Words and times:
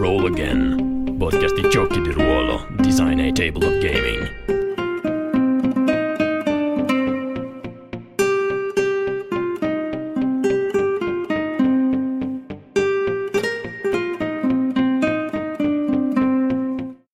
Roll 0.00 0.24
Again, 0.24 1.16
podcast 1.18 1.60
di 1.60 1.68
giochi 1.68 2.00
di 2.00 2.10
ruolo, 2.10 2.66
design 2.78 3.18
e 3.18 3.32
table 3.32 3.66
of 3.66 3.78
gaming. 3.80 4.28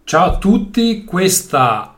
Ciao 0.05 0.25
a 0.27 0.39
tutti, 0.39 1.03
questa 1.03 1.97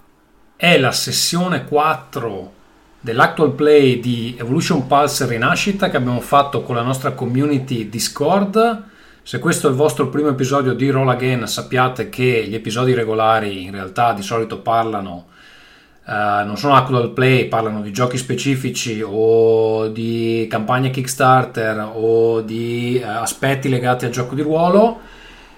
è 0.56 0.78
la 0.78 0.92
sessione 0.92 1.66
4 1.66 2.52
dell'actual 3.00 3.52
play 3.52 4.00
di 4.00 4.34
Evolution 4.38 4.86
Pulse 4.86 5.26
Rinascita 5.26 5.90
che 5.90 5.98
abbiamo 5.98 6.20
fatto 6.20 6.62
con 6.62 6.76
la 6.76 6.82
nostra 6.82 7.12
community 7.12 7.90
Discord. 7.90 8.96
Se 9.28 9.38
questo 9.40 9.66
è 9.66 9.70
il 9.70 9.76
vostro 9.76 10.08
primo 10.08 10.30
episodio 10.30 10.72
di 10.72 10.88
Roll 10.88 11.10
Again, 11.10 11.46
sappiate 11.46 12.08
che 12.08 12.46
gli 12.48 12.54
episodi 12.54 12.94
regolari 12.94 13.64
in 13.64 13.72
realtà 13.72 14.14
di 14.14 14.22
solito 14.22 14.60
parlano, 14.60 15.26
uh, 16.06 16.46
non 16.46 16.56
sono 16.56 16.74
actual 16.74 17.12
play, 17.12 17.46
parlano 17.46 17.82
di 17.82 17.92
giochi 17.92 18.16
specifici 18.16 19.02
o 19.04 19.88
di 19.88 20.46
campagne 20.48 20.88
Kickstarter 20.88 21.90
o 21.92 22.40
di 22.40 22.98
uh, 23.04 23.06
aspetti 23.06 23.68
legati 23.68 24.06
al 24.06 24.12
gioco 24.12 24.34
di 24.34 24.40
ruolo. 24.40 24.98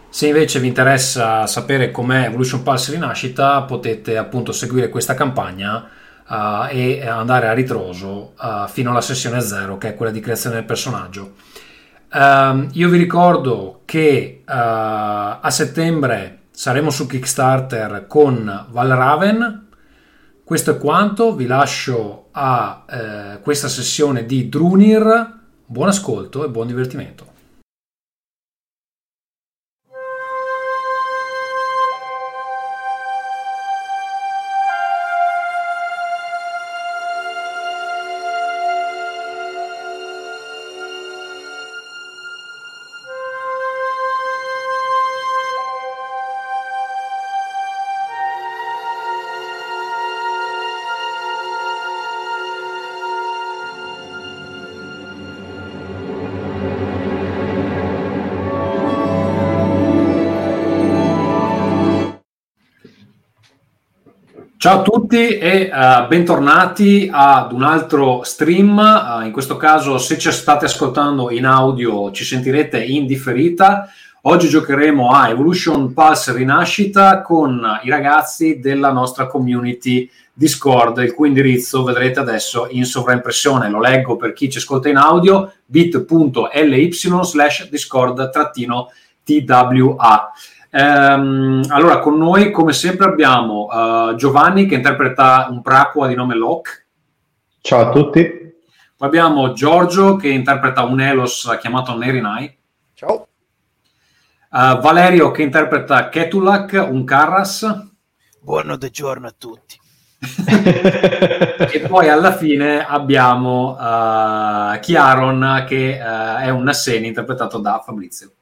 Se 0.09 0.27
invece 0.27 0.59
vi 0.59 0.67
interessa 0.67 1.47
sapere 1.47 1.93
com'è 1.93 2.25
Evolution 2.25 2.65
Pulse 2.65 2.91
Rinascita, 2.91 3.63
potete 3.63 4.17
appunto 4.17 4.51
seguire 4.51 4.89
questa 4.89 5.15
campagna 5.15 5.89
uh, 6.27 6.67
e 6.69 7.07
andare 7.07 7.47
a 7.47 7.53
ritroso 7.53 8.33
uh, 8.37 8.67
fino 8.67 8.91
alla 8.91 9.01
sessione 9.01 9.41
0, 9.41 9.79
che 9.79 9.91
è 9.91 9.95
quella 9.95 10.11
di 10.11 10.19
creazione 10.19 10.57
del 10.57 10.65
personaggio. 10.65 11.35
Um, 12.13 12.69
io 12.73 12.89
vi 12.89 12.99
ricordo 12.99 13.83
che 13.85 14.43
uh, 14.45 14.51
a 14.53 15.51
settembre 15.51 16.41
saremo 16.51 16.91
su 16.91 17.07
Kickstarter 17.07 18.07
con 18.09 18.67
Valraven. 18.69 19.69
Questo 20.43 20.73
è 20.73 20.79
quanto, 20.79 21.37
vi 21.37 21.47
lascio 21.47 22.27
a 22.33 22.85
eh, 22.91 23.41
questa 23.41 23.69
sessione 23.69 24.27
di 24.27 24.49
Drunir. 24.49 25.39
Buon 25.65 25.87
ascolto 25.87 26.45
e 26.45 26.49
buon 26.49 26.67
divertimento. 26.67 27.25
Ciao 64.63 64.81
a 64.81 64.83
tutti 64.83 65.39
e 65.39 65.71
uh, 65.73 66.07
bentornati 66.07 67.09
ad 67.11 67.53
un 67.53 67.63
altro 67.63 68.23
stream. 68.25 68.77
Uh, 68.77 69.25
in 69.25 69.33
questo 69.33 69.57
caso, 69.57 69.97
se 69.97 70.19
ci 70.19 70.31
state 70.31 70.67
ascoltando 70.67 71.31
in 71.31 71.47
audio, 71.47 72.11
ci 72.11 72.25
sentirete 72.25 72.79
in 72.85 73.07
differita. 73.07 73.89
Oggi 74.25 74.51
giocheremo 74.51 75.13
a 75.13 75.31
Evolution 75.31 75.95
Pulse 75.95 76.35
Rinascita 76.35 77.23
con 77.23 77.81
i 77.85 77.89
ragazzi 77.89 78.61
della 78.61 78.93
nostra 78.93 79.27
community 79.29 80.07
Discord, 80.31 80.99
il 80.99 81.15
cui 81.15 81.29
indirizzo 81.29 81.83
vedrete 81.83 82.21
adesso 82.21 82.67
in 82.69 82.85
sovraimpressione. 82.85 83.71
Lo 83.71 83.81
leggo 83.81 84.17
per 84.17 84.35
chi 84.35 84.51
ci 84.51 84.59
ascolta 84.59 84.91
in 84.91 84.99
audio: 84.99 85.55
bit.ly 85.65 86.93
slash 86.93 87.67
discord-twa. 87.67 88.91
Ehm, 90.71 91.65
allora, 91.69 91.99
con 91.99 92.17
noi, 92.17 92.51
come 92.51 92.73
sempre, 92.73 93.07
abbiamo 93.07 93.67
uh, 93.67 94.15
Giovanni 94.15 94.67
che 94.67 94.77
interpreta 94.77 95.49
un 95.51 95.63
Praqua 95.63 96.07
di 96.07 96.15
nome 96.15 96.37
Locke. 96.37 96.87
Ciao 97.61 97.89
a 97.89 97.91
tutti. 97.91 98.39
Poi 98.97 99.09
abbiamo 99.09 99.53
Giorgio 99.53 100.17
che 100.17 100.29
interpreta 100.29 100.85
un 100.85 101.01
Elos 101.01 101.57
chiamato 101.61 101.97
Nerinai. 101.97 102.57
Ciao. 102.95 103.29
Uh, 104.51 104.81
Valerio 104.81 105.31
che 105.31 105.43
interpreta 105.43 106.09
Ketulak, 106.09 106.87
un 106.89 107.05
Carras. 107.05 107.89
Buono 108.41 108.77
giorno 108.91 109.27
a 109.27 109.35
tutti. 109.37 109.79
e 111.73 111.81
poi 111.89 112.11
alla 112.11 112.37
fine 112.37 112.87
abbiamo 112.87 113.71
uh, 113.71 114.79
Chiaron 114.79 115.65
che 115.67 115.99
uh, 115.99 116.37
è 116.41 116.51
un 116.51 116.63
Nasseni 116.63 117.07
interpretato 117.07 117.59
da 117.59 117.83
Fabrizio. 117.85 118.33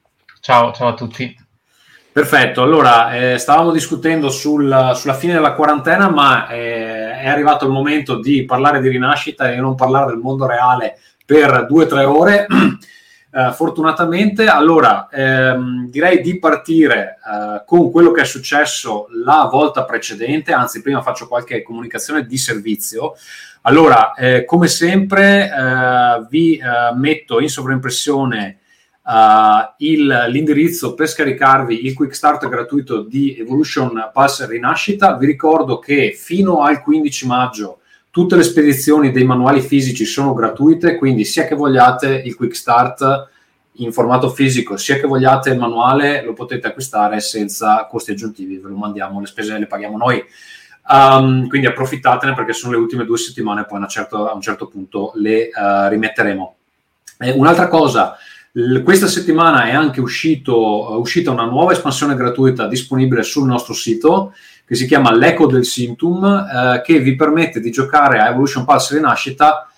Ciao, 0.41 0.73
ciao 0.73 0.89
a 0.89 0.95
tutti. 0.95 1.47
Perfetto, 2.19 2.63
allora 2.65 3.13
eh, 3.13 3.39
stavamo 3.39 3.71
discutendo 3.71 4.29
sul, 4.29 4.91
sulla 4.97 5.15
fine 5.15 5.35
della 5.35 5.53
quarantena, 5.53 6.11
ma 6.11 6.49
eh, 6.49 7.17
è 7.17 7.29
arrivato 7.29 7.65
il 7.65 7.71
momento 7.71 8.19
di 8.19 8.45
parlare 8.45 8.81
di 8.81 8.89
rinascita 8.89 9.53
e 9.53 9.61
non 9.61 9.77
parlare 9.77 10.07
del 10.07 10.17
mondo 10.17 10.45
reale 10.45 10.99
per 11.25 11.67
due 11.69 11.85
o 11.85 11.87
tre 11.87 12.03
ore. 12.03 12.47
eh, 13.31 13.53
fortunatamente, 13.53 14.49
allora 14.49 15.07
ehm, 15.09 15.91
direi 15.91 16.21
di 16.21 16.41
partire 16.41 17.19
eh, 17.25 17.63
con 17.65 17.93
quello 17.93 18.11
che 18.11 18.23
è 18.23 18.25
successo 18.25 19.07
la 19.25 19.49
volta 19.49 19.85
precedente, 19.85 20.53
anzi 20.53 20.83
prima 20.83 21.03
faccio 21.03 21.29
qualche 21.29 21.63
comunicazione 21.63 22.27
di 22.27 22.37
servizio. 22.37 23.15
Allora, 23.63 24.15
eh, 24.15 24.45
come 24.45 24.67
sempre, 24.67 25.45
eh, 25.45 26.27
vi 26.29 26.61
metto 26.97 27.39
in 27.39 27.49
sovraimpressione 27.49 28.59
uh, 29.09 29.75
il, 29.79 30.27
l'indirizzo 30.29 30.95
per 30.95 31.09
scaricarvi 31.09 31.87
il 31.87 31.95
quick 31.95 32.15
start 32.15 32.47
gratuito 32.49 33.01
di 33.01 33.37
Evolution 33.39 34.11
Pass 34.13 34.47
Rinascita. 34.47 35.17
Vi 35.17 35.27
ricordo 35.27 35.79
che 35.79 36.15
fino 36.17 36.61
al 36.61 36.83
15 36.83 37.27
maggio 37.27 37.79
tutte 38.11 38.37
le 38.37 38.43
spedizioni 38.43 39.11
dei 39.11 39.25
manuali 39.25 39.61
fisici 39.61 40.05
sono 40.05 40.35
gratuite, 40.35 40.97
quindi 40.97 41.25
sia 41.25 41.47
che 41.47 41.55
vogliate 41.55 42.23
il 42.25 42.35
quick 42.35 42.55
start 42.55 43.29
in 43.81 43.93
formato 43.93 44.29
fisico, 44.29 44.77
sia 44.77 44.97
che 44.97 45.07
vogliate 45.07 45.51
il 45.51 45.59
manuale, 45.59 46.25
lo 46.25 46.33
potete 46.33 46.67
acquistare 46.67 47.21
senza 47.21 47.87
costi 47.89 48.11
aggiuntivi, 48.11 48.59
ve 48.59 48.69
lo 48.69 48.77
mandiamo, 48.77 49.21
le 49.21 49.27
spese 49.27 49.57
le 49.57 49.67
paghiamo 49.67 49.97
noi. 49.97 50.23
Um, 50.91 51.47
quindi 51.49 51.67
approfittatene 51.67 52.35
perché 52.35 52.55
sono 52.55 52.73
le 52.73 52.79
ultime 52.79 53.05
due 53.05 53.19
settimane, 53.19 53.67
poi 53.67 53.79
a 53.79 53.83
un 53.83 53.89
certo, 53.89 54.29
a 54.29 54.35
un 54.35 54.41
certo 54.41 54.67
punto 54.67 55.13
le 55.15 55.51
uh, 55.55 55.89
rimetteremo. 55.89 56.57
Eh, 57.19 57.31
un'altra 57.33 57.69
cosa, 57.69 58.17
questa 58.83 59.07
settimana 59.07 59.65
è 59.65 59.73
anche 59.73 60.01
uscito, 60.01 60.99
uscita 60.99 61.31
una 61.31 61.45
nuova 61.45 61.73
espansione 61.73 62.17
gratuita 62.17 62.67
disponibile 62.67 63.23
sul 63.23 63.47
nostro 63.47 63.75
sito 63.75 64.35
che 64.65 64.75
si 64.75 64.87
chiama 64.87 65.15
L'Eco 65.15 65.47
del 65.47 65.65
Sintum, 65.65 66.25
eh, 66.25 66.83
che 66.83 66.99
vi 66.99 67.15
permette 67.15 67.61
di 67.61 67.71
giocare 67.71 68.19
a 68.19 68.29
Evolution 68.29 68.65
Pulse 68.65 68.97
Rinascita 68.97 69.69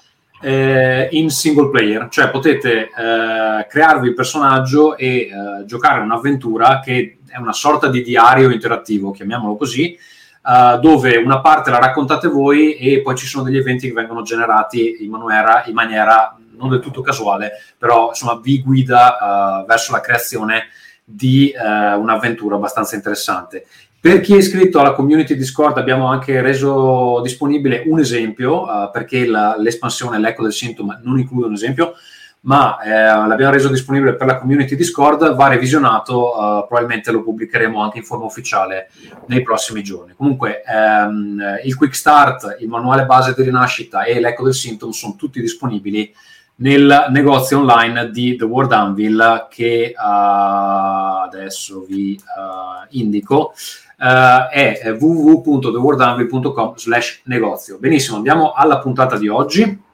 eh, 0.41 1.09
in 1.13 1.31
single 1.31 1.71
player, 1.71 2.09
cioè 2.11 2.31
potete 2.31 2.85
eh, 2.85 3.67
crearvi 3.69 4.09
il 4.09 4.15
personaggio 4.15 4.97
e 4.97 5.07
eh, 5.07 5.31
giocare 5.67 6.01
un'avventura 6.01 6.81
che 6.81 7.19
è 7.29 7.39
una 7.39 7.53
sorta 7.53 7.89
di 7.89 8.03
diario 8.03 8.51
interattivo, 8.51 9.11
chiamiamolo 9.11 9.57
così, 9.57 9.93
eh, 9.93 10.79
dove 10.81 11.17
una 11.19 11.41
parte 11.41 11.71
la 11.71 11.79
raccontate 11.79 12.29
voi 12.29 12.75
e 12.77 13.03
poi 13.03 13.15
ci 13.15 13.27
sono 13.27 13.45
degli 13.45 13.59
eventi 13.59 13.89
che 13.89 13.93
vengono 13.93 14.23
generati 14.23 15.05
in 15.05 15.11
maniera, 15.11 15.65
in 15.67 15.75
maniera 15.75 16.35
non 16.61 16.69
del 16.69 16.81
tutto 16.81 17.01
casuale, 17.01 17.53
però 17.77 18.09
insomma 18.09 18.39
vi 18.43 18.63
guida 18.63 19.17
uh, 19.63 19.67
verso 19.67 19.93
la 19.93 20.01
creazione 20.01 20.69
di 21.05 21.53
uh, 21.55 21.99
un'avventura 21.99 22.57
abbastanza 22.57 22.95
interessante. 22.95 23.67
Per 23.99 24.21
chi 24.21 24.35
è 24.35 24.39
iscritto 24.39 24.79
alla 24.79 24.93
community 24.93 25.35
Discord 25.35 25.77
abbiamo 25.77 26.07
anche 26.07 26.41
reso 26.41 27.21
disponibile 27.23 27.83
un 27.87 27.99
esempio, 27.99 28.63
uh, 28.63 28.91
perché 28.91 29.27
la, 29.27 29.57
l'espansione, 29.59 30.19
l'eco 30.19 30.43
del 30.43 30.53
sintomo 30.53 30.99
non 31.03 31.19
include 31.19 31.47
un 31.47 31.55
esempio, 31.55 31.95
ma 32.43 32.79
eh, 32.81 32.89
l'abbiamo 33.27 33.53
reso 33.53 33.69
disponibile 33.69 34.15
per 34.15 34.27
la 34.27 34.39
community 34.39 34.75
Discord, 34.75 35.35
va 35.35 35.49
revisionato, 35.49 36.31
uh, 36.31 36.67
probabilmente 36.67 37.11
lo 37.11 37.23
pubblicheremo 37.23 37.83
anche 37.83 37.99
in 37.99 38.05
forma 38.05 38.25
ufficiale 38.25 38.89
nei 39.27 39.43
prossimi 39.43 39.83
giorni. 39.83 40.15
Comunque 40.17 40.63
ehm, 40.63 41.59
il 41.65 41.77
Quick 41.77 41.95
Start, 41.95 42.57
il 42.61 42.69
manuale 42.69 43.05
base 43.05 43.35
di 43.37 43.43
rinascita 43.43 44.05
e 44.05 44.21
l'eco 44.21 44.45
del 44.45 44.55
sintomo 44.55 44.93
sono 44.93 45.17
tutti 45.17 45.39
disponibili 45.39 46.15
nel 46.61 47.07
negozio 47.11 47.59
online 47.59 48.11
di 48.11 48.37
The 48.37 48.45
World 48.45 48.73
Anvil 48.73 49.47
che 49.51 49.95
uh, 49.97 51.23
adesso 51.25 51.85
vi 51.87 52.19
uh, 52.19 52.87
indico 52.91 53.55
uh, 53.99 54.49
è 54.51 54.97
www.theworldanvil.com 54.99 56.77
slash 56.77 57.23
negozio. 57.25 57.79
Benissimo 57.79 58.17
andiamo 58.17 58.53
alla 58.53 58.79
puntata 58.79 59.17
di 59.17 59.29
oggi. 59.29 59.89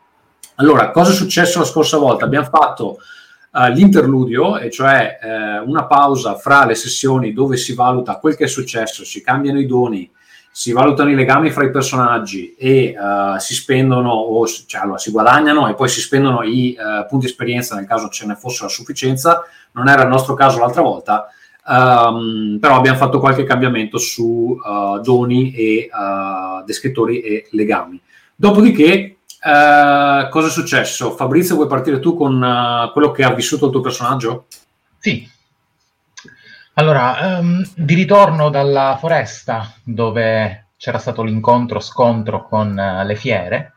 Allora 0.56 0.90
cosa 0.90 1.12
è 1.12 1.14
successo 1.14 1.58
la 1.58 1.64
scorsa 1.64 1.98
volta? 1.98 2.24
Abbiamo 2.24 2.46
fatto 2.46 2.98
l'interludio, 3.72 4.58
e 4.58 4.70
cioè 4.70 5.18
una 5.64 5.86
pausa 5.86 6.34
fra 6.36 6.66
le 6.66 6.74
sessioni 6.74 7.32
dove 7.32 7.56
si 7.56 7.72
valuta 7.74 8.18
quel 8.18 8.36
che 8.36 8.44
è 8.44 8.48
successo, 8.48 9.02
si 9.02 9.22
cambiano 9.22 9.58
i 9.58 9.64
doni, 9.66 10.10
si 10.56 10.72
valutano 10.72 11.10
i 11.10 11.14
legami 11.14 11.50
fra 11.50 11.64
i 11.64 11.70
personaggi 11.70 12.54
e 12.54 12.94
uh, 12.98 13.38
si 13.38 13.52
spendono, 13.52 14.10
o 14.10 14.46
cioè, 14.46 14.80
allora, 14.80 14.96
si 14.96 15.10
guadagnano 15.10 15.68
e 15.68 15.74
poi 15.74 15.86
si 15.86 16.00
spendono 16.00 16.42
i 16.44 16.74
punti 17.06 17.26
esperienza 17.26 17.74
nel 17.74 17.84
caso 17.84 18.08
ce 18.08 18.24
ne 18.24 18.36
fosse 18.36 18.64
a 18.64 18.68
sufficienza. 18.68 19.44
Non 19.72 19.86
era 19.88 20.04
il 20.04 20.08
nostro 20.08 20.32
caso 20.32 20.58
l'altra 20.58 20.80
volta, 20.80 21.28
um, 21.66 22.56
però 22.58 22.76
abbiamo 22.76 22.96
fatto 22.96 23.20
qualche 23.20 23.44
cambiamento 23.44 23.98
su 23.98 24.58
doni 25.02 25.52
e 25.52 25.90
descrittori 26.64 27.20
e 27.20 27.48
legami. 27.50 28.00
Dopodiché 28.34 29.10
Uh, 29.46 30.28
cosa 30.30 30.48
è 30.48 30.50
successo? 30.50 31.12
Fabrizio, 31.12 31.54
vuoi 31.54 31.68
partire 31.68 32.00
tu 32.00 32.16
con 32.16 32.42
uh, 32.42 32.90
quello 32.90 33.12
che 33.12 33.22
ha 33.22 33.32
vissuto 33.32 33.66
il 33.66 33.70
tuo 33.70 33.80
personaggio? 33.80 34.46
Sì. 34.98 35.28
Allora, 36.78 37.38
um, 37.38 37.66
di 37.74 37.94
ritorno 37.94 38.50
dalla 38.50 38.98
foresta 39.00 39.72
dove 39.82 40.66
c'era 40.76 40.98
stato 40.98 41.22
l'incontro, 41.22 41.80
scontro 41.80 42.46
con 42.46 42.76
uh, 42.76 43.02
le 43.06 43.14
fiere, 43.16 43.72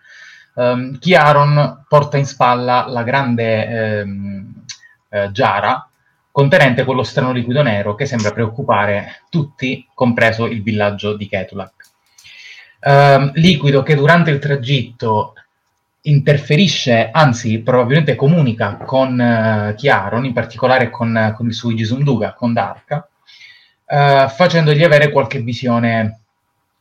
um, 0.55 0.99
Chiaron 0.99 1.85
porta 1.87 2.17
in 2.17 2.25
spalla 2.25 2.87
la 2.89 3.03
grande 3.03 4.03
um, 4.03 4.63
giara 5.31 5.89
contenente 6.29 6.83
quello 6.83 7.03
strano 7.03 7.31
liquido 7.31 7.63
nero 7.63 7.95
che 7.95 8.05
sembra 8.05 8.31
preoccupare 8.31 9.23
tutti, 9.29 9.87
compreso 9.93 10.45
il 10.45 10.61
villaggio 10.61 11.15
di 11.15 11.27
Ketulak. 11.27 11.73
liquido 13.33 13.81
che 13.81 13.95
durante 13.95 14.29
il 14.29 14.39
tragitto 14.39 15.35
interferisce, 16.01 17.09
anzi 17.11 17.59
probabilmente 17.59 18.15
comunica 18.15 18.77
con 18.77 19.19
uh, 19.19 19.75
Chiaron, 19.75 20.25
in 20.25 20.33
particolare 20.33 20.89
con, 20.89 21.33
con 21.35 21.47
il 21.47 21.53
suo 21.53 21.71
Igisunduga, 21.71 22.33
con 22.33 22.53
Darka, 22.53 23.07
uh, 23.85 24.29
facendogli 24.29 24.83
avere 24.83 25.11
qualche 25.11 25.39
visione 25.41 26.21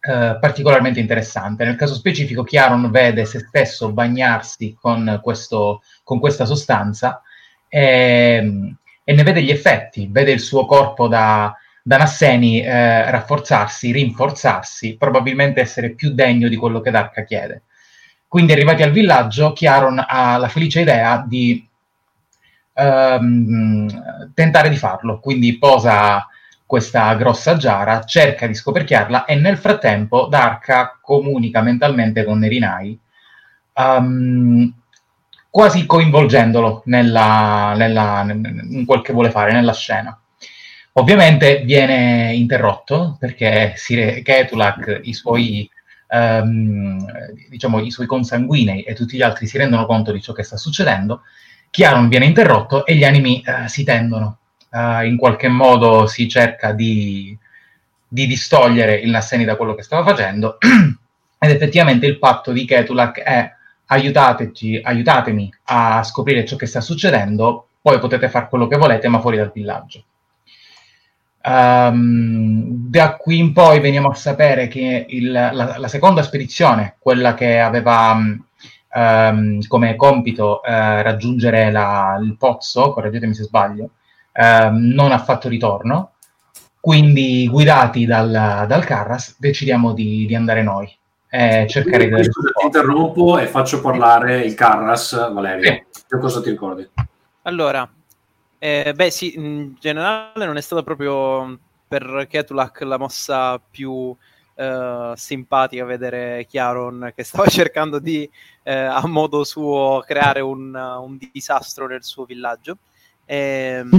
uh, 0.00 0.38
particolarmente 0.38 1.00
interessante. 1.00 1.65
Nel 1.65 1.76
caso 1.76 1.94
specifico 1.94 2.44
Chiaron 2.44 2.91
vede 2.91 3.25
se 3.25 3.41
stesso 3.41 3.91
bagnarsi 3.93 4.76
con, 4.81 5.19
questo, 5.23 5.82
con 6.05 6.20
questa 6.20 6.44
sostanza 6.44 7.20
e, 7.69 8.75
e, 9.03 9.15
ne 9.15 9.23
vede 9.25 9.43
gli 9.43 9.50
effetti, 9.50 10.09
vede 10.11 10.31
il 10.31 10.41
suo 10.41 10.65
corpo 10.65 11.09
da, 11.09 11.53
da 11.82 11.97
Nasseni 11.97 12.62
rafforzarsi, 12.62 13.91
rinforzarsi, 13.91 14.97
probabilmente 14.97 15.61
essere 15.61 15.91
più 15.91 16.15
degno 16.15 16.49
di 16.49 16.56
quello 16.56 16.81
che 16.81 16.93
Darka 16.93 17.25
chiede. 17.25 17.62
Quindi 18.28 18.52
arrivati 18.52 18.82
al 18.82 18.90
villaggio, 18.90 19.54
Chiaron 19.54 20.04
ha 20.06 20.36
la 20.36 20.48
felice 20.48 20.82
idea 20.82 21.25
di 21.26 21.66
ehm, 22.75 24.32
tentare 24.34 24.69
di 24.69 24.76
farlo, 24.76 25.19
quindi 25.19 25.58
posa 25.58 26.28
questa 26.66 27.14
grossa 27.14 27.56
giara, 27.56 28.04
cerca 28.04 28.46
di 28.46 28.54
scoperchiarla 28.54 29.25
e 29.25 29.36
nel 29.36 29.56
frattempo 29.56 30.26
Darka 30.26 30.98
comunica 31.00 31.62
mentalmente 31.62 32.25
con 32.25 32.38
Nerinai, 32.38 32.98
um, 33.72 34.70
quasi 35.48 35.86
coinvolgendolo 35.86 36.82
nella, 36.84 37.72
nella, 37.74 38.26
in 38.28 38.84
quel 38.84 39.00
che 39.00 39.14
vuole 39.14 39.31
fare 39.31 39.52
nella 39.52 39.72
scena. 39.72 40.20
Ovviamente 40.92 41.62
viene 41.64 42.34
interrotto 42.34 43.16
perché 43.19 43.72
Ketulak, 44.22 45.00
i 45.04 45.14
suoi 45.14 45.70
ehm, 46.08 47.06
diciamo, 47.49 47.81
i 47.81 47.90
suoi 47.90 48.06
consanguinei 48.06 48.82
e 48.82 48.94
tutti 48.94 49.16
gli 49.16 49.22
altri 49.22 49.46
si 49.46 49.58
rendono 49.58 49.87
conto 49.87 50.12
di 50.12 50.20
ciò 50.20 50.32
che 50.32 50.43
sta 50.43 50.56
succedendo, 50.56 51.22
Chiaron 51.70 52.08
viene 52.08 52.25
interrotto 52.25 52.87
e 52.87 52.94
gli 52.94 53.05
animi 53.05 53.43
eh, 53.43 53.69
si 53.69 53.84
tendono. 53.84 54.38
Uh, 54.70 55.02
in 55.02 55.16
qualche 55.16 55.49
modo 55.49 56.06
si 56.06 56.28
cerca 56.28 56.72
di, 56.72 57.37
di, 58.06 58.26
distogliere 58.26 58.96
il 58.96 59.08
Nasseni 59.08 59.46
da 59.46 59.56
quello 59.56 59.75
che 59.75 59.82
stava 59.82 60.05
facendo 60.05 60.58
ed 61.40 61.50
effettivamente 61.50 62.05
il 62.05 62.19
patto 62.19 62.52
di 62.52 62.66
Ketulak 62.66 63.19
è 63.20 63.50
aiutateci, 63.87 64.81
aiutatemi 64.82 65.50
a 65.64 66.02
scoprire 66.02 66.44
ciò 66.44 66.56
che 66.56 66.66
sta 66.66 66.82
succedendo, 66.82 67.69
poi 67.81 67.99
potete 67.99 68.28
fare 68.28 68.49
quello 68.50 68.66
che 68.66 68.76
volete 68.76 69.08
ma 69.08 69.20
fuori 69.20 69.38
dal 69.38 69.52
villaggio. 69.55 70.05
Um, 71.44 72.88
da 72.88 73.17
qui 73.17 73.38
in 73.38 73.52
poi 73.52 73.81
veniamo 73.81 74.08
a 74.08 74.14
sapere 74.14 74.69
che 74.69 75.06
il, 75.08 75.31
la, 75.31 75.76
la, 75.79 75.88
seconda 75.88 76.23
spedizione, 76.23 76.96
quella 76.99 77.35
che 77.35 77.61
aveva 77.61 78.12
um, 78.12 79.61
come 79.67 79.96
compito 79.96 80.61
uh, 80.64 80.70
raggiungere 80.70 81.70
la, 81.70 82.19
il 82.20 82.37
pozzo, 82.37 82.93
correggetemi 82.93 83.35
se 83.35 83.44
sbaglio, 83.44 83.90
uh, 84.32 84.70
non 84.70 85.12
ha 85.12 85.19
fatto 85.19 85.49
ritorno. 85.49 86.12
Quindi, 86.81 87.49
guidati 87.49 88.06
dal, 88.06 88.64
dal 88.67 88.84
Carras, 88.84 89.37
decidiamo 89.38 89.93
di, 89.93 90.26
di 90.26 90.34
andare 90.34 90.62
noi 90.62 90.91
e 91.29 91.67
cercare 91.69 92.08
di. 92.08 92.23
Ti 92.23 92.64
interrompo 92.64 93.38
e 93.38 93.46
faccio 93.46 93.81
parlare 93.81 94.41
il 94.41 94.55
Carras, 94.55 95.32
Valerio. 95.32 95.84
Sì. 95.91 96.19
Cosa 96.19 96.41
ti 96.41 96.50
ricordi? 96.50 96.88
Allora, 97.43 97.88
eh, 98.58 98.93
beh, 98.94 99.10
sì, 99.10 99.34
in 99.37 99.76
generale 99.78 100.44
non 100.44 100.56
è 100.56 100.60
stata 100.60 100.82
proprio 100.82 101.58
per 101.87 102.26
Ketulak 102.28 102.81
la 102.82 102.99
mossa 102.99 103.58
più 103.58 104.14
eh, 104.55 105.12
simpatica 105.14 105.84
vedere 105.84 106.44
Chiaron 106.46 107.12
che 107.14 107.22
stava 107.22 107.46
cercando 107.49 108.00
di, 108.00 108.28
eh, 108.64 108.75
a 108.75 109.06
modo 109.06 109.44
suo, 109.44 110.02
creare 110.05 110.40
un, 110.40 110.75
un, 110.75 111.19
disastro 111.32 111.87
nel 111.87 112.02
suo 112.02 112.25
villaggio. 112.25 112.78
E, 113.25 113.37
ehm, 113.37 113.90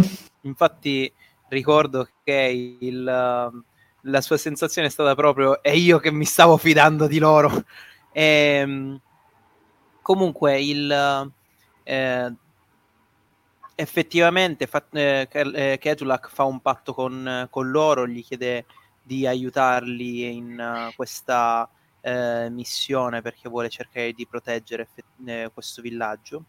infatti 0.42 1.12
ricordo 1.48 2.10
che 2.24 2.78
il, 2.82 3.04
la 3.04 4.22
sua 4.22 4.38
sensazione 4.38 4.88
è 4.88 4.92
stata 4.92 5.16
proprio 5.16 5.64
è 5.64 5.72
io 5.72 6.00
che 6.00 6.12
mi 6.12 6.26
stavo 6.26 6.58
fidando 6.58 7.08
di 7.08 7.20
loro. 7.20 7.64
E, 8.12 8.24
ehm, 8.24 9.00
comunque 10.02 10.60
il... 10.60 11.32
Eh, 11.84 12.34
effettivamente 13.80 14.68
fa, 14.68 14.84
eh, 14.92 15.26
eh, 15.32 15.78
Ketulak 15.80 16.30
fa 16.30 16.44
un 16.44 16.60
patto 16.60 16.94
con, 16.94 17.48
con, 17.50 17.72
loro, 17.72 18.06
gli 18.06 18.22
chiede 18.26 18.66
di 19.02 19.26
aiutarli 19.26 20.36
in 20.36 20.60
uh, 20.60 20.94
questa 20.96 21.68
eh, 22.02 22.50
missione 22.50 23.22
perché 23.22 23.48
vuole 23.48 23.70
cercare 23.70 24.12
di 24.12 24.28
proteggere 24.28 24.90
eh, 25.26 25.50
questo 25.54 25.82
villaggio. 25.82 26.44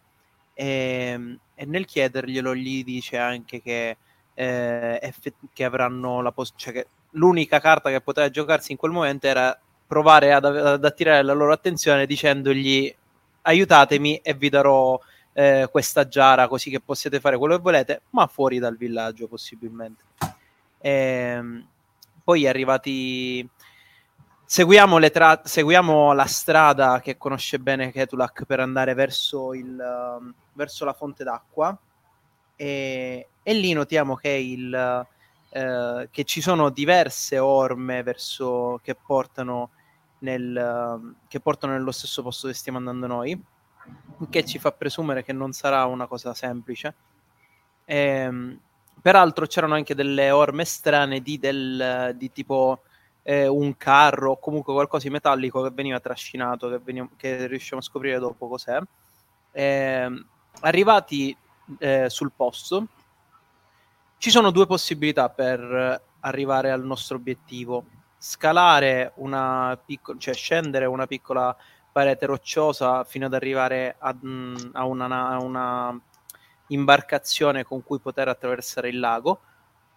E, 0.53 0.67
ehm, 1.13 1.39
e, 1.55 1.65
nel 1.67 1.85
chiederglielo 1.85 2.53
gli 2.53 2.83
dice 2.83 3.17
anche 3.17 3.63
che, 3.63 3.97
eh, 4.35 4.99
effett- 5.01 5.47
che 5.53 5.65
avranno 5.65 6.23
la 6.23 6.33
pos- 6.33 6.53
cioè 6.57 6.85
l'unica 7.11 7.61
carta 7.61 7.91
che 7.91 8.01
poteva 8.01 8.29
giocarsi 8.29 8.73
in 8.73 8.79
quel 8.79 8.91
momento 8.91 9.29
era 9.29 9.57
provare 9.87 10.33
ad, 10.33 10.45
ad 10.45 10.85
attirare 10.85 11.23
la 11.23 11.33
loro 11.33 11.53
attenzione 11.53 12.07
dicendogli 12.07 12.93
aiutatemi 13.43 14.17
e 14.17 14.35
vi 14.35 14.49
darò 14.49 14.99
eh, 15.41 15.69
questa 15.71 16.07
giara 16.07 16.49
così 16.49 16.69
che 16.69 16.81
possiate 16.81 17.19
fare 17.19 17.39
quello 17.39 17.57
che 17.57 17.63
volete, 17.63 18.03
ma 18.11 18.27
fuori 18.27 18.59
dal 18.59 18.77
villaggio 18.77 19.27
possibilmente. 19.27 20.03
E, 20.79 20.91
ehm, 20.91 21.67
poi 22.23 22.47
arrivati... 22.47 23.49
Seguiamo, 24.45 24.99
tra- 25.11 25.41
seguiamo 25.45 26.13
la 26.13 26.27
strada 26.27 27.01
che 27.01 27.17
conosce 27.17 27.59
bene 27.61 27.93
Ketulak 27.93 28.45
per 28.45 28.61
andare 28.61 28.95
verso, 28.95 29.55
il, 29.55 29.79
uh, 29.79 30.33
verso 30.55 30.85
la 30.85 30.93
fonte 30.93 31.23
d'acqua 31.23 31.79
e, 32.57 33.29
e 33.41 33.55
lì 33.55 33.73
notiamo 33.73 34.17
che, 34.17 34.31
il, 34.31 35.07
uh, 35.53 36.09
che, 36.11 36.25
ci 36.25 36.41
sono 36.41 36.69
diverse 36.71 37.39
orme 37.39 38.03
verso, 38.03 38.81
che, 38.83 38.97
portano 38.97 39.71
nel, 40.19 41.01
uh, 41.01 41.15
che 41.29 41.39
portano 41.39 41.75
nello 41.75 41.93
stesso 41.93 42.21
posto 42.21 42.49
che 42.49 42.55
stiamo 42.55 42.79
andando 42.79 43.07
noi 43.07 43.41
che 44.29 44.45
ci 44.45 44.59
fa 44.59 44.73
presumere 44.73 45.25
che 45.25 45.33
non 45.33 45.53
sarà 45.53 45.85
una 45.87 46.07
cosa 46.07 46.35
semplice. 46.35 46.95
E, 47.85 47.97
ehm, 47.97 48.59
peraltro 49.01 49.47
c'erano 49.47 49.75
anche 49.75 49.95
delle 49.95 50.31
orme 50.31 50.65
strane 50.65 51.21
di, 51.21 51.39
del, 51.39 52.15
di 52.17 52.31
tipo 52.31 52.83
eh, 53.23 53.47
un 53.47 53.77
carro 53.77 54.33
o 54.33 54.39
comunque 54.39 54.73
qualcosa 54.73 55.07
di 55.07 55.13
metallico 55.13 55.63
che 55.63 55.71
veniva 55.71 56.01
trascinato, 56.01 56.69
che, 56.69 56.79
veniamo, 56.79 57.11
che 57.17 57.47
riusciamo 57.47 57.81
a 57.81 57.85
scoprire 57.85 58.19
dopo 58.19 58.49
cos'è. 58.49 58.79
E, 59.53 59.63
ehm, 59.63 60.27
arrivati 60.61 61.37
eh, 61.79 62.09
sul 62.09 62.33
posto, 62.35 62.87
ci 64.19 64.31
sono 64.31 64.51
due 64.51 64.67
possibilità 64.67 65.31
per 65.31 66.03
arrivare 66.21 66.71
al 66.71 66.85
nostro 66.85 67.17
obiettivo. 67.17 67.85
Scalare 68.19 69.13
una 69.17 69.81
piccola, 69.83 70.19
cioè 70.19 70.35
scendere 70.35 70.85
una 70.85 71.07
piccola 71.07 71.57
parete 71.93 72.27
rocciosa 72.27 73.05
fino 73.05 73.27
ad 73.27 73.35
arrivare 73.35 73.97
a, 73.99 74.15
mm, 74.15 74.57
a, 74.73 74.85
una, 74.85 75.29
a 75.29 75.39
una 75.43 76.01
imbarcazione 76.69 77.65
con 77.65 77.83
cui 77.83 77.99
poter 77.99 78.29
attraversare 78.29 78.89
il 78.89 78.99
lago, 78.99 79.41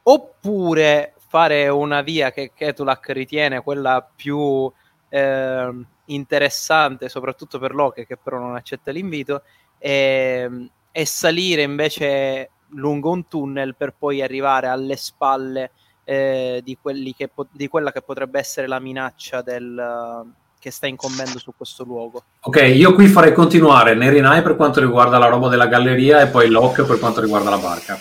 oppure 0.04 1.14
fare 1.28 1.68
una 1.70 2.02
via 2.02 2.32
che 2.32 2.52
Ketulak 2.54 3.10
ritiene 3.10 3.62
quella 3.62 4.08
più 4.16 4.72
eh, 5.10 5.86
interessante, 6.06 7.10
soprattutto 7.10 7.60
per 7.60 7.74
Loki, 7.74 8.06
che 8.06 8.18
però 8.18 8.38
non 8.38 8.56
accetta 8.56 8.92
l'invito, 8.92 9.44
e, 9.78 10.70
e 10.92 11.06
salire 11.06 11.62
invece 11.62 12.50
lungo 12.70 13.12
un 13.12 13.28
tunnel 13.28 13.76
per 13.76 13.94
poi 13.94 14.22
arrivare 14.22 14.68
alle 14.68 14.96
spalle 14.96 15.72
eh, 16.04 16.62
di, 16.64 16.78
che 17.16 17.30
di, 17.52 17.68
quella 17.68 17.92
che 17.92 18.02
potrebbe 18.02 18.40
essere 18.40 18.68
la 18.68 18.80
minaccia 18.80 19.42
del, 19.42 20.34
che 20.64 20.72
sta 20.72 20.88
incombendo 20.88 21.40
su 21.40 21.52
questo 21.58 21.84
luogo. 21.84 22.24
Ok, 22.40 22.72
io 22.74 22.94
qui 22.94 23.08
farei 23.08 23.34
continuare 23.34 23.96
Nerinai 23.96 24.42
per 24.42 24.56
quanto 24.56 24.80
riguarda 24.80 25.18
la 25.18 25.28
roba 25.28 25.50
della 25.50 25.68
galleria 25.68 26.22
e 26.22 26.28
poi 26.28 26.48
Locke 26.50 26.84
per 26.84 27.00
quanto 27.00 27.20
riguarda 27.20 27.50
la 27.50 27.58
barca. 27.58 28.00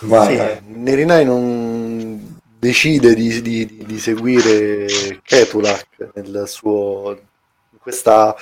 Guarda. 0.00 0.56
Sì, 0.56 0.60
Nerinai 0.66 1.24
non 1.24 2.38
decide 2.58 3.14
di, 3.14 3.40
di, 3.40 3.84
di 3.86 3.98
seguire 3.98 5.20
Ketulak 5.22 6.10
nel 6.12 6.44
suo, 6.46 7.16
in 7.70 7.78
questa 7.80 8.36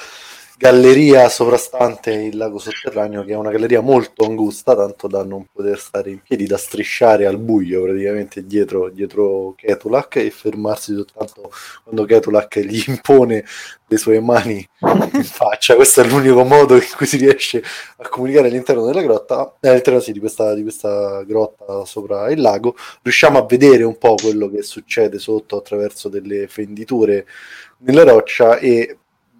galleria 0.58 1.28
sovrastante 1.28 2.12
il 2.12 2.36
lago 2.36 2.58
sotterraneo, 2.58 3.24
che 3.24 3.32
è 3.32 3.36
una 3.36 3.50
galleria 3.50 3.80
molto 3.80 4.24
angusta, 4.24 4.74
tanto 4.74 5.06
da 5.06 5.22
non 5.22 5.46
poter 5.52 5.78
stare 5.78 6.10
in 6.10 6.20
piedi, 6.22 6.46
da 6.46 6.56
strisciare 6.56 7.26
al 7.26 7.38
buio 7.38 7.82
praticamente 7.82 8.46
dietro, 8.46 8.88
dietro 8.88 9.54
Ketulak 9.54 10.16
e 10.16 10.30
fermarsi 10.30 10.94
soltanto 10.94 11.50
quando 11.84 12.04
Ketulak 12.04 12.60
gli 12.60 12.82
impone 12.86 13.44
le 13.86 13.96
sue 13.98 14.18
mani 14.20 14.66
in 15.12 15.24
faccia. 15.24 15.74
Questo 15.74 16.00
è 16.00 16.06
l'unico 16.06 16.42
modo 16.44 16.74
in 16.74 16.86
cui 16.96 17.06
si 17.06 17.18
riesce 17.18 17.62
a 17.98 18.08
comunicare 18.08 18.48
all'interno 18.48 18.86
della 18.86 19.02
grotta, 19.02 19.56
eh, 19.60 19.68
all'interno 19.68 20.00
sì, 20.00 20.12
di, 20.12 20.20
questa, 20.20 20.54
di 20.54 20.62
questa 20.62 21.22
grotta 21.24 21.84
sopra 21.84 22.30
il 22.30 22.40
lago. 22.40 22.74
Riusciamo 23.02 23.38
a 23.38 23.44
vedere 23.46 23.82
un 23.82 23.98
po' 23.98 24.14
quello 24.14 24.48
che 24.48 24.62
succede 24.62 25.18
sotto 25.18 25.58
attraverso 25.58 26.08
delle 26.08 26.48
fenditure 26.48 27.26
nella 27.78 28.04
roccia 28.04 28.56
e 28.56 28.96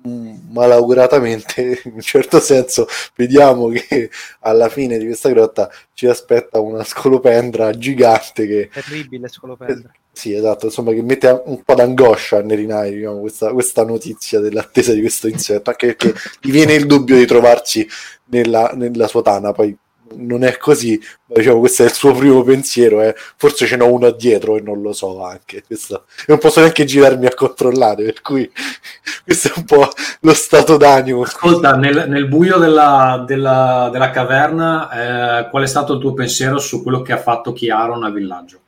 malauguratamente, 0.07 1.81
in 1.85 1.93
un 1.95 2.01
certo 2.01 2.41
senso, 2.41 2.87
vediamo 3.15 3.69
che 3.69 4.11
alla 4.41 4.69
fine 4.69 4.99
di 4.99 5.07
questa 5.07 5.29
grotta 5.29 5.71
ci 5.93 6.07
aspetta 6.07 6.61
una 6.61 6.85
scolopendra 6.85 7.71
gigante 7.73 8.47
che... 8.47 8.71
Terribile 8.73 9.29
scolopendra. 9.29 9.91
Eh, 9.93 9.99
sì, 10.13 10.33
esatto, 10.33 10.67
insomma, 10.67 10.93
che 10.93 11.03
mette 11.03 11.43
un 11.45 11.63
po' 11.63 11.75
d'angoscia 11.75 12.39
a 12.39 12.43
Nerinai, 12.43 12.95
diciamo, 12.95 13.21
questa, 13.21 13.53
questa 13.53 13.85
notizia 13.85 14.41
dell'attesa 14.41 14.93
di 14.93 15.01
questo 15.01 15.29
insetto, 15.29 15.71
anche 15.71 15.95
perché 15.95 16.15
gli 16.41 16.51
viene 16.51 16.75
il 16.75 16.87
dubbio 16.87 17.17
di 17.17 17.27
trovarsi 17.27 17.87
nella, 18.27 18.73
nella 18.75 19.09
sua 19.09 19.23
tana, 19.23 19.53
poi 19.53 19.77
non 20.15 20.45
è 20.45 20.57
così, 20.57 21.01
ma 21.27 21.37
diciamo 21.37 21.59
questo 21.59 21.83
è 21.83 21.87
il 21.87 21.93
suo 21.93 22.13
primo 22.13 22.43
pensiero, 22.43 23.03
eh. 23.03 23.15
forse 23.37 23.67
ce 23.67 23.77
n'ho 23.77 23.93
uno 23.93 24.11
dietro 24.11 24.57
e 24.57 24.61
non 24.61 24.83
lo 24.83 24.93
so 24.93 25.23
anche, 25.25 25.63
questo, 25.67 26.05
e 26.21 26.25
non 26.29 26.39
posso 26.39 26.61
neanche 26.61 26.85
girarmi 26.85 27.27
a 27.27 27.35
controllare, 27.35 28.05
per 28.05 28.23
cui 28.23 28.51
questo 29.25 29.49
è 29.49 29.53
un 29.57 29.65
po' 29.65 29.89
lo 30.21 30.35
stato 30.35 30.77
d'animo. 30.77 31.23
Ascolta, 31.23 31.77
nel, 31.77 32.09
nel 32.09 32.29
buio 32.29 32.59
della, 32.59 33.25
della, 33.27 33.89
della 33.93 34.11
caverna, 34.11 35.43
eh, 35.45 35.51
qual 35.51 35.63
è 35.63 35.67
stato 35.67 35.95
il 35.95 36.01
tuo 36.01 36.15
pensiero 36.15 36.59
su 36.59 36.83
quello 36.83 37.03
che 37.03 37.13
ha 37.13 37.19
fatto 37.19 37.53
Chiaron 37.53 38.05
al 38.05 38.13
villaggio? 38.13 38.61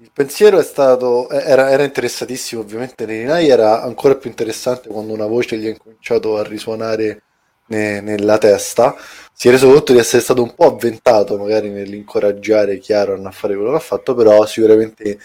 Il 0.00 0.10
pensiero 0.12 0.60
è 0.60 0.62
stato, 0.62 1.28
eh, 1.28 1.42
era, 1.44 1.70
era 1.70 1.82
interessatissimo 1.82 2.60
ovviamente 2.60 3.04
Nerinai, 3.04 3.48
era 3.48 3.82
ancora 3.82 4.14
più 4.14 4.30
interessante 4.30 4.88
quando 4.88 5.12
una 5.12 5.26
voce 5.26 5.56
gli 5.56 5.66
ha 5.66 5.70
incominciato 5.70 6.36
a 6.36 6.44
risuonare 6.44 7.22
ne, 7.68 8.00
nella 8.00 8.38
testa, 8.38 8.96
si 9.32 9.48
è 9.48 9.50
reso 9.50 9.70
conto 9.70 9.92
di 9.92 9.98
essere 9.98 10.22
stato 10.22 10.42
un 10.42 10.54
po' 10.54 10.66
avventato 10.66 11.38
magari 11.38 11.70
nell'incoraggiare 11.70 12.78
Chiaron 12.78 13.24
a 13.24 13.30
fare 13.30 13.54
quello 13.54 13.70
che 13.70 13.76
ha 13.76 13.80
fatto, 13.80 14.14
però 14.14 14.44
sicuramente 14.46 15.18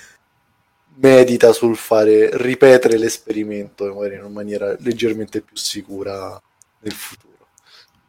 medita 0.96 1.52
sul 1.52 1.76
fare 1.76 2.30
ripetere 2.34 2.98
l'esperimento 2.98 3.92
magari 3.94 4.16
in 4.16 4.32
maniera 4.32 4.76
leggermente 4.80 5.42
più 5.42 5.56
sicura 5.56 6.40
nel 6.80 6.94
futuro. 6.94 7.32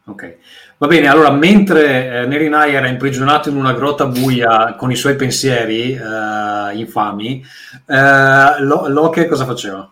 Ok, 0.07 0.37
va 0.77 0.85
bene. 0.85 1.07
Allora, 1.07 1.31
mentre 1.31 2.21
eh, 2.21 2.25
Nerinai 2.27 2.75
era 2.75 2.87
imprigionato 2.87 3.49
in 3.49 3.55
una 3.55 3.73
grotta 3.73 4.05
buia 4.05 4.75
con 4.75 4.91
i 4.91 4.95
suoi 4.95 5.15
pensieri 5.15 5.93
eh, 5.93 6.77
infami, 6.77 7.43
eh, 7.87 8.59
Loki 8.59 9.25
cosa 9.25 9.45
faceva? 9.45 9.91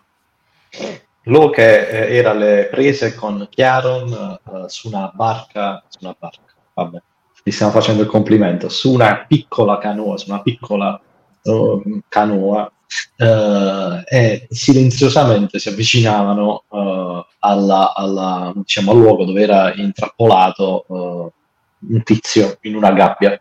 Loke 1.24 1.88
eh, 1.88 2.16
era 2.16 2.30
alle 2.30 2.68
prese 2.70 3.14
con 3.14 3.46
Chiaron 3.50 4.12
eh, 4.12 4.64
su 4.68 4.88
una 4.88 5.10
barca, 5.14 5.82
su 5.88 5.98
una 6.02 6.14
barca, 6.18 6.42
vabbè, 6.74 6.98
gli 7.42 7.50
stiamo 7.50 7.72
facendo 7.72 8.02
il 8.02 8.08
complimento, 8.08 8.68
su 8.68 8.92
una 8.92 9.24
piccola 9.26 9.78
canoa, 9.78 10.16
su 10.16 10.30
una 10.30 10.42
piccola 10.42 11.00
uh, 11.42 12.00
canoa 12.08 12.72
uh, 13.18 14.02
e 14.06 14.46
silenziosamente 14.50 15.58
si 15.58 15.68
avvicinavano 15.68 16.64
uh, 16.68 17.24
alla, 17.40 17.94
alla, 17.94 18.52
diciamo, 18.54 18.92
al 18.92 18.98
luogo 18.98 19.24
dove 19.24 19.42
era 19.42 19.74
intrappolato 19.74 20.84
un 20.88 22.02
tizio 22.02 22.56
in 22.62 22.76
una 22.76 22.92
gabbia. 22.92 23.38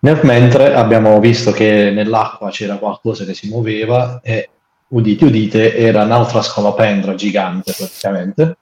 Nel 0.00 0.20
mentre 0.22 0.74
abbiamo 0.74 1.20
visto 1.20 1.52
che 1.52 1.90
nell'acqua 1.90 2.50
c'era 2.50 2.78
qualcosa 2.78 3.24
che 3.24 3.34
si 3.34 3.48
muoveva 3.48 4.20
e 4.22 4.48
udite 4.90 5.24
udite, 5.24 5.76
era 5.76 6.04
un'altra 6.04 6.42
scolopendra 6.42 7.14
gigante 7.14 7.74
praticamente, 7.76 8.56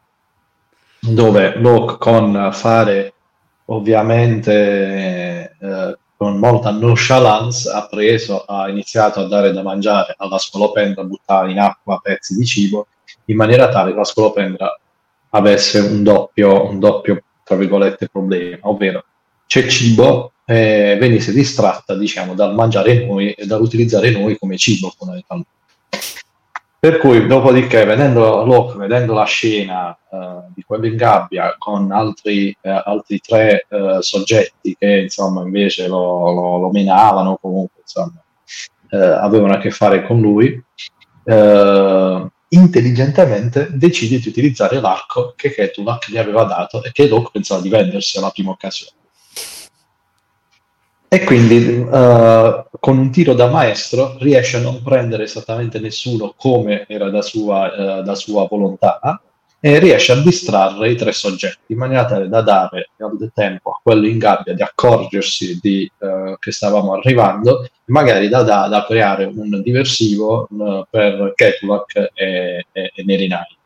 dove 1.01 1.57
Locke 1.57 1.99
con 1.99 2.51
fare 2.53 3.13
ovviamente 3.67 5.57
eh, 5.61 5.99
con 6.17 6.37
molta 6.39 6.71
nonchalance 6.71 7.71
ha 7.71 7.87
preso, 7.87 8.43
ha 8.45 8.69
iniziato 8.69 9.21
a 9.21 9.29
dare 9.29 9.53
da 9.53 9.63
mangiare 9.63 10.15
alla 10.19 10.39
scolopendra, 10.39 11.05
buttare 11.05 11.51
in 11.53 11.61
acqua 11.61 12.01
pezzi 12.03 12.37
di 12.37 12.45
cibo, 12.45 12.89
in 13.27 13.37
maniera 13.37 13.69
tale 13.69 13.93
che 13.93 13.99
la 13.99 14.05
scolopendra 14.05 14.81
avesse 15.31 15.79
un 15.79 16.03
doppio, 16.03 16.69
un 16.69 16.79
doppio 16.79 17.23
tra 17.45 17.57
virgolette, 17.57 18.09
problema, 18.09 18.59
ovvero 18.63 19.05
c'è 19.47 19.67
cibo 19.69 20.33
e 20.45 20.97
venisse 20.99 21.33
distratta, 21.33 21.95
diciamo, 21.95 22.35
dal 22.35 22.55
mangiare 22.55 23.07
noi 23.07 23.33
e 23.33 23.47
dall'utilizzare 23.47 24.11
noi 24.11 24.37
come 24.39 24.57
cibo 24.57 24.93
fondamentalmente. 24.97 25.57
Per 26.81 26.99
cui, 26.99 27.27
dopodiché, 27.27 27.85
vedendo 27.85 28.45
Locke, 28.45 28.79
vedendo 28.79 29.13
la 29.13 29.25
scena 29.25 29.99
uh, 30.11 30.45
di 30.55 30.63
quello 30.63 30.87
in 30.87 30.95
gabbia 30.95 31.57
con 31.59 31.91
altri, 31.91 32.57
uh, 32.61 32.83
altri 32.85 33.19
tre 33.19 33.67
uh, 33.69 34.01
soggetti 34.01 34.77
che 34.79 35.01
insomma 35.01 35.43
invece 35.43 35.89
lo, 35.89 36.31
lo, 36.33 36.59
lo 36.59 36.71
menavano, 36.71 37.37
comunque 37.41 37.81
insomma, 37.81 38.23
avevano 38.91 39.55
a 39.55 39.59
che 39.59 39.71
fare 39.71 40.07
con 40.07 40.21
lui, 40.21 40.65
intelligentemente 42.51 43.69
decide 43.73 44.19
di 44.19 44.29
utilizzare 44.29 44.81
l'arco 44.81 45.35
che 45.37 45.51
Ketulak 45.51 46.09
gli 46.09 46.17
aveva 46.17 46.45
dato 46.45 46.83
e 46.83 46.93
che 46.93 47.07
Locke 47.09 47.31
pensava 47.33 47.61
di 47.61 47.69
vendersi 47.69 48.17
alla 48.17 48.31
prima 48.31 48.53
occasione. 48.53 48.98
E 51.11 51.25
quindi 51.25 51.79
uh, 51.79 52.67
con 52.79 52.99
un 52.99 53.11
tiro 53.11 53.33
da 53.33 53.49
maestro 53.49 54.17
riesce 54.19 54.59
a 54.59 54.61
non 54.61 54.83
prendere 54.83 55.23
esattamente 55.23 55.81
nessuno 55.81 56.35
come 56.37 56.85
era 56.87 57.09
da 57.09 57.23
sua, 57.23 58.01
uh, 58.01 58.03
da 58.03 58.15
sua 58.15 58.47
volontà 58.47 59.01
e 59.59 59.79
riesce 59.79 60.13
a 60.13 60.21
distrarre 60.21 60.91
i 60.91 60.97
tre 60.97 61.13
soggetti 61.13 61.73
in 61.73 61.79
maniera 61.79 62.05
tale 62.05 62.29
da 62.29 62.43
dare 62.43 62.91
al 62.99 63.31
tempo 63.33 63.71
a 63.71 63.81
quello 63.83 64.07
in 64.07 64.19
gabbia 64.19 64.53
di 64.53 64.61
accorgersi 64.61 65.59
di, 65.63 65.91
uh, 65.99 66.37
che 66.39 66.53
stavamo 66.53 66.93
arrivando 66.93 67.65
e 67.65 67.71
magari 67.87 68.29
da, 68.29 68.43
da, 68.43 68.69
da 68.69 68.85
creare 68.85 69.25
un 69.25 69.63
diversivo 69.63 70.47
per 70.91 71.33
Ketulak 71.35 72.11
e, 72.13 72.67
e, 72.71 72.93
e 72.95 73.05
Nerinai 73.05 73.58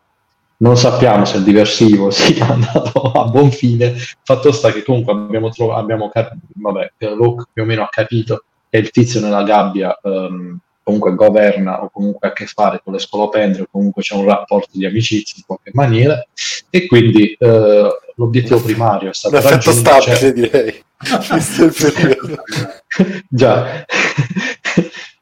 non 0.62 0.76
sappiamo 0.76 1.24
se 1.24 1.38
il 1.38 1.42
diversivo 1.42 2.10
sia 2.10 2.48
andato 2.48 3.12
a 3.12 3.24
buon 3.26 3.50
fine. 3.50 3.94
Fatto 4.22 4.52
sta 4.52 4.72
che 4.72 4.82
comunque 4.82 5.12
abbiamo, 5.12 5.50
trovato, 5.50 5.80
abbiamo 5.80 6.08
cap- 6.08 6.34
vabbè, 6.54 6.92
Locke 7.14 7.46
più 7.52 7.62
o 7.62 7.66
meno 7.66 7.82
ha 7.82 7.88
capito 7.90 8.44
che 8.70 8.78
il 8.78 8.90
tizio 8.90 9.20
nella 9.20 9.42
gabbia 9.42 9.98
um, 10.02 10.56
comunque 10.82 11.14
governa 11.14 11.82
o 11.82 11.90
comunque 11.90 12.28
ha 12.28 12.30
a 12.30 12.34
che 12.34 12.46
fare 12.46 12.80
con 12.82 12.94
le 12.94 12.98
scolopendre 12.98 13.62
o 13.62 13.68
comunque 13.70 14.02
c'è 14.02 14.14
un 14.14 14.24
rapporto 14.24 14.70
di 14.72 14.86
amicizia 14.86 15.34
in 15.36 15.44
qualche 15.44 15.70
maniera. 15.74 16.24
E 16.70 16.86
quindi 16.86 17.36
uh, 17.38 17.88
l'obiettivo 18.14 18.62
primario 18.62 19.10
è 19.10 19.14
stato 19.14 19.36
un 19.36 19.42
effetto 19.42 19.72
stabile 19.72 20.16
cioè... 20.16 20.32
direi. 20.32 20.82
Già 23.28 23.84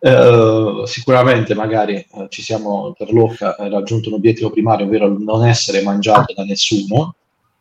Uh, 0.02 0.87
sicuramente 0.87 1.54
magari 1.54 2.02
uh, 2.12 2.26
ci 2.28 2.40
siamo 2.40 2.95
per 2.97 3.12
Locca 3.12 3.54
uh, 3.59 3.69
raggiunto 3.69 4.09
un 4.09 4.14
obiettivo 4.14 4.49
primario, 4.50 4.87
ovvero 4.87 5.14
non 5.19 5.47
essere 5.47 5.83
mangiato 5.83 6.33
da 6.33 6.42
nessuno. 6.45 7.16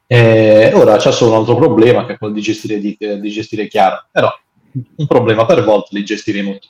E 0.08 0.72
ora 0.74 0.96
c'è 0.96 1.12
solo 1.12 1.32
un 1.32 1.38
altro 1.38 1.56
problema 1.56 2.06
che 2.06 2.14
è 2.14 2.18
quello 2.18 2.34
di 2.34 2.42
gestire, 2.42 2.80
di, 2.80 2.96
eh, 2.98 3.20
di 3.20 3.30
gestire 3.30 3.68
chiaro, 3.68 4.06
però 4.10 4.28
un 4.96 5.06
problema 5.06 5.46
per 5.46 5.64
volta 5.64 5.90
li 5.92 6.04
gestiremo 6.04 6.54
tutti. 6.54 6.70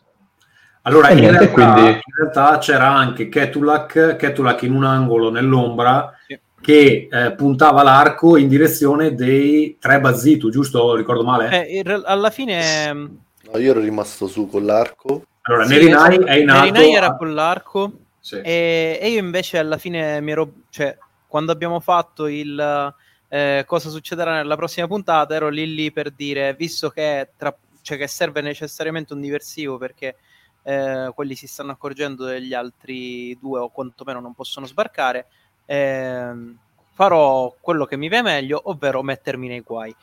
Allora, 0.81 1.11
in, 1.11 1.19
realtà, 1.19 1.49
quindi... 1.49 1.81
in 1.81 2.01
realtà, 2.17 2.57
c'era 2.57 2.89
anche 2.89 3.29
Ketulak, 3.29 4.15
Ketulak 4.17 4.63
in 4.63 4.73
un 4.73 4.83
angolo 4.83 5.29
nell'ombra 5.29 6.13
sì. 6.25 6.37
che 6.59 7.07
eh, 7.09 7.31
puntava 7.33 7.83
l'arco 7.83 8.37
in 8.37 8.47
direzione 8.47 9.13
dei 9.13 9.77
tre 9.79 9.99
Bazzitu, 9.99 10.49
giusto? 10.49 10.95
Ricordo 10.95 11.23
male? 11.23 11.67
Eh, 11.67 11.83
alla 12.05 12.31
fine... 12.31 12.91
No, 12.93 13.57
io 13.57 13.71
ero 13.71 13.79
rimasto 13.79 14.27
su 14.27 14.49
con 14.49 14.65
l'arco 14.65 15.23
allora, 15.41 15.65
sì, 15.65 15.73
Nerinai 15.73 16.13
esatto. 16.15 16.25
è 16.25 16.43
nato... 16.43 16.59
Nerinai 16.59 16.93
era 16.93 17.15
con 17.15 17.33
l'arco 17.33 17.91
sì. 18.19 18.39
e, 18.41 18.99
e, 19.01 19.09
io 19.09 19.19
invece 19.19 19.57
alla 19.57 19.77
fine 19.77 20.21
mi 20.21 20.31
ero... 20.31 20.51
Cioè, 20.69 20.97
quando 21.27 21.51
abbiamo 21.51 21.79
fatto 21.79 22.27
il, 22.27 22.93
eh, 23.29 23.63
cosa 23.67 23.89
succederà 23.89 24.33
nella 24.33 24.55
prossima 24.55 24.87
puntata, 24.87 25.35
ero 25.35 25.49
lì 25.49 25.73
lì 25.73 25.91
per 25.91 26.11
dire, 26.11 26.55
visto 26.55 26.89
che, 26.89 27.29
tra, 27.37 27.55
cioè 27.81 27.97
che 27.97 28.07
serve 28.07 28.41
necessariamente 28.41 29.13
un 29.13 29.21
diversivo 29.21 29.77
perché 29.77 30.15
eh, 30.63 31.11
quelli 31.13 31.35
si 31.35 31.47
stanno 31.47 31.71
accorgendo 31.71 32.25
degli 32.25 32.53
altri 32.53 33.37
due 33.39 33.59
o 33.59 33.69
quantomeno 33.69 34.19
non 34.19 34.33
possono 34.33 34.65
sbarcare, 34.65 35.27
ehm, 35.65 36.57
farò 36.93 37.55
quello 37.61 37.85
che 37.85 37.97
mi 37.97 38.09
va 38.09 38.21
meglio, 38.21 38.61
ovvero 38.65 39.01
mettermi 39.03 39.47
nei 39.47 39.61
guai. 39.61 39.95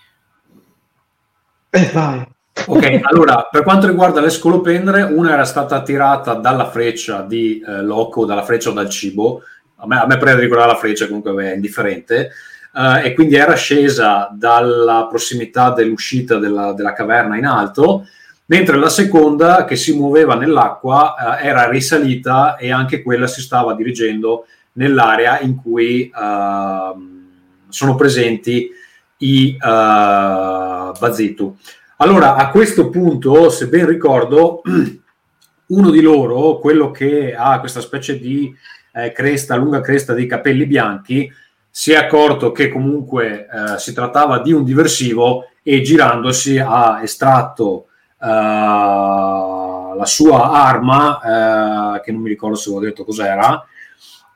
Eh, 1.71 1.91
vai. 1.93 2.27
Ok, 2.65 3.01
allora 3.03 3.49
per 3.51 3.63
quanto 3.63 3.87
riguarda 3.87 4.21
le 4.21 4.31
scolopendere, 4.31 5.03
una 5.03 5.33
era 5.33 5.45
stata 5.45 5.83
tirata 5.83 6.35
dalla 6.35 6.69
freccia 6.71 7.21
di 7.23 7.63
eh, 7.65 7.83
Loco, 7.83 8.25
dalla 8.25 8.43
freccia 8.43 8.71
o 8.71 8.73
dal 8.73 8.89
cibo. 8.89 9.43
A 9.77 9.87
me, 9.87 10.01
a 10.01 10.07
me 10.07 10.17
prende 10.17 10.41
ricordare 10.41 10.73
la 10.73 10.79
freccia, 10.79 11.07
comunque 11.07 11.45
è 11.45 11.55
indifferente. 11.55 12.31
eh, 12.77 13.07
e 13.07 13.15
quindi 13.15 13.37
era 13.37 13.55
scesa 13.55 14.29
dalla 14.33 15.07
prossimità 15.09 15.71
dell'uscita 15.71 16.37
della, 16.37 16.73
della 16.73 16.93
caverna 16.93 17.37
in 17.37 17.47
alto, 17.47 18.07
mentre 18.47 18.77
la 18.77 18.91
seconda, 18.91 19.65
che 19.65 19.77
si 19.77 19.97
muoveva 19.97 20.35
nell'acqua, 20.35 21.39
eh, 21.41 21.47
era 21.47 21.69
risalita 21.69 22.57
e 22.57 22.71
anche 22.71 23.03
quella 23.03 23.27
si 23.27 23.41
stava 23.41 23.75
dirigendo 23.75 24.47
nell'area 24.73 25.41
in 25.41 25.57
cui 25.57 26.11
ehm, 26.15 27.25
sono 27.69 27.95
presenti 27.95 28.71
i 29.19 29.57
eh, 29.59 30.93
Bazitu. 30.99 31.57
Allora, 31.99 32.35
a 32.35 32.51
questo 32.51 32.91
punto, 32.91 33.49
se 33.49 33.69
ben 33.69 33.87
ricordo, 33.87 34.61
uno 35.69 35.91
di 35.91 36.03
loro, 36.03 36.59
quello 36.59 36.91
che 36.91 37.35
ha 37.35 37.59
questa 37.59 37.81
specie 37.81 38.19
di 38.19 38.55
eh, 38.93 39.13
cresta, 39.13 39.57
lunga 39.57 39.81
cresta 39.81 40.13
di 40.13 40.27
capelli 40.27 40.67
bianchi, 40.67 41.33
si 41.71 41.93
è 41.93 41.97
accorto 41.97 42.53
che 42.53 42.69
comunque 42.69 43.47
eh, 43.47 43.79
si 43.79 43.95
trattava 43.95 44.41
di 44.41 44.53
un 44.53 44.63
diversivo 44.63 45.49
e 45.63 45.81
girandosi 45.81 46.59
ha 46.59 47.01
estratto 47.03 47.87
eh, 48.21 48.27
la 48.27 50.05
sua 50.05 50.51
arma, 50.51 51.97
eh, 51.97 52.01
che 52.03 52.13
non 52.13 52.21
mi 52.21 52.29
ricordo 52.29 52.57
se 52.57 52.69
ho 52.69 52.79
detto 52.79 53.05
cos'era, 53.05 53.67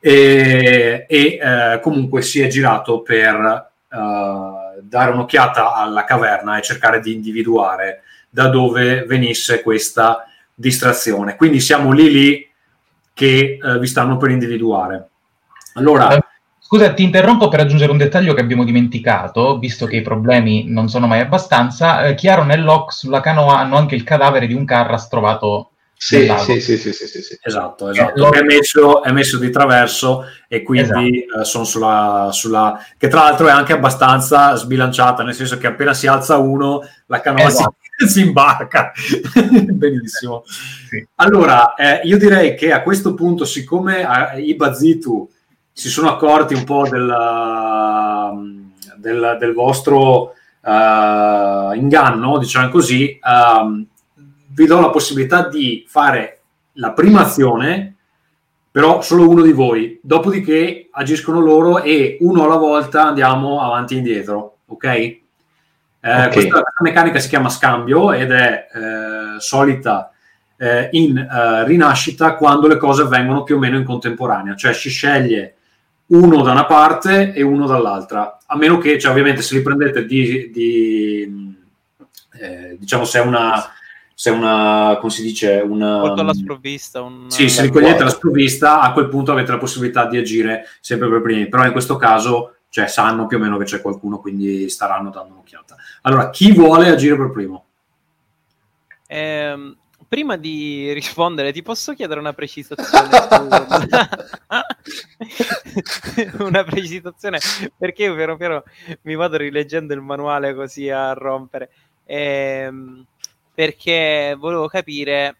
e, 0.01 1.05
e 1.07 1.39
eh, 1.39 1.81
comunque 1.83 2.23
si 2.23 2.41
è 2.41 2.47
girato 2.49 3.03
per 3.03 3.71
eh, 3.93 4.60
dare 4.91 5.13
un'occhiata 5.13 5.75
alla 5.75 6.03
caverna 6.05 6.59
e 6.59 6.63
cercare 6.63 6.99
di 7.01 7.15
individuare 7.15 8.03
da 8.29 8.49
dove 8.49 9.05
venisse 9.05 9.63
questa 9.63 10.27
distrazione. 10.53 11.37
Quindi 11.37 11.61
siamo 11.61 11.93
lì 11.93 12.11
lì 12.11 12.51
che 13.15 13.59
eh, 13.63 13.79
vi 13.79 13.87
stanno 13.87 14.17
per 14.17 14.31
individuare. 14.31 15.09
Allora, 15.75 16.13
Eh, 16.13 16.25
Scusa, 16.59 16.93
ti 16.93 17.03
interrompo 17.03 17.49
per 17.49 17.59
aggiungere 17.59 17.91
un 17.91 17.99
dettaglio 17.99 18.33
che 18.33 18.41
abbiamo 18.43 18.63
dimenticato, 18.63 19.59
visto 19.59 19.87
che 19.87 19.97
i 19.97 20.03
problemi 20.03 20.67
non 20.69 20.89
sono 20.89 21.09
mai 21.09 21.19
abbastanza. 21.19 22.05
Eh, 22.05 22.15
Chiaro 22.15 22.45
nell'Oc 22.45 22.93
sulla 22.93 23.21
canoa 23.21 23.59
hanno 23.59 23.77
anche 23.77 23.97
il 23.97 24.05
cadavere 24.05 24.47
di 24.47 24.55
un 24.55 24.65
Carras 24.65 25.09
trovato 25.09 25.70
Sì, 26.03 26.27
sì, 26.39 26.79
sì, 26.79 26.79
sì, 26.79 26.93
sì. 26.95 27.39
Esatto, 27.43 27.91
esatto. 27.91 28.33
È, 28.33 28.41
messo, 28.41 29.03
è 29.03 29.13
messo 29.13 29.37
di 29.37 29.51
traverso 29.51 30.25
e 30.49 30.63
quindi 30.63 31.25
eh, 31.25 31.45
sono 31.45 31.65
sulla, 31.65 32.31
sulla... 32.33 32.83
che 32.97 33.09
tra 33.09 33.25
l'altro 33.25 33.49
è 33.49 33.51
anche 33.51 33.75
abbastanza 33.75 34.55
sbilanciata, 34.55 35.23
nel 35.23 35.35
senso 35.35 35.59
che 35.59 35.67
appena 35.67 35.93
si 35.93 36.07
alza 36.07 36.39
uno, 36.39 36.81
la 37.05 37.21
canoa 37.21 37.49
Esatto. 37.49 37.77
si, 37.99 38.09
si 38.09 38.21
imbarca. 38.23 38.93
Benissimo. 39.69 40.43
Sì. 40.47 41.07
Allora, 41.17 41.75
eh, 41.75 42.01
io 42.05 42.17
direi 42.17 42.55
che 42.55 42.73
a 42.73 42.81
questo 42.81 43.13
punto, 43.13 43.45
siccome 43.45 44.01
eh, 44.33 44.41
i 44.41 44.55
Bazitu 44.55 45.31
si 45.71 45.91
sono 45.91 46.09
accorti 46.09 46.55
un 46.55 46.65
po' 46.65 46.89
del, 46.89 47.15
del, 48.97 49.37
del 49.39 49.53
vostro 49.53 50.33
eh, 50.65 51.71
inganno, 51.75 52.39
diciamo 52.39 52.71
così, 52.71 53.19
ehm, 53.23 53.87
vi 54.61 54.67
do 54.67 54.79
la 54.79 54.91
possibilità 54.91 55.49
di 55.49 55.85
fare 55.89 56.41
la 56.75 56.93
prima 56.93 57.23
azione, 57.23 57.97
però 58.71 59.01
solo 59.01 59.27
uno 59.27 59.41
di 59.41 59.53
voi. 59.53 59.99
Dopodiché 60.03 60.89
agiscono 60.91 61.41
loro 61.41 61.83
e 61.83 62.19
uno 62.21 62.45
alla 62.45 62.57
volta 62.57 63.07
andiamo 63.07 63.63
avanti 63.63 63.95
e 63.95 63.99
indietro, 63.99 64.59
ok? 64.67 64.85
Eh, 64.85 65.19
Ok. 66.03 66.33
Questa, 66.33 66.63
questa 66.63 66.83
meccanica 66.83 67.19
si 67.19 67.29
chiama 67.29 67.49
scambio 67.49 68.13
ed 68.13 68.33
è 68.33 68.69
eh, 68.73 69.39
solita 69.41 70.13
eh, 70.57 70.89
in 70.93 71.17
eh, 71.17 71.65
rinascita 71.65 72.37
quando 72.37 72.69
le 72.69 72.77
cose 72.77 73.03
avvengono 73.03 73.43
più 73.43 73.57
o 73.57 73.59
meno 73.59 73.77
in 73.77 73.85
contemporanea, 73.85 74.57
cioè 74.57 74.73
si 74.73 74.89
sceglie 74.89 75.57
uno 76.07 76.43
da 76.43 76.53
una 76.53 76.65
parte 76.65 77.33
e 77.33 77.43
uno 77.43 77.67
dall'altra, 77.67 78.39
a 78.47 78.57
meno 78.57 78.79
che, 78.79 78.99
cioè, 78.99 79.11
ovviamente, 79.11 79.43
se 79.43 79.55
li 79.55 79.63
prendete 79.63 80.07
di, 80.07 80.51
di 80.51 81.57
eh, 82.41 82.77
diciamo, 82.79 83.05
se 83.05 83.21
è 83.21 83.23
una, 83.23 83.55
se 84.21 84.29
una, 84.29 84.99
come 84.99 85.11
si 85.11 85.23
dice, 85.23 85.65
una... 85.67 86.01
Colto 86.01 86.21
alla 86.21 86.35
sprovvista. 86.35 87.01
Un, 87.01 87.31
Sì, 87.31 87.49
se 87.49 87.63
li 87.63 87.71
cogliete 87.71 88.03
alla 88.03 88.11
sprovvista, 88.11 88.83
a 88.83 88.93
quel 88.93 89.09
punto 89.09 89.33
avete 89.33 89.51
la 89.51 89.57
possibilità 89.57 90.05
di 90.05 90.19
agire 90.19 90.67
sempre 90.81 91.09
per 91.09 91.23
primi, 91.23 91.49
però 91.49 91.65
in 91.65 91.73
questo 91.73 91.97
caso 91.97 92.57
cioè, 92.69 92.87
sanno 92.87 93.27
più 93.27 93.39
o 93.39 93.41
meno 93.41 93.57
che 93.57 93.65
c'è 93.65 93.81
qualcuno, 93.81 94.19
quindi 94.19 94.69
staranno 94.69 95.09
dando 95.09 95.33
un'occhiata. 95.33 95.75
Allora, 96.03 96.29
chi 96.29 96.53
vuole 96.53 96.91
agire 96.91 97.17
per 97.17 97.31
primo? 97.31 97.65
Ehm, 99.07 99.75
prima 100.07 100.37
di 100.37 100.93
rispondere, 100.93 101.51
ti 101.51 101.63
posso 101.63 101.95
chiedere 101.95 102.21
una 102.21 102.35
precisazione? 102.35 103.09
su- 106.37 106.45
una 106.45 106.63
precisazione, 106.63 107.39
perché 107.75 108.03
io 108.03 108.15
piano 108.15 108.37
piano 108.37 108.65
mi 109.05 109.15
vado 109.15 109.39
rileggendo 109.39 109.95
il 109.95 110.03
manuale 110.03 110.53
così 110.53 110.91
a 110.91 111.15
rompere. 111.15 111.71
Ehm, 112.05 113.07
perché 113.61 114.35
volevo 114.39 114.69
capire 114.69 115.37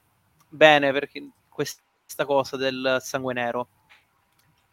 bene 0.47 0.93
perché 0.93 1.27
questa 1.49 2.27
cosa 2.27 2.59
del 2.59 2.99
sangue 3.01 3.33
nero. 3.33 3.69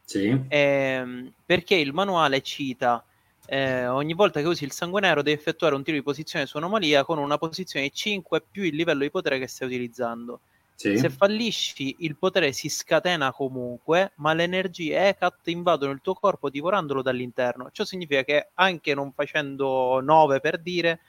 Sì. 0.04 0.38
Ehm, 0.50 1.32
perché 1.46 1.76
il 1.76 1.94
manuale 1.94 2.42
cita 2.42 3.02
eh, 3.46 3.88
ogni 3.88 4.14
volta 4.16 4.42
che 4.42 4.48
usi 4.48 4.66
il 4.66 4.74
sangue 4.74 5.00
nero 5.00 5.22
devi 5.22 5.38
effettuare 5.38 5.76
un 5.76 5.84
tiro 5.84 5.96
di 5.96 6.04
posizione 6.04 6.46
su 6.46 6.58
anomalia 6.58 7.06
con 7.06 7.20
una 7.20 7.38
posizione 7.38 7.88
di 7.88 7.94
5 7.94 8.44
più 8.52 8.64
il 8.64 8.76
livello 8.76 9.04
di 9.04 9.12
potere 9.12 9.40
che 9.40 9.48
stai 9.48 9.70
utilizzando. 9.70 10.42
sì. 10.76 10.98
Se 10.98 11.10
fallisci, 11.10 11.96
il 12.00 12.18
potere 12.18 12.52
si 12.52 12.68
scatena 12.68 13.32
comunque, 13.32 14.12
ma 14.16 14.34
le 14.34 14.44
energie 14.44 15.08
ECAT 15.08 15.48
invadono 15.48 15.94
il 15.94 16.02
tuo 16.02 16.16
corpo 16.16 16.50
divorandolo 16.50 17.02
dall'interno. 17.02 17.70
Ciò 17.72 17.86
significa 17.86 18.24
che 18.26 18.50
anche 18.56 18.94
non 18.94 19.14
facendo 19.14 20.02
9 20.02 20.42
per 20.42 20.60
dire, 20.60 21.00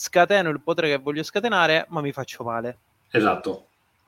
scateno 0.00 0.48
il 0.48 0.62
potere 0.62 0.88
che 0.88 0.96
voglio 0.96 1.22
scatenare, 1.22 1.84
ma 1.90 2.00
mi 2.00 2.10
faccio 2.10 2.42
male. 2.42 2.78
Esatto. 3.10 3.66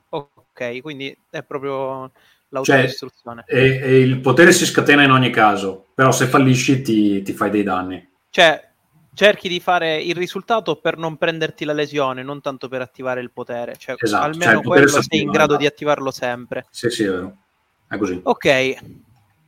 Ok, 0.09 0.81
quindi 0.81 1.15
è 1.29 1.43
proprio 1.43 2.11
Cioè, 2.11 2.13
l'autodistruzione. 2.49 3.45
e, 3.47 3.79
e 3.83 3.99
il 3.99 4.21
potere 4.21 4.53
si 4.53 4.65
scatena 4.65 5.03
in 5.03 5.11
ogni 5.11 5.29
caso, 5.29 5.89
però 5.95 6.11
se 6.11 6.27
fallisci 6.27 6.81
ti, 6.81 7.21
ti 7.21 7.33
fai 7.35 7.51
dei 7.51 7.63
danni. 7.63 8.11
Cioè, 8.31 8.71
cerchi 9.13 9.51
di 9.51 9.61
fare 9.61 10.01
il 10.01 10.15
risultato 10.15 10.77
per 10.77 10.97
non 10.97 11.19
prenderti 11.19 11.67
la 11.67 11.75
lesione, 11.75 12.23
non 12.23 12.41
tanto 12.41 12.69
per 12.69 12.81
attivare 12.81 13.21
il 13.21 13.31
potere. 13.31 13.77
Cioè, 13.77 13.97
Esatto, 13.99 14.25
almeno 14.25 14.45
cioè, 14.45 14.55
il 14.55 14.63
potere 14.63 14.87
quello 14.87 15.03
sei 15.03 15.21
in 15.21 15.31
grado 15.31 15.57
di 15.57 15.67
attivarlo 15.67 16.11
sempre. 16.11 16.65
Sì, 16.71 16.89
sì, 16.89 17.05
è 17.05 17.11
vero. 17.11 17.37
È 17.87 17.99
così. 17.99 18.19
Ok. 18.23 18.77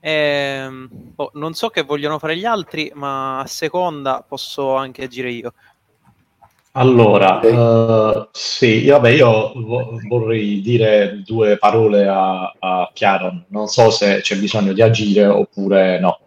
Ehm, 0.00 0.88
boh, 0.90 1.30
non 1.34 1.54
so 1.54 1.70
che 1.70 1.80
vogliono 1.80 2.18
fare 2.18 2.36
gli 2.36 2.44
altri, 2.44 2.92
ma 2.94 3.38
a 3.40 3.46
seconda 3.46 4.22
posso 4.26 4.74
anche 4.74 5.04
agire 5.04 5.30
io. 5.30 5.54
Allora, 6.76 7.36
Ok. 7.36 7.44
eh, 7.44 8.28
sì, 8.32 8.84
io, 8.84 8.94
vabbè, 8.94 9.10
io 9.10 9.52
vo- 9.54 10.00
vorrei 10.08 10.60
dire 10.60 11.22
due 11.24 11.56
parole 11.56 12.06
a, 12.08 12.52
a 12.58 12.90
Chiaron. 12.92 13.44
Non 13.48 13.68
so 13.68 13.90
se 13.90 14.20
c'è 14.22 14.36
bisogno 14.36 14.72
di 14.72 14.82
agire 14.82 15.24
oppure 15.26 16.00
no. 16.00 16.18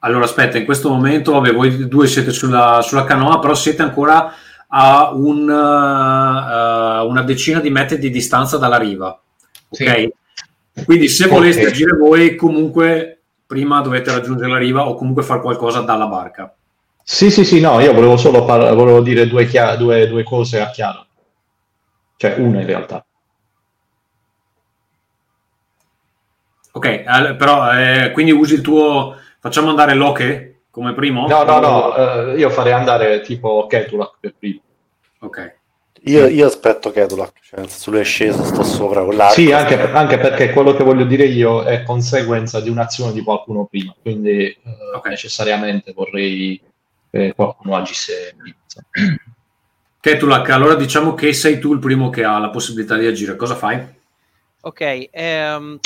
Allora, 0.00 0.24
aspetta, 0.24 0.58
in 0.58 0.64
questo 0.64 0.90
momento, 0.90 1.32
vabbè, 1.32 1.52
voi 1.54 1.88
due 1.88 2.06
siete 2.08 2.30
sulla, 2.32 2.80
sulla 2.82 3.04
canoa, 3.04 3.38
però 3.38 3.54
siete 3.54 3.82
ancora 3.82 4.32
a 4.66 5.12
un, 5.14 5.48
eh, 5.48 7.06
una 7.06 7.22
decina 7.22 7.60
di 7.60 7.70
metri 7.70 7.98
di 7.98 8.10
distanza 8.10 8.58
dalla 8.58 8.76
riva. 8.76 9.16
Ok? 9.68 10.08
Quindi 10.84 11.08
se 11.08 11.28
voleste 11.28 11.62
Ok. 11.62 11.68
agire 11.68 11.96
voi, 11.96 12.34
comunque 12.34 13.20
prima 13.46 13.80
dovete 13.80 14.10
raggiungere 14.10 14.50
la 14.50 14.58
riva 14.58 14.88
o 14.88 14.94
comunque 14.96 15.22
fare 15.22 15.40
qualcosa 15.40 15.80
dalla 15.80 16.06
barca. 16.06 16.52
Sì, 17.06 17.30
sì, 17.30 17.44
sì, 17.44 17.60
no, 17.60 17.80
io 17.80 17.92
volevo 17.92 18.16
solo 18.16 18.46
par- 18.46 18.74
volevo 18.74 19.02
dire 19.02 19.28
due, 19.28 19.46
chia- 19.46 19.76
due- 19.76 20.08
due 20.08 20.22
cose 20.24 20.58
a 20.60 20.70
Chiaron. 20.70 21.06
Cioè, 22.16 22.36
una 22.38 22.60
in 22.60 22.66
realtà. 22.66 23.04
Ok, 26.72 27.34
però 27.36 27.72
eh, 27.78 28.10
quindi 28.12 28.32
usi 28.32 28.54
il 28.54 28.60
tuo... 28.62 29.16
Facciamo 29.38 29.68
andare 29.68 29.92
Loche 29.94 30.62
come 30.70 30.94
primo? 30.94 31.28
No, 31.28 31.44
no, 31.44 31.60
no, 31.60 31.94
eh, 31.94 32.38
io 32.38 32.48
farei 32.48 32.72
andare 32.72 33.20
tipo 33.20 33.66
Ketulak 33.66 34.16
per 34.18 34.34
primo. 34.38 34.60
Ok. 35.20 35.56
Io, 36.06 36.26
io 36.26 36.46
aspetto 36.46 36.90
Ketulak, 36.90 37.32
cioè 37.42 37.60
è 38.00 38.04
sceso, 38.04 38.42
sto 38.44 38.62
sopra 38.62 39.04
con 39.04 39.14
l'arco. 39.14 39.34
Sì, 39.34 39.52
anche, 39.52 39.78
anche 39.78 40.18
perché 40.18 40.52
quello 40.52 40.74
che 40.74 40.82
voglio 40.82 41.04
dire 41.04 41.24
io 41.24 41.62
è 41.62 41.82
conseguenza 41.82 42.60
di 42.60 42.70
un'azione 42.70 43.12
di 43.12 43.22
qualcuno 43.22 43.66
prima, 43.66 43.94
quindi 44.02 44.46
eh, 44.46 44.58
Ok. 44.96 45.06
necessariamente 45.08 45.92
vorrei 45.92 46.60
che 47.14 47.32
qualcuno 47.34 47.76
agisse 47.76 48.34
prima. 48.36 48.56
Ketulak, 50.00 50.50
allora 50.50 50.74
diciamo 50.74 51.14
che 51.14 51.32
sei 51.32 51.58
tu 51.58 51.72
il 51.72 51.78
primo 51.78 52.10
che 52.10 52.24
ha 52.24 52.38
la 52.38 52.50
possibilità 52.50 52.96
di 52.96 53.06
agire. 53.06 53.36
Cosa 53.36 53.54
fai? 53.54 53.82
Ok, 54.60 55.08
ehm, 55.10 55.78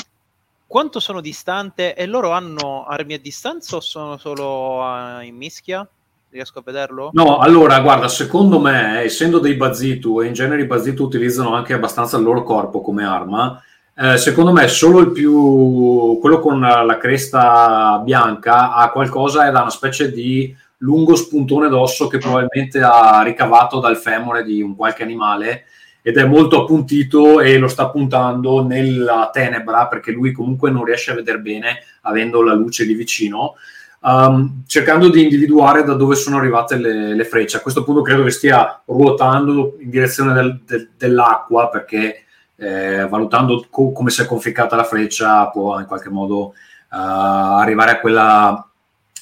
quanto 0.67 0.99
sono 0.99 1.21
distante? 1.21 1.95
E 1.95 2.07
loro 2.07 2.31
hanno 2.31 2.85
armi 2.87 3.15
a 3.15 3.19
distanza 3.19 3.77
o 3.77 3.81
sono 3.81 4.17
solo 4.17 4.83
eh, 4.83 5.27
in 5.27 5.37
mischia? 5.37 5.87
Riesco 6.31 6.59
a 6.59 6.63
vederlo? 6.65 7.11
No, 7.13 7.39
allora, 7.39 7.79
guarda, 7.81 8.09
secondo 8.09 8.59
me, 8.59 9.01
essendo 9.01 9.39
dei 9.39 9.55
Bazitu, 9.55 10.21
e 10.21 10.27
in 10.27 10.33
genere 10.33 10.63
i 10.63 10.67
Bazitu 10.67 11.05
utilizzano 11.05 11.55
anche 11.55 11.75
abbastanza 11.75 12.17
il 12.17 12.25
loro 12.25 12.43
corpo 12.43 12.81
come 12.81 13.05
arma, 13.05 13.63
eh, 13.95 14.17
secondo 14.17 14.53
me 14.53 14.67
solo 14.67 14.99
il 14.99 15.13
più... 15.13 16.19
quello 16.21 16.41
con 16.41 16.59
la 16.61 16.99
cresta 16.99 18.01
bianca 18.05 18.73
ha 18.75 18.91
qualcosa, 18.91 19.47
è 19.47 19.53
da 19.53 19.61
una 19.61 19.71
specie 19.71 20.11
di 20.11 20.55
lungo 20.79 21.17
spuntone 21.17 21.69
d'osso 21.69 22.07
che 22.07 22.19
probabilmente 22.19 22.81
ha 22.81 23.23
ricavato 23.23 23.81
dal 23.81 23.97
femore 23.97 24.45
di 24.45 24.63
un 24.63 24.77
qualche 24.77 25.03
animale 25.03 25.65
ed 26.03 26.17
è 26.17 26.25
molto 26.25 26.63
appuntito 26.63 27.41
e 27.41 27.59
lo 27.59 27.69
sta 27.69 27.89
puntando 27.89 28.65
nella 28.65 29.31
tenebra 29.33 29.89
perché 29.89 30.13
lui 30.13 30.33
comunque 30.33 30.71
non 30.71 30.85
riesce 30.85 31.11
a 31.11 31.15
vedere 31.15 31.41
bene 31.41 31.79
avendo 32.03 32.43
la 32.43 32.55
luce 32.55 32.87
di 32.87 32.95
vicino 32.95 33.55
um, 34.01 34.63
cercando 34.67 35.09
di 35.09 35.23
individuare 35.23 35.83
da 35.85 35.95
dove 35.95 36.15
sono 36.15 36.39
arrivate 36.39 36.77
le, 36.77 37.15
le 37.15 37.25
frecce. 37.25 37.57
A 37.57 37.61
questo 37.61 37.85
punto 37.85 38.03
credo 38.03 38.23
che 38.23 38.31
stia 38.31 38.81
ruotando 38.85 39.77
in 39.81 39.91
direzione 39.91 40.33
del- 40.33 40.61
del- 40.65 40.91
dell'acqua 40.97 41.69
perché 41.69 42.25
eh, 42.61 43.07
valutando 43.09 43.67
co- 43.71 43.93
come 43.93 44.11
si 44.11 44.21
è 44.21 44.27
conficcata 44.27 44.75
la 44.75 44.83
freccia 44.85 45.47
può 45.49 45.79
in 45.79 45.87
qualche 45.87 46.09
modo 46.09 46.55
eh, 46.55 46.97
arrivare 46.97 47.93
a 47.93 48.01
quella, 48.01 48.68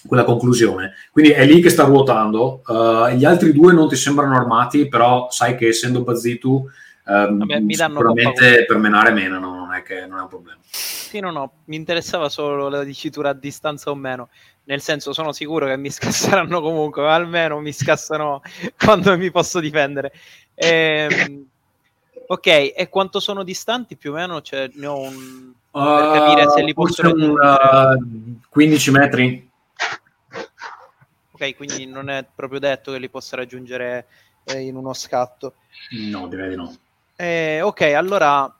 quella 0.06 0.24
conclusione. 0.24 0.94
Quindi 1.10 1.32
è 1.32 1.44
lì 1.44 1.60
che 1.60 1.70
sta 1.70 1.84
ruotando. 1.84 2.62
Eh, 2.66 3.16
gli 3.16 3.24
altri 3.24 3.52
due 3.52 3.72
non 3.72 3.88
ti 3.88 3.96
sembrano 3.96 4.36
armati, 4.36 4.88
però 4.88 5.28
sai 5.30 5.56
che 5.56 5.68
essendo 5.68 6.04
ehm, 7.06 7.38
Vabbè, 7.38 7.60
mi 7.60 7.74
danno 7.74 7.98
sicuramente 7.98 8.64
per 8.64 8.78
menare 8.78 9.12
menano, 9.12 9.54
non 9.54 9.74
è, 9.74 9.82
che, 9.82 10.06
non 10.06 10.18
è 10.18 10.22
un 10.22 10.28
problema. 10.28 10.58
Sì, 10.68 11.20
no, 11.20 11.30
no, 11.30 11.52
mi 11.66 11.76
interessava 11.76 12.28
solo 12.28 12.68
la 12.68 12.82
dicitura 12.82 13.30
a 13.30 13.32
distanza 13.32 13.90
o 13.90 13.94
meno. 13.94 14.28
Nel 14.64 14.80
senso, 14.80 15.12
sono 15.12 15.32
sicuro 15.32 15.66
che 15.66 15.76
mi 15.76 15.90
scasseranno 15.90 16.60
comunque, 16.60 17.02
ma 17.02 17.14
almeno 17.14 17.60
mi 17.60 17.72
scassano 17.72 18.42
quando 18.76 19.16
mi 19.16 19.30
posso 19.30 19.60
difendere. 19.60 20.12
Ehm, 20.54 21.46
ok, 22.26 22.46
e 22.74 22.88
quanto 22.90 23.20
sono 23.20 23.44
distanti 23.44 23.96
più 23.96 24.10
o 24.10 24.14
meno? 24.14 24.42
Cioè, 24.42 24.70
ne 24.74 24.86
ho 24.86 24.98
un... 24.98 25.52
Per 25.70 26.10
capire 26.12 26.48
se 26.48 26.62
li 26.62 26.72
posso 26.72 27.06
uh, 27.06 28.38
15 28.48 28.90
metri. 28.90 29.50
Ok, 31.36 31.54
quindi 31.54 31.84
non 31.84 32.08
è 32.08 32.24
proprio 32.34 32.58
detto 32.58 32.92
che 32.92 32.98
li 32.98 33.10
possa 33.10 33.36
raggiungere 33.36 34.06
eh, 34.44 34.60
in 34.60 34.74
uno 34.74 34.94
scatto. 34.94 35.56
No, 36.10 36.28
direi 36.28 36.48
di 36.48 36.56
no. 36.56 36.74
Eh, 37.14 37.60
ok, 37.60 37.80
allora... 37.94 38.56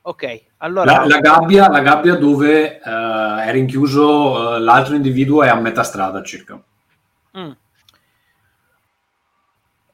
Ok, 0.00 0.44
allora... 0.56 0.90
La, 0.90 1.04
la 1.04 1.20
gabbia, 1.20 1.68
la 1.68 1.80
gabbia 1.80 2.14
dove 2.16 2.80
eh, 2.80 2.80
è 2.80 3.50
rinchiuso 3.50 4.56
eh, 4.56 4.60
l'altro 4.60 4.94
individuo 4.94 5.42
è 5.42 5.48
a 5.48 5.54
metà 5.56 5.82
strada 5.82 6.22
circa. 6.22 6.58
Mm. 7.36 7.52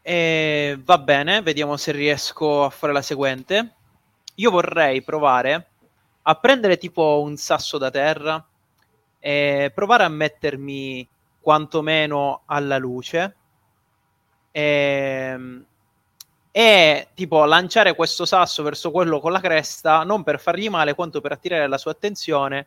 E 0.00 0.80
va 0.84 0.98
bene, 0.98 1.42
vediamo 1.42 1.76
se 1.76 1.90
riesco 1.90 2.62
a 2.62 2.70
fare 2.70 2.92
la 2.92 3.02
seguente. 3.02 3.74
Io 4.36 4.52
vorrei 4.52 5.02
provare 5.02 5.70
a 6.22 6.34
prendere 6.36 6.78
tipo 6.78 7.20
un 7.20 7.36
sasso 7.36 7.78
da 7.78 7.90
terra 7.90 8.46
e 9.18 9.72
provare 9.74 10.04
a 10.04 10.08
mettermi 10.08 11.08
quantomeno 11.48 12.42
alla 12.44 12.76
luce 12.76 13.36
e, 14.50 15.64
e 16.50 17.08
tipo 17.14 17.44
lanciare 17.46 17.94
questo 17.94 18.26
sasso 18.26 18.62
verso 18.62 18.90
quello 18.90 19.18
con 19.18 19.32
la 19.32 19.40
cresta 19.40 20.02
non 20.02 20.24
per 20.24 20.40
fargli 20.40 20.68
male 20.68 20.94
quanto 20.94 21.22
per 21.22 21.32
attirare 21.32 21.66
la 21.66 21.78
sua 21.78 21.92
attenzione 21.92 22.66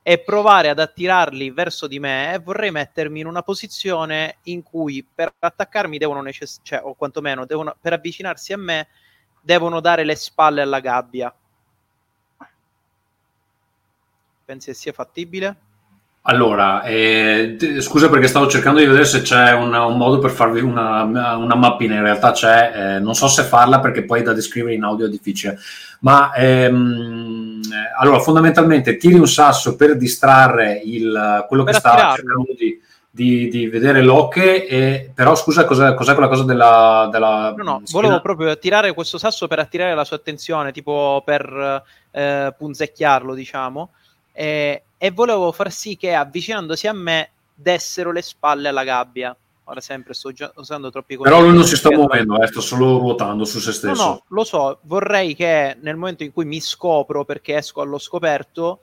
e 0.00 0.20
provare 0.20 0.68
ad 0.68 0.78
attirarli 0.78 1.50
verso 1.50 1.88
di 1.88 1.98
me 1.98 2.34
e 2.34 2.38
vorrei 2.38 2.70
mettermi 2.70 3.18
in 3.18 3.26
una 3.26 3.42
posizione 3.42 4.36
in 4.44 4.62
cui 4.62 5.04
per 5.12 5.34
attaccarmi 5.36 5.98
devono 5.98 6.22
necess- 6.22 6.60
cioè, 6.62 6.82
o 6.84 6.94
quantomeno 6.94 7.44
devono, 7.46 7.74
per 7.80 7.94
avvicinarsi 7.94 8.52
a 8.52 8.58
me 8.58 8.86
devono 9.40 9.80
dare 9.80 10.04
le 10.04 10.14
spalle 10.14 10.62
alla 10.62 10.78
gabbia. 10.78 11.34
Pensi 14.44 14.72
sia 14.72 14.92
fattibile? 14.92 15.73
Allora, 16.26 16.82
eh, 16.84 17.58
scusa 17.80 18.08
perché 18.08 18.28
stavo 18.28 18.46
cercando 18.48 18.78
di 18.78 18.86
vedere 18.86 19.04
se 19.04 19.20
c'è 19.20 19.52
un, 19.52 19.74
un 19.74 19.96
modo 19.98 20.18
per 20.20 20.30
farvi 20.30 20.62
una, 20.62 21.02
una 21.02 21.54
mappina, 21.54 21.96
in 21.96 22.02
realtà 22.02 22.32
c'è, 22.32 22.72
eh, 22.96 22.98
non 22.98 23.14
so 23.14 23.28
se 23.28 23.42
farla 23.42 23.78
perché 23.78 24.04
poi 24.06 24.22
da 24.22 24.32
descrivere 24.32 24.72
in 24.74 24.84
audio 24.84 25.04
è 25.04 25.10
difficile, 25.10 25.58
ma 26.00 26.32
ehm, 26.34 27.60
eh, 27.64 28.00
allora 28.00 28.20
fondamentalmente 28.20 28.96
tiri 28.96 29.16
un 29.18 29.28
sasso 29.28 29.76
per 29.76 29.98
distrarre 29.98 30.80
il, 30.82 31.44
quello 31.46 31.62
Per 31.62 31.74
che 31.74 31.78
sta 31.78 31.90
attirarlo. 31.90 32.14
cercando 32.16 32.54
di, 32.56 32.80
di- 33.10 33.48
di 33.48 33.66
vedere 33.68 34.00
l'ocche, 34.00 34.66
e, 34.66 35.10
però 35.14 35.34
scusa 35.34 35.66
cos'è, 35.66 35.92
cos'è 35.92 36.14
quella 36.14 36.28
cosa 36.28 36.44
della... 36.44 37.06
della 37.12 37.52
No, 37.54 37.62
no, 37.62 37.80
schiena? 37.84 38.06
volevo 38.06 38.20
proprio 38.22 38.58
tirare 38.58 38.94
questo 38.94 39.18
sasso 39.18 39.46
per 39.46 39.58
attirare 39.58 39.94
la 39.94 40.04
sua 40.04 40.16
attenzione, 40.16 40.72
tipo 40.72 41.22
per 41.22 41.82
eh, 42.12 42.54
punzecchiarlo, 42.56 43.34
diciamo, 43.34 43.90
e, 44.32 44.82
e 45.04 45.10
volevo 45.10 45.52
far 45.52 45.70
sì 45.70 45.98
che 45.98 46.14
avvicinandosi 46.14 46.86
a 46.86 46.94
me 46.94 47.30
dessero 47.54 48.10
le 48.10 48.22
spalle 48.22 48.68
alla 48.68 48.84
gabbia. 48.84 49.36
Ora 49.64 49.82
sempre 49.82 50.14
sto 50.14 50.32
già 50.32 50.50
usando 50.56 50.90
troppi 50.90 51.18
Però 51.18 51.42
lui 51.42 51.52
non 51.52 51.64
si 51.64 51.76
sta 51.76 51.90
muovendo, 51.90 52.40
eh, 52.40 52.46
sta 52.46 52.62
solo 52.62 52.96
ruotando 52.96 53.44
su 53.44 53.58
se 53.58 53.68
No, 53.68 53.74
stesso. 53.74 54.02
no, 54.02 54.22
lo 54.28 54.44
so, 54.44 54.78
vorrei 54.84 55.34
che 55.34 55.76
nel 55.82 55.96
momento 55.96 56.22
in 56.22 56.32
cui 56.32 56.46
mi 56.46 56.58
scopro 56.58 57.26
perché 57.26 57.56
esco 57.56 57.82
allo 57.82 57.98
scoperto, 57.98 58.80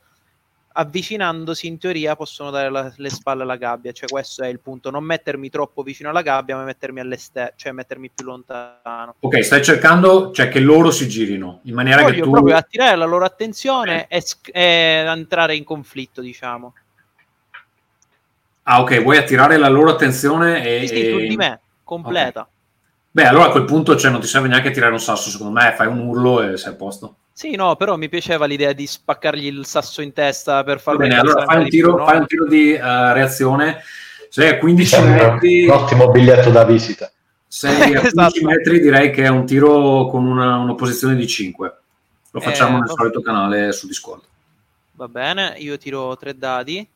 avvicinandosi 0.73 1.67
in 1.67 1.77
teoria 1.77 2.15
possono 2.15 2.49
dare 2.49 2.69
la- 2.69 2.91
le 2.95 3.09
spalle 3.09 3.43
alla 3.43 3.55
gabbia, 3.55 3.91
cioè 3.91 4.09
questo 4.09 4.43
è 4.43 4.47
il 4.47 4.59
punto, 4.59 4.89
non 4.89 5.03
mettermi 5.03 5.49
troppo 5.49 5.83
vicino 5.83 6.09
alla 6.09 6.21
gabbia, 6.21 6.55
ma 6.55 6.63
mettermi 6.63 6.99
all'esterno, 6.99 7.53
cioè 7.55 7.71
mettermi 7.71 8.09
più 8.13 8.25
lontano. 8.25 9.15
Ok, 9.19 9.43
stai 9.43 9.63
cercando 9.63 10.31
cioè, 10.31 10.49
che 10.49 10.59
loro 10.59 10.91
si 10.91 11.07
girino 11.07 11.59
in 11.63 11.73
maniera 11.73 11.99
che 12.03 12.11
Voglio 12.11 12.23
tu. 12.23 12.31
proprio 12.31 12.55
attirare 12.55 12.95
la 12.95 13.05
loro 13.05 13.25
attenzione 13.25 14.07
e, 14.07 14.21
sc- 14.21 14.49
e 14.53 15.03
entrare 15.05 15.55
in 15.55 15.63
conflitto, 15.63 16.21
diciamo. 16.21 16.73
Ah, 18.63 18.81
ok, 18.81 19.01
vuoi 19.01 19.17
attirare 19.17 19.57
la 19.57 19.69
loro 19.69 19.89
attenzione 19.89 20.63
e. 20.63 20.87
Sì, 20.87 20.95
sì, 20.95 21.07
e- 21.07 21.27
di 21.27 21.35
me, 21.35 21.59
completa. 21.83 22.47
Beh, 23.13 23.25
allora 23.25 23.47
a 23.47 23.51
quel 23.51 23.65
punto 23.65 23.97
cioè, 23.97 24.09
non 24.09 24.21
ti 24.21 24.27
serve 24.27 24.47
neanche 24.47 24.71
tirare 24.71 24.93
un 24.93 24.99
sasso, 24.99 25.29
secondo 25.29 25.51
me, 25.51 25.73
fai 25.75 25.87
un 25.87 25.99
urlo 25.99 26.41
e 26.41 26.57
sei 26.57 26.71
a 26.71 26.75
posto. 26.75 27.15
Sì, 27.33 27.55
no, 27.55 27.75
però 27.75 27.95
mi 27.97 28.07
piaceva 28.09 28.45
l'idea 28.45 28.73
di 28.73 28.85
spaccargli 28.87 29.45
il 29.45 29.65
sasso 29.65 30.01
in 30.01 30.13
testa 30.13 30.63
per 30.63 30.79
Va 30.85 30.95
farlo 30.95 30.95
bene, 30.95 31.15
allora 31.17 31.43
fai 31.43 31.57
un 31.57 31.69
più, 31.69 31.69
tiro, 31.69 31.95
no? 31.95 32.05
fai 32.05 32.17
un 32.17 32.25
tiro 32.27 32.45
di 32.47 32.73
eh, 32.73 33.13
reazione. 33.13 33.81
Sei 34.29 34.49
a 34.49 34.57
15 34.57 34.95
Sembra 34.95 35.03
metri, 35.03 35.63
un 35.65 35.71
ottimo 35.71 36.09
biglietto 36.11 36.49
da 36.51 36.63
visita. 36.65 37.11
sei 37.47 37.95
a 37.95 38.01
15 38.09 38.43
Esatto. 38.43 38.45
metri, 38.45 38.79
direi 38.79 39.11
che 39.11 39.23
è 39.23 39.27
un 39.29 39.45
tiro 39.45 40.07
con 40.07 40.25
una, 40.25 40.57
un'opposizione 40.57 41.15
di 41.15 41.27
5. 41.27 41.77
Lo 42.31 42.39
facciamo 42.41 42.77
Eh, 42.77 42.79
nel 42.79 42.89
solito 42.89 43.21
canale 43.21 43.71
su 43.71 43.87
Discord. 43.87 44.23
Va 44.93 45.07
bene, 45.09 45.55
io 45.57 45.77
tiro 45.77 46.15
tre 46.15 46.37
dadi, 46.37 46.89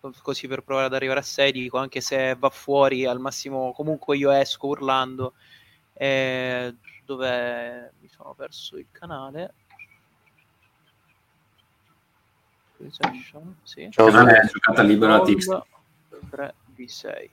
co- 0.00 0.12
così 0.22 0.46
per 0.48 0.62
provare 0.62 0.86
ad 0.86 0.94
arrivare 0.94 1.20
a 1.20 1.22
6, 1.22 1.52
dico 1.52 1.78
anche 1.78 2.00
se 2.00 2.34
va 2.38 2.50
fuori 2.50 3.04
al 3.06 3.20
massimo, 3.20 3.72
comunque 3.72 4.16
io 4.16 4.30
esco 4.30 4.68
urlando. 4.68 5.34
Eh, 5.92 6.74
dove 7.04 7.92
sono 8.22 8.34
perso 8.34 8.76
il 8.76 8.86
canale? 8.92 9.52
Session, 12.88 13.56
sì. 13.62 13.88
Ciao, 13.90 14.06
Il 14.08 14.12
canale 14.14 14.38
è 14.38 14.46
giocata 14.46 14.82
libera 14.82 15.14
a 15.16 15.22
Tix. 15.22 15.46
3 16.30 16.54
di 16.66 16.88
6. 16.88 17.30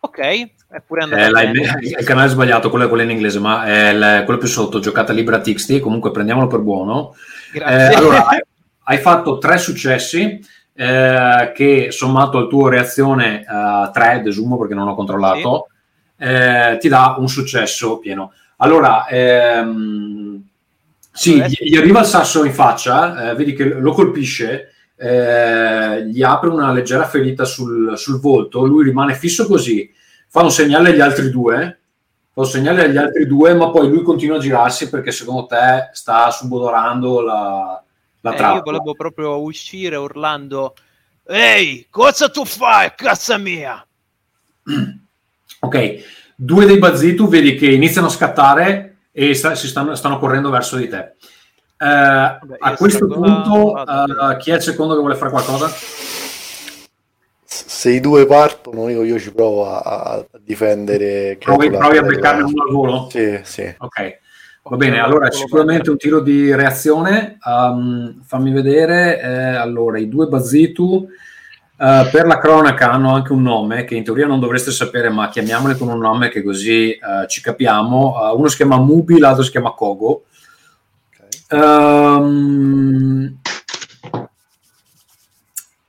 Ok, 0.00 0.18
è 0.20 0.80
pure 0.86 1.02
andato 1.02 1.22
Eh, 1.38 1.50
bene. 1.50 1.78
il 1.82 2.04
canale 2.04 2.26
è 2.26 2.30
sbagliato, 2.30 2.70
quello 2.70 2.86
è 2.86 2.88
quello 2.88 3.02
in 3.02 3.10
inglese, 3.10 3.38
ma 3.40 3.64
è 3.64 3.88
il- 3.90 4.22
quello 4.24 4.38
più 4.38 4.48
sotto, 4.48 4.78
giocata 4.78 5.12
libera 5.12 5.40
TXT, 5.40 5.80
comunque 5.80 6.10
prendiamolo 6.12 6.46
per 6.46 6.60
buono. 6.60 7.14
Eh, 7.52 7.58
Grazie. 7.58 7.96
allora, 7.96 8.26
hai, 8.26 8.40
hai 8.84 8.98
fatto 8.98 9.38
tre 9.38 9.58
successi 9.58 10.40
eh, 10.80 11.52
che 11.54 11.90
sommato 11.90 12.38
al 12.38 12.48
tuo 12.48 12.68
reazione 12.68 13.44
3, 13.92 14.20
desumo 14.22 14.56
perché 14.56 14.74
non 14.74 14.86
ho 14.88 14.94
controllato, 14.94 15.68
eh, 16.16 16.76
ti 16.80 16.88
dà 16.88 17.16
un 17.18 17.28
successo 17.28 17.98
pieno. 17.98 18.32
Allora, 18.60 19.06
ehm, 19.06 20.42
sì, 21.12 21.42
gli, 21.42 21.76
arriva 21.76 22.00
il 22.00 22.06
sasso 22.06 22.44
in 22.44 22.52
faccia, 22.52 23.30
eh, 23.30 23.34
vedi 23.34 23.54
che 23.54 23.64
lo 23.64 23.92
colpisce, 23.92 24.72
eh, 24.96 26.06
gli 26.06 26.22
apre 26.22 26.48
una 26.48 26.72
leggera 26.72 27.06
ferita 27.06 27.44
sul, 27.44 27.96
sul 27.96 28.20
volto, 28.20 28.64
lui 28.64 28.84
rimane 28.84 29.14
fisso 29.14 29.46
così, 29.46 29.92
fa 30.28 30.42
un 30.42 30.50
segnale 30.50 30.90
agli 30.90 31.00
altri 31.00 31.30
due, 31.30 31.78
fa 32.32 32.40
un 32.40 32.46
segnale 32.46 32.84
agli 32.84 32.96
altri 32.96 33.26
due, 33.26 33.54
ma 33.54 33.70
poi 33.70 33.88
lui 33.88 34.02
continua 34.02 34.36
a 34.36 34.40
girarsi 34.40 34.88
perché 34.88 35.12
secondo 35.12 35.46
te 35.46 35.90
sta 35.92 36.30
subodorando 36.30 37.20
la, 37.20 37.82
la 38.20 38.32
Eh, 38.32 38.36
trappola. 38.36 38.56
io 38.56 38.62
volevo 38.62 38.94
proprio 38.94 39.40
uscire 39.40 39.96
urlando 39.96 40.74
Ehi, 41.30 41.86
cosa 41.90 42.28
tu 42.30 42.44
fai 42.44 42.92
casa 42.96 43.36
mia? 43.38 43.86
Ok, 45.60 46.02
due 46.40 46.66
dei 46.66 46.78
Bazitu 46.78 47.26
vedi 47.26 47.56
che 47.56 47.66
iniziano 47.66 48.06
a 48.06 48.10
scattare 48.10 48.98
e 49.10 49.34
sta- 49.34 49.56
si 49.56 49.66
stanno, 49.66 49.96
stanno 49.96 50.20
correndo 50.20 50.50
verso 50.50 50.76
di 50.76 50.86
te. 50.86 51.14
Eh, 51.80 51.86
a 51.86 52.38
io 52.40 52.76
questo 52.76 53.08
punto, 53.08 53.76
eh, 53.76 54.36
chi 54.38 54.52
è 54.52 54.54
il 54.54 54.62
secondo 54.62 54.94
che 54.94 55.00
vuole 55.00 55.16
fare 55.16 55.32
qualcosa? 55.32 55.68
Se 57.44 57.90
i 57.90 57.98
due 57.98 58.24
partono, 58.26 58.88
io, 58.88 59.02
io 59.02 59.18
ci 59.18 59.32
provo 59.32 59.66
a, 59.66 59.80
a 59.80 60.26
difendere. 60.38 61.36
Provi, 61.40 61.70
provi 61.70 61.96
a 61.96 62.02
beccarne 62.02 62.42
uno 62.42 62.62
al 62.62 62.70
volo? 62.70 63.08
Sì, 63.10 63.40
sì. 63.42 63.74
Ok, 63.78 64.18
va 64.62 64.76
bene. 64.76 65.00
Allora, 65.00 65.30
sicuramente 65.32 65.90
un 65.90 65.96
tiro 65.96 66.20
di 66.20 66.54
reazione. 66.54 67.38
Um, 67.44 68.22
fammi 68.22 68.52
vedere. 68.52 69.20
eh, 69.20 69.54
allora, 69.56 69.98
i 69.98 70.08
due 70.08 70.26
Bazitu. 70.26 71.08
Eh, 71.80 72.08
per 72.10 72.26
la 72.26 72.38
cronaca 72.38 72.90
hanno 72.90 73.14
anche 73.14 73.32
un 73.32 73.42
nome 73.42 73.84
che 73.84 73.94
in 73.94 74.02
teoria 74.02 74.26
non 74.26 74.40
dovreste 74.40 74.72
sapere, 74.72 75.10
ma 75.10 75.28
chiamiamoli 75.28 75.76
con 75.76 75.88
un 75.88 76.00
nome 76.00 76.28
che 76.28 76.42
così 76.42 76.90
eh, 76.90 77.00
ci 77.28 77.40
capiamo. 77.40 78.16
Eh, 78.20 78.34
uno 78.34 78.48
si 78.48 78.56
chiama 78.56 78.78
Mubi, 78.78 79.18
l'altro 79.20 79.44
si 79.44 79.52
chiama 79.52 79.70
Kogo. 79.70 80.24
Ok. 81.08 81.52
Ehm, 81.52 83.38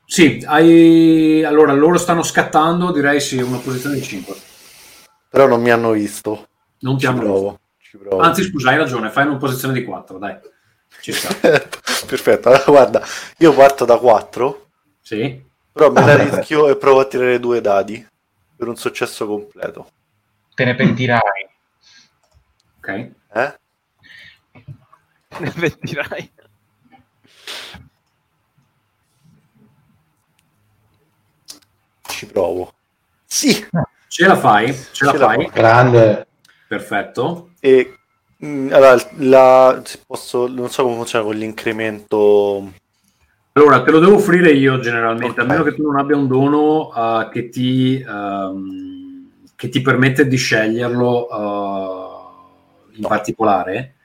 sì, 0.06 0.44
hai... 0.46 1.44
allora 1.44 1.74
loro 1.74 1.98
stanno 1.98 2.22
scattando, 2.22 2.92
direi 2.92 3.20
sì, 3.20 3.42
una 3.42 3.58
posizione 3.58 3.96
di 3.96 4.04
5. 4.04 4.36
Però 5.28 5.48
non 5.48 5.60
mi 5.60 5.72
hanno 5.72 5.92
visto. 5.92 6.50
Non 6.82 6.96
ti 6.96 7.02
Ci 7.02 7.08
hanno 7.08 7.20
provo. 7.20 7.60
Provo. 8.00 8.20
Anzi, 8.22 8.44
scusa, 8.44 8.70
hai 8.70 8.78
ragione, 8.78 9.10
fai 9.10 9.26
una 9.26 9.38
posizione 9.38 9.74
di 9.74 9.84
4, 9.84 10.20
dai. 10.20 10.38
Ci 11.02 11.12
sta. 11.12 11.34
Perfetto. 12.06 12.50
Allora, 12.50 12.64
guarda, 12.68 13.04
io 13.38 13.54
parto 13.54 13.86
da 13.86 13.98
4, 13.98 14.68
Sì. 15.02 15.48
Però 15.80 15.92
me 15.92 16.02
Ah, 16.02 16.06
la 16.06 16.16
rischio 16.18 16.68
e 16.68 16.76
provo 16.76 17.00
a 17.00 17.06
tirare 17.06 17.40
due 17.40 17.62
dadi 17.62 18.06
per 18.58 18.68
un 18.68 18.76
successo 18.76 19.26
completo. 19.26 19.90
Te 20.54 20.66
ne 20.66 20.76
pentirai. 20.76 21.48
Ok. 22.80 22.88
Eh? 23.34 23.60
Ne 25.40 25.52
pentirai. 25.52 26.32
Ci 32.02 32.26
provo. 32.26 32.74
Sì. 33.26 33.66
Ce 34.10 34.28
la 34.28 34.36
fai? 34.36 34.74
Ce 34.92 35.06
la 35.06 35.12
Ce 35.12 35.18
la 35.18 35.26
fai? 35.28 35.38
faccio. 35.46 35.52
Grande. 35.54 36.28
Perfetto. 36.68 37.52
E 37.62 37.98
mm, 38.44 38.74
allora, 38.74 39.02
la, 39.20 39.82
se 39.86 40.02
posso, 40.06 40.48
non 40.48 40.70
so 40.70 40.84
come 40.84 40.96
funziona 40.96 41.24
con 41.24 41.36
l'incremento. 41.36 42.74
Allora, 43.54 43.82
te 43.84 43.92
lo 43.92 44.00
devo 44.00 44.16
offrire 44.16 44.52
io 44.52 44.80
generalmente, 44.80 45.42
a 45.42 45.44
Ok. 45.44 45.50
meno 45.50 45.64
che 45.64 45.76
tu 45.76 45.84
non 45.84 45.98
abbia 45.98 46.16
un 46.16 46.28
dono 46.28 46.92
eh, 46.96 47.30
che, 47.32 47.50
ti, 47.50 48.00
ehm, 48.00 49.30
che 49.56 49.70
ti 49.70 49.82
permette 49.82 50.28
di 50.28 50.38
sceglierlo 50.38 51.28
eh, 51.30 52.98
in 52.98 53.08
particolare. 53.08 53.96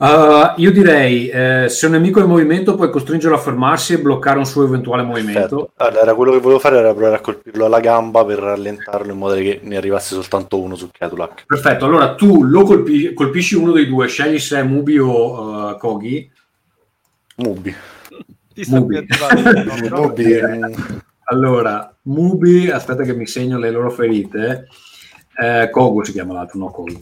Eh, 0.00 0.52
io 0.56 0.70
direi, 0.70 1.28
eh, 1.28 1.66
se 1.68 1.86
un 1.86 1.92
nemico 1.92 2.20
è 2.20 2.22
in 2.22 2.28
movimento 2.28 2.74
puoi 2.74 2.90
costringerlo 2.90 3.36
a 3.36 3.40
fermarsi 3.40 3.94
e 3.94 3.98
bloccare 4.00 4.38
un 4.38 4.46
suo 4.46 4.64
eventuale 4.64 5.02
movimento. 5.02 5.72
Perfetto. 5.72 5.72
Allora, 5.76 6.14
quello 6.14 6.32
che 6.32 6.38
volevo 6.40 6.60
fare 6.60 6.76
era 6.78 6.92
provare 6.92 7.16
a 7.16 7.20
colpirlo 7.20 7.64
alla 7.64 7.80
gamba 7.80 8.24
per 8.24 8.38
rallentarlo 8.38 9.10
in 9.10 9.18
modo 9.18 9.34
che 9.34 9.60
ne 9.62 9.76
arrivasse 9.76 10.14
soltanto 10.14 10.60
uno 10.60 10.76
su 10.76 10.90
Ketulak. 10.90 11.46
Perfetto, 11.46 11.86
allora 11.86 12.14
tu 12.14 12.44
lo 12.44 12.62
colpi- 12.64 13.14
colpisci 13.14 13.54
uno 13.54 13.72
dei 13.72 13.88
due, 13.88 14.06
scegli 14.06 14.38
se 14.38 14.58
è 14.58 14.62
Mubi 14.62 14.98
o 14.98 15.70
eh, 15.70 15.78
Kogi. 15.78 16.30
Mubi. 17.36 17.74
Ti 18.62 18.70
Mubi. 18.70 19.06
più 20.14 20.36
Allora, 21.30 21.94
Mubi, 22.02 22.70
aspetta 22.70 23.04
che 23.04 23.14
mi 23.14 23.26
segno 23.26 23.58
le 23.58 23.70
loro 23.70 23.90
ferite. 23.90 24.66
Eh, 25.40 25.68
Kogo 25.70 26.02
si 26.02 26.10
chiama 26.10 26.32
l'altro, 26.32 26.58
no 26.58 26.70
Kogi. 26.70 27.00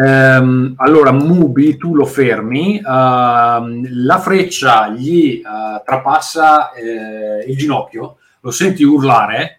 Ehm, 0.00 0.74
allora, 0.76 1.10
Mubi, 1.10 1.76
tu 1.76 1.96
lo 1.96 2.04
fermi, 2.04 2.76
ehm, 2.76 4.04
la 4.04 4.20
freccia 4.20 4.90
gli 4.90 5.42
eh, 5.44 5.82
trapassa 5.84 6.72
eh, 6.72 7.44
il 7.48 7.56
ginocchio, 7.56 8.18
lo 8.40 8.50
senti 8.52 8.84
urlare, 8.84 9.58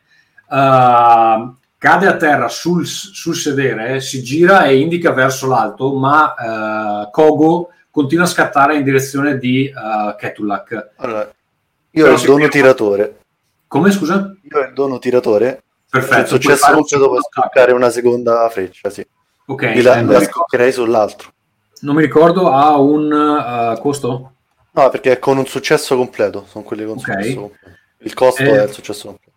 ehm, 0.49 1.57
cade 1.77 2.07
a 2.07 2.15
terra 2.15 2.47
sul, 2.47 2.85
sul 2.85 3.35
sedere, 3.35 3.99
si 3.99 4.23
gira 4.23 4.63
e 4.65 4.79
indica 4.79 5.11
verso 5.11 5.47
l'alto, 5.47 5.93
ma 5.95 6.35
eh, 6.35 7.11
Kogo 7.11 7.71
continua 7.93 8.23
a 8.23 8.27
scattare 8.27 8.75
in 8.75 8.83
direzione 8.83 9.37
di 9.37 9.67
eh, 9.67 10.15
Ketulak. 10.17 10.89
Allora, 10.95 11.31
io 11.91 12.07
ho 12.07 12.13
il 12.15 12.21
dono 12.21 12.47
tiratore. 12.47 13.19
Come 13.67 13.91
scusa? 13.91 14.33
Io 14.41 14.57
ho 14.57 14.61
il 14.63 14.73
dono 14.73 14.97
tiratore. 14.97 15.61
Perfetto. 15.87 16.15
Se 16.15 16.21
il 16.35 16.41
successo 16.41 16.65
secondo 16.87 17.05
attacco. 17.17 17.21
scoccare 17.29 17.71
una 17.71 17.89
seconda 17.91 18.49
freccia, 18.49 18.89
sì. 18.89 19.05
Ok, 19.45 19.59
Quindi 19.59 19.81
la, 19.83 20.01
la 20.01 20.21
scoccherei 20.21 20.71
sull'altro. 20.71 21.31
non 21.81 21.95
mi 21.95 22.01
ricordo, 22.01 22.49
ha 22.51 22.77
un 22.79 23.11
eh, 23.13 23.79
costo? 23.79 24.31
No, 24.71 24.89
perché 24.89 25.11
è 25.11 25.19
con 25.19 25.37
un 25.37 25.45
successo 25.45 25.95
completo. 25.95 26.45
Sono 26.49 26.63
quelli 26.63 26.83
con 26.85 26.93
Ok. 26.97 27.01
successo 27.03 27.39
completo. 27.39 27.77
Il 27.99 28.13
costo 28.15 28.41
Eh, 28.41 28.59
è 28.59 28.63
il 28.63 28.71
successo 28.71 29.07
completo. 29.07 29.31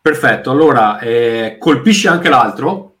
Perfetto, 0.00 0.50
allora 0.50 0.98
eh, 0.98 1.56
colpisci 1.60 2.08
anche 2.08 2.28
l'altro, 2.28 2.93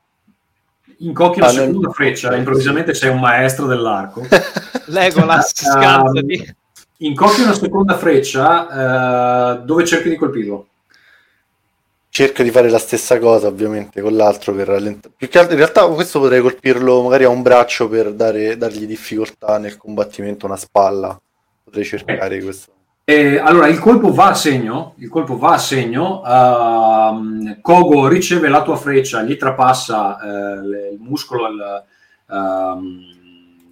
incocchi 1.04 1.40
la 1.40 1.46
Ah, 1.48 1.52
nel- 1.52 1.66
seconda 1.66 1.90
freccia, 1.90 2.34
improvvisamente 2.36 2.94
sei 2.94 3.10
un 3.10 3.20
maestro 3.20 3.66
dell'arco. 3.66 4.22
Legolas, 4.86 5.52
Um, 5.62 5.70
scansati. 5.72 6.54
incocchi 6.98 7.40
una 7.42 7.54
seconda 7.54 7.96
freccia, 7.96 9.56
eh, 9.56 9.62
dove 9.64 9.84
cerchi 9.84 10.08
di 10.08 10.16
colpirlo? 10.16 10.66
Cerco 12.08 12.42
di 12.44 12.50
fare 12.50 12.70
la 12.70 12.78
stessa 12.78 13.18
cosa, 13.18 13.48
ovviamente, 13.48 14.00
con 14.00 14.14
l'altro 14.14 14.54
per 14.54 14.68
rallentare. 14.68 15.12
Più 15.16 15.28
che 15.28 15.38
altro, 15.38 15.54
in 15.54 15.58
realtà, 15.58 15.84
questo 15.88 16.20
potrei 16.20 16.40
colpirlo 16.40 17.02
magari 17.02 17.24
a 17.24 17.28
un 17.28 17.42
braccio 17.42 17.88
per 17.88 18.12
dare, 18.12 18.56
dargli 18.56 18.86
difficoltà 18.86 19.58
nel 19.58 19.76
combattimento, 19.76 20.46
una 20.46 20.56
spalla. 20.56 21.20
Potrei 21.64 21.84
cercare 21.84 22.40
questo. 22.40 22.70
Eh, 23.06 23.36
allora, 23.36 23.68
il 23.68 23.78
colpo 23.80 24.14
va 24.14 24.28
a 24.28 24.34
segno, 24.34 24.94
il 24.96 25.10
colpo 25.10 25.36
va 25.36 25.52
a 25.52 25.58
segno, 25.58 26.22
ehm, 26.24 27.60
Kogo 27.60 28.08
riceve 28.08 28.48
la 28.48 28.62
tua 28.62 28.76
freccia, 28.76 29.20
gli 29.22 29.36
trapassa 29.36 30.18
le- 30.62 30.88
il 30.92 31.00
muscolo, 31.00 31.46
il, 31.48 31.84
ehm, 32.30 33.00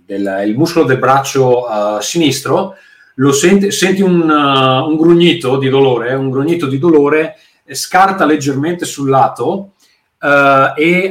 del, 0.05 0.43
il 0.47 0.55
muscolo 0.55 0.85
del 0.85 0.99
braccio 0.99 1.97
eh, 1.99 2.03
sinistro, 2.03 2.75
senti, 3.33 3.71
senti 3.71 4.03
un, 4.03 4.29
eh, 4.29 4.87
un 4.87 4.97
grugnito 4.97 5.57
di 5.57 5.71
dolore, 5.71 6.13
un 6.13 6.29
grugnito 6.29 6.67
di 6.67 6.79
dolore, 6.79 7.37
scarta 7.71 8.27
leggermente 8.27 8.85
sul 8.85 9.09
lato 9.09 9.73
e 10.77 11.11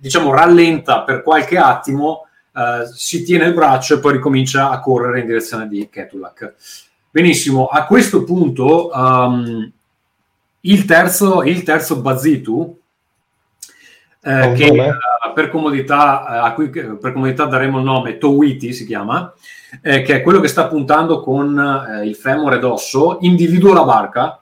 diciamo 0.00 0.32
rallenta 0.32 1.02
per 1.02 1.22
qualche 1.22 1.56
attimo 1.56 2.23
eh, 2.56 2.86
si 2.92 3.24
tiene 3.24 3.46
il 3.46 3.54
braccio 3.54 3.94
e 3.94 3.98
poi 3.98 4.12
ricomincia 4.12 4.70
a 4.70 4.78
correre 4.80 5.20
in 5.20 5.26
direzione 5.26 5.66
di 5.66 5.88
Ketulak. 5.90 6.54
Benissimo, 7.10 7.66
a 7.66 7.84
questo 7.84 8.24
punto 8.24 8.90
um, 8.92 9.70
il, 10.60 10.84
terzo, 10.84 11.42
il 11.42 11.62
terzo 11.62 12.00
Bazitu, 12.00 12.78
eh, 14.20 14.52
che 14.54 14.66
eh, 14.66 14.92
per, 15.34 15.50
comodità, 15.50 16.26
eh, 16.26 16.46
a 16.46 16.52
cui 16.54 16.70
per 16.70 17.12
comodità 17.12 17.44
daremo 17.44 17.78
il 17.78 17.84
nome 17.84 18.18
Towiti 18.18 18.72
si 18.72 18.86
chiama, 18.86 19.32
eh, 19.82 20.02
che 20.02 20.16
è 20.16 20.22
quello 20.22 20.40
che 20.40 20.48
sta 20.48 20.66
puntando 20.66 21.20
con 21.20 21.58
eh, 21.58 22.06
il 22.06 22.14
femore 22.14 22.58
d'osso, 22.58 23.18
individua 23.20 23.74
la 23.74 23.84
barca, 23.84 24.38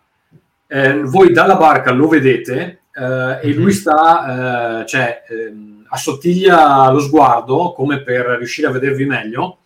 voi 1.02 1.32
dalla 1.32 1.56
barca 1.56 1.92
lo 1.92 2.08
vedete 2.08 2.84
e 2.94 3.52
lui 3.52 3.72
sta, 3.72 4.80
eh, 4.80 4.86
cioè, 4.86 5.22
ehm, 5.28 5.71
assottiglia 5.92 6.90
lo 6.90 6.98
sguardo 7.00 7.72
come 7.72 8.02
per 8.02 8.24
riuscire 8.38 8.66
a 8.66 8.70
vedervi 8.70 9.04
meglio 9.04 9.58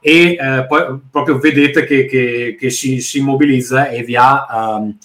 e 0.00 0.36
eh, 0.38 0.66
poi 0.66 1.00
proprio 1.10 1.38
vedete 1.38 1.84
che, 1.84 2.06
che- 2.06 2.56
che 2.58 2.70
si, 2.70 3.00
si 3.00 3.18
immobilizza 3.18 3.88
e 3.88 4.02
vi 4.02 4.16
ha 4.16 4.46
ehm, 4.50 4.96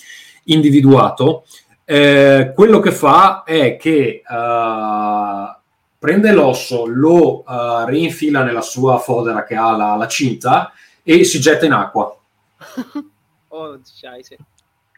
individuato. 0.46 1.46
Eh, 1.86 2.52
quello 2.54 2.80
che 2.80 2.92
fa 2.92 3.44
è 3.44 3.78
che 3.78 4.22
eh, 4.28 5.56
prende 5.98 6.32
l'osso, 6.32 6.86
lo 6.86 7.46
eh, 7.46 7.86
reinfila 7.86 8.44
nella 8.44 8.62
sua 8.62 8.98
fodera 9.00 9.44
che 9.46 9.56
ha 9.56 9.76
la, 9.76 9.96
la 9.96 10.08
cinta 10.08 10.74
e 11.04 11.24
si 11.24 11.40
getta 11.40 11.66
in 11.66 11.74
acqua. 11.74 12.16
Oh, 13.52 13.80
scheisse. 13.82 14.38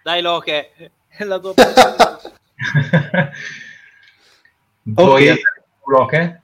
Dai, 0.03 0.21
Loche, 0.21 0.71
è 1.07 1.23
la 1.23 1.39
tua 1.39 1.53
Ok. 4.95 5.60
In 5.85 5.93
Loche? 5.93 6.41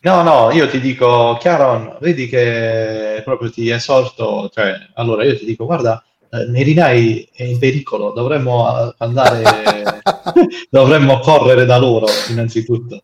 No, 0.00 0.22
no, 0.22 0.50
io 0.50 0.68
ti 0.68 0.80
dico, 0.80 1.36
Chiaron, 1.38 1.96
vedi 2.00 2.26
che 2.26 3.22
proprio 3.24 3.50
ti 3.50 3.70
esorto, 3.70 4.50
cioè, 4.52 4.74
allora 4.94 5.24
io 5.24 5.38
ti 5.38 5.44
dico, 5.44 5.64
guarda, 5.64 6.04
eh, 6.28 6.46
Nerinai 6.46 7.28
è 7.32 7.44
in 7.44 7.58
pericolo, 7.58 8.10
dovremmo 8.10 8.88
eh, 8.88 8.94
andare 8.98 10.02
dovremmo 10.70 11.20
correre 11.20 11.64
da 11.64 11.78
loro 11.78 12.06
innanzitutto. 12.30 13.02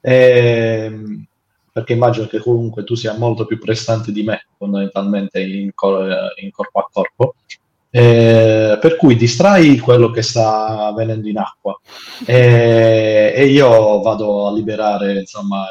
Ehm, 0.00 1.24
perché 1.72 1.92
immagino 1.92 2.26
che 2.26 2.38
comunque 2.38 2.84
tu 2.84 2.94
sia 2.94 3.16
molto 3.16 3.46
più 3.46 3.58
prestante 3.58 4.12
di 4.12 4.22
me 4.22 4.46
fondamentalmente 4.58 5.40
in, 5.40 5.72
cor- 5.74 6.34
in 6.36 6.50
corpo 6.50 6.78
a 6.80 6.88
corpo. 6.92 7.34
Eh, 7.96 8.76
per 8.80 8.96
cui 8.96 9.14
distrai 9.14 9.78
quello 9.78 10.10
che 10.10 10.20
sta 10.20 10.86
avvenendo 10.86 11.28
in 11.28 11.38
acqua 11.38 11.78
e, 12.26 13.32
e 13.36 13.46
io 13.46 14.00
vado 14.00 14.48
a 14.48 14.52
liberare 14.52 15.20
insomma 15.20 15.66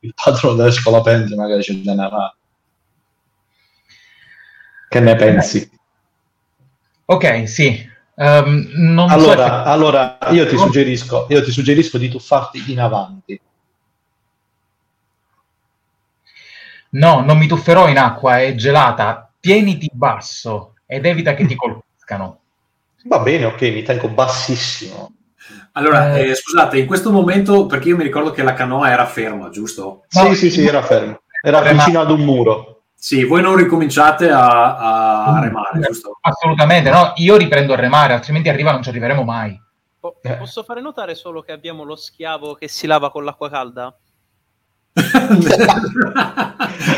il 0.00 0.12
padrone 0.12 0.56
delle 0.56 0.72
scolapente 0.72 1.36
magari 1.36 1.62
c'è 1.62 1.74
narrare 1.84 2.34
che 4.88 4.98
ne 4.98 5.14
pensi? 5.14 5.70
Ok, 7.04 7.48
sì. 7.48 7.88
Um, 8.14 8.70
non 8.72 9.08
allora, 9.08 9.46
so 9.46 9.62
se... 9.62 9.68
allora 9.68 10.18
io, 10.30 10.48
ti 10.48 10.56
suggerisco, 10.56 11.26
io 11.28 11.44
ti 11.44 11.52
suggerisco 11.52 11.96
di 11.96 12.08
tuffarti 12.08 12.72
in 12.72 12.80
avanti 12.80 13.40
No, 16.90 17.20
non 17.20 17.38
mi 17.38 17.46
tufferò 17.46 17.86
in 17.86 17.98
acqua, 17.98 18.40
è 18.40 18.56
gelata. 18.56 19.30
Tieniti 19.38 19.88
basso 19.92 20.72
ed 20.90 21.04
evita 21.04 21.34
che 21.34 21.44
ti 21.44 21.54
colpiscano. 21.54 22.40
Va 23.04 23.18
bene, 23.18 23.44
ok, 23.44 23.60
mi 23.60 23.82
tengo 23.82 24.08
bassissimo. 24.08 25.12
Allora, 25.72 26.16
eh, 26.16 26.34
scusate, 26.34 26.78
in 26.78 26.86
questo 26.86 27.12
momento, 27.12 27.66
perché 27.66 27.88
io 27.88 27.96
mi 27.96 28.02
ricordo 28.02 28.30
che 28.30 28.42
la 28.42 28.54
canoa 28.54 28.90
era 28.90 29.04
ferma, 29.04 29.50
giusto? 29.50 30.04
No, 30.10 30.28
sì, 30.28 30.34
sì, 30.34 30.50
sì, 30.50 30.66
era 30.66 30.80
ferma. 30.82 31.20
Era 31.42 31.60
vicino 31.60 32.00
ad 32.00 32.10
un 32.10 32.20
muro. 32.20 32.82
Sì, 32.94 33.22
voi 33.24 33.42
non 33.42 33.54
ricominciate 33.54 34.30
a, 34.30 34.76
a 35.26 35.40
remare, 35.40 35.78
giusto? 35.80 36.18
Assolutamente, 36.22 36.90
no. 36.90 37.12
Io 37.16 37.36
riprendo 37.36 37.74
a 37.74 37.76
remare, 37.76 38.14
altrimenti 38.14 38.48
arriva 38.48 38.72
non 38.72 38.82
ci 38.82 38.88
arriveremo 38.88 39.22
mai. 39.22 39.60
Po- 40.00 40.18
posso 40.20 40.62
fare 40.62 40.80
notare 40.80 41.14
solo 41.14 41.42
che 41.42 41.52
abbiamo 41.52 41.84
lo 41.84 41.96
schiavo 41.96 42.54
che 42.54 42.66
si 42.66 42.86
lava 42.86 43.10
con 43.10 43.24
l'acqua 43.24 43.50
calda? 43.50 43.94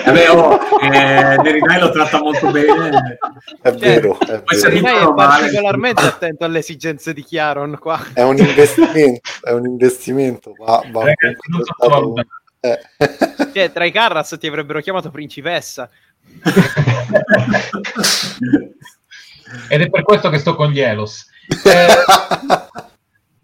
Vabbè, 0.05 0.31
oh, 0.31 0.59
eh, 0.81 1.37
Nerinai 1.43 1.81
lo 1.81 1.91
tratta 1.91 2.19
molto 2.21 2.51
bene. 2.51 3.19
È 3.61 3.71
vero, 3.73 4.19
è 4.21 4.43
Poi 4.43 4.81
vero. 4.81 5.11
è 5.11 5.15
particolarmente 5.15 6.03
attento 6.03 6.45
alle 6.45 6.59
esigenze 6.61 7.13
di 7.13 7.23
Chiaron 7.23 7.77
qua. 7.79 8.01
È 8.13 8.23
un 8.23 8.39
investimento, 8.39 9.21
è 9.43 9.53
un 9.53 9.67
investimento. 9.67 10.53
Va, 10.59 10.83
va 10.91 11.05
Ragazzi, 11.05 11.51
non 11.51 11.63
sottovalutate. 11.65 12.29
eh. 12.61 12.79
Cioè, 13.53 13.73
tra 13.73 13.85
i 13.85 13.93
Carras 13.93 14.37
ti 14.39 14.47
avrebbero 14.47 14.81
chiamato 14.81 15.11
principessa. 15.11 15.89
Ed 19.69 19.81
è 19.81 19.91
per 19.91 20.03
questo 20.03 20.31
che 20.31 20.39
sto 20.39 20.55
con 20.55 20.71
gli 20.71 20.81
Elos. 20.81 21.29
Eh, 21.65 21.87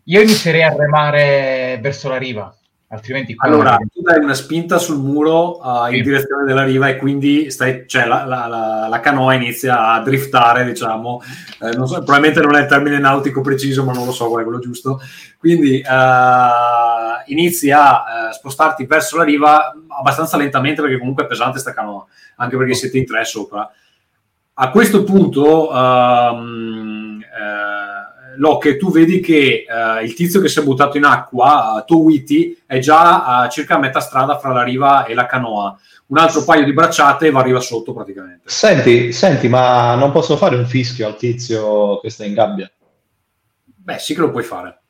io 0.04 0.20
inizierei 0.20 0.62
a 0.62 0.72
remare 0.72 1.76
verso 1.82 2.08
la 2.08 2.16
riva. 2.16 2.56
Altrimenti 2.88 3.34
qua 3.34 3.48
allora 3.48 3.78
tu 3.92 4.00
dai 4.00 4.22
una 4.22 4.32
spinta 4.32 4.78
sul 4.78 4.98
muro 4.98 5.58
uh, 5.58 5.86
in 5.86 5.96
sì. 5.96 6.02
direzione 6.02 6.44
della 6.44 6.62
riva 6.62 6.86
e 6.86 6.96
quindi 6.96 7.50
stai, 7.50 7.82
cioè, 7.88 8.06
la, 8.06 8.24
la, 8.24 8.46
la, 8.46 8.86
la, 8.88 9.00
canoa 9.00 9.34
inizia 9.34 9.90
a 9.90 10.00
driftare, 10.02 10.64
diciamo. 10.64 11.20
Eh, 11.62 11.74
non 11.74 11.88
so, 11.88 11.94
probabilmente 11.94 12.40
non 12.40 12.54
è 12.54 12.60
il 12.60 12.68
termine 12.68 13.00
nautico 13.00 13.40
preciso, 13.40 13.82
ma 13.82 13.92
non 13.92 14.04
lo 14.04 14.12
so 14.12 14.28
qual 14.28 14.42
è 14.42 14.44
quello 14.44 14.60
giusto. 14.60 15.00
Quindi 15.36 15.82
uh, 15.84 17.30
inizi 17.32 17.72
a 17.72 18.28
uh, 18.28 18.32
spostarti 18.32 18.86
verso 18.86 19.16
la 19.16 19.24
riva 19.24 19.74
abbastanza 19.88 20.36
lentamente 20.36 20.80
perché 20.80 20.98
comunque 20.98 21.24
è 21.24 21.26
pesante 21.26 21.58
sta 21.58 21.74
canoa, 21.74 22.06
anche 22.36 22.56
perché 22.56 22.74
siete 22.74 22.98
in 22.98 23.04
tre 23.04 23.24
sopra. 23.24 23.68
A 24.58 24.70
questo 24.70 25.02
punto 25.02 25.70
um, 25.70 26.85
Locke, 28.36 28.76
tu 28.76 28.90
vedi 28.90 29.20
che 29.20 29.64
uh, 29.68 30.02
il 30.04 30.14
tizio 30.14 30.40
che 30.40 30.48
si 30.48 30.58
è 30.58 30.62
buttato 30.62 30.96
in 30.96 31.04
acqua, 31.04 31.74
uh, 31.76 31.84
Towiti, 31.84 32.62
è 32.66 32.78
già 32.78 33.24
a 33.24 33.48
circa 33.48 33.78
metà 33.78 34.00
strada 34.00 34.38
fra 34.38 34.52
la 34.52 34.62
riva 34.62 35.04
e 35.04 35.14
la 35.14 35.26
canoa. 35.26 35.78
Un 36.06 36.18
altro 36.18 36.44
paio 36.44 36.64
di 36.64 36.72
bracciate 36.72 37.26
e 37.26 37.30
va 37.30 37.40
arriva 37.40 37.60
sotto 37.60 37.92
praticamente. 37.92 38.42
Senti, 38.44 39.12
senti, 39.12 39.48
ma 39.48 39.94
non 39.94 40.12
posso 40.12 40.36
fare 40.36 40.56
un 40.56 40.66
fischio 40.66 41.06
al 41.06 41.16
tizio 41.16 41.98
che 42.00 42.10
sta 42.10 42.24
in 42.24 42.34
gabbia? 42.34 42.70
Beh, 43.64 43.98
sì 43.98 44.14
che 44.14 44.20
lo 44.20 44.30
puoi 44.30 44.44
fare. 44.44 44.80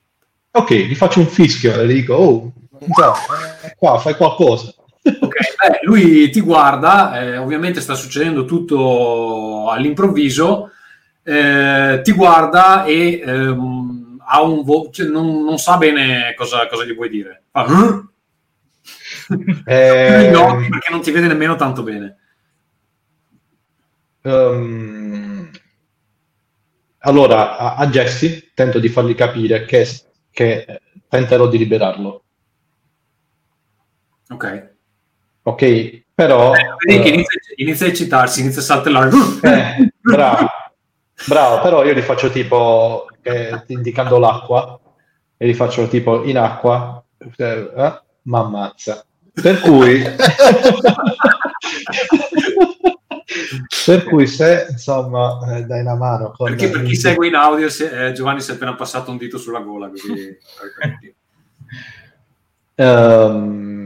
Ok, 0.51 0.73
gli 0.73 0.95
faccio 0.95 1.21
un 1.21 1.27
fischio 1.27 1.79
e 1.79 1.87
gli 1.87 1.93
dico, 1.93 2.15
oh, 2.15 2.53
no, 2.71 3.13
qua 3.77 3.99
fai 3.99 4.15
qualcosa. 4.17 4.75
Ok, 5.03 5.35
beh, 5.69 5.79
lui 5.83 6.31
ti 6.31 6.41
guarda, 6.41 7.21
eh, 7.21 7.37
ovviamente 7.37 7.81
sta 7.81 7.95
succedendo 7.95 8.45
tutto 8.45 9.71
all'improvviso 9.71 10.71
eh, 11.27 12.01
ti 12.05 12.13
guarda 12.13 12.85
e 12.85 13.21
ehm, 13.25 14.19
ha 14.25 14.43
un 14.43 14.63
vo- 14.63 14.91
cioè 14.93 15.09
non, 15.09 15.43
non, 15.43 15.59
sa 15.59 15.77
bene 15.77 16.35
cosa, 16.37 16.69
cosa, 16.69 16.85
gli 16.85 16.95
vuoi 16.95 17.09
dire. 17.09 17.43
Fa, 17.51 17.67
eh, 19.67 20.31
no, 20.33 20.57
perché 20.69 20.91
non 20.93 21.01
ti 21.03 21.11
vede 21.11 21.27
nemmeno 21.27 21.57
tanto 21.57 21.83
bene. 21.83 22.17
Um, 24.23 25.51
allora, 26.99 27.59
a, 27.59 27.75
a 27.75 27.87
Jesse 27.89 28.53
tento 28.55 28.79
di 28.79 28.89
fargli 28.89 29.17
capire 29.17 29.65
che, 29.65 29.85
che 30.31 30.81
tenterò 31.09 31.49
di 31.49 31.59
liberarlo. 31.59 32.23
Ok. 34.29 34.75
Ok, 35.43 36.05
però... 36.15 36.55
Eh, 36.55 36.75
vedi 36.87 37.03
che 37.03 37.09
inizia, 37.09 37.41
inizia, 37.57 37.87
a 37.87 37.89
eccitarsi, 37.89 38.41
inizia 38.41 38.61
a 38.61 38.65
saltellare. 38.65 39.11
Eh, 39.43 39.93
bravo. 40.01 40.47
Bravo, 41.25 41.61
però 41.63 41.85
io 41.85 41.95
li 41.95 42.03
faccio 42.03 42.31
tipo 42.31 43.07
eh, 43.23 43.63
indicando 43.69 44.19
l'acqua 44.19 44.79
e 45.37 45.47
li 45.47 45.55
faccio 45.55 45.89
tipo 45.89 46.25
in 46.25 46.37
acqua, 46.39 47.03
eh, 47.37 47.73
eh 47.75 48.01
ma 48.23 48.41
ammazza. 48.41 49.05
Per 49.33 49.61
cui, 49.61 50.03
per 53.85 54.05
cui 54.05 54.27
se 54.27 54.67
insomma 54.71 55.57
eh, 55.57 55.65
dai 55.65 55.81
una 55.81 55.95
mano 55.95 56.33
con 56.35 56.49
perché 56.49 56.71
per 56.71 56.83
chi 56.83 56.97
segue 56.97 57.27
in 57.27 57.35
audio 57.35 57.69
se, 57.69 58.07
eh, 58.07 58.13
Giovanni 58.13 58.41
si 58.41 58.51
è 58.53 58.55
appena 58.55 58.75
passato 58.75 59.11
un 59.11 59.17
dito 59.17 59.37
sulla 59.37 59.61
gola 59.61 59.91
così 59.91 60.39
um, 62.83 63.86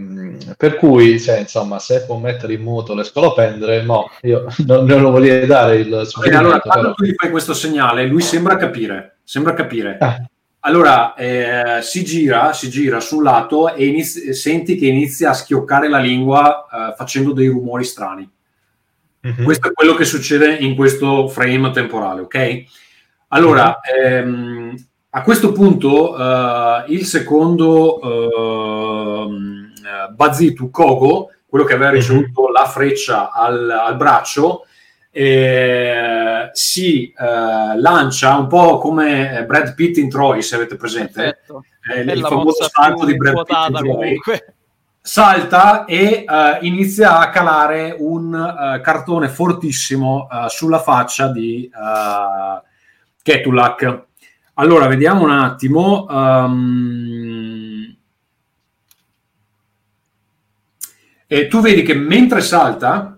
per 0.56 0.76
cui 0.76 1.18
se, 1.18 1.38
insomma 1.38 1.78
se 1.78 2.04
può 2.04 2.16
mettere 2.16 2.54
in 2.54 2.62
muto 2.62 2.94
le 2.94 3.04
scolopendere 3.04 3.82
no 3.82 4.10
io 4.22 4.46
non, 4.66 4.84
non 4.84 5.00
lo 5.00 5.10
voglio 5.10 5.44
dare 5.46 5.76
il 5.76 6.08
Bene, 6.20 6.36
allora 6.36 6.60
quando 6.60 6.82
però... 6.82 6.94
tu 6.94 7.04
gli 7.04 7.14
fai 7.14 7.30
questo 7.30 7.54
segnale 7.54 8.06
lui 8.06 8.22
sembra 8.22 8.56
capire 8.56 9.18
sembra 9.24 9.54
capire 9.54 9.98
ah. 10.00 10.24
Allora 10.62 11.14
eh, 11.14 11.80
si 11.80 12.04
gira, 12.04 12.52
si 12.52 12.68
gira 12.68 13.00
sul 13.00 13.22
lato 13.22 13.72
e 13.72 13.86
inizi- 13.86 14.34
senti 14.34 14.76
che 14.76 14.86
inizia 14.86 15.30
a 15.30 15.34
schioccare 15.34 15.88
la 15.88 15.98
lingua 15.98 16.66
eh, 16.70 16.94
facendo 16.96 17.32
dei 17.32 17.46
rumori 17.46 17.84
strani. 17.84 18.30
Mm-hmm. 19.26 19.44
Questo 19.44 19.68
è 19.68 19.72
quello 19.72 19.94
che 19.94 20.04
succede 20.04 20.56
in 20.56 20.74
questo 20.74 21.28
frame 21.28 21.70
temporale, 21.70 22.20
ok? 22.20 22.64
Allora, 23.28 23.78
mm-hmm. 23.80 24.12
ehm, 24.12 24.86
a 25.10 25.22
questo 25.22 25.52
punto 25.52 26.16
eh, 26.16 26.84
il 26.88 27.06
secondo 27.06 28.00
ehm, 29.28 29.59
Bazitu 30.08 30.70
Kogo, 30.70 31.30
quello 31.46 31.64
che 31.64 31.74
aveva 31.74 31.90
mhm. 31.90 31.96
ricevuto 31.96 32.42
mm-hmm. 32.42 32.52
la 32.52 32.64
freccia 32.66 33.32
al, 33.32 33.70
al 33.70 33.96
braccio, 33.96 34.64
eh, 35.12 36.50
si 36.52 37.12
eh, 37.12 37.76
lancia 37.78 38.36
un 38.36 38.46
po' 38.46 38.78
come 38.78 39.44
Brad 39.46 39.74
Pitt 39.74 39.96
in 39.96 40.08
Troy, 40.08 40.40
se 40.42 40.54
avete 40.54 40.76
presente, 40.76 41.40
eh, 41.92 42.00
il 42.00 42.20
famoso 42.20 42.68
salto 42.70 43.04
di 43.04 43.16
Brad 43.16 43.44
Pitt 43.44 43.68
in 43.68 43.74
Troy. 43.74 44.18
Salta 45.02 45.86
e 45.86 46.26
uh, 46.28 46.62
inizia 46.64 47.18
a 47.18 47.30
calare 47.30 47.96
un 47.98 48.34
uh, 48.34 48.82
cartone 48.82 49.28
fortissimo 49.28 50.28
uh, 50.30 50.46
sulla 50.48 50.78
faccia 50.78 51.28
di 51.28 51.70
Ketulak. 53.22 54.04
Allora, 54.54 54.86
vediamo 54.88 55.24
un 55.24 55.30
attimo. 55.30 56.04
Um, 56.06 57.29
e 61.32 61.46
tu 61.46 61.60
vedi 61.60 61.82
che 61.82 61.94
mentre 61.94 62.40
salta, 62.40 63.16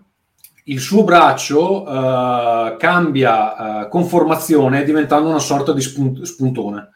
il 0.64 0.80
suo 0.80 1.02
braccio 1.02 1.80
uh, 1.80 2.76
cambia 2.76 3.84
uh, 3.84 3.88
conformazione 3.88 4.84
diventando 4.84 5.30
una 5.30 5.38
sorta 5.38 5.72
di 5.72 5.80
spunt- 5.80 6.20
spuntone 6.20 6.90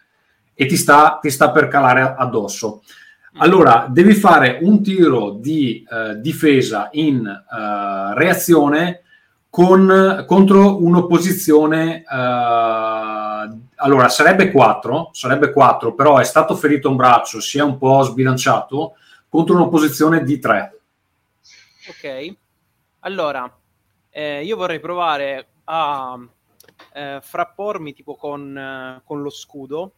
e 0.53 0.67
ti 0.67 0.77
sta, 0.77 1.19
ti 1.19 1.31
sta, 1.31 1.53
per 1.53 1.69
calare 1.69 2.14
addosso. 2.19 2.83
Allora, 3.39 3.87
devi 3.89 4.12
fare 4.12 4.59
un 4.61 4.83
tiro 4.83 5.39
di 5.41 5.83
uh, 5.89 6.21
difesa 6.21 6.91
in 6.93 7.27
reazione 8.14 9.01
con, 9.49 10.23
contro 10.27 10.85
un'opposizione. 10.85 12.05
allora, 13.77 14.09
sarebbe 14.11 14.51
4, 14.51 15.11
sarebbe 15.14 15.51
4, 15.51 15.95
però 15.95 16.19
è 16.19 16.25
stato 16.25 16.55
ferito 16.55 16.91
un 16.91 16.97
braccio, 16.97 17.41
si 17.41 17.57
è 17.57 17.62
un 17.62 17.79
po' 17.79 18.03
sbilanciato 18.03 18.97
contro 19.31 19.55
un'opposizione 19.55 20.23
di 20.23 20.39
3. 20.39 20.76
Ok. 21.89 22.37
Allora, 23.01 23.61
eh, 24.11 24.45
io 24.45 24.57
vorrei 24.57 24.80
provare 24.80 25.49
a 25.64 26.18
eh, 26.93 27.20
frappormi 27.22 27.93
tipo 27.93 28.16
con, 28.16 28.57
eh, 28.57 29.03
con 29.05 29.22
lo 29.22 29.30
scudo 29.30 29.93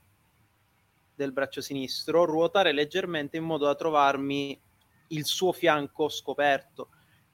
del 1.14 1.32
braccio 1.32 1.60
sinistro, 1.60 2.24
ruotare 2.24 2.72
leggermente 2.72 3.36
in 3.36 3.44
modo 3.44 3.64
da 3.64 3.74
trovarmi 3.74 4.60
il 5.08 5.24
suo 5.24 5.52
fianco 5.52 6.08
scoperto. 6.08 6.90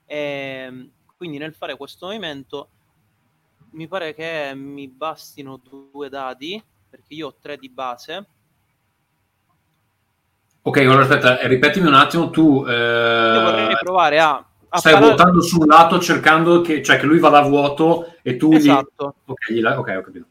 E, 0.06 0.90
quindi 1.16 1.38
nel 1.38 1.54
fare 1.54 1.76
questo 1.76 2.06
movimento 2.06 2.70
mi 3.70 3.88
pare 3.88 4.14
che 4.14 4.52
mi 4.54 4.88
bastino 4.88 5.56
due 5.56 6.08
dadi, 6.08 6.62
perché 6.88 7.14
io 7.14 7.28
ho 7.28 7.34
tre 7.34 7.56
di 7.56 7.68
base. 7.68 8.26
Ok, 10.66 10.78
allora 10.78 11.02
aspetta, 11.02 11.40
eh, 11.40 11.46
ripetimi 11.46 11.86
un 11.86 11.92
attimo, 11.94 12.30
tu... 12.30 12.60
Io 12.60 12.62
vorrei 12.64 13.70
Eh, 13.72 13.78
provare 13.82 14.18
a... 14.18 14.42
a 14.70 14.78
stai 14.78 14.94
parare- 14.94 15.14
vuotando 15.14 15.42
sul 15.42 15.66
lato 15.66 15.98
cercando 16.00 16.62
che, 16.62 16.82
cioè, 16.82 16.96
che 16.98 17.04
lui 17.04 17.18
vada 17.18 17.38
a 17.38 17.42
vuoto 17.46 18.14
e 18.22 18.36
tu 18.36 18.50
Esatto. 18.50 19.16
gli... 19.26 19.30
Ok, 19.30 19.52
gli 19.52 19.60
la- 19.60 19.78
ok, 19.78 19.94
ho 19.98 20.00
capito. 20.00 20.24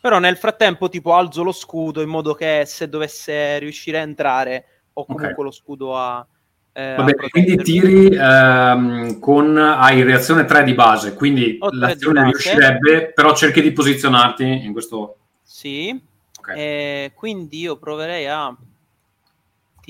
Però 0.00 0.18
nel 0.18 0.36
frattempo 0.36 0.88
tipo 0.88 1.14
alzo 1.14 1.44
lo 1.44 1.52
scudo 1.52 2.02
in 2.02 2.08
modo 2.08 2.34
che 2.34 2.64
se 2.66 2.88
dovesse 2.88 3.58
riuscire 3.60 3.98
a 3.98 4.02
entrare 4.02 4.64
ho 4.94 5.04
comunque 5.04 5.44
lo 5.44 5.52
scudo 5.52 5.96
a... 5.96 6.26
eh, 6.72 6.94
Va 6.96 7.02
a 7.02 7.04
bene, 7.04 7.28
quindi 7.28 7.56
tiri 7.58 8.08
ehm, 8.12 9.20
con... 9.20 9.56
hai 9.56 10.02
reazione 10.02 10.44
3 10.44 10.64
di 10.64 10.74
base, 10.74 11.14
quindi 11.14 11.56
l'azione 11.70 12.24
riuscirebbe, 12.24 13.12
però 13.12 13.32
cerchi 13.32 13.62
di 13.62 13.70
posizionarti 13.70 14.42
in 14.44 14.72
questo... 14.72 15.18
Sì. 15.40 15.96
Ok. 16.36 16.48
E 16.56 17.12
quindi 17.14 17.60
io 17.60 17.76
proverei 17.76 18.26
a 18.26 18.52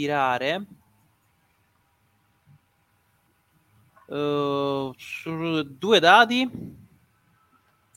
tirare 0.09 0.65
su 4.07 5.63
due 5.77 5.99
dadi 5.99 6.49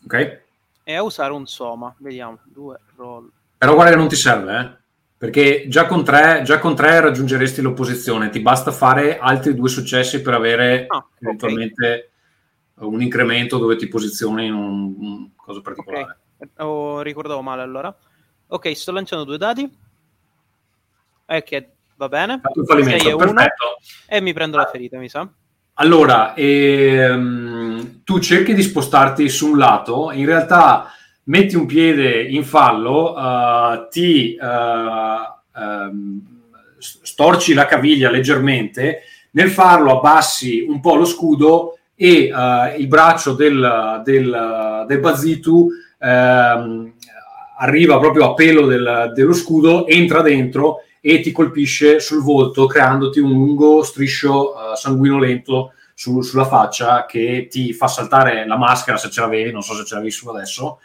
Ok? 0.06 0.40
e 0.84 0.96
a 0.96 1.04
usare 1.04 1.32
un 1.32 1.46
soma. 1.46 1.94
Vediamo, 2.00 2.40
due 2.46 2.80
roll. 2.96 3.32
Però 3.56 3.76
guarda 3.76 3.92
che 3.92 3.98
non 3.98 4.08
ti 4.08 4.16
serve, 4.16 4.60
eh? 4.60 4.80
Perché 5.16 5.68
già 5.68 5.86
con 5.86 6.04
3 6.04 6.42
già 6.44 6.58
con 6.58 6.76
tre 6.76 7.00
raggiungeresti 7.00 7.62
l'opposizione, 7.62 8.30
ti 8.30 8.40
basta 8.40 8.72
fare 8.72 9.20
altri 9.20 9.54
due 9.54 9.70
successi 9.70 10.24
per 10.24 10.34
avere 10.34 10.88
Ah, 10.88 10.98
ok. 10.98 11.06
eventualmente 11.20 12.12
un 12.78 13.00
incremento 13.00 13.60
dove 13.60 13.76
ti 13.76 13.88
posizioni 13.88 14.48
in 14.48 14.56
un, 14.56 14.96
un 14.98 15.36
cosa 15.36 15.62
particolare. 15.62 16.18
Ok, 16.40 16.50
oh, 16.64 17.02
ricordavo 17.02 17.44
male 17.44 17.62
allora. 17.62 17.96
Ok, 18.48 18.76
sto 18.76 18.92
lanciando 18.92 19.24
due 19.24 19.38
dadi. 19.38 19.78
Che 21.44 21.76
va 22.02 22.08
bene. 22.08 22.40
Fatto 22.42 22.60
un 22.60 22.66
e 22.66 22.68
fallimento, 22.68 23.08
uno. 23.08 23.18
perfetto. 23.18 23.78
E 24.08 24.22
mi 24.22 24.34
prendo 24.34 24.58
la 24.58 24.66
ferita, 24.66 24.98
mi 24.98 25.10
sa. 25.10 25.28
Allora, 25.76 26.34
ehm, 26.34 28.02
tu 28.04 28.20
cerchi 28.20 28.54
di 28.54 28.62
spostarti 28.62 29.30
su 29.30 29.52
un 29.52 29.58
lato, 29.58 30.12
in 30.12 30.26
realtà 30.26 30.92
metti 31.26 31.56
un 31.56 31.66
piede 31.66 32.24
in 32.24 32.44
fallo, 32.44 33.16
eh, 33.18 33.88
ti 33.90 34.36
eh, 34.36 34.40
ehm, 35.56 36.22
storci 36.80 37.54
la 37.54 37.66
caviglia 37.66 38.10
leggermente, 38.10 39.02
nel 39.32 39.50
farlo 39.50 39.98
abbassi 39.98 40.66
un 40.68 40.82
po' 40.82 40.96
lo 40.96 41.06
scudo 41.06 41.78
e 41.96 42.26
eh, 42.28 42.76
il 42.78 42.88
braccio 42.88 43.34
del, 43.34 44.02
del, 44.04 44.86
del 44.88 45.00
Bazitu 45.00 45.70
ehm, 46.00 46.94
arriva 47.60 48.00
proprio 48.00 48.32
a 48.32 48.34
pelo 48.34 48.66
del- 48.66 49.12
dello 49.16 49.34
scudo, 49.34 49.88
entra 49.88 50.22
dentro 50.22 50.84
e 51.02 51.20
ti 51.20 51.32
colpisce 51.32 52.00
sul 52.00 52.22
volto 52.22 52.68
creandoti 52.68 53.20
un 53.20 53.32
lungo 53.32 53.84
striscio 53.84 54.54
eh, 54.72 54.76
sanguinolento 54.76 55.74
su- 55.96 56.22
sulla 56.22 56.46
faccia 56.46 57.06
che 57.06 57.48
ti 57.50 57.74
fa 57.74 57.88
saltare 57.88 58.46
la 58.46 58.56
maschera 58.56 58.98
se 58.98 59.10
ce 59.10 59.20
l'avevi, 59.20 59.52
non 59.52 59.64
so 59.64 59.74
se 59.74 59.84
ce 59.84 59.96
l'avevi 59.96 60.12
su 60.12 60.30
adesso, 60.30 60.80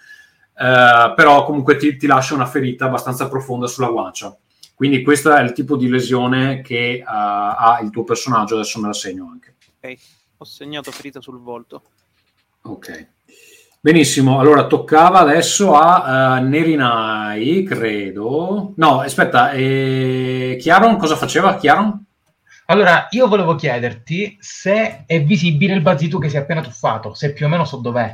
eh, 0.58 1.12
però 1.14 1.44
comunque 1.44 1.76
ti, 1.76 1.96
ti 1.96 2.06
lascia 2.06 2.34
una 2.34 2.46
ferita 2.46 2.86
abbastanza 2.86 3.28
profonda 3.28 3.66
sulla 3.66 3.88
guancia. 3.88 4.36
Quindi 4.74 5.02
questo 5.02 5.32
è 5.32 5.42
il 5.42 5.52
tipo 5.52 5.76
di 5.76 5.88
lesione 5.88 6.60
che 6.60 6.94
eh, 6.94 7.04
ha 7.06 7.78
il 7.82 7.90
tuo 7.90 8.04
personaggio, 8.04 8.54
adesso 8.54 8.80
me 8.80 8.88
la 8.88 8.92
segno 8.92 9.28
anche. 9.30 9.54
Ok, 9.80 9.98
ho 10.38 10.44
segnato 10.44 10.90
ferita 10.90 11.20
sul 11.20 11.40
volto. 11.40 11.82
Ok. 12.62 13.08
Benissimo, 13.87 14.41
allora 14.41 14.66
toccava 14.66 15.20
adesso 15.20 15.72
a 15.76 16.39
eh, 16.39 16.41
Nerinai, 16.41 17.62
credo. 17.62 18.72
No, 18.74 18.99
aspetta, 19.01 19.53
eh, 19.53 20.57
Chiaron 20.61 20.97
cosa 20.97 21.14
faceva? 21.14 21.55
Chiaron? 21.55 22.05
Allora, 22.64 23.07
io 23.11 23.28
volevo 23.28 23.55
chiederti 23.55 24.39
se 24.41 25.05
è 25.07 25.22
visibile 25.22 25.74
il 25.74 25.82
Bazitu 25.82 26.18
che 26.18 26.28
si 26.28 26.34
è 26.34 26.41
appena 26.41 26.62
tuffato, 26.62 27.14
se 27.14 27.32
più 27.32 27.47
o 27.47 27.49
meno 27.49 27.64
so 27.64 27.76
dov'è. 27.76 28.12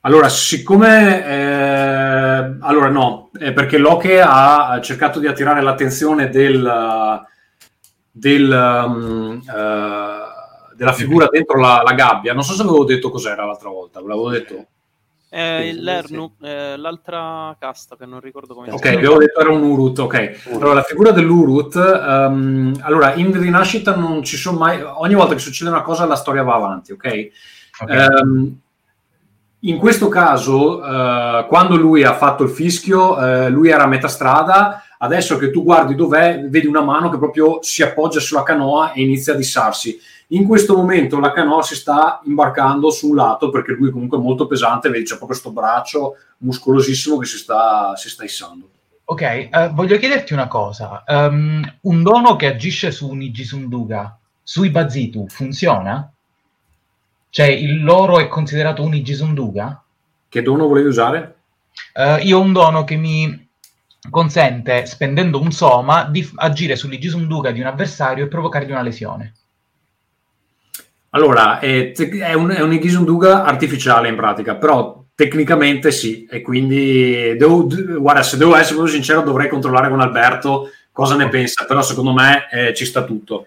Allora, 0.00 0.28
siccome... 0.28 1.24
eh, 1.24 2.56
allora 2.60 2.90
no, 2.90 3.30
perché 3.32 3.78
Loche 3.78 4.20
ha 4.20 4.78
cercato 4.82 5.18
di 5.18 5.28
attirare 5.28 5.62
l'attenzione 5.62 6.28
del, 6.28 7.22
del, 8.10 8.84
um, 8.86 9.40
eh, 9.48 10.15
della 10.76 10.92
figura 10.92 11.26
dentro 11.30 11.58
la, 11.58 11.82
la 11.84 11.94
gabbia. 11.94 12.34
Non 12.34 12.42
so 12.42 12.52
se 12.54 12.62
avevo 12.62 12.84
detto 12.84 13.10
cos'era 13.10 13.44
l'altra 13.44 13.70
volta, 13.70 14.00
ve 14.00 14.08
l'avevo 14.08 14.30
detto. 14.30 14.66
Eh, 15.28 15.68
il 15.68 15.82
Lernu, 15.82 16.34
eh, 16.42 16.76
l'altra 16.76 17.54
casta 17.58 17.96
che 17.96 18.06
non 18.06 18.20
ricordo 18.20 18.54
come 18.54 18.68
Ok, 18.68 18.74
si 18.76 18.80
chiama. 18.82 18.98
avevo 18.98 19.18
detto 19.18 19.40
era 19.40 19.50
un 19.50 19.62
Urut, 19.62 19.98
ok. 19.98 20.40
Allora, 20.52 20.74
la 20.74 20.82
figura 20.82 21.10
dell'Urut, 21.10 21.74
ehm, 21.76 22.78
allora, 22.82 23.14
in 23.14 23.38
Rinascita 23.38 23.96
non 23.96 24.22
ci 24.22 24.36
sono 24.36 24.58
mai... 24.58 24.80
Ogni 24.80 25.14
volta 25.14 25.34
che 25.34 25.40
succede 25.40 25.68
una 25.68 25.82
cosa 25.82 26.06
la 26.06 26.14
storia 26.14 26.42
va 26.44 26.54
avanti, 26.54 26.92
ok? 26.92 27.28
Ok. 27.80 27.90
Ehm, 27.90 28.60
in 29.60 29.78
questo 29.78 30.08
caso, 30.08 30.82
eh, 30.84 31.46
quando 31.48 31.76
lui 31.76 32.04
ha 32.04 32.14
fatto 32.14 32.44
il 32.44 32.50
fischio, 32.50 33.20
eh, 33.20 33.50
lui 33.50 33.68
era 33.68 33.82
a 33.82 33.88
metà 33.88 34.06
strada. 34.08 34.82
Adesso 34.98 35.36
che 35.36 35.50
tu 35.50 35.62
guardi 35.62 35.94
dov'è, 35.94 36.46
vedi 36.48 36.66
una 36.66 36.82
mano 36.82 37.10
che 37.10 37.18
proprio 37.18 37.58
si 37.62 37.82
appoggia 37.82 38.20
sulla 38.20 38.42
canoa 38.42 38.92
e 38.92 39.02
inizia 39.02 39.34
a 39.34 39.36
dissarsi. 39.36 39.98
In 40.28 40.46
questo 40.46 40.74
momento 40.74 41.20
la 41.20 41.32
canoa 41.32 41.62
si 41.62 41.74
sta 41.74 42.20
imbarcando 42.24 42.90
su 42.90 43.10
un 43.10 43.16
lato 43.16 43.50
perché 43.50 43.72
lui 43.72 43.90
comunque 43.90 44.18
è 44.18 44.20
molto 44.20 44.46
pesante, 44.46 44.88
vedi 44.88 45.04
c'è 45.04 45.16
proprio 45.16 45.28
questo 45.28 45.50
braccio 45.50 46.16
muscolosissimo 46.38 47.18
che 47.18 47.26
si 47.26 47.38
sta, 47.38 47.94
si 47.96 48.08
sta 48.08 48.24
issando. 48.24 48.70
Ok, 49.04 49.22
eh, 49.22 49.70
voglio 49.72 49.98
chiederti 49.98 50.32
una 50.32 50.48
cosa. 50.48 51.04
Ehm, 51.06 51.78
un 51.82 52.02
dono 52.02 52.34
che 52.34 52.46
agisce 52.46 52.90
su 52.90 53.08
un 53.08 53.22
Igisunduga, 53.22 54.18
sui 54.42 54.70
Bazitu, 54.70 55.28
funziona? 55.28 56.10
Cioè, 57.30 57.46
il 57.46 57.84
loro 57.84 58.18
è 58.18 58.26
considerato 58.26 58.82
un 58.82 58.94
Igisunduga? 58.94 59.80
Che 60.28 60.42
dono 60.42 60.66
volevi 60.66 60.88
usare? 60.88 61.36
Eh, 61.94 62.22
io 62.22 62.38
ho 62.38 62.40
un 62.40 62.52
dono 62.52 62.82
che 62.82 62.96
mi 62.96 63.45
consente, 64.10 64.86
spendendo 64.86 65.40
un 65.40 65.52
soma, 65.52 66.04
di 66.04 66.28
agire 66.36 66.76
sull'Igisunduga 66.76 67.50
di 67.50 67.60
un 67.60 67.66
avversario 67.66 68.24
e 68.24 68.28
provocargli 68.28 68.70
una 68.70 68.82
lesione. 68.82 69.34
Allora, 71.10 71.58
è, 71.60 71.92
è 71.92 72.34
un, 72.34 72.50
è 72.50 72.60
un 72.60 72.72
Igisunduga 72.72 73.44
artificiale 73.44 74.08
in 74.08 74.16
pratica, 74.16 74.56
però 74.56 75.04
tecnicamente 75.14 75.90
sì, 75.90 76.26
e 76.26 76.42
quindi 76.42 77.36
devo, 77.38 77.66
guarda, 77.98 78.22
se 78.22 78.36
devo 78.36 78.54
essere 78.54 78.74
proprio 78.74 78.94
sincero 78.94 79.22
dovrei 79.22 79.48
controllare 79.48 79.88
con 79.88 80.00
Alberto 80.00 80.70
cosa 80.92 81.16
ne 81.16 81.28
pensa, 81.28 81.64
però 81.64 81.82
secondo 81.82 82.12
me 82.12 82.48
eh, 82.50 82.74
ci 82.74 82.84
sta 82.84 83.04
tutto, 83.04 83.46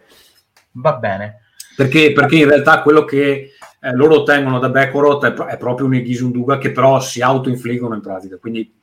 Va 0.72 0.94
bene. 0.94 1.42
perché, 1.76 2.12
perché 2.12 2.38
in 2.38 2.48
realtà 2.48 2.82
quello 2.82 3.06
che 3.06 3.52
eh, 3.82 3.94
loro 3.94 4.20
ottengono 4.20 4.60
da 4.60 4.70
Bekorot 4.70 5.26
è, 5.26 5.34
è 5.34 5.58
proprio 5.58 5.88
un 5.88 5.96
Igisunduga 5.96 6.58
che 6.58 6.72
però 6.72 7.00
si 7.00 7.22
autoinfliggono 7.22 7.96
in 7.96 8.02
pratica, 8.02 8.38
quindi 8.38 8.79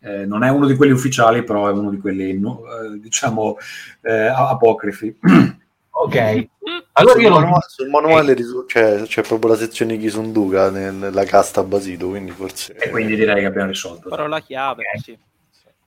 eh, 0.00 0.26
non 0.26 0.44
è 0.44 0.50
uno 0.50 0.66
di 0.66 0.76
quelli 0.76 0.92
ufficiali, 0.92 1.42
però 1.42 1.68
è 1.68 1.72
uno 1.72 1.90
di 1.90 1.98
quelli, 1.98 2.38
no, 2.38 2.62
eh, 2.64 2.98
diciamo, 3.00 3.56
eh, 4.02 4.26
apocrifi. 4.26 5.18
Ok. 6.00 6.48
Allora 6.92 7.14
sul, 7.14 7.22
io 7.22 7.28
lo... 7.28 7.40
manuale, 7.40 7.64
sul 7.66 7.88
manuale 7.88 8.34
risu- 8.34 8.66
c'è, 8.66 9.02
c'è 9.02 9.22
proprio 9.22 9.50
la 9.50 9.56
sezione 9.56 9.98
Kisunduga 9.98 10.70
nella 10.70 11.24
casta 11.24 11.64
Basito, 11.64 12.10
quindi 12.10 12.30
forse... 12.30 12.72
E 12.74 12.90
quindi 12.90 13.16
direi 13.16 13.40
che 13.40 13.46
abbiamo 13.46 13.66
risolto. 13.66 14.08
Parola 14.08 14.40
chiave, 14.40 14.84
Ok. 14.94 15.02
sì. 15.02 15.18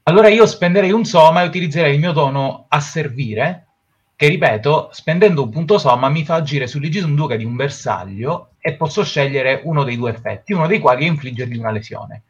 Allora 0.04 0.28
io 0.28 0.46
spenderei 0.46 0.92
un 0.92 1.06
soma 1.06 1.44
e 1.44 1.48
utilizzerei 1.48 1.94
il 1.94 2.00
mio 2.00 2.12
dono 2.12 2.66
a 2.68 2.80
servire, 2.82 3.68
che 4.16 4.28
ripeto, 4.28 4.90
spendendo 4.92 5.44
un 5.44 5.50
punto 5.50 5.78
somma 5.78 6.10
mi 6.10 6.26
fa 6.26 6.36
agire 6.36 6.68
sull'Igisunduga 6.68 7.38
di 7.38 7.46
un 7.46 7.56
bersaglio 7.56 8.50
e 8.60 8.74
posso 8.74 9.04
scegliere 9.04 9.62
uno 9.64 9.84
dei 9.84 9.96
due 9.96 10.12
effetti, 10.12 10.54
uno 10.54 10.68
dei 10.68 10.80
quali 10.80 11.06
è 11.06 11.08
infliggergli 11.08 11.58
una 11.58 11.72
lesione. 11.72 12.24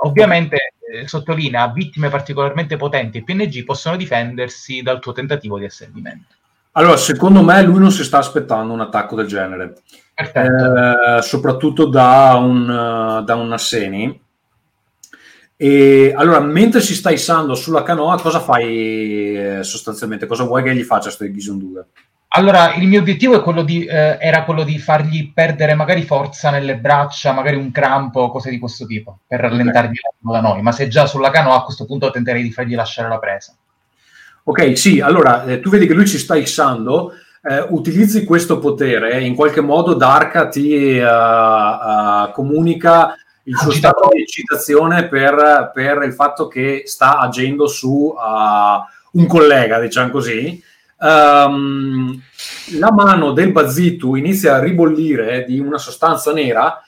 Ovviamente, 0.00 0.74
eh, 0.90 1.08
sottolinea, 1.08 1.68
vittime 1.68 2.08
particolarmente 2.08 2.76
potenti 2.76 3.18
e 3.18 3.24
PNG 3.24 3.64
possono 3.64 3.96
difendersi 3.96 4.82
dal 4.82 5.00
tuo 5.00 5.12
tentativo 5.12 5.58
di 5.58 5.64
asservimento. 5.64 6.34
Allora, 6.72 6.96
secondo 6.96 7.42
me 7.42 7.60
lui 7.62 7.80
non 7.80 7.90
si 7.90 8.04
sta 8.04 8.18
aspettando 8.18 8.72
un 8.72 8.80
attacco 8.80 9.16
del 9.16 9.26
genere, 9.26 9.82
eh, 10.14 11.22
soprattutto 11.22 11.86
da 11.86 12.36
un, 12.36 12.70
eh, 12.70 13.24
da 13.24 13.34
un 13.34 13.52
Asseni. 13.52 14.26
E 15.56 16.12
allora, 16.14 16.38
mentre 16.38 16.80
si 16.80 16.94
sta 16.94 17.10
issando 17.10 17.56
sulla 17.56 17.82
canoa, 17.82 18.20
cosa 18.20 18.38
fai 18.38 19.36
eh, 19.36 19.64
sostanzialmente? 19.64 20.26
Cosa 20.26 20.44
vuoi 20.44 20.62
che 20.62 20.72
gli 20.72 20.84
faccia 20.84 21.10
sto 21.10 21.24
Ghisunduga? 21.24 21.84
Allora, 22.30 22.74
il 22.74 22.86
mio 22.86 23.00
obiettivo 23.00 23.36
è 23.36 23.42
quello 23.42 23.62
di, 23.62 23.86
eh, 23.86 24.18
era 24.20 24.44
quello 24.44 24.62
di 24.62 24.78
fargli 24.78 25.32
perdere 25.32 25.74
magari 25.74 26.02
forza 26.02 26.50
nelle 26.50 26.76
braccia, 26.76 27.32
magari 27.32 27.56
un 27.56 27.70
crampo, 27.70 28.30
cose 28.30 28.50
di 28.50 28.58
questo 28.58 28.84
tipo, 28.84 29.20
per 29.26 29.40
rallentargli 29.40 29.96
l'arrivo 30.00 30.32
da 30.32 30.40
noi. 30.40 30.60
Ma 30.60 30.72
se 30.72 30.88
già 30.88 31.06
sulla 31.06 31.30
canoa 31.30 31.56
a 31.56 31.62
questo 31.62 31.86
punto 31.86 32.10
tenterei 32.10 32.42
di 32.42 32.52
fargli 32.52 32.74
lasciare 32.74 33.08
la 33.08 33.18
presa. 33.18 33.54
Ok, 34.44 34.76
sì, 34.76 35.00
allora 35.00 35.44
eh, 35.44 35.60
tu 35.60 35.70
vedi 35.70 35.86
che 35.86 35.94
lui 35.94 36.06
ci 36.06 36.18
sta 36.18 36.36
issando, 36.36 37.12
eh, 37.42 37.64
utilizzi 37.70 38.24
questo 38.24 38.58
potere, 38.58 39.22
in 39.22 39.34
qualche 39.34 39.62
modo 39.62 39.94
Darka 39.94 40.48
ti 40.48 40.74
eh, 40.74 41.02
eh, 41.02 42.30
comunica 42.32 43.14
il 43.44 43.56
suo 43.56 43.70
Agitato. 43.70 43.98
stato 43.98 44.14
di 44.14 44.20
eccitazione 44.20 45.08
per, 45.08 45.70
per 45.72 46.02
il 46.02 46.12
fatto 46.12 46.46
che 46.46 46.82
sta 46.84 47.18
agendo 47.18 47.66
su 47.66 48.14
uh, 48.14 49.18
un 49.18 49.26
collega, 49.26 49.80
diciamo 49.80 50.10
così. 50.10 50.62
Ehm, 51.00 52.20
la 52.78 52.92
mano 52.92 53.32
del 53.32 53.52
Bazitu 53.52 54.16
inizia 54.16 54.56
a 54.56 54.60
ribollire 54.60 55.44
di 55.46 55.58
una 55.58 55.78
sostanza 55.78 56.32
nera 56.32 56.82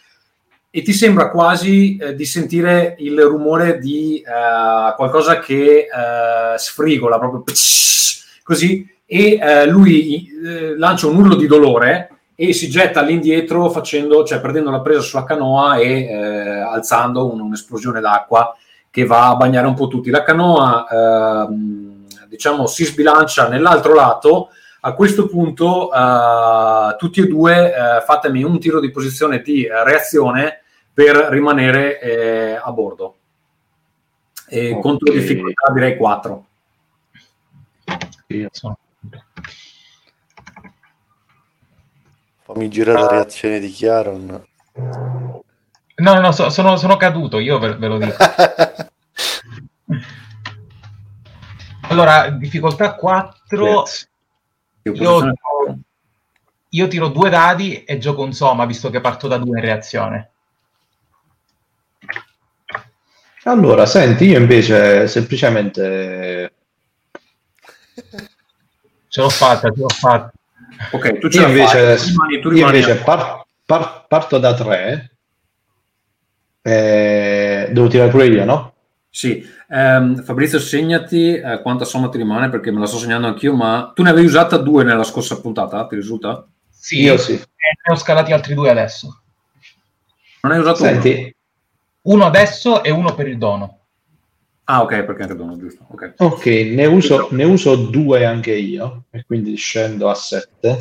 e 0.68 0.82
ti 0.82 0.92
sembra 0.92 1.30
quasi 1.30 1.96
eh, 1.96 2.14
di 2.14 2.24
sentire 2.24 2.94
il 2.98 3.20
rumore 3.22 3.78
di 3.78 4.18
eh, 4.20 4.94
qualcosa 4.94 5.38
che 5.38 5.88
eh, 5.88 6.58
sfrigola 6.58 7.18
proprio 7.18 7.42
così 8.42 8.88
e 9.04 9.38
eh, 9.40 9.66
lui 9.66 10.28
eh, 10.28 10.76
lancia 10.76 11.08
un 11.08 11.16
urlo 11.16 11.34
di 11.34 11.46
dolore 11.46 12.10
e 12.36 12.52
si 12.52 12.70
getta 12.70 13.00
all'indietro 13.00 13.68
facendo, 13.68 14.24
cioè 14.24 14.40
perdendo 14.40 14.70
la 14.70 14.80
presa 14.80 15.00
sulla 15.00 15.24
canoa 15.24 15.76
e 15.76 16.04
eh, 16.04 16.60
alzando 16.60 17.30
un- 17.30 17.40
un'esplosione 17.40 18.00
d'acqua 18.00 18.56
che 18.88 19.04
va 19.04 19.28
a 19.28 19.36
bagnare 19.36 19.66
un 19.66 19.74
po' 19.74 19.88
tutti. 19.88 20.08
La 20.08 20.22
canoa 20.22 20.86
ehm, 21.48 21.99
diciamo 22.30 22.66
si 22.66 22.84
sbilancia 22.84 23.48
nell'altro 23.48 23.92
lato. 23.92 24.50
A 24.82 24.94
questo 24.94 25.26
punto 25.26 25.92
eh, 25.92 26.94
tutti 26.96 27.20
e 27.20 27.26
due 27.26 27.74
eh, 27.74 28.00
fatemi 28.06 28.42
un 28.44 28.58
tiro 28.58 28.80
di 28.80 28.90
posizione 28.90 29.42
di 29.42 29.64
eh, 29.66 29.84
reazione 29.84 30.62
per 30.94 31.16
rimanere 31.16 32.00
eh, 32.00 32.54
a 32.62 32.70
bordo. 32.72 33.16
E 34.48 34.72
Ok. 34.72 34.80
Contro 34.80 35.12
difficoltà 35.12 35.70
direi 35.72 35.96
4. 35.96 36.46
Io- 38.28 38.48
Sono- 38.52 38.78
Fammi 42.42 42.68
girare 42.68 43.00
la 43.00 43.08
reazione 43.08 43.60
di 43.60 43.68
Chiaron. 43.70 44.44
No, 44.74 46.14
no, 46.14 46.20
no, 46.20 46.32
so- 46.32 46.48
sono, 46.50 46.76
sono 46.76 46.96
caduto, 46.96 47.38
io 47.38 47.58
ve, 47.58 47.74
ve 47.76 47.86
lo 47.86 47.98
dico. 47.98 48.16
Allora, 51.90 52.30
difficoltà 52.30 52.94
4, 52.94 53.84
io, 54.82 55.34
io 56.68 56.88
tiro 56.88 57.08
due 57.08 57.30
dadi 57.30 57.82
e 57.82 57.98
gioco 57.98 58.22
un 58.22 58.32
soma, 58.32 58.64
visto 58.64 58.90
che 58.90 59.00
parto 59.00 59.26
da 59.26 59.38
due 59.38 59.58
in 59.58 59.64
reazione. 59.64 60.30
Allora, 63.44 63.86
senti, 63.86 64.26
io 64.26 64.38
invece 64.38 65.08
semplicemente 65.08 66.52
Ce 69.08 69.20
l'ho 69.20 69.28
fatta, 69.28 69.72
ce 69.72 69.80
l'ho 69.80 69.88
fatta. 69.88 70.30
Ok, 70.92 71.18
tu 71.18 71.28
ce 71.28 71.40
io 71.40 71.48
invece, 71.48 71.96
fai, 71.96 71.98
tu 71.98 72.08
rimani, 72.08 72.40
tu 72.40 72.48
io 72.48 72.54
rimani 72.54 72.78
invece 72.78 73.00
a- 73.00 73.02
par- 73.02 73.44
par- 73.66 74.06
parto 74.06 74.38
da 74.38 74.54
3 74.54 75.10
devo 76.62 77.88
tirare 77.88 78.10
pure 78.10 78.26
io, 78.26 78.44
no? 78.44 78.74
Sì, 79.08 79.44
Ehm, 79.72 80.22
Fabrizio, 80.24 80.58
segnati 80.58 81.34
eh, 81.34 81.60
quanta 81.62 81.84
somma 81.84 82.08
ti 82.08 82.18
rimane 82.18 82.48
perché 82.48 82.72
me 82.72 82.80
la 82.80 82.86
sto 82.86 82.98
segnando 82.98 83.28
anch'io, 83.28 83.54
ma 83.54 83.92
tu 83.94 84.02
ne 84.02 84.10
avevi 84.10 84.26
usata 84.26 84.56
due 84.56 84.82
nella 84.82 85.04
scorsa 85.04 85.40
puntata, 85.40 85.86
ti 85.86 85.94
risulta? 85.94 86.44
Sì, 86.68 87.00
Io 87.02 87.16
sì. 87.16 87.34
e 87.34 87.38
ne 87.86 87.92
ho 87.92 87.96
scalati 87.96 88.32
altri 88.32 88.54
due 88.54 88.70
adesso. 88.70 89.22
Non 90.42 90.52
hai 90.52 90.58
usato 90.58 90.82
uno? 90.82 90.92
Senti, 90.92 91.34
Uno 92.02 92.24
adesso 92.24 92.82
e 92.82 92.90
uno 92.90 93.14
per 93.14 93.28
il 93.28 93.38
dono. 93.38 93.78
Ah, 94.64 94.82
ok, 94.82 95.04
perché 95.04 95.22
anche 95.22 95.36
dono, 95.36 95.56
giusto. 95.56 95.84
Ok. 95.88 96.14
ok, 96.16 96.46
ne 96.46 96.86
uso, 96.86 97.28
ne 97.32 97.44
uso 97.44 97.76
due 97.76 98.24
anche 98.24 98.52
io, 98.52 99.04
e 99.10 99.24
quindi 99.24 99.54
scendo 99.56 100.08
a 100.08 100.14
7. 100.14 100.78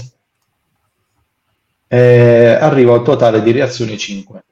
arrivo 1.89 2.93
al 2.93 3.03
totale 3.03 3.41
di 3.43 3.51
reazioni 3.51 3.97
5. 3.97 4.43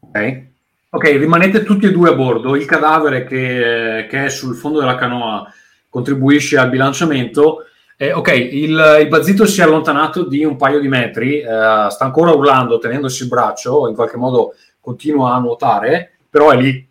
Ok. 0.00 0.54
Ok, 0.88 1.04
rimanete 1.04 1.62
tutti 1.62 1.86
e 1.86 1.90
due 1.90 2.10
a 2.10 2.14
bordo. 2.14 2.56
Il 2.56 2.64
cadavere 2.64 3.24
che, 3.24 4.06
che 4.08 4.24
è 4.24 4.28
sul 4.28 4.54
fondo 4.54 4.78
della 4.80 4.94
canoa 4.94 5.52
contribuisce 5.88 6.56
al 6.56 6.70
bilanciamento. 6.70 7.64
Eh, 7.96 8.12
ok, 8.12 8.28
il, 8.28 8.98
il 9.00 9.08
bazzito 9.08 9.46
si 9.46 9.60
è 9.60 9.64
allontanato 9.64 10.26
di 10.26 10.44
un 10.44 10.56
paio 10.56 10.80
di 10.80 10.88
metri, 10.88 11.40
eh, 11.40 11.86
sta 11.88 12.04
ancora 12.04 12.32
urlando, 12.32 12.78
tenendosi 12.78 13.22
il 13.22 13.28
braccio, 13.28 13.88
in 13.88 13.94
qualche 13.94 14.18
modo 14.18 14.54
continua 14.80 15.34
a 15.34 15.38
nuotare, 15.38 16.18
però 16.28 16.50
è 16.50 16.56
lì. 16.56 16.88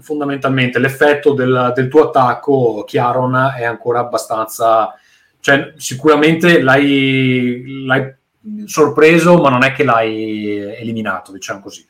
Fondamentalmente 0.00 0.78
l'effetto 0.78 1.34
del, 1.34 1.72
del 1.74 1.88
tuo 1.88 2.08
attacco, 2.08 2.84
Chiaron, 2.86 3.52
è 3.56 3.64
ancora 3.64 4.00
abbastanza... 4.00 4.92
Cioè, 5.38 5.74
sicuramente 5.76 6.62
l'hai, 6.62 7.84
l'hai 7.84 8.14
sorpreso, 8.64 9.36
ma 9.36 9.50
non 9.50 9.62
è 9.62 9.72
che 9.72 9.84
l'hai 9.84 10.58
eliminato, 10.58 11.30
diciamo 11.32 11.60
così. 11.60 11.86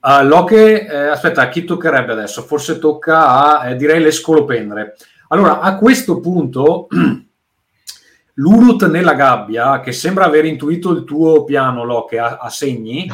Uh, 0.00 0.26
Loche, 0.26 0.86
eh, 0.86 1.06
aspetta, 1.08 1.42
a 1.42 1.48
chi 1.48 1.64
toccherebbe 1.64 2.12
adesso? 2.12 2.42
Forse 2.42 2.78
tocca 2.78 3.58
a, 3.60 3.68
eh, 3.68 3.76
direi, 3.76 4.00
le 4.00 4.10
scolopendre. 4.10 4.96
Allora, 5.28 5.60
a 5.60 5.76
questo 5.76 6.20
punto, 6.20 6.88
l'Urut 8.34 8.88
nella 8.88 9.14
gabbia, 9.14 9.80
che 9.80 9.92
sembra 9.92 10.24
aver 10.24 10.46
intuito 10.46 10.90
il 10.90 11.04
tuo 11.04 11.44
piano, 11.44 11.84
Loche, 11.84 12.18
a, 12.18 12.38
a 12.40 12.48
segni, 12.48 13.10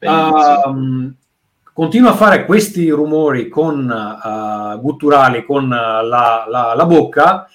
um, 0.00 1.14
continua 1.72 2.10
a 2.10 2.16
fare 2.16 2.44
questi 2.44 2.90
rumori 2.90 3.48
con, 3.48 3.88
uh, 3.88 4.80
gutturali 4.80 5.44
con 5.44 5.64
uh, 5.64 6.04
la, 6.04 6.46
la, 6.48 6.74
la 6.74 6.86
bocca 6.86 7.48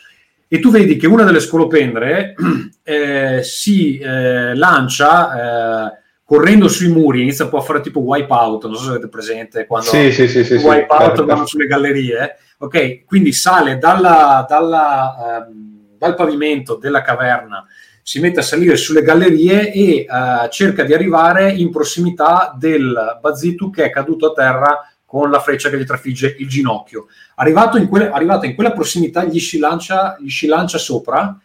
e 0.54 0.60
tu 0.60 0.70
vedi 0.70 0.98
che 0.98 1.08
una 1.08 1.24
delle 1.24 1.40
scolopendre 1.40 2.36
eh, 2.84 3.42
si 3.42 3.98
eh, 3.98 4.54
lancia 4.54 5.88
eh, 5.88 6.03
correndo 6.34 6.68
sui 6.68 6.88
muri, 6.88 7.22
inizia 7.22 7.46
un 7.46 7.52
po' 7.52 7.60
a 7.60 7.62
fare 7.62 7.80
tipo 7.80 8.00
wipeout, 8.00 8.66
non 8.66 8.76
so 8.76 8.86
se 8.86 8.90
avete 8.90 9.08
presente 9.08 9.68
quando 9.68 9.88
Sì, 9.88 10.12
sì, 10.12 10.28
sì, 10.28 10.44
sì, 10.44 10.58
sì. 10.58 10.66
wipeout 10.66 11.02
Certo. 11.02 11.26
vanno 11.26 11.46
sulle 11.46 11.68
gallerie, 11.68 12.38
ok? 12.58 13.06
Quindi 13.06 13.32
sale 13.32 13.78
dalla, 13.78 14.44
dalla, 14.50 15.46
ehm, 15.46 15.96
dal 15.96 16.16
pavimento 16.16 16.78
della 16.78 17.04
caverna, 17.04 17.64
si 18.02 18.20
mette 18.20 18.40
a 18.40 18.44
salire 18.44 18.78
sulle 18.78 19.04
gallerie 19.04 19.72
e 19.72 19.90
eh, 19.98 20.08
cerca 20.50 20.84
di 20.84 20.96
arrivare 20.96 21.52
in 21.52 21.70
prossimità 21.70 22.56
del 22.58 23.20
Bazitu 23.22 23.70
che 23.70 23.84
è 23.84 23.92
caduto 23.92 24.32
a 24.32 24.34
terra 24.34 24.92
con 25.06 25.30
la 25.30 25.40
freccia 25.40 25.70
che 25.70 25.78
gli 25.78 25.86
trafigge 25.86 26.36
il 26.40 26.48
ginocchio. 26.48 27.10
Arrivato 27.36 27.78
in, 27.78 27.88
quelle, 27.88 28.10
arrivato 28.10 28.48
in 28.48 28.56
quella 28.56 28.72
prossimità 28.72 29.24
gli 29.24 29.40
si 29.40 29.60
lancia, 29.60 30.18
gli 30.20 30.32
si 30.32 30.48
lancia 30.48 30.80
sopra 30.80 31.38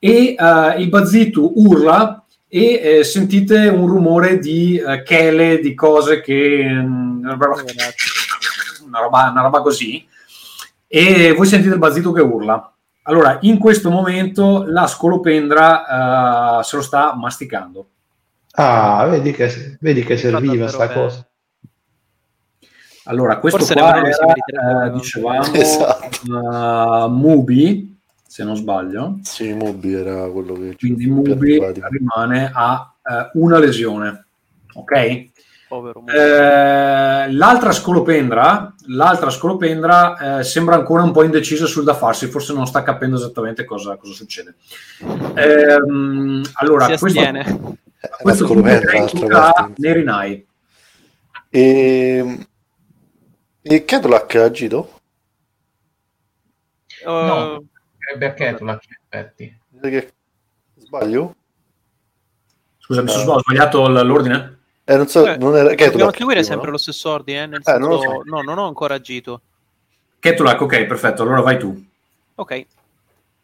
e 0.00 0.34
eh, 0.36 0.74
il 0.78 0.88
Bazitu 0.88 1.52
urla 1.54 2.25
e 2.48 2.80
eh, 2.98 3.04
sentite 3.04 3.68
un 3.68 3.86
rumore 3.86 4.38
di 4.38 4.78
eh, 4.78 5.02
chele, 5.02 5.58
di 5.58 5.74
cose 5.74 6.20
che... 6.20 6.64
mm, 6.68 7.24
una 8.86 8.98
roba, 9.00 9.30
una 9.30 9.42
roba 9.42 9.60
così. 9.60 10.06
E 10.86 11.32
voi 11.32 11.46
sentite 11.46 11.74
il 11.74 11.80
Bazitu 11.80 12.12
che 12.12 12.20
urla. 12.20 12.72
Allora, 13.02 13.38
in 13.42 13.58
questo 13.58 13.90
momento 13.90 14.64
la 14.66 14.86
scolopendra 14.86 16.58
eh, 16.60 16.64
se 16.64 16.76
lo 16.76 16.82
sta 16.82 17.14
masticando. 17.14 17.88
Ah, 18.52 19.06
vedi 19.06 19.32
che, 19.32 19.76
vedi 19.80 20.02
che 20.02 20.16
serviva 20.16 20.68
sta 20.68 20.86
bene. 20.86 21.00
cosa. 21.00 21.28
Allora, 23.04 23.38
questo 23.38 23.58
Forse 23.58 23.74
qua 23.74 23.96
era, 23.96 24.86
eh, 24.86 24.90
dicevamo, 24.90 25.52
Esatto. 25.52 26.08
eh, 26.24 27.08
Mubi, 27.08 27.95
se 28.36 28.44
non 28.44 28.54
sbaglio. 28.54 29.18
Sì, 29.22 29.54
Mubi 29.54 29.94
era 29.94 30.28
quello 30.28 30.52
che 30.52 30.76
ci 30.76 30.92
Quindi 30.92 31.30
antipatico. 31.30 31.88
rimane 31.88 32.50
a 32.52 32.94
eh, 33.02 33.30
una 33.38 33.58
lesione. 33.58 34.26
Ok? 34.74 35.28
Povero. 35.66 36.04
Eh, 36.06 37.32
l'altra 37.32 37.72
scolopendra, 37.72 38.74
l'altra 38.88 39.30
scolopendra 39.30 40.40
eh, 40.40 40.44
sembra 40.44 40.74
ancora 40.74 41.02
un 41.02 41.12
po' 41.12 41.22
indecisa 41.22 41.64
sul 41.64 41.84
da 41.84 41.94
farsi, 41.94 42.26
forse 42.26 42.52
non 42.52 42.66
sta 42.66 42.82
capendo 42.82 43.16
esattamente 43.16 43.64
cosa, 43.64 43.96
cosa 43.96 44.12
succede. 44.12 44.56
Ehm, 45.34 46.42
allora, 46.56 46.84
si 46.88 46.98
questo, 46.98 47.18
astiene. 47.18 47.40
a 47.40 48.16
questo 48.20 48.42
La 48.42 48.52
punto 48.52 49.08
scolopendra. 49.08 49.72
Nerinai. 49.76 50.46
E... 51.48 52.46
E 53.62 53.84
Kedulak 53.86 54.34
ha 54.34 54.44
agito? 54.44 54.90
No. 57.06 57.54
Uh, 57.54 57.66
Ketula, 58.34 58.72
in 58.72 58.78
effetti. 59.08 59.58
Che- 59.80 60.12
Sbaglio? 60.76 61.34
Scusa, 62.78 63.02
mi 63.02 63.08
sono 63.08 63.40
sbagliato 63.40 63.88
l'ordine? 63.88 64.58
Eh, 64.84 64.96
non 64.96 65.08
so, 65.08 65.26
Eh, 65.26 65.36
non 65.36 65.56
era 65.56 65.70
dobbiamo 65.70 65.90
Kedulak. 65.90 66.16
seguire 66.16 66.42
sempre 66.44 66.66
no? 66.66 66.72
lo 66.72 66.78
stesso 66.78 67.10
ordine, 67.10 67.42
eh, 67.42 67.46
nel 67.46 67.62
Eh, 67.64 67.78
non 67.78 67.90
senso, 67.98 68.22
so. 68.22 68.22
no, 68.24 68.42
non 68.42 68.58
ho 68.58 68.66
ancora 68.68 68.94
agito. 68.94 69.40
Ketulak, 70.20 70.60
ok, 70.60 70.84
perfetto, 70.84 71.22
allora 71.22 71.40
vai 71.40 71.58
tu. 71.58 71.84
Ok. 72.36 72.66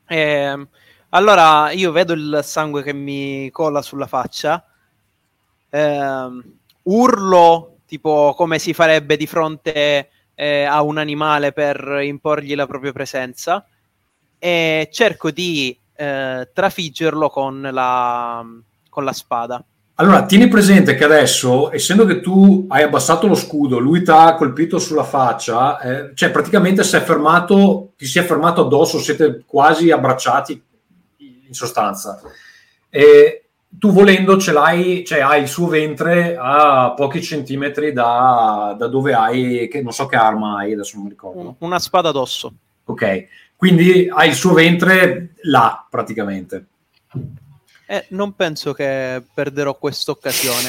Ehm, 0.06 0.68
allora 1.10 1.72
io 1.72 1.90
vedo 1.90 2.12
il 2.12 2.40
sangue 2.44 2.82
che 2.84 2.92
mi 2.92 3.50
colla 3.50 3.82
sulla 3.82 4.06
faccia, 4.06 4.64
ehm, 5.70 6.58
urlo 6.84 7.78
tipo 7.86 8.34
come 8.36 8.58
si 8.58 8.72
farebbe 8.72 9.16
di 9.16 9.26
fronte 9.26 10.10
eh, 10.34 10.64
a 10.64 10.82
un 10.82 10.98
animale 10.98 11.52
per 11.52 12.00
imporgli 12.02 12.54
la 12.54 12.66
propria 12.66 12.92
presenza 12.92 13.66
e 14.44 14.88
cerco 14.90 15.30
di 15.30 15.78
eh, 15.94 16.50
trafiggerlo 16.52 17.30
con 17.30 17.60
la, 17.70 18.44
con 18.88 19.04
la 19.04 19.12
spada. 19.12 19.64
Allora, 19.94 20.24
tieni 20.24 20.48
presente 20.48 20.96
che 20.96 21.04
adesso, 21.04 21.70
essendo 21.72 22.04
che 22.04 22.18
tu 22.18 22.66
hai 22.68 22.82
abbassato 22.82 23.28
lo 23.28 23.36
scudo, 23.36 23.78
lui 23.78 24.02
ti 24.02 24.10
ha 24.10 24.34
colpito 24.34 24.80
sulla 24.80 25.04
faccia, 25.04 25.78
eh, 25.78 26.10
cioè 26.14 26.32
praticamente 26.32 26.82
si 26.82 26.96
è 26.96 27.00
fermato, 27.00 27.92
ti 27.96 28.04
si 28.04 28.18
è 28.18 28.24
fermato 28.24 28.62
addosso, 28.62 28.98
siete 28.98 29.44
quasi 29.46 29.92
abbracciati 29.92 30.60
in 31.18 31.54
sostanza. 31.54 32.20
E 32.90 33.44
tu 33.68 33.92
volendo 33.92 34.38
ce 34.38 34.50
l'hai, 34.50 35.04
cioè 35.06 35.20
hai 35.20 35.42
il 35.42 35.48
suo 35.48 35.68
ventre 35.68 36.36
a 36.36 36.94
pochi 36.96 37.22
centimetri 37.22 37.92
da, 37.92 38.74
da 38.76 38.88
dove 38.88 39.14
hai, 39.14 39.68
che 39.70 39.82
non 39.82 39.92
so 39.92 40.06
che 40.06 40.16
arma 40.16 40.56
hai, 40.56 40.72
adesso 40.72 40.96
non 40.96 41.04
mi 41.04 41.10
ricordo. 41.10 41.54
Una 41.58 41.78
spada 41.78 42.10
d'osso. 42.10 42.52
Ok, 42.86 43.26
quindi 43.62 44.10
hai 44.12 44.30
il 44.30 44.34
suo 44.34 44.54
ventre 44.54 45.34
là 45.42 45.86
praticamente. 45.88 46.66
Eh, 47.86 48.06
non 48.08 48.34
penso 48.34 48.72
che 48.72 49.22
perderò 49.32 49.78
questa 49.78 50.10
occasione. 50.10 50.68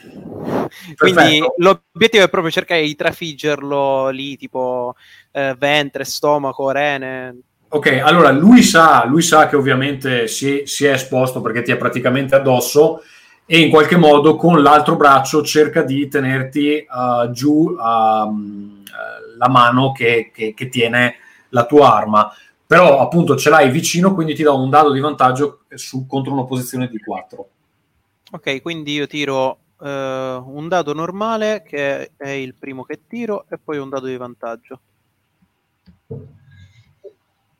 Quindi 0.96 1.44
l'obiettivo 1.58 2.24
è 2.24 2.30
proprio 2.30 2.50
cercare 2.50 2.80
di 2.80 2.96
trafiggerlo 2.96 4.08
lì, 4.08 4.38
tipo 4.38 4.94
eh, 5.30 5.54
ventre, 5.58 6.04
stomaco, 6.04 6.70
rene. 6.70 7.38
Ok, 7.68 8.00
allora 8.02 8.30
lui 8.30 8.62
sa, 8.62 9.04
lui 9.04 9.20
sa 9.20 9.46
che 9.46 9.56
ovviamente 9.56 10.26
si, 10.26 10.62
si, 10.64 10.86
è 10.86 10.92
esposto 10.92 11.42
perché 11.42 11.60
ti 11.60 11.70
è 11.70 11.76
praticamente 11.76 12.34
addosso 12.34 13.02
e 13.44 13.58
in 13.58 13.68
qualche 13.68 13.96
modo 13.96 14.36
con 14.36 14.62
l'altro 14.62 14.96
braccio 14.96 15.42
cerca 15.42 15.82
di 15.82 16.08
tenerti 16.08 16.86
uh, 16.88 17.30
giù 17.30 17.72
uh, 17.72 17.76
la 17.76 19.48
mano 19.50 19.92
che, 19.92 20.30
che, 20.32 20.54
che 20.54 20.68
tiene 20.70 21.16
la 21.50 21.66
tua 21.66 21.94
arma 21.94 22.32
però 22.66 22.98
appunto 22.98 23.36
ce 23.36 23.48
l'hai 23.48 23.70
vicino, 23.70 24.12
quindi 24.12 24.34
ti 24.34 24.42
do 24.42 24.60
un 24.60 24.68
dado 24.68 24.90
di 24.90 24.98
vantaggio 24.98 25.60
su, 25.74 26.04
contro 26.06 26.32
un'opposizione 26.32 26.88
di 26.88 26.98
4. 26.98 27.48
Ok, 28.32 28.60
quindi 28.60 28.92
io 28.92 29.06
tiro 29.06 29.58
uh, 29.76 29.86
un 29.86 30.66
dado 30.66 30.92
normale 30.92 31.62
che 31.62 32.10
è 32.16 32.28
il 32.30 32.54
primo 32.54 32.82
che 32.82 33.06
tiro 33.06 33.46
e 33.48 33.58
poi 33.62 33.78
un 33.78 33.88
dado 33.88 34.06
di 34.06 34.16
vantaggio. 34.16 34.80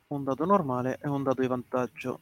Un 0.07 0.23
dado 0.23 0.45
normale 0.45 0.99
e 1.01 1.07
un 1.07 1.23
dado 1.23 1.41
di 1.41 1.47
vantaggio. 1.47 2.19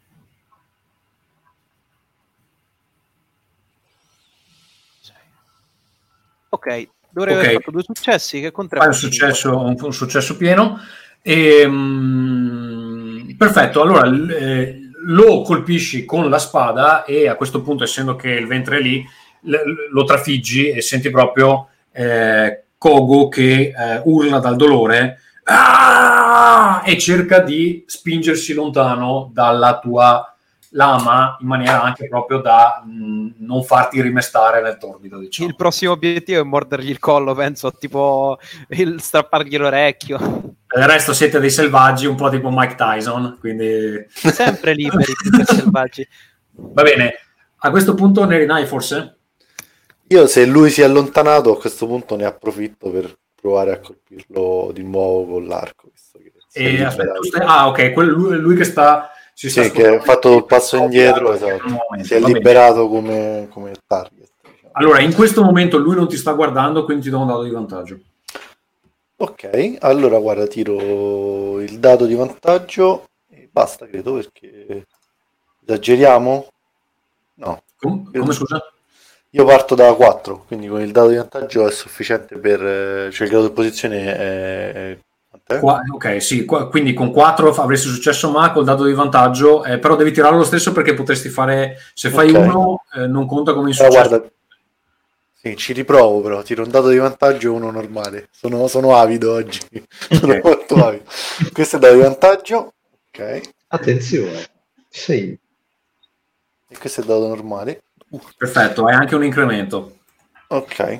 Ok, 6.49 6.87
dovrei 7.09 7.33
okay. 7.33 7.45
aver 7.45 7.57
fatto 7.57 7.71
due 7.71 7.83
successi 7.83 8.39
che 8.41 8.51
con 8.51 8.67
tre. 8.67 8.77
Fai 8.77 8.87
un 8.89 8.93
successo, 8.93 9.57
un, 9.57 9.75
un 9.77 9.93
successo 9.93 10.37
pieno. 10.37 10.79
E, 11.27 11.65
um, 11.65 13.33
perfetto, 13.35 13.81
allora 13.81 14.05
eh, 14.05 14.91
lo 15.07 15.41
colpisci 15.41 16.05
con 16.05 16.29
la 16.29 16.37
spada 16.37 17.03
e 17.03 17.27
a 17.27 17.33
questo 17.33 17.63
punto, 17.63 17.83
essendo 17.83 18.15
che 18.15 18.29
il 18.29 18.45
ventre 18.45 18.77
è 18.77 18.79
lì, 18.79 19.03
lo 19.89 20.03
trafiggi 20.03 20.69
e 20.69 20.81
senti 20.81 21.09
proprio 21.09 21.69
eh, 21.91 22.65
Kogo 22.77 23.27
che 23.27 23.73
eh, 23.75 24.01
urla 24.03 24.37
dal 24.37 24.55
dolore 24.55 25.19
ah! 25.45 26.83
e 26.85 26.95
cerca 26.99 27.39
di 27.39 27.83
spingersi 27.87 28.53
lontano 28.53 29.31
dalla 29.33 29.79
tua 29.79 30.31
lama 30.75 31.37
in 31.39 31.47
maniera 31.47 31.81
anche 31.81 32.07
proprio 32.07 32.39
da 32.39 32.83
mh, 32.85 33.35
non 33.39 33.63
farti 33.63 33.99
rimestare 33.99 34.61
nel 34.61 34.77
torbido. 34.77 35.17
Diciamo. 35.17 35.49
Il 35.49 35.55
prossimo 35.55 35.93
obiettivo 35.93 36.39
è 36.39 36.43
mordergli 36.43 36.89
il 36.89 36.99
collo, 36.99 37.33
penso, 37.33 37.71
tipo 37.71 38.37
il 38.69 39.01
strappargli 39.01 39.57
l'orecchio. 39.57 40.19
Per 40.75 40.83
il 40.83 40.89
resto 40.89 41.13
siete 41.13 41.39
dei 41.39 41.49
selvaggi, 41.49 42.05
un 42.05 42.15
po' 42.15 42.27
tipo 42.27 42.49
Mike 42.51 42.75
Tyson, 42.75 43.37
quindi... 43.39 44.05
Sempre 44.09 44.73
liberi, 44.73 45.13
selvaggi. 45.45 46.05
Va 46.51 46.83
bene, 46.83 47.13
a 47.59 47.69
questo 47.69 47.93
punto 47.93 48.25
ne 48.25 48.39
rinai 48.39 48.65
forse? 48.65 49.19
Io 50.07 50.27
se 50.27 50.45
lui 50.45 50.69
si 50.69 50.81
è 50.81 50.83
allontanato 50.83 51.53
a 51.53 51.57
questo 51.57 51.87
punto 51.87 52.17
ne 52.17 52.25
approfitto 52.25 52.89
per 52.89 53.17
provare 53.39 53.71
a 53.71 53.79
colpirlo 53.79 54.71
di 54.73 54.83
nuovo 54.83 55.35
con 55.35 55.47
l'arco. 55.47 55.91
E 56.51 56.83
aspetta, 56.83 57.13
stai... 57.21 57.47
Ah 57.47 57.69
ok, 57.69 57.93
quel, 57.93 58.09
lui, 58.09 58.35
lui 58.35 58.57
che 58.57 58.65
sta 58.65 59.11
si 59.33 59.49
sì, 59.49 59.71
che 59.71 59.87
ha 59.87 60.01
fatto 60.01 60.35
il 60.35 60.45
passo 60.45 60.75
indietro, 60.75 61.31
esatto. 61.31 61.63
si 62.01 62.15
è 62.15 62.19
liberato 62.19 62.89
come, 62.89 63.47
come 63.49 63.71
target. 63.87 64.29
Diciamo. 64.41 64.69
Allora, 64.73 64.99
in 64.99 65.13
questo 65.13 65.41
momento 65.41 65.77
lui 65.77 65.95
non 65.95 66.09
ti 66.09 66.17
sta 66.17 66.33
guardando, 66.33 66.83
quindi 66.83 67.03
ti 67.03 67.09
do 67.09 67.21
un 67.21 67.27
dato 67.27 67.43
di 67.43 67.51
vantaggio. 67.51 67.97
Ok, 69.17 69.77
allora 69.79 70.19
guarda, 70.19 70.45
tiro 70.45 71.61
il 71.61 71.79
dato 71.79 72.05
di 72.05 72.15
vantaggio 72.15 73.07
e 73.29 73.47
basta, 73.49 73.87
credo, 73.87 74.15
perché 74.15 74.87
esageriamo? 75.65 76.47
No. 77.35 77.63
Com- 77.77 78.11
come 78.11 78.33
scusa? 78.33 78.61
Io 79.29 79.45
parto 79.45 79.75
da 79.75 79.93
4, 79.93 80.45
quindi 80.47 80.67
con 80.67 80.81
il 80.81 80.91
dato 80.91 81.09
di 81.09 81.15
vantaggio 81.15 81.67
è 81.67 81.71
sufficiente 81.71 82.37
per... 82.37 82.59
cioè 83.11 83.25
il 83.25 83.29
grado 83.29 83.47
di 83.47 83.53
posizione 83.53 84.17
è 84.17 84.97
Qua, 85.59 85.79
ok, 85.93 86.19
sì, 86.23 86.43
qua, 86.43 86.67
quindi 86.69 86.95
con 86.95 87.11
4 87.11 87.53
avresti 87.53 87.87
successo 87.87 88.31
ma 88.31 88.51
col 88.51 88.63
dato 88.63 88.83
di 88.83 88.93
vantaggio, 88.93 89.63
eh, 89.63 89.77
però 89.77 89.95
devi 89.95 90.11
tirarlo 90.11 90.39
lo 90.39 90.43
stesso 90.43 90.71
perché 90.71 90.95
potresti 90.95 91.29
fare, 91.29 91.77
se 91.93 92.09
fai 92.09 92.31
okay. 92.31 92.47
uno 92.47 92.83
eh, 92.95 93.05
non 93.05 93.27
conta 93.27 93.53
come 93.53 93.67
insuccesso. 93.67 94.07
Guarda, 94.07 94.27
sì, 95.45 95.55
ci 95.57 95.73
riprovo 95.73 96.21
però, 96.21 96.41
tiro 96.41 96.63
un 96.63 96.71
dato 96.71 96.89
di 96.89 96.97
vantaggio 96.97 97.49
e 97.49 97.55
uno 97.55 97.69
normale. 97.69 98.29
Sono, 98.31 98.65
sono 98.67 98.95
avido 98.95 99.33
oggi, 99.33 99.59
okay. 100.09 100.17
sono 100.17 100.39
molto 100.43 100.83
avido. 100.83 101.03
Questo 101.53 101.75
è 101.75 101.79
dato 101.79 101.93
di 101.93 102.01
vantaggio, 102.01 102.73
ok. 103.09 103.41
Attenzione, 103.67 104.43
6. 104.89 105.39
E 106.67 106.77
questo 106.79 107.01
è 107.01 107.03
il 107.03 107.09
dato 107.09 107.27
normale. 107.27 107.83
Uh. 108.09 108.21
Perfetto, 108.35 108.85
hai 108.85 108.95
anche 108.95 109.13
un 109.13 109.23
incremento. 109.23 109.97
Ok. 110.47 110.99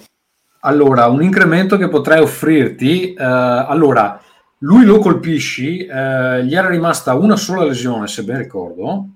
Allora, 0.60 1.08
un 1.08 1.24
incremento 1.24 1.78
che 1.78 1.90
potrei 1.90 2.22
offrirti, 2.22 3.16
eh, 3.16 3.24
allora, 3.24 4.22
lui 4.60 4.86
lo 4.86 5.00
colpisci, 5.00 5.88
eh, 5.88 6.46
gli 6.46 6.56
era 6.56 6.70
rimasta 6.70 7.16
una 7.16 7.36
sola 7.36 7.64
lesione, 7.64 8.08
se 8.08 8.24
ben 8.24 8.38
ricordo. 8.38 9.08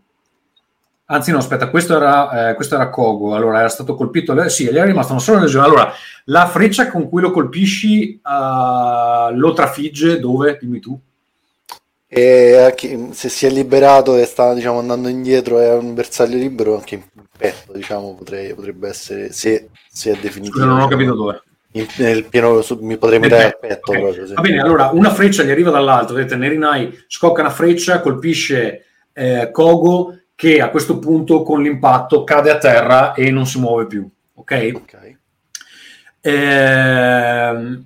Anzi, 1.11 1.31
no, 1.31 1.39
aspetta, 1.39 1.69
questo 1.69 1.95
era, 1.95 2.49
eh, 2.49 2.53
questo 2.53 2.75
era 2.75 2.89
Kogo. 2.89 3.33
Allora, 3.33 3.59
era 3.59 3.69
stato 3.69 3.95
colpito. 3.95 4.47
Sì, 4.47 4.65
gli 4.65 4.77
era 4.77 4.85
rimasta 4.85 5.13
una 5.13 5.21
sola 5.21 5.39
lesione. 5.39 5.65
Allora, 5.65 5.91
la 6.25 6.45
freccia 6.47 6.89
con 6.91 7.09
cui 7.09 7.21
lo 7.21 7.31
colpisci 7.31 8.21
uh, 8.23 9.33
lo 9.33 9.53
trafigge 9.53 10.19
dove? 10.19 10.59
Dimmi 10.61 10.79
tu. 10.79 10.99
E 12.07 12.75
se 13.11 13.29
si 13.29 13.45
è 13.47 13.49
liberato 13.49 14.15
e 14.15 14.25
sta 14.25 14.53
diciamo, 14.53 14.77
andando 14.77 15.07
indietro 15.07 15.59
è 15.59 15.73
un 15.73 15.95
bersaglio 15.95 16.37
libero, 16.37 16.75
anche 16.75 16.95
in 16.95 17.03
petto, 17.35 17.73
diciamo, 17.73 18.13
potrei, 18.13 18.53
potrebbe 18.53 18.89
essere 18.89 19.31
se, 19.31 19.69
se 19.89 20.11
è 20.11 20.19
definito. 20.19 20.53
Scusa, 20.53 20.65
non 20.65 20.79
ho 20.79 20.87
capito 20.87 21.15
dove 21.15 21.41
nel 21.97 22.25
pieno 22.25 22.63
mi 22.79 22.97
potrei 22.97 23.19
mettere 23.19 23.43
al 23.45 23.59
petto 23.59 23.91
okay. 23.91 24.01
proprio, 24.01 24.25
sì. 24.25 24.33
va 24.33 24.41
bene 24.41 24.59
allora 24.59 24.89
una 24.91 25.13
freccia 25.13 25.43
gli 25.43 25.51
arriva 25.51 25.69
dall'alto 25.69 26.15
vedete 26.15 26.35
Nerinai 26.35 27.05
scocca 27.07 27.41
una 27.41 27.51
freccia 27.51 28.01
colpisce 28.01 28.85
eh, 29.13 29.51
Kogo 29.51 30.18
che 30.39 30.61
a 30.61 30.69
questo 30.69 30.99
punto 30.99 31.43
con 31.43 31.61
l'impatto 31.61 32.23
cade 32.23 32.49
a 32.49 32.57
terra 32.57 33.13
e 33.13 33.29
non 33.29 33.45
si 33.45 33.59
muove 33.59 33.87
più 33.87 34.09
ok, 34.35 34.71
okay. 34.73 35.17
Eh, 36.21 37.79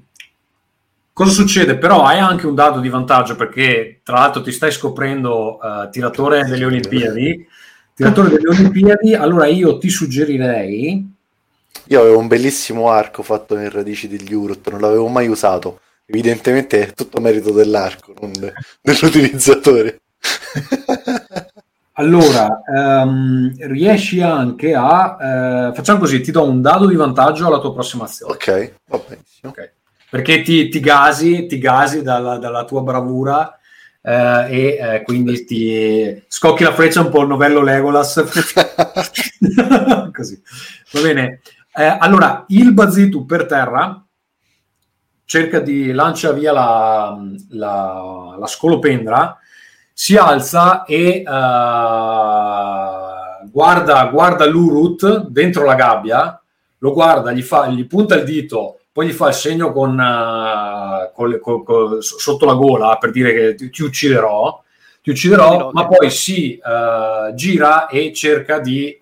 cosa 1.11 1.31
succede 1.31 1.79
però 1.79 2.03
hai 2.03 2.19
anche 2.19 2.45
un 2.45 2.53
dato 2.53 2.79
di 2.79 2.89
vantaggio 2.89 3.35
perché 3.35 4.01
tra 4.03 4.19
l'altro 4.19 4.43
ti 4.43 4.51
stai 4.51 4.71
scoprendo 4.71 5.57
uh, 5.59 5.89
tiratore 5.89 6.43
delle 6.43 6.65
Olimpiadi 6.65 7.47
tiratore 7.95 8.29
delle 8.29 8.49
Olimpiadi 8.49 9.15
allora 9.15 9.47
io 9.47 9.79
ti 9.79 9.89
suggerirei 9.89 11.11
io 11.85 11.99
avevo 11.99 12.19
un 12.19 12.27
bellissimo 12.27 12.91
arco 12.91 13.23
fatto 13.23 13.55
nelle 13.55 13.71
radici 13.71 14.07
degli 14.07 14.31
Urut, 14.31 14.69
non 14.69 14.79
l'avevo 14.79 15.07
mai 15.09 15.27
usato. 15.27 15.81
Evidentemente 16.05 16.87
è 16.87 16.93
tutto 16.93 17.19
merito 17.19 17.51
dell'arco, 17.51 18.13
non 18.21 18.31
de- 18.31 18.53
dell'utilizzatore. 18.79 19.99
allora, 21.93 22.63
um, 22.65 23.53
riesci 23.67 24.21
anche 24.21 24.73
a... 24.73 25.69
Uh, 25.69 25.73
facciamo 25.75 25.99
così, 25.99 26.21
ti 26.21 26.31
do 26.31 26.43
un 26.47 26.61
dado 26.61 26.87
di 26.87 26.95
vantaggio 26.95 27.45
alla 27.45 27.59
tua 27.59 27.69
approssimazione. 27.69 28.33
Ok, 28.33 28.73
va 28.87 28.99
benissimo. 29.07 29.51
Okay. 29.51 29.69
Perché 30.09 30.41
ti, 30.41 30.69
ti, 30.69 30.79
gasi, 30.79 31.45
ti 31.45 31.59
gasi 31.59 32.01
dalla, 32.01 32.37
dalla 32.37 32.65
tua 32.65 32.81
bravura 32.81 33.59
uh, 34.01 34.09
e 34.09 34.79
uh, 34.79 35.03
quindi 35.03 35.45
ti 35.45 36.23
scocchi 36.27 36.63
la 36.63 36.73
freccia 36.73 37.01
un 37.01 37.09
po' 37.09 37.21
il 37.21 37.27
novello 37.27 37.61
Legolas. 37.61 38.23
così. 40.11 40.41
Va 40.91 41.01
bene. 41.01 41.41
Eh, 41.75 41.97
allora, 41.99 42.45
il 42.47 42.73
Bazitu 42.73 43.25
per 43.25 43.45
terra 43.45 44.03
cerca 45.25 45.59
di 45.59 45.91
lancia 45.91 46.31
via 46.31 46.51
la, 46.51 47.17
la, 47.49 48.35
la 48.39 48.47
scolopendra 48.47 49.37
si 49.93 50.17
alza 50.17 50.83
e 50.85 51.23
uh, 51.25 51.31
guarda, 53.51 54.05
guarda 54.05 54.45
l'Urut 54.45 55.27
dentro 55.27 55.65
la 55.65 55.75
gabbia, 55.75 56.41
lo 56.79 56.91
guarda, 56.91 57.31
gli, 57.31 57.43
fa, 57.43 57.67
gli 57.67 57.85
punta 57.85 58.15
il 58.15 58.23
dito, 58.23 58.79
poi 58.91 59.05
gli 59.07 59.11
fa 59.11 59.27
il 59.27 59.35
segno 59.35 59.71
con, 59.71 59.91
uh, 59.97 61.11
col, 61.13 61.39
col, 61.39 61.63
col, 61.63 62.03
sotto 62.03 62.45
la 62.45 62.55
gola 62.55 62.97
per 62.97 63.11
dire 63.11 63.33
che 63.33 63.53
ti, 63.55 63.69
ti 63.69 63.83
ucciderò, 63.83 64.61
ti 65.03 65.11
ucciderò, 65.11 65.69
ma 65.71 65.87
poi 65.87 66.09
si 66.09 66.59
uh, 66.61 67.33
gira 67.35 67.87
e 67.87 68.11
cerca 68.13 68.59
di, 68.59 68.97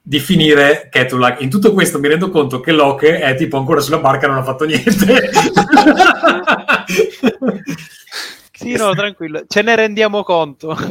di 0.00 0.18
finire 0.18 0.88
Ketulak. 0.90 1.42
In 1.42 1.50
tutto 1.50 1.72
questo 1.72 1.98
mi 1.98 2.08
rendo 2.08 2.30
conto 2.30 2.60
che 2.60 2.72
Locke 2.72 3.18
è 3.18 3.36
tipo 3.36 3.58
ancora 3.58 3.80
sulla 3.80 3.98
barca 3.98 4.24
e 4.24 4.28
non 4.28 4.38
ha 4.38 4.42
fatto 4.42 4.64
niente. 4.64 5.30
sì, 8.60 8.76
no, 8.76 8.92
tranquillo, 8.92 9.44
ce 9.46 9.62
ne 9.62 9.74
rendiamo 9.74 10.22
conto. 10.22 10.76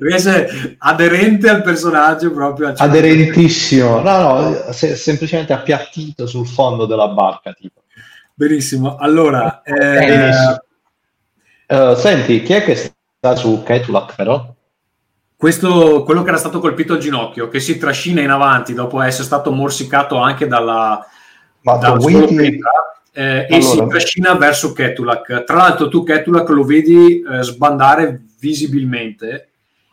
Invece 0.00 0.76
aderente 0.78 1.50
al 1.50 1.62
personaggio 1.62 2.32
proprio. 2.32 2.72
Aderentissimo, 2.74 4.00
no, 4.00 4.18
no, 4.18 4.72
se, 4.72 4.96
semplicemente 4.96 5.52
appiattito 5.52 6.26
sul 6.26 6.46
fondo 6.46 6.86
della 6.86 7.08
barca, 7.08 7.52
tipo. 7.52 7.82
Benissimo, 8.32 8.96
allora... 8.96 9.60
Eh, 9.62 10.30
uh, 11.68 11.94
senti, 11.94 12.42
chi 12.42 12.54
è 12.54 12.64
che 12.64 12.74
sta 12.74 13.36
su 13.36 13.62
Ketulak 13.62 14.14
però? 14.14 14.54
Questo, 15.36 16.02
quello 16.04 16.22
che 16.22 16.30
era 16.30 16.38
stato 16.38 16.60
colpito 16.60 16.94
al 16.94 16.98
ginocchio, 16.98 17.48
che 17.48 17.60
si 17.60 17.76
trascina 17.76 18.22
in 18.22 18.30
avanti 18.30 18.72
dopo 18.72 19.02
essere 19.02 19.24
stato 19.24 19.52
morsicato 19.52 20.16
anche 20.16 20.46
dalla... 20.46 21.06
Ma 21.60 21.76
dalla 21.76 21.96
Wiki... 21.96 22.58
eh, 23.12 23.46
allora. 23.50 23.56
e 23.56 23.62
si 23.62 23.86
trascina 23.88 24.34
verso 24.34 24.72
Ketulak. 24.72 25.44
Tra 25.44 25.56
l'altro 25.56 25.88
tu 25.88 26.02
Ketulak 26.02 26.48
lo 26.48 26.64
vedi 26.64 27.22
eh, 27.22 27.42
sbandare 27.42 28.22
visibilmente. 28.38 29.50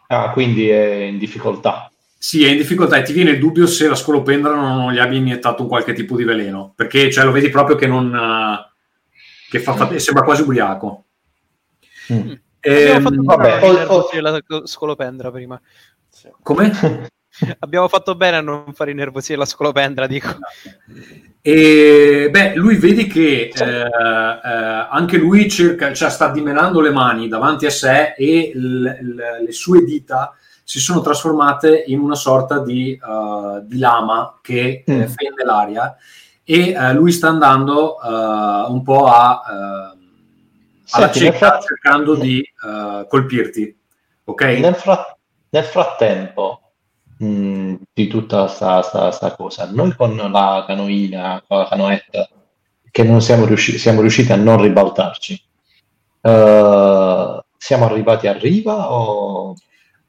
Ah, 0.08 0.32
quindi 0.32 0.70
è 0.70 0.94
in 1.04 1.18
difficoltà. 1.18 1.92
Sì, 2.18 2.46
è 2.46 2.50
in 2.50 2.58
difficoltà 2.58 2.98
e 2.98 3.04
ti 3.04 3.14
viene 3.14 3.32
il 3.32 3.40
dubbio 3.40 3.68
se 3.68 3.88
la 3.88 3.96
scolopendra 3.96 4.56
non 4.56 4.92
gli 4.92 5.00
abbia 5.00 5.20
iniettato 5.20 5.64
un 5.64 5.68
qualche 5.68 5.94
tipo 5.94 6.16
di 6.16 6.24
veleno, 6.24 6.74
perché 6.76 7.12
cioè, 7.12 7.24
lo 7.24 7.32
vedi 7.32 7.50
proprio 7.50 7.76
che 7.76 7.86
non... 7.86 8.66
che 9.50 9.60
fa, 9.60 9.92
mm. 9.92 9.96
sembra 9.98 10.24
quasi 10.24 10.42
ubriaco. 10.42 11.06
Mm. 12.12 12.32
Ehm, 12.60 13.02
fatto 13.02 13.22
vabbè, 13.24 13.64
oh, 13.64 14.10
oh. 14.12 14.20
la 14.20 14.42
scolopendra 14.64 15.32
prima. 15.32 15.62
Come? 16.42 16.72
Abbiamo 17.60 17.88
fatto 17.88 18.16
bene 18.16 18.38
a 18.38 18.42
non 18.42 18.74
fare 18.74 18.92
innervosire 18.92 19.38
la 19.38 19.46
scolopendra, 19.46 20.08
dico. 20.08 20.28
E 21.50 22.28
beh, 22.30 22.56
lui 22.56 22.76
vedi 22.76 23.08
che 23.08 23.54
eh, 23.56 23.64
eh, 23.64 24.88
anche 24.90 25.16
lui 25.16 25.50
cerca, 25.50 25.94
cioè 25.94 26.10
sta 26.10 26.30
dimenando 26.30 26.82
le 26.82 26.90
mani 26.90 27.30
davanti 27.30 27.66
a 27.66 27.70
sé 27.70 28.16
e 28.18 28.52
l, 28.54 28.84
l, 28.84 29.44
le 29.46 29.52
sue 29.54 29.86
dita 29.86 30.36
si 30.66 30.82
sono 30.82 31.00
trasformate 31.00 31.86
in 31.88 32.00
una 32.00 32.16
sorta 32.16 32.60
di, 32.60 33.00
uh, 33.02 33.66
di 33.66 33.78
lama 33.78 34.40
che 34.42 34.84
mm. 34.92 35.00
eh, 35.00 35.08
fende 35.08 35.46
l'aria 35.46 35.96
e 36.44 36.76
uh, 36.78 36.94
lui 36.94 37.14
sta 37.14 37.30
andando 37.30 37.96
uh, 37.96 38.70
un 38.70 38.82
po' 38.84 39.06
a, 39.06 39.42
alla 40.90 41.12
cieca 41.12 41.62
cercando 41.62 42.16
di 42.16 42.44
colpirti. 43.08 43.74
Ok? 44.26 44.42
Nel, 44.44 44.76
fra- 44.76 45.18
nel 45.52 45.64
frattempo 45.64 46.67
mh, 47.18 47.26
mm, 47.26 47.76
di 47.94 48.08
tutta 48.08 48.46
questa 48.46 49.36
cosa, 49.36 49.70
noi 49.72 49.96
con 49.96 50.16
la 50.16 50.64
canoina, 50.68 51.44
con 51.48 51.58
la 51.60 51.68
canoetta, 51.68 52.30
che 52.92 53.04
non 53.04 53.22
siamo 53.22 53.46
riusciti, 53.46 53.78
siamo 53.78 54.02
riusciti 54.02 54.32
a 54.32 54.36
non 54.36 54.62
ribaltarci, 54.62 55.42
siamo 56.22 57.86
arrivati 57.86 58.28
a 58.28 58.34
riva 58.34 58.92
o 58.92 59.56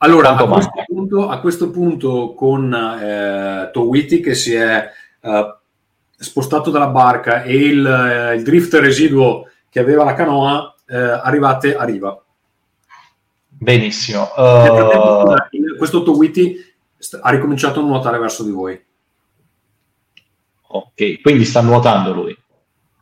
allora, 0.00 0.36
a 0.36 0.46
questo, 0.46 0.84
punto, 0.86 1.28
a 1.28 1.40
questo, 1.40 1.70
punto, 1.70 2.34
con 2.34 2.72
eh, 2.72 3.70
Towiti 3.72 4.20
che 4.20 4.34
si 4.34 4.54
è 4.54 4.88
eh, 5.20 5.56
spostato 6.16 6.70
dalla 6.70 6.86
barca 6.86 7.42
e 7.42 7.56
il, 7.56 7.84
eh, 7.84 8.36
il, 8.36 8.44
drift 8.44 8.74
residuo 8.74 9.48
che 9.68 9.80
aveva 9.80 10.04
la 10.04 10.14
canoa, 10.14 10.72
eh, 10.86 10.96
arrivate 10.96 11.74
a 11.74 11.82
riva. 11.82 12.16
Benissimo. 13.48 14.28
Uh... 14.36 15.34
Questo 15.76 16.04
Towiti 16.04 16.56
ha 17.20 17.30
ricominciato 17.30 17.80
a 17.80 17.84
nuotare 17.84 18.18
verso 18.18 18.44
di 18.44 18.51
voi. 18.51 18.80
Ok, 20.70 21.20
quindi 21.22 21.44
sta 21.44 21.61
nuotando 21.61 22.12
lui. 22.12 22.36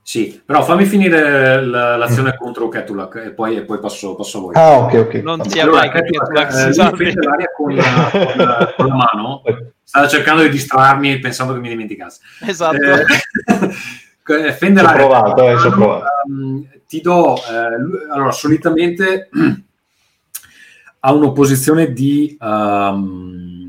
Sì, 0.07 0.41
però 0.45 0.63
fammi 0.63 0.85
finire 0.85 1.61
l'azione 1.65 2.35
mm. 2.35 2.39
contro 2.39 2.69
Ketulak 2.69 3.17
e 3.17 3.33
poi, 3.33 3.57
e 3.57 3.65
poi 3.65 3.81
passo, 3.81 4.15
passo, 4.15 4.39
a 4.39 4.41
voi. 4.41 4.55
Ah, 4.55 4.79
ok, 4.79 4.95
ok. 4.95 5.15
Non 5.15 5.45
sia 5.49 5.65
allora, 5.65 5.81
mai 5.81 5.91
Ketulak 5.91 6.53
si 6.53 6.81
eh, 6.81 7.15
l'aria 7.15 7.51
con, 7.57 7.75
con, 7.75 8.73
con, 8.77 8.87
la 8.87 8.95
mano, 8.95 9.43
stava 9.83 10.07
cercando 10.07 10.43
di 10.43 10.51
distrarmi 10.51 11.19
pensando 11.19 11.55
che 11.55 11.59
mi 11.59 11.71
dimenticasse. 11.71 12.21
Esatto. 12.47 12.77
Eh, 12.77 14.53
fende 14.55 14.81
l'aria. 14.81 15.07
provato, 15.07 15.51
eh, 15.51 15.59
ci 15.59 15.67
ho 15.67 15.71
provato. 15.71 16.05
Um, 16.29 16.69
ti 16.87 17.01
do, 17.01 17.37
eh, 17.37 18.13
allora, 18.13 18.31
solitamente 18.31 19.29
ha 21.01 21.13
un'opposizione 21.13 21.93
di, 21.93 22.37
um, 22.41 23.66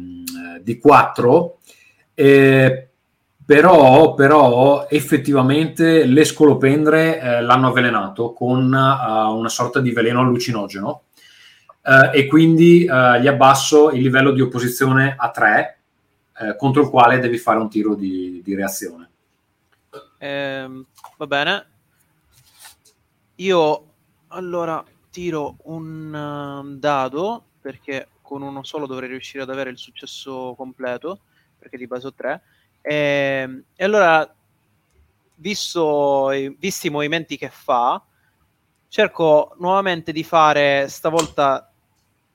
di 0.67 0.79
4, 0.79 1.59
eh, 2.13 2.89
però, 3.45 4.13
però 4.15 4.85
effettivamente 4.89 6.03
le 6.03 6.25
scolopendre 6.25 7.21
eh, 7.21 7.41
l'hanno 7.41 7.67
avvelenato 7.67 8.33
con 8.33 8.65
uh, 8.65 9.33
una 9.33 9.47
sorta 9.47 9.79
di 9.79 9.93
veleno 9.93 10.19
allucinogeno 10.19 11.03
uh, 11.83 12.09
e 12.13 12.27
quindi 12.27 12.85
uh, 12.85 13.17
gli 13.21 13.27
abbasso 13.27 13.91
il 13.91 14.01
livello 14.01 14.31
di 14.31 14.41
opposizione 14.41 15.15
a 15.17 15.31
3 15.31 15.71
contro 16.55 16.83
il 16.83 16.89
quale 16.89 17.17
devi 17.17 17.39
fare 17.39 17.57
un 17.57 17.67
tiro 17.67 17.95
di, 17.95 18.43
di 18.45 18.53
reazione. 18.53 19.09
Eh, 20.19 20.69
va 21.17 21.25
bene. 21.25 21.65
Io 23.37 23.85
allora 24.27 24.83
tiro 25.09 25.55
un 25.63 26.75
dado 26.77 27.43
perché 27.59 28.07
con 28.27 28.41
uno 28.41 28.61
solo 28.63 28.85
dovrei 28.85 29.07
riuscire 29.07 29.43
ad 29.43 29.49
avere 29.49 29.69
il 29.69 29.77
successo 29.77 30.53
completo 30.57 31.21
perché 31.57 31.77
di 31.77 31.87
base 31.87 32.07
ho 32.07 32.13
3 32.13 32.41
e, 32.81 33.63
e 33.75 33.83
allora, 33.83 34.33
visto, 35.35 36.29
visti 36.57 36.87
i 36.87 36.89
movimenti 36.89 37.37
che 37.37 37.49
fa, 37.49 38.01
cerco 38.87 39.55
nuovamente 39.59 40.11
di 40.11 40.23
fare 40.23 40.87
stavolta 40.87 41.69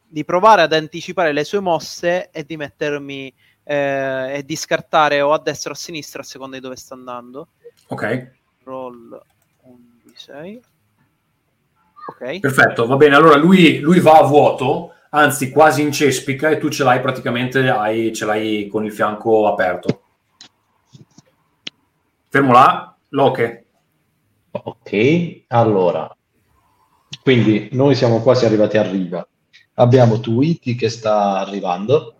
di 0.06 0.26
provare 0.26 0.60
ad 0.60 0.74
anticipare 0.74 1.32
le 1.32 1.44
sue 1.44 1.60
mosse 1.60 2.28
e 2.30 2.44
di 2.44 2.58
mettermi 2.58 3.32
eh, 3.64 4.36
e 4.36 4.44
di 4.44 4.56
scartare 4.56 5.22
o 5.22 5.32
a 5.32 5.38
destra 5.38 5.70
o 5.70 5.72
a 5.72 5.76
sinistra 5.76 6.20
a 6.20 6.24
seconda 6.24 6.56
di 6.56 6.62
dove 6.62 6.76
sta 6.76 6.92
andando. 6.92 7.48
Ok. 7.88 8.32
Roll 8.64 9.22
11. 9.62 10.60
Ok. 12.08 12.40
Perfetto, 12.40 12.86
va 12.86 12.96
bene. 12.96 13.14
Allora 13.14 13.36
lui, 13.36 13.78
lui, 13.78 14.00
va 14.00 14.18
a 14.18 14.24
vuoto, 14.24 14.92
anzi 15.14 15.50
quasi 15.50 15.82
in 15.82 15.92
cespica 15.92 16.50
e 16.50 16.58
tu 16.58 16.68
ce 16.68 16.84
l'hai 16.84 17.00
praticamente, 17.00 17.68
hai, 17.68 18.12
ce 18.12 18.24
l'hai 18.24 18.68
con 18.68 18.84
il 18.84 18.92
fianco 18.92 19.46
aperto. 19.46 20.02
Fermo 22.28 22.52
là, 22.52 22.96
Loche. 23.10 23.66
Ok, 24.52 25.44
allora. 25.48 26.14
Quindi 27.22 27.68
noi 27.72 27.94
siamo 27.94 28.20
quasi 28.20 28.46
arrivati 28.46 28.78
a 28.78 28.82
riva. 28.82 29.26
Abbiamo 29.74 30.20
Twitty 30.20 30.74
che 30.74 30.88
sta 30.88 31.38
arrivando, 31.38 32.14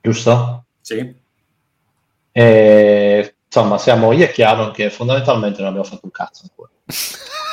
giusto? 0.00 0.64
Sì. 0.80 1.14
E, 2.32 3.36
insomma, 3.46 3.78
siamo 3.78 4.12
io 4.12 4.24
e 4.24 4.32
Chiaron 4.32 4.70
che 4.70 4.90
fondamentalmente 4.90 5.58
non 5.60 5.68
abbiamo 5.68 5.86
fatto 5.86 6.04
un 6.04 6.10
cazzo 6.10 6.46
ancora. 6.48 6.70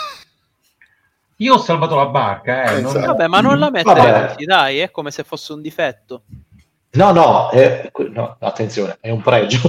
Io 1.42 1.56
ho 1.56 1.58
salvato 1.58 1.96
la 1.96 2.06
barca, 2.06 2.72
eh. 2.72 2.82
Non... 2.82 2.94
Vabbè, 2.94 3.28
ma 3.28 3.42
non 3.42 3.58
la 3.58 3.72
mettere 3.72 4.28
così, 4.28 4.46
dai, 4.46 4.78
è 4.78 4.92
come 4.92 5.10
se 5.10 5.24
fosse 5.24 5.54
un 5.54 5.62
difetto. 5.62 6.24
No, 6.92 7.12
no, 7.12 7.50
è, 7.50 7.90
no, 8.12 8.36
attenzione, 8.40 8.98
è 9.00 9.10
un 9.10 9.22
pregio. 9.22 9.60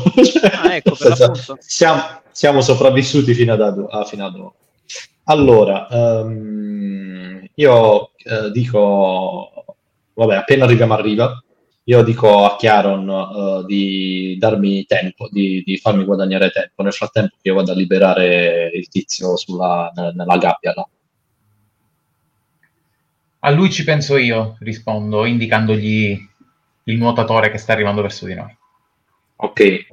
Ah, 0.63 0.75
ecco, 0.75 0.95
siamo, 1.61 2.03
siamo, 2.31 2.61
sopravvissuti 2.61 3.33
fino 3.33 3.55
ad, 3.55 3.87
a, 3.89 4.05
fino 4.05 4.27
ad 4.27 4.35
ora. 4.35 4.53
Allora, 5.25 5.87
um, 5.91 7.41
io 7.55 8.11
uh, 8.25 8.51
dico, 8.51 9.51
vabbè, 10.13 10.35
appena 10.35 10.65
arriviamo 10.65 10.93
a 10.93 11.01
riva, 11.01 11.43
io 11.85 12.03
dico 12.03 12.45
a 12.45 12.57
Chiaron 12.57 13.09
uh, 13.09 13.65
di 13.65 14.37
darmi 14.39 14.85
tempo, 14.85 15.29
di, 15.31 15.63
di, 15.65 15.79
farmi 15.79 16.05
guadagnare 16.05 16.51
tempo, 16.51 16.83
nel 16.83 16.93
frattempo 16.93 17.37
che 17.41 17.49
io 17.49 17.55
vado 17.55 17.73
a 17.73 17.77
liberare 17.77 18.71
il 18.75 18.89
tizio 18.89 19.37
sulla, 19.37 19.91
nella 19.95 20.37
gabbia 20.37 20.75
là. 20.75 20.87
A 23.45 23.51
lui 23.51 23.71
ci 23.71 23.83
penso 23.85 24.17
io, 24.17 24.57
rispondo, 24.61 25.25
indicandogli 25.25 26.29
il 26.85 26.97
nuotatore 26.97 27.51
che 27.51 27.59
sta 27.59 27.73
arrivando 27.73 28.01
verso 28.03 28.27
di 28.27 28.35
noi. 28.35 28.57
Ok. 29.37 29.87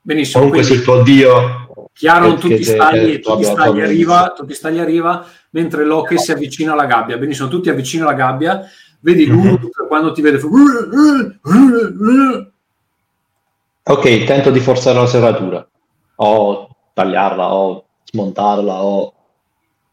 Benissimo. 0.00 0.42
Comunque 0.44 0.64
quindi... 0.66 0.66
se 0.66 0.74
il 0.74 0.82
tuo 0.82 1.02
dio 1.02 1.90
Chiaro, 1.92 2.34
tu 2.34 2.48
ti 2.48 2.64
stagli, 2.64 3.12
che 3.12 3.20
tu 3.20 3.36
ti 3.36 3.44
stagli 3.44 3.68
abbia- 3.68 3.84
a 3.84 3.88
riva, 3.88 4.32
tu 4.36 4.44
ti 4.44 4.54
stagli 4.54 4.78
a 4.78 4.84
riva 4.84 5.24
mentre 5.50 5.84
Loki 5.84 6.18
si 6.18 6.32
avvicina 6.32 6.72
alla 6.72 6.86
gabbia. 6.86 7.16
Benissimo, 7.18 7.48
tu 7.48 7.60
ti 7.60 7.68
avvicini 7.68 8.02
alla 8.02 8.14
gabbia, 8.14 8.62
vedi 9.00 9.26
lui 9.26 9.50
Mhm. 9.52 9.70
quando 9.86 10.10
ti 10.12 10.20
vede 10.22 10.38
fa... 10.40 10.48
Ok, 13.84 14.24
tento 14.24 14.50
di 14.50 14.60
forzare 14.60 14.98
la 14.98 15.06
serratura. 15.06 15.68
O 16.16 16.68
tagliarla, 16.92 17.54
o 17.54 17.84
smontarla, 18.04 18.82
o... 18.82 19.14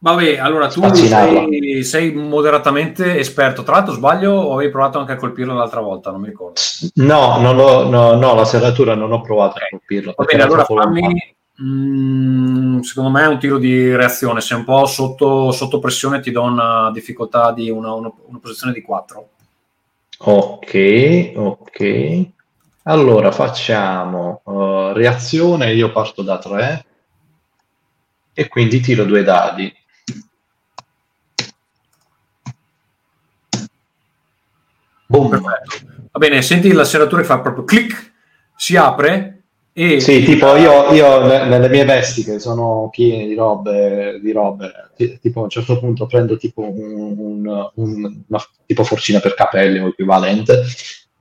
Vabbè, 0.01 0.37
allora 0.37 0.69
tu 0.69 0.81
sei, 0.93 1.83
sei 1.83 2.13
moderatamente 2.13 3.17
esperto. 3.19 3.63
Tra 3.63 3.75
l'altro 3.75 3.93
sbaglio 3.93 4.31
o 4.31 4.53
avevi 4.53 4.71
provato 4.71 4.97
anche 4.97 5.11
a 5.11 5.15
colpirlo 5.17 5.53
l'altra 5.53 5.81
volta? 5.81 6.09
Non 6.11 6.21
mi 6.21 6.27
ricordo. 6.29 6.59
No, 6.95 7.37
non 7.41 7.55
l'ho- 7.57 7.89
no, 7.89 8.13
no, 8.15 8.33
la 8.33 8.45
serratura 8.45 8.95
non 8.95 9.11
ho 9.11 9.19
provato 9.21 9.57
a 9.57 9.67
colpirla. 9.69 10.13
Va 10.15 10.23
bene, 10.23 10.43
allora 10.43 10.63
fammi... 10.63 11.35
mm, 11.61 12.79
secondo 12.79 13.09
me 13.09 13.23
è 13.23 13.27
un 13.27 13.39
tiro 13.39 13.57
di 13.57 13.93
reazione. 13.93 14.39
Se 14.39 14.53
un 14.55 14.63
po' 14.63 14.85
sotto, 14.85 15.51
sotto 15.51 15.79
pressione 15.79 16.21
ti 16.21 16.31
do 16.31 16.43
una 16.43 16.91
difficoltà 16.93 17.51
di 17.51 17.69
una, 17.69 17.91
una- 17.93 18.11
una 18.27 18.39
posizione 18.39 18.71
di 18.71 18.81
4. 18.81 19.27
Ok, 20.19 21.31
ok. 21.35 22.27
Allora 22.83 23.31
facciamo 23.31 24.41
uh, 24.45 24.91
reazione, 24.93 25.73
io 25.73 25.91
parto 25.91 26.21
da 26.23 26.37
3 26.39 26.85
e 28.33 28.47
quindi 28.47 28.79
tiro 28.79 29.03
due 29.03 29.23
dadi. 29.23 29.73
Boom. 35.09 35.29
Perfetto. 35.29 36.07
Va 36.11 36.19
bene, 36.19 36.41
senti 36.43 36.71
la 36.71 36.83
serratura 36.83 37.21
che 37.21 37.27
fa 37.27 37.39
proprio 37.39 37.63
clic, 37.63 38.13
si 38.55 38.75
apre 38.75 39.41
e... 39.73 39.99
Sì, 39.99 40.23
tipo 40.23 40.55
io, 40.55 40.91
io 40.91 41.25
ne- 41.25 41.45
nelle 41.45 41.67
mie 41.69 41.83
vesti 41.85 42.23
che 42.23 42.37
sono 42.39 42.89
piene 42.91 43.25
di 43.25 43.33
robe, 43.33 44.19
di 44.21 44.31
robe, 44.31 44.71
ti- 44.95 45.17
tipo 45.19 45.39
a 45.39 45.43
un 45.43 45.49
certo 45.49 45.79
punto 45.79 46.05
prendo 46.05 46.37
tipo 46.37 46.61
un- 46.61 47.69
un- 47.73 48.21
una 48.27 48.43
tipo 48.67 48.83
forcina 48.83 49.19
per 49.19 49.33
capelli 49.33 49.79
o 49.79 49.87
equivalente, 49.87 50.61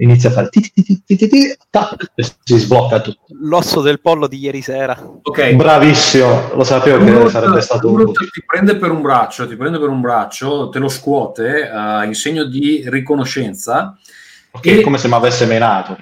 inizia 0.01 0.31
a 0.31 0.33
fare 0.33 0.49
ti 0.49 0.61
ti 0.61 0.71
ti 0.71 0.83
ti 0.85 1.03
ti 1.05 1.17
ti 1.17 1.29
ti, 1.29 1.57
tac, 1.71 2.13
e 2.15 2.23
si 2.23 2.57
sblocca 2.59 3.01
tutto. 3.01 3.25
L'osso 3.41 3.81
del 3.81 4.01
pollo 4.01 4.27
di 4.27 4.39
ieri 4.39 4.63
sera. 4.63 4.97
Ok. 5.23 5.55
Bravissimo, 5.55 6.55
lo 6.55 6.65
sapevo 6.65 7.05
che 7.05 7.11
Urut- 7.11 7.31
sarebbe 7.31 7.61
stato 7.61 7.91
utile. 7.91 8.29
ti 8.33 8.43
prende 8.47 8.77
per 8.77 8.91
un 8.91 9.03
braccio, 9.03 9.49
ti 9.49 9.57
prende 9.57 9.79
per 9.79 9.89
un 9.89 10.01
braccio, 10.01 10.69
te 10.69 10.79
lo 10.79 10.89
scuote 10.89 11.69
eh, 11.69 12.07
in 12.07 12.15
segno 12.15 12.45
di 12.45 12.85
riconoscenza. 12.87 13.97
Ok, 14.51 14.67
e- 14.67 14.79
è 14.79 14.81
come 14.81 14.99
se 14.99 15.09
mi 15.09 15.15
avesse 15.15 15.45
menato 15.45 15.97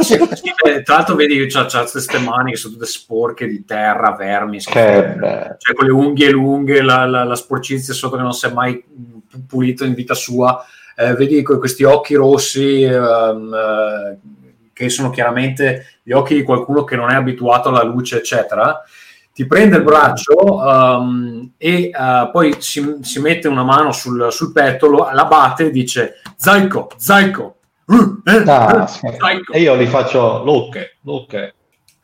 sì, 0.00 0.14
sì, 0.32 0.52
eh, 0.66 0.82
tra 0.82 0.96
l'altro 0.96 1.16
vedi 1.16 1.36
che 1.36 1.46
c'ha, 1.46 1.66
c'ha 1.66 1.84
queste 1.84 2.18
mani 2.18 2.52
che 2.52 2.56
sono 2.56 2.74
tutte 2.74 2.86
sporche 2.86 3.46
di 3.48 3.64
terra, 3.64 4.14
vermi. 4.14 4.58
Che 4.58 5.16
cioè 5.58 5.74
con 5.74 5.86
le 5.86 5.92
unghie 5.92 6.30
lunghe, 6.30 6.80
la, 6.82 7.06
la, 7.06 7.24
la 7.24 7.34
sporcizia 7.34 7.92
sotto 7.92 8.16
che 8.16 8.22
non 8.22 8.32
si 8.32 8.46
è 8.46 8.52
mai 8.52 8.84
pulito 9.48 9.84
in 9.84 9.94
vita 9.94 10.14
sua. 10.14 10.64
Eh, 10.98 11.12
vedi 11.14 11.42
que- 11.42 11.58
questi 11.58 11.84
occhi 11.84 12.14
rossi 12.14 12.82
ehm, 12.82 13.52
eh, 13.54 14.18
che 14.72 14.88
sono 14.88 15.10
chiaramente 15.10 16.00
gli 16.02 16.12
occhi 16.12 16.34
di 16.34 16.42
qualcuno 16.42 16.84
che 16.84 16.96
non 16.96 17.10
è 17.10 17.14
abituato 17.14 17.68
alla 17.68 17.82
luce, 17.82 18.16
eccetera. 18.18 18.82
Ti 19.32 19.46
prende 19.46 19.76
il 19.76 19.82
braccio 19.82 20.32
ehm, 20.66 21.52
e 21.58 21.90
eh, 21.92 22.28
poi 22.32 22.56
si, 22.60 22.96
si 23.02 23.20
mette 23.20 23.48
una 23.48 23.62
mano 23.64 23.92
sul, 23.92 24.28
sul 24.30 24.52
petto, 24.52 24.86
lo- 24.86 25.10
la 25.12 25.26
batte 25.26 25.66
e 25.66 25.70
dice 25.70 26.14
Zaiko, 26.36 26.88
Zaiko. 26.96 27.56
Uh, 27.86 28.20
eh, 28.24 28.42
Ah, 28.46 28.82
eh, 28.84 28.86
sì. 28.88 29.00
Zaiko. 29.18 29.52
E 29.52 29.60
io 29.60 29.76
gli 29.76 29.86
faccio 29.86 30.42
Luke, 30.44 30.96
Luke, 31.02 31.54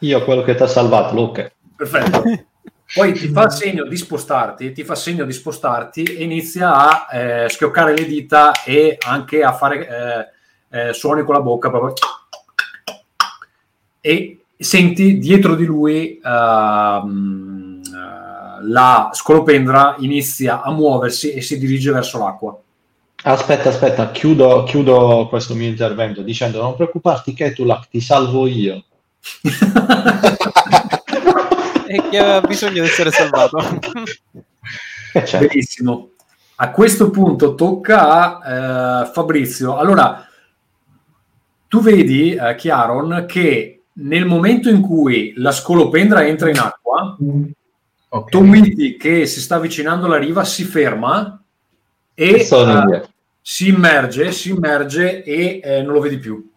io 0.01 0.23
quello 0.25 0.43
che 0.43 0.55
ti 0.55 0.63
ha 0.63 0.67
salvato, 0.67 1.15
Luke. 1.15 1.55
Perfetto. 1.75 2.23
Poi 2.95 3.15
ti 3.15 3.29
fa 3.29 3.49
segno 3.49 3.85
di 3.85 3.97
spostarti, 3.97 4.73
ti 4.73 4.85
fa 4.85 4.95
segno 4.95 5.25
di 5.25 5.33
spostarti 5.33 6.03
e 6.03 6.25
inizia 6.25 6.75
a 6.75 7.07
eh, 7.11 7.49
schioccare 7.49 7.95
le 7.95 8.05
dita 8.05 8.53
e 8.65 8.99
anche 9.01 9.43
a 9.43 9.55
fare 9.55 10.33
eh, 10.69 10.89
eh, 10.89 10.93
suoni 10.93 11.25
con 11.25 11.35
la 11.35 11.41
bocca 11.41 11.71
proprio. 11.71 11.95
E 14.01 14.41
senti 14.59 15.19
dietro 15.19 15.55
di 15.55 15.65
lui 15.65 16.19
eh, 16.19 16.21
la 18.65 19.11
scolopendra 19.13 19.97
inizia 19.99 20.61
a 20.63 20.71
muoversi 20.71 21.33
e 21.33 21.41
si 21.41 21.59
dirige 21.59 21.93
verso 21.93 22.19
l'acqua. 22.19 22.59
Aspetta, 23.25 23.69
aspetta, 23.71 24.11
chiudo, 24.11 24.65
chiudo 24.65 25.29
questo 25.29 25.55
mio 25.55 25.69
intervento 25.69 26.23
dicendo 26.23 26.61
non 26.61 26.75
preoccuparti 26.75 27.33
Ketulak, 27.33 27.89
ti 27.89 28.01
salvo 28.01 28.47
io. 28.47 28.85
E 31.93 32.09
che 32.09 32.19
aveva 32.19 32.41
bisogno 32.41 32.73
di 32.73 32.79
essere 32.81 33.11
salvato. 33.11 33.59
Che 35.13 35.23
c'è? 35.23 35.47
Benissimo. 35.47 36.13
A 36.57 36.71
questo 36.71 37.11
punto 37.11 37.55
tocca 37.55 38.39
a 38.39 39.03
eh, 39.03 39.11
Fabrizio. 39.13 39.77
Allora, 39.77 40.27
tu 41.69 41.81
vedi, 41.83 42.35
eh, 42.35 42.55
Chiaron, 42.55 43.27
che 43.29 43.83
nel 43.95 44.25
momento 44.25 44.71
in 44.71 44.81
cui 44.81 45.35
la 45.37 45.53
scolopendra 45.53 46.25
entra 46.27 46.49
in 46.49 46.59
acqua, 46.59 47.17
Ok. 48.15 48.31
Tomiti, 48.31 48.97
che 48.97 49.27
si 49.27 49.41
sta 49.41 49.57
avvicinando 49.57 50.05
alla 50.07 50.19
riva, 50.19 50.45
si 50.45 50.65
ferma 50.65 51.43
e 52.15 52.45
Sono 52.45 52.71
eh, 52.71 52.81
indietro. 52.81 53.11
si 53.41 53.69
immerge, 53.69 54.33
si 54.33 54.51
immerge 54.51 55.23
e 55.25 55.61
eh, 55.63 55.83
non 55.83 55.95
lo 55.95 56.01
vedi 56.01 56.19
più. 56.19 56.51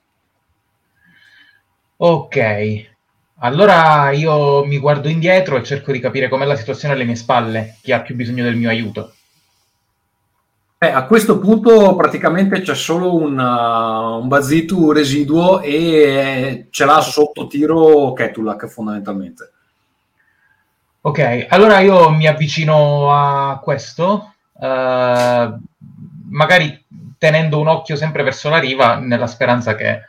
Ok, 1.97 2.94
allora 3.39 4.11
io 4.11 4.63
mi 4.65 4.77
guardo 4.77 5.09
indietro 5.09 5.57
e 5.57 5.63
cerco 5.63 5.91
di 5.91 5.99
capire 5.99 6.29
com'è 6.29 6.45
la 6.45 6.55
situazione 6.55 6.93
alle 6.93 7.03
mie 7.03 7.15
spalle, 7.15 7.77
chi 7.81 7.91
ha 7.91 8.01
più 8.01 8.15
bisogno 8.15 8.43
del 8.43 8.55
mio 8.55 8.69
aiuto. 8.69 9.13
Eh, 10.77 10.87
a 10.87 11.05
questo 11.05 11.39
punto 11.39 11.95
praticamente 11.95 12.61
c'è 12.61 12.75
solo 12.75 13.15
un, 13.15 13.37
uh, 13.39 14.21
un 14.21 14.27
Bazitu 14.27 14.91
residuo 14.91 15.61
e 15.61 16.67
ce 16.69 16.85
l'ha 16.85 17.01
sotto 17.01 17.47
tiro 17.47 18.13
Ketulak 18.13 18.67
fondamentalmente. 18.67 19.51
Ok, 21.01 21.45
allora 21.49 21.79
io 21.79 22.09
mi 22.09 22.27
avvicino 22.27 23.11
a 23.11 23.59
questo, 23.59 24.33
eh, 24.59 25.53
magari 26.29 26.85
tenendo 27.19 27.59
un 27.59 27.67
occhio 27.67 27.95
sempre 27.95 28.23
verso 28.23 28.49
la 28.49 28.57
riva, 28.57 28.95
nella 28.95 29.27
speranza 29.27 29.75
che 29.75 30.01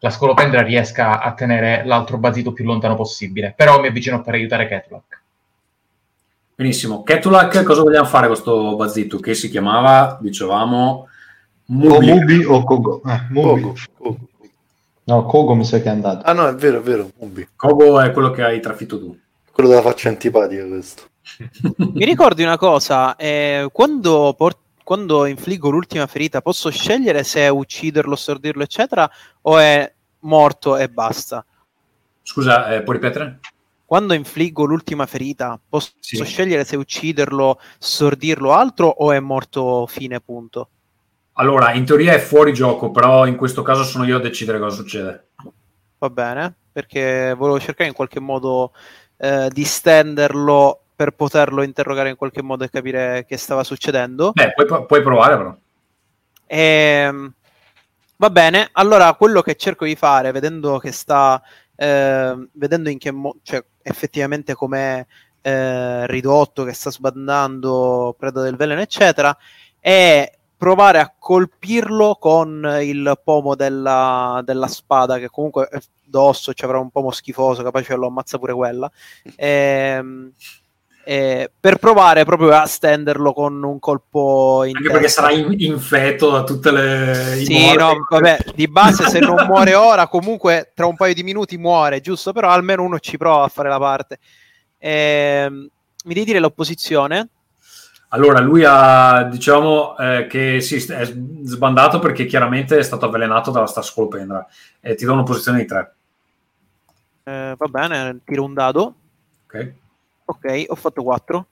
la 0.00 0.10
scolopendra 0.10 0.62
riesca 0.62 1.20
a 1.20 1.32
tenere 1.34 1.84
l'altro 1.84 2.18
basito 2.18 2.52
più 2.52 2.64
lontano 2.64 2.96
possibile. 2.96 3.54
Però 3.56 3.80
mi 3.80 3.86
avvicino 3.88 4.22
per 4.22 4.34
aiutare 4.34 4.66
Ketulak. 4.66 5.22
Benissimo. 6.54 7.02
Ketulak, 7.02 7.62
cosa 7.62 7.82
vogliamo 7.82 8.06
fare 8.06 8.26
con 8.26 8.34
questo 8.34 8.76
Bazitu 8.76 9.20
che 9.20 9.34
si 9.34 9.48
chiamava, 9.48 10.18
dicevamo, 10.20 11.08
O 11.72 11.72
Mubi. 11.72 12.10
Mubi 12.10 12.44
o 12.44 12.64
Kogo? 12.64 13.00
Eh, 13.06 13.20
Mubi. 13.30 13.60
Kogo, 13.62 13.74
Kogo. 13.96 14.18
No, 15.04 15.24
Kogo 15.24 15.54
mi 15.54 15.64
sa 15.64 15.78
che 15.78 15.84
è 15.84 15.92
andato. 15.92 16.24
Ah 16.24 16.32
no, 16.32 16.48
è 16.48 16.54
vero, 16.54 16.78
è 16.78 16.82
vero, 16.82 17.10
Mubi. 17.18 17.46
Kogo 17.54 18.00
è 18.00 18.10
quello 18.10 18.30
che 18.30 18.42
hai 18.42 18.60
trafitto 18.60 18.98
tu. 18.98 19.16
Quello 19.52 19.68
della 19.68 19.82
faccia 19.82 20.08
antipatica 20.08 20.66
questo. 20.66 21.04
Mi 21.76 22.04
ricordi 22.04 22.42
una 22.42 22.58
cosa, 22.58 23.14
eh, 23.14 23.68
quando, 23.72 24.34
por- 24.36 24.56
quando 24.90 25.24
infliggo 25.24 25.70
l'ultima 25.70 26.08
ferita 26.08 26.42
posso 26.42 26.68
scegliere 26.68 27.22
se 27.22 27.46
ucciderlo, 27.46 28.16
stordirlo, 28.16 28.64
eccetera, 28.64 29.08
o 29.42 29.56
è 29.56 29.94
morto 30.22 30.76
e 30.76 30.88
basta? 30.88 31.46
Scusa, 32.22 32.74
eh, 32.74 32.82
puoi 32.82 32.96
ripetere? 32.96 33.38
Quando 33.84 34.14
infliggo 34.14 34.64
l'ultima 34.64 35.06
ferita 35.06 35.60
posso 35.68 35.92
Sì. 36.00 36.24
scegliere 36.24 36.64
se 36.64 36.74
ucciderlo, 36.74 37.60
stordirlo, 37.78 38.52
altro, 38.52 38.88
o 38.88 39.12
è 39.12 39.20
morto 39.20 39.86
fine 39.86 40.18
punto? 40.20 40.70
Allora, 41.34 41.72
in 41.74 41.84
teoria 41.84 42.14
è 42.14 42.18
fuori 42.18 42.52
gioco, 42.52 42.90
però 42.90 43.26
in 43.26 43.36
questo 43.36 43.62
caso 43.62 43.84
sono 43.84 44.04
io 44.04 44.16
a 44.16 44.20
decidere 44.20 44.58
cosa 44.58 44.74
succede. 44.74 45.28
Va 45.98 46.10
bene, 46.10 46.52
perché 46.72 47.32
volevo 47.38 47.60
cercare 47.60 47.88
in 47.88 47.94
qualche 47.94 48.18
modo 48.18 48.72
eh, 49.18 49.50
di 49.52 49.62
stenderlo 49.62 50.86
per 51.00 51.12
poterlo 51.12 51.62
interrogare 51.62 52.10
in 52.10 52.16
qualche 52.16 52.42
modo 52.42 52.62
e 52.62 52.68
capire 52.68 53.24
che 53.26 53.38
stava 53.38 53.64
succedendo. 53.64 54.32
Beh, 54.32 54.52
puoi, 54.52 54.84
puoi 54.84 55.00
provare 55.00 55.36
però. 55.38 55.56
Ehm, 56.44 57.32
va 58.18 58.28
bene, 58.28 58.68
allora 58.72 59.14
quello 59.14 59.40
che 59.40 59.54
cerco 59.54 59.86
di 59.86 59.96
fare, 59.96 60.30
vedendo 60.30 60.76
che 60.76 60.92
sta, 60.92 61.40
ehm, 61.74 62.50
vedendo 62.52 62.90
in 62.90 62.98
che 62.98 63.12
modo, 63.12 63.38
cioè 63.42 63.64
effettivamente 63.80 64.52
com'è 64.52 65.02
eh, 65.40 66.06
ridotto, 66.06 66.64
che 66.64 66.74
sta 66.74 66.90
sbandando 66.90 68.14
preda 68.18 68.42
del 68.42 68.56
veleno, 68.56 68.82
eccetera, 68.82 69.34
è 69.78 70.30
provare 70.54 70.98
a 70.98 71.14
colpirlo 71.18 72.18
con 72.20 72.78
il 72.82 73.18
pomo 73.24 73.54
della, 73.54 74.42
della 74.44 74.68
spada, 74.68 75.16
che 75.16 75.30
comunque 75.30 75.66
è 75.68 75.80
d'osso, 76.04 76.52
ci 76.52 76.66
avrà 76.66 76.78
un 76.78 76.90
pomo 76.90 77.10
schifoso, 77.10 77.62
capace 77.62 77.94
lo 77.94 78.08
ammazza 78.08 78.38
pure 78.38 78.52
quella. 78.52 78.90
Ehm, 79.36 80.34
eh, 81.04 81.50
per 81.58 81.78
provare 81.78 82.24
proprio 82.24 82.52
a 82.52 82.66
stenderlo 82.66 83.32
con 83.32 83.62
un 83.62 83.78
colpo 83.78 84.64
in 84.64 84.76
Anche 84.76 84.90
perché 84.90 85.08
sarà 85.08 85.30
in- 85.30 85.54
infetto 85.58 86.30
da 86.30 86.44
tutte 86.44 86.70
le... 86.70 87.40
Sì, 87.44 87.74
no, 87.74 88.06
vabbè, 88.08 88.38
di 88.54 88.68
base 88.68 89.08
se 89.08 89.18
non 89.18 89.46
muore 89.46 89.74
ora, 89.74 90.06
comunque 90.08 90.72
tra 90.74 90.86
un 90.86 90.96
paio 90.96 91.14
di 91.14 91.22
minuti 91.22 91.56
muore, 91.56 92.00
giusto? 92.00 92.32
Però 92.32 92.48
almeno 92.48 92.82
uno 92.82 92.98
ci 92.98 93.16
prova 93.16 93.44
a 93.44 93.48
fare 93.48 93.68
la 93.68 93.78
parte. 93.78 94.18
Ehm, 94.78 95.68
mi 96.04 96.14
devi 96.14 96.26
dire 96.26 96.38
l'opposizione? 96.38 97.28
Allora, 98.12 98.40
lui 98.40 98.64
ha, 98.66 99.22
diciamo, 99.30 99.96
eh, 99.96 100.26
che 100.28 100.60
si 100.60 100.76
è 100.76 101.04
sbandato 101.44 102.00
perché 102.00 102.26
chiaramente 102.26 102.76
è 102.76 102.82
stato 102.82 103.06
avvelenato 103.06 103.52
dalla 103.52 103.66
Star 103.66 103.84
Scolopendra 103.84 104.46
e 104.80 104.96
ti 104.96 105.04
do 105.04 105.12
una 105.12 105.22
posizione 105.22 105.58
di 105.58 105.66
3. 105.66 105.94
Eh, 107.22 107.54
va 107.56 107.66
bene, 107.66 108.18
tiro 108.24 108.42
un 108.42 108.54
dado. 108.54 108.94
Ok. 109.46 109.72
Ok, 110.30 110.64
ho 110.68 110.76
fatto 110.76 111.02
4. 111.02 111.46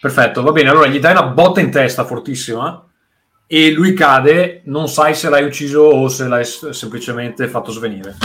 Perfetto, 0.00 0.42
va 0.42 0.52
bene. 0.52 0.70
Allora 0.70 0.86
gli 0.86 0.98
dai 0.98 1.12
una 1.12 1.26
botta 1.26 1.60
in 1.60 1.70
testa 1.70 2.04
fortissima 2.04 2.86
e 3.46 3.70
lui 3.70 3.92
cade, 3.92 4.62
non 4.64 4.88
sai 4.88 5.14
se 5.14 5.28
l'hai 5.28 5.44
ucciso 5.44 5.80
o 5.80 6.08
se 6.08 6.26
l'hai 6.26 6.44
semplicemente 6.44 7.46
fatto 7.48 7.70
svenire. 7.70 8.16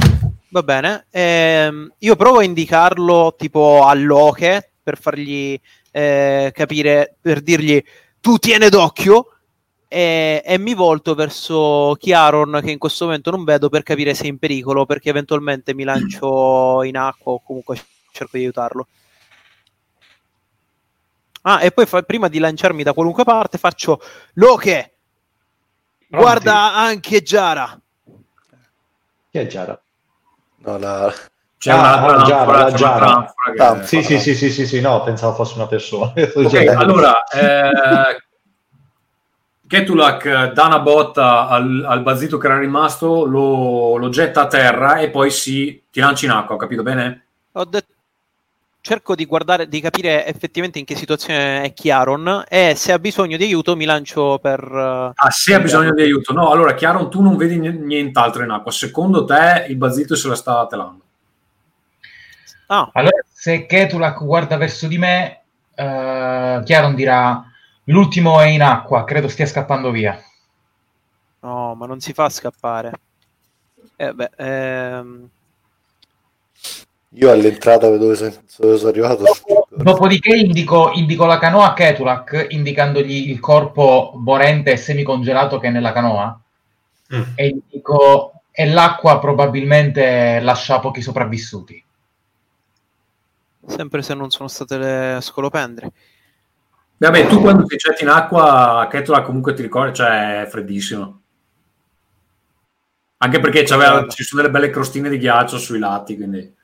Va 0.50 0.64
bene. 0.64 1.06
Ehm, 1.12 1.92
io 1.98 2.16
provo 2.16 2.40
a 2.40 2.44
indicarlo 2.44 3.36
tipo 3.38 3.86
all'oche 3.86 4.72
per 4.82 4.98
fargli 4.98 5.60
eh, 5.92 6.52
capire, 6.54 7.16
per 7.20 7.42
dirgli 7.42 7.84
tu 8.22 8.38
tiene 8.38 8.70
d'occhio 8.70 9.34
e, 9.90 10.42
e 10.46 10.58
mi 10.58 10.74
volto 10.74 11.14
verso 11.14 11.96
Chiaron 12.00 12.62
che 12.64 12.72
in 12.72 12.78
questo 12.78 13.06
momento 13.06 13.32
non 13.32 13.44
vedo 13.44 13.68
per 13.68 13.84
capire 13.84 14.14
se 14.14 14.24
è 14.24 14.28
in 14.28 14.38
pericolo 14.38 14.86
perché 14.86 15.10
eventualmente 15.10 15.74
mi 15.74 15.84
lancio 15.84 16.84
in 16.84 16.96
acqua 16.96 17.34
o 17.34 17.42
comunque 17.44 17.78
cerco 18.12 18.38
di 18.38 18.44
aiutarlo. 18.44 18.88
Ah, 21.42 21.62
e 21.62 21.72
poi 21.72 21.86
fa- 21.86 22.02
prima 22.02 22.28
di 22.28 22.40
lanciarmi 22.40 22.84
da 22.84 22.94
qualunque 22.94 23.24
parte 23.24 23.58
faccio 23.58 24.02
Loche, 24.34 24.94
guarda 26.08 26.76
anche 26.76 27.22
Giara. 27.22 27.80
Chi 29.32 29.38
è 29.38 29.48
Giara? 29.48 29.80
No, 30.58 30.78
la... 30.78 31.14
C'è 31.58 31.72
Ah, 31.72 32.02
ah, 32.02 32.24
Giara, 32.24 32.52
la 32.52 32.72
Giara. 32.72 33.34
Ah, 33.58 33.84
Sì, 33.84 34.02
sì, 34.02 34.18
sì, 34.18 34.34
sì, 34.34 34.50
sì, 34.50 34.66
sì, 34.66 34.80
no, 34.80 35.04
pensavo 35.04 35.34
fosse 35.36 35.56
una 35.56 35.68
persona. 35.68 36.14
Ok, 36.16 36.50
Cioè, 36.50 36.68
allora 36.68 37.24
eh, 37.24 38.18
Ketulak 39.68 40.54
dà 40.54 40.66
una 40.66 40.80
botta 40.80 41.48
al, 41.48 41.84
al 41.86 42.02
bazzito 42.02 42.38
che 42.38 42.48
era 42.48 42.58
rimasto, 42.58 43.26
lo, 43.26 43.98
lo 43.98 44.10
getta 44.10 44.42
a 44.42 44.48
terra 44.48 44.98
e 45.00 45.10
poi 45.10 45.30
si 45.32 45.84
ti 45.92 46.00
lancia 46.00 46.26
in 46.26 46.32
acqua, 46.32 46.56
ho 46.56 46.58
capito 46.58 46.82
bene? 46.82 47.26
Ho 47.52 47.66
detto 47.66 47.94
cerco 48.82 49.16
di 49.16 49.26
guardare, 49.26 49.68
di 49.68 49.82
capire 49.82 50.26
effettivamente 50.26 50.80
in 50.80 50.86
che 50.86 50.96
situazione 50.96 51.64
è 51.64 51.74
Chiaron 51.74 52.44
e 52.48 52.74
se 52.76 52.92
ha 52.92 53.00
bisogno 53.00 53.38
di 53.38 53.44
aiuto 53.44 53.76
mi 53.76 53.86
lancio 53.86 54.40
per... 54.40 54.60
eh, 54.64 55.12
Ah, 55.16 55.30
se 55.32 55.54
ha 55.54 55.60
bisogno 55.60 55.94
di 55.94 56.02
aiuto. 56.02 56.34
No, 56.34 56.50
allora 56.52 56.74
Chiaron, 56.74 57.10
tu 57.10 57.22
non 57.22 57.36
vedi 57.38 57.58
ni- 57.60 57.72
nient'altro 57.78 58.44
in 58.44 58.50
acqua. 58.52 58.72
Secondo 58.72 59.26
te 59.26 59.66
il 59.70 59.76
bazzito 59.76 60.16
se 60.16 60.28
la 60.28 60.36
sta 60.36 60.66
telando. 60.68 61.04
Ah, 62.68 62.90
Allora, 62.94 63.24
se 63.32 63.66
Ketulak 63.66 64.24
guarda 64.24 64.58
verso 64.58 64.88
di 64.88 64.98
me, 64.98 65.42
eh, 65.76 66.62
Chiaron 66.64 66.96
dirà: 66.96 67.44
L'ultimo 67.86 68.40
è 68.40 68.48
in 68.48 68.62
acqua, 68.62 69.04
credo 69.04 69.28
stia 69.28 69.46
scappando 69.46 69.92
via. 69.92 70.20
no, 71.42 71.76
ma 71.76 71.86
non 71.86 72.00
si 72.00 72.14
fa 72.14 72.30
scappare. 72.30 72.92
Eh 73.96 74.14
beh, 74.14 74.30
ehm, 74.38 75.30
Io 77.14 77.32
all'entrata 77.32 77.89
dove 77.97 78.14
sono, 78.14 78.32
dove 78.57 78.78
sono 78.78 78.89
arrivato 78.89 79.24
Dopodiché 79.70 80.36
indico, 80.36 80.91
indico 80.91 81.26
la 81.26 81.39
canoa 81.39 81.70
a 81.70 81.74
Ketulak, 81.74 82.47
indicandogli 82.49 83.30
il 83.30 83.39
corpo 83.39 84.14
morente 84.16 84.74
e 84.74 84.78
semicongelato 84.78 85.57
che 85.57 85.68
è 85.68 85.72
nella 85.72 85.91
canoa. 85.91 86.39
Mm. 87.16 87.22
E 87.36 87.57
dico: 87.68 88.41
E 88.51 88.68
l'acqua 88.68 89.20
probabilmente 89.20 90.39
lascia 90.41 90.80
pochi 90.80 91.01
sopravvissuti. 91.01 91.84
sempre 93.66 94.01
se 94.01 94.14
non 94.14 94.30
sono 94.30 94.47
state 94.47 94.78
le 94.78 95.18
scolopendre. 95.22 95.91
Vabbè, 96.97 97.28
tu 97.28 97.39
quando 97.39 97.64
ti 97.64 97.78
getti 97.78 98.03
in 98.03 98.10
acqua, 98.10 98.88
Ketula 98.89 99.22
comunque 99.22 99.53
ti 99.53 99.62
ricordi, 99.62 99.95
cioè 99.95 100.43
è 100.43 100.47
freddissimo. 100.47 101.22
Anche 103.18 103.39
perché 103.39 103.64
c'aveva- 103.64 104.07
ci 104.07 104.24
sono 104.24 104.41
delle 104.41 104.53
belle 104.53 104.70
crostine 104.70 105.10
di 105.10 105.18
ghiaccio 105.18 105.57
sui 105.57 105.80
lati, 105.80 106.16
quindi 106.16 106.57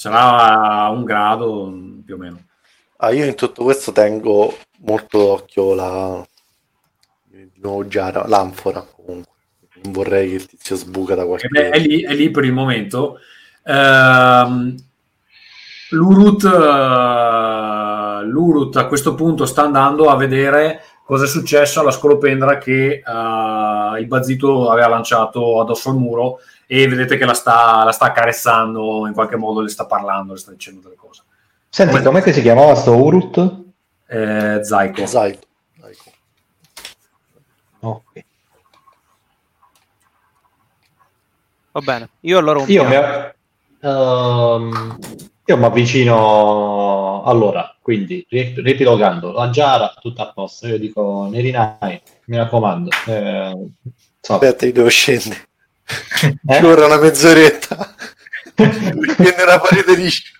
sarà 0.00 0.84
a 0.84 0.88
un 0.88 1.04
grado 1.04 1.70
più 2.02 2.14
o 2.14 2.16
meno. 2.16 2.42
Ah, 2.96 3.10
io 3.10 3.26
in 3.26 3.34
tutto 3.34 3.64
questo 3.64 3.92
tengo 3.92 4.56
molto 4.78 5.18
d'occhio 5.18 5.74
la 5.74 6.26
di 7.26 7.50
nuovo 7.56 7.86
Giara, 7.86 8.26
l'anfora 8.26 8.80
comunque. 8.80 9.32
Non 9.82 9.92
vorrei 9.92 10.30
che 10.30 10.34
il 10.36 10.46
tizio 10.46 10.76
sbuca 10.76 11.14
da 11.14 11.26
qualche 11.26 11.48
beh, 11.48 11.68
è, 11.68 11.78
lì, 11.78 12.02
è 12.02 12.14
lì 12.14 12.30
per 12.30 12.44
il 12.44 12.52
momento. 12.52 13.18
Ehm, 13.64 14.74
L'Urut, 15.90 16.44
eh, 16.44 18.24
l'Urut 18.24 18.76
a 18.76 18.86
questo 18.86 19.14
punto 19.14 19.44
sta 19.44 19.64
andando 19.64 20.08
a 20.08 20.16
vedere 20.16 20.82
cosa 21.04 21.24
è 21.24 21.28
successo 21.28 21.80
alla 21.80 21.90
scolopendra 21.90 22.58
che 22.58 23.02
eh, 23.04 24.00
il 24.00 24.06
Bazzito 24.06 24.70
aveva 24.70 24.86
lanciato 24.86 25.60
addosso 25.60 25.90
al 25.90 25.96
muro 25.96 26.38
e 26.72 26.86
vedete 26.86 27.16
che 27.16 27.24
la 27.24 27.34
sta, 27.34 27.82
la 27.82 27.90
sta 27.90 28.04
accarezzando, 28.04 29.04
in 29.08 29.12
qualche 29.12 29.34
modo 29.34 29.60
le 29.60 29.68
sta 29.68 29.86
parlando, 29.86 30.34
le 30.34 30.38
sta 30.38 30.52
dicendo 30.52 30.80
delle 30.82 30.94
cose. 30.94 31.22
Senti, 31.68 32.00
com'è 32.00 32.22
che 32.22 32.32
si 32.32 32.42
chiamava 32.42 32.76
sto 32.76 32.94
Urut? 32.94 33.62
Eh, 34.06 34.60
Zaiko. 34.62 35.04
Zaito. 35.04 35.48
Ecco. 35.82 36.10
Ok. 37.80 38.24
Va 41.72 41.80
bene, 41.80 42.08
io 42.20 42.38
allora 42.38 42.60
un 42.60 42.68
Io 42.68 42.84
mi, 42.84 42.94
ehm, 43.80 44.98
io 45.46 45.56
mi 45.56 45.64
avvicino 45.64 47.24
allora, 47.24 47.76
quindi 47.82 48.24
ri- 48.28 48.54
riepilogando, 48.56 49.32
la 49.32 49.50
Giara 49.50 49.92
tutta 50.00 50.22
a 50.22 50.32
posto, 50.32 50.68
io 50.68 50.78
dico 50.78 51.26
Nerinai, 51.28 52.00
mi 52.26 52.36
raccomando. 52.36 52.90
Eh, 53.06 53.70
so- 54.20 54.34
Aspetta, 54.34 54.66
io 54.66 54.72
devo 54.72 54.88
scendere. 54.88 55.48
Eh? 56.22 56.54
Ci 56.54 56.62
vorrà 56.62 56.86
una 56.86 56.98
mezz'oretta. 56.98 57.94
Scendere 58.54 59.44
la 59.46 59.60
parete 59.60 59.96
liscia. 59.96 60.32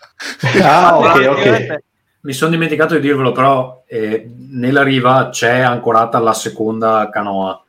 Ah, 0.63 0.97
ok, 0.99 1.27
ok. 1.29 1.83
Mi 2.23 2.33
sono 2.35 2.51
dimenticato 2.51 2.95
di 2.95 3.01
dirvelo, 3.01 3.33
però 3.33 3.83
eh, 3.87 4.31
nella 4.51 4.83
riva 4.83 5.31
c'è 5.31 5.61
ancorata 5.61 6.19
la 6.19 6.35
seconda 6.35 7.09
canoa, 7.11 7.65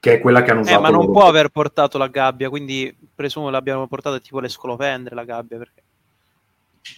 che 0.00 0.14
è 0.14 0.20
quella 0.20 0.42
che 0.42 0.52
hanno 0.52 0.60
usato. 0.60 0.78
Eh, 0.78 0.80
ma 0.80 0.88
non 0.88 1.00
loro. 1.00 1.12
può 1.12 1.26
aver 1.26 1.50
portato 1.50 1.98
la 1.98 2.08
gabbia, 2.08 2.48
quindi 2.48 2.96
presumo 3.14 3.50
l'abbiano 3.50 3.86
portata 3.86 4.18
tipo 4.18 4.40
le 4.40 4.48
scolopendre 4.48 5.14
la 5.14 5.24
gabbia. 5.24 5.58
Perché... 5.58 5.82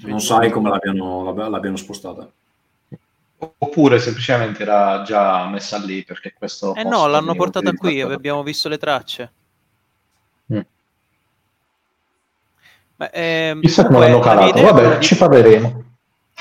Non 0.02 0.20
sai 0.20 0.50
come 0.50 0.70
l'abbiano, 0.70 1.24
l'abb- 1.24 1.48
l'abbiano 1.48 1.76
spostata. 1.76 2.30
Oppure 3.58 3.98
semplicemente 3.98 4.62
era 4.62 5.02
già 5.02 5.48
messa 5.48 5.78
lì 5.78 6.04
perché 6.04 6.32
questo... 6.32 6.76
Eh 6.76 6.84
no, 6.84 7.08
l'hanno 7.08 7.34
portata 7.34 7.72
qui, 7.72 8.00
abbiamo 8.00 8.44
visto 8.44 8.68
le 8.68 8.78
tracce. 8.78 9.32
Beh, 13.02 13.10
ehm, 13.12 13.60
Chissà 13.60 13.86
come 13.86 13.98
l'hanno 13.98 14.18
la 14.20 14.34
mia 14.34 14.34
calato, 14.34 14.58
idea 14.58 14.68
è 14.68 14.72
quella 14.72 14.88
vabbè, 14.88 14.98
di- 14.98 15.04
ci 15.04 15.16
parleremo. 15.16 15.84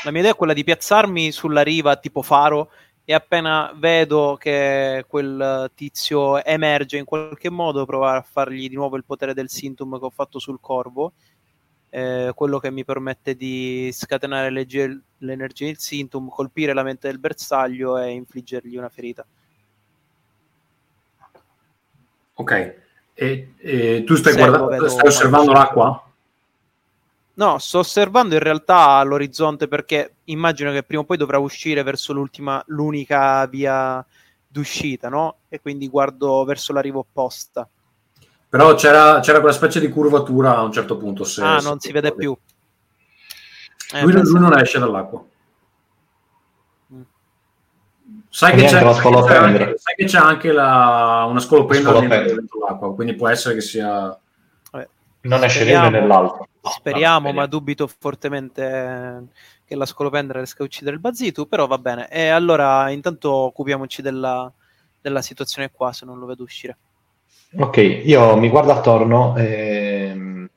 La 0.03 0.11
mia 0.11 0.19
idea 0.19 0.31
è 0.31 0.35
quella 0.35 0.53
di 0.53 0.63
piazzarmi 0.63 1.31
sulla 1.31 1.61
riva 1.63 1.95
tipo 1.95 2.21
faro 2.21 2.69
e 3.03 3.13
appena 3.13 3.71
vedo 3.75 4.37
che 4.39 5.03
quel 5.07 5.71
tizio 5.73 6.43
emerge 6.43 6.97
in 6.97 7.05
qualche 7.05 7.49
modo 7.49 7.85
provare 7.85 8.19
a 8.19 8.25
fargli 8.29 8.69
di 8.69 8.75
nuovo 8.75 8.95
il 8.95 9.05
potere 9.05 9.33
del 9.33 9.49
sintum 9.49 9.97
che 9.97 10.05
ho 10.05 10.09
fatto 10.11 10.37
sul 10.37 10.59
corvo, 10.61 11.13
eh, 11.89 12.31
quello 12.35 12.59
che 12.59 12.69
mi 12.69 12.85
permette 12.85 13.35
di 13.35 13.89
scatenare 13.91 14.51
legge- 14.51 15.01
l'energia 15.17 15.65
del 15.65 15.79
sintum, 15.79 16.29
colpire 16.29 16.73
la 16.73 16.83
mente 16.83 17.07
del 17.07 17.19
bersaglio 17.19 17.97
e 17.97 18.11
infliggergli 18.11 18.77
una 18.77 18.89
ferita. 18.89 19.25
Ok. 22.35 22.75
E, 23.13 23.53
e 23.57 24.03
tu 24.05 24.15
stai, 24.15 24.33
Seguo, 24.33 24.47
guardando, 24.47 24.71
vedo 24.71 24.89
stai 24.89 25.07
osservando 25.07 25.51
l'acqua? 25.51 26.05
No, 27.41 27.57
sto 27.57 27.79
osservando 27.79 28.35
in 28.35 28.39
realtà 28.39 29.01
l'orizzonte 29.01 29.67
perché 29.67 30.17
immagino 30.25 30.71
che 30.71 30.83
prima 30.83 31.01
o 31.01 31.05
poi 31.05 31.17
dovrà 31.17 31.39
uscire 31.39 31.81
verso 31.81 32.13
l'ultima, 32.13 32.63
l'unica 32.67 33.47
via 33.47 34.05
d'uscita, 34.47 35.09
no? 35.09 35.37
E 35.49 35.59
quindi 35.59 35.87
guardo 35.87 36.43
verso 36.43 36.71
la 36.71 36.81
riva 36.81 36.99
opposta. 36.99 37.67
Però 38.47 38.75
c'era, 38.75 39.21
c'era 39.21 39.39
quella 39.39 39.55
specie 39.55 39.79
di 39.79 39.89
curvatura 39.89 40.55
a 40.55 40.61
un 40.61 40.71
certo 40.71 40.97
punto. 40.97 41.23
Se, 41.23 41.41
ah, 41.41 41.59
se 41.59 41.67
non 41.67 41.79
si 41.79 41.91
vede 41.91 42.09
ricordi. 42.09 42.25
più. 43.89 43.97
Eh, 43.97 44.03
Lui, 44.03 44.39
non 44.39 44.59
esce 44.59 44.77
dall'acqua. 44.77 45.23
Mm. 46.93 47.01
Sai 48.29 48.55
che, 48.55 48.65
c'è, 48.65 48.83
la 48.83 48.93
sai 48.93 49.11
che 49.11 49.21
c'è 49.23 49.35
anche, 49.35 49.77
sai 49.79 49.95
che 49.95 50.05
c'è 50.05 50.19
anche 50.19 50.51
la- 50.51 51.25
una 51.27 51.39
scolopendra 51.39 52.01
dentro 52.01 52.59
l'acqua, 52.59 52.93
quindi 52.93 53.15
può 53.15 53.27
essere 53.29 53.55
che 53.55 53.61
sia... 53.61 54.15
Non 55.21 55.43
esce 55.43 55.59
né 55.59 55.71
Speriamo. 55.71 55.87
uno 55.87 55.99
né 55.99 56.07
l'altro. 56.07 56.47
No, 56.63 56.69
Speriamo, 56.69 57.27
no, 57.29 57.33
ma 57.33 57.45
dubito 57.45 57.87
fortemente 57.87 59.27
che 59.65 59.75
la 59.75 59.85
scolopendra 59.85 60.37
riesca 60.37 60.63
a 60.63 60.65
uccidere 60.65 60.95
il 60.95 61.01
Bazitu, 61.01 61.47
però 61.47 61.67
va 61.67 61.77
bene. 61.77 62.09
E 62.09 62.27
allora 62.29 62.89
intanto 62.89 63.31
occupiamoci 63.31 64.01
della, 64.01 64.51
della 64.99 65.21
situazione 65.21 65.71
qua, 65.71 65.91
se 65.93 66.05
non 66.05 66.19
lo 66.19 66.25
vedo 66.25 66.43
uscire. 66.43 66.77
Ok, 67.57 67.77
io 68.05 68.35
mi 68.37 68.49
guardo 68.49 68.71
attorno 68.71 69.35
e 69.37 70.47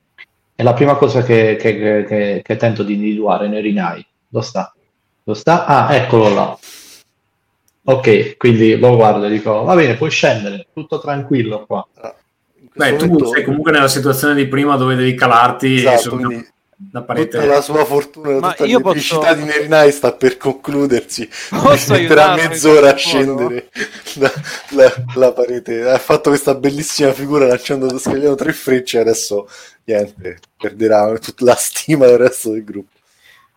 è 0.55 0.63
la 0.63 0.75
prima 0.75 0.95
cosa 0.97 1.23
che, 1.23 1.57
che- 1.57 1.77
che- 1.77 2.05
che- 2.07 2.41
che 2.45 2.57
tento 2.57 2.83
di 2.83 2.95
individuare 2.95 3.49
nei 3.49 3.61
Rinai. 3.63 4.07
Dove 4.29 4.45
sta? 4.45 4.73
Dove 5.23 5.39
sta? 5.39 5.65
Ah, 5.67 5.95
eccolo 5.95 6.29
là. 6.33 6.59
Ok, 7.87 8.37
quindi 8.39 8.79
lo 8.79 8.95
guardo 8.97 9.25
e 9.27 9.31
dico, 9.31 9.63
va 9.65 9.75
bene, 9.75 9.95
puoi 9.97 10.11
scendere, 10.11 10.69
tutto 10.73 11.01
tranquillo 11.01 11.67
qua. 11.67 11.87
Beh, 12.75 12.97
tu 12.97 13.07
momento- 13.07 13.29
sei 13.33 13.45
comunque 13.45 13.71
nella 13.73 13.89
situazione 13.89 14.35
di 14.35 14.47
prima 14.49 14.77
dove 14.77 14.95
devi 14.97 15.15
calarti 15.15 15.75
Esatto, 15.77 16.17
quindi 16.17 16.47
una 16.93 17.03
parete. 17.03 17.39
tutta 17.39 17.47
la 17.47 17.61
sua 17.61 17.85
fortuna, 17.85 18.39
Ma 18.41 18.51
tutta 18.51 18.65
io 18.67 18.79
la 18.79 18.83
posso- 18.83 18.95
felicità 19.21 19.35
di 19.35 19.45
Nerinai 19.45 19.93
sta 19.93 20.13
per 20.13 20.37
concludersi. 20.37 21.29
Posso 21.51 21.93
metterà 21.93 22.35
mezz'ora 22.35 22.91
a 22.93 22.97
scendere 22.97 23.71
la, 24.17 24.33
la- 24.71 25.05
la 25.15 25.33
parete. 25.33 25.89
Ha 25.89 25.99
fatto 25.99 26.31
questa 26.31 26.55
bellissima 26.57 27.13
figura 27.13 27.47
lanciando 27.47 27.97
scagliando 27.97 28.35
tre 28.35 28.53
frecce 28.53 28.99
e 28.99 29.01
adesso 29.03 29.49
niente, 29.85 30.39
perderà 30.57 31.17
tutta 31.19 31.45
la 31.45 31.55
stima 31.55 32.07
del 32.07 32.19
resto 32.19 32.51
del 32.51 32.65
gruppo. 32.65 32.93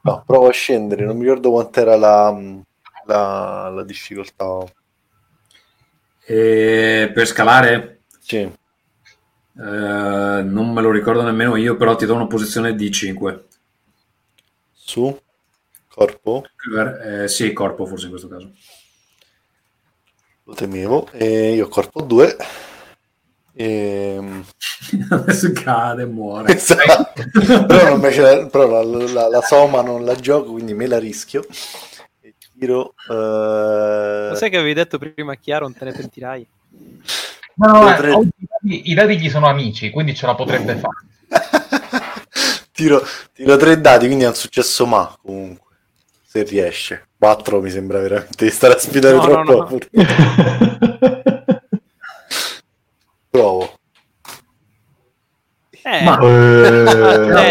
No, 0.01 0.24
provo 0.26 0.47
a 0.47 0.51
scendere, 0.51 1.03
non 1.05 1.18
mi 1.18 1.24
ricordo 1.24 1.49
quant'era 1.51 1.95
la, 1.97 2.38
la, 3.07 3.70
la 3.74 3.84
difficoltà. 3.84 4.63
E 6.30 7.11
per 7.13 7.26
scalare, 7.26 8.01
Sì. 8.20 8.49
Eh, 9.59 10.41
non 10.43 10.71
me 10.73 10.81
lo 10.81 10.91
ricordo 10.91 11.21
nemmeno 11.23 11.55
io, 11.55 11.75
però 11.75 11.95
ti 11.95 12.05
do 12.05 12.15
una 12.15 12.27
posizione 12.27 12.75
di 12.75 12.91
5. 12.91 13.45
Su 14.73 15.19
corpo, 15.87 16.43
Eh, 17.23 17.27
sì, 17.27 17.51
corpo 17.53 17.85
forse 17.85 18.05
in 18.05 18.11
questo 18.11 18.27
caso. 18.29 18.51
lo 20.45 20.53
temevo. 20.53 21.09
E 21.11 21.53
io 21.53 21.67
corpo 21.67 22.01
2. 22.01 22.35
Ehm, 23.53 24.45
Adesso 25.09 25.51
cade 25.51 26.03
e 26.03 26.05
muore. 26.05 26.53
Esatto. 26.53 27.23
però 27.65 27.97
la, 27.97 28.47
però 28.47 28.67
la, 28.83 28.83
la- 29.11 29.27
la 29.29 29.41
soma 29.41 29.81
non 29.81 30.05
la 30.05 30.15
gioco, 30.15 30.51
quindi 30.51 30.73
me 30.73 30.87
la 30.87 30.99
rischio. 30.99 31.43
E 32.21 32.35
tiro. 32.53 32.93
eh, 33.09 34.29
Lo 34.29 34.35
sai 34.35 34.49
che 34.49 34.57
avevi 34.57 34.73
detto 34.73 34.97
prima 34.97 35.35
Chiaro, 35.35 35.65
non 35.65 35.75
te 35.75 35.85
ne 35.85 35.91
pentirai? 35.91 36.47
No, 37.59 37.71
no, 37.71 37.91
eh, 37.93 37.95
tre. 37.97 38.11
oggi 38.11 38.29
i 38.37 38.47
dadi- 38.59 38.93
dadi 38.93 39.19
gli 39.19 39.29
sono 39.29 39.47
amici, 39.47 39.89
quindi 39.89 40.13
ce 40.15 40.25
la 40.25 40.35
potrebbe 40.35 40.75
fare. 40.75 40.95
tiro, 42.71 43.03
tiro 43.33 43.57
tre 43.57 43.81
dati, 43.81 44.05
quindi 44.05 44.23
è 44.25 44.27
un 44.27 44.35
successo 44.35 44.85
ma 44.85 45.15
comunque. 45.21 45.65
Se 46.27 46.43
riesce. 46.43 47.07
4 47.17 47.61
mi 47.61 47.71
sembra 47.71 47.99
veramente 47.99 48.45
di 48.45 48.51
stare 48.51 48.75
a 48.75 48.77
sfidare 48.77 49.15
No, 49.15 49.25
no, 49.25 49.43
troppo. 49.43 49.51
no. 49.53 49.67
fortuna. 49.67 50.05
Provo. 53.29 53.73
Eh, 55.83 56.03
Ma- 56.03 56.19
è 56.19 56.25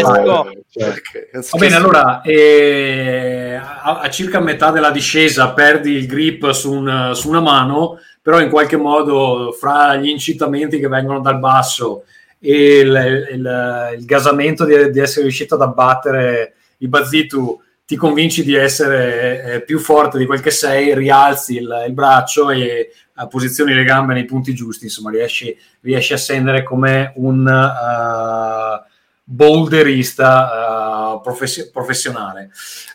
un 0.02 1.42
Va 1.50 1.58
bene, 1.58 1.74
allora 1.74 2.20
eh, 2.20 3.54
a, 3.54 4.00
a 4.00 4.10
circa 4.10 4.40
metà 4.40 4.70
della 4.70 4.90
discesa 4.90 5.52
perdi 5.52 5.92
il 5.92 6.06
grip 6.06 6.50
su, 6.50 6.70
un- 6.72 7.12
su 7.14 7.28
una 7.30 7.40
mano, 7.40 7.98
però 8.26 8.40
in 8.40 8.50
qualche 8.50 8.76
modo 8.76 9.52
fra 9.56 9.94
gli 9.94 10.08
incitamenti 10.08 10.80
che 10.80 10.88
vengono 10.88 11.20
dal 11.20 11.38
basso 11.38 12.02
e 12.40 12.78
il, 12.80 13.28
il- 13.34 13.94
il 13.98 14.04
gasamento 14.04 14.64
di, 14.64 14.90
di 14.90 14.98
essere 14.98 15.22
riuscito 15.22 15.54
ad 15.54 15.60
abbattere 15.62 16.54
i 16.78 16.88
Bazitu, 16.88 17.60
ti 17.86 17.94
convinci 17.94 18.42
di 18.42 18.56
essere 18.56 19.44
eh, 19.44 19.60
più 19.62 19.78
forte 19.78 20.18
di 20.18 20.26
quel 20.26 20.40
che 20.40 20.50
sei, 20.50 20.92
rialzi 20.92 21.58
il, 21.58 21.84
il 21.86 21.92
braccio 21.92 22.50
e 22.50 22.58
eh, 22.58 22.90
posizioni 23.28 23.72
le 23.72 23.84
gambe 23.84 24.12
nei 24.12 24.24
punti 24.24 24.52
giusti, 24.54 24.86
insomma 24.86 25.10
riesci, 25.12 25.56
riesci 25.82 26.12
a 26.12 26.16
scendere 26.18 26.64
come 26.64 27.12
un... 27.18 27.46
eh, 27.46 28.90
boulderista 29.22 31.14
eh, 31.16 31.20
professi- 31.22 31.70
professionale. 31.70 32.50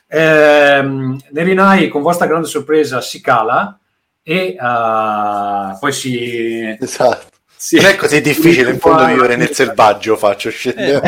Ehm, 0.07 1.17
Nerinai, 1.29 1.87
con 1.87 2.01
vostra 2.01 2.25
grande 2.27 2.47
sorpresa, 2.47 2.99
si 2.99 3.21
cala 3.21 3.77
e 4.23 4.55
eh, 4.59 5.77
poi 5.79 5.91
si... 5.91 6.77
Esatto. 6.79 7.27
si- 7.55 7.75
Non 7.77 7.85
è 7.85 7.95
così 7.95 8.21
difficile 8.21 8.71
in 8.71 8.79
fondo 8.79 9.05
vivere 9.05 9.35
nel 9.35 9.51
selvaggio, 9.51 10.15
faccio 10.17 10.49
scendendo. 10.49 11.01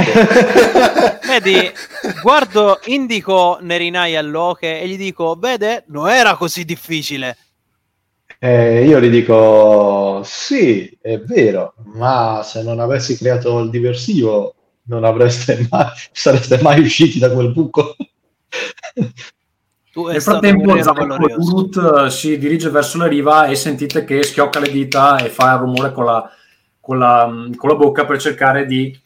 Vedi, 1.27 1.71
guardo, 2.21 2.79
indico 2.85 3.57
Nerinai 3.61 4.15
all'Oche 4.15 4.79
e 4.81 4.87
gli 4.87 4.97
dico, 4.97 5.35
vede, 5.35 5.83
non 5.87 6.09
era 6.09 6.35
così 6.35 6.65
difficile. 6.65 7.37
Eh, 8.39 8.85
io 8.85 8.99
gli 8.99 9.09
dico: 9.09 10.21
Sì, 10.25 10.97
è 11.01 11.17
vero, 11.19 11.75
ma 11.95 12.41
se 12.43 12.61
non 12.61 12.81
avessi 12.81 13.15
creato 13.17 13.59
il 13.59 13.69
diversivo, 13.69 14.55
non 14.87 15.05
avreste 15.05 15.65
mai, 15.71 15.87
sareste 16.11 16.59
mai 16.61 16.81
usciti 16.81 17.19
da 17.19 17.31
quel 17.31 17.53
buco. 17.53 17.95
Nel 19.95 20.21
frattempo. 20.21 20.73
Urut 21.37 22.05
eh, 22.05 22.09
si 22.09 22.37
dirige 22.39 22.69
verso 22.69 22.97
la 22.97 23.05
riva 23.05 23.45
e 23.45 23.55
sentite 23.55 24.03
che 24.03 24.23
schiocca 24.23 24.59
le 24.59 24.71
dita 24.71 25.17
e 25.17 25.29
fa 25.29 25.53
il 25.53 25.59
rumore 25.59 25.91
con 25.91 26.05
la, 26.05 26.27
con 26.79 26.97
la, 26.97 27.31
con 27.55 27.69
la 27.69 27.75
bocca 27.75 28.03
per 28.03 28.19
cercare 28.19 28.65
di, 28.65 28.99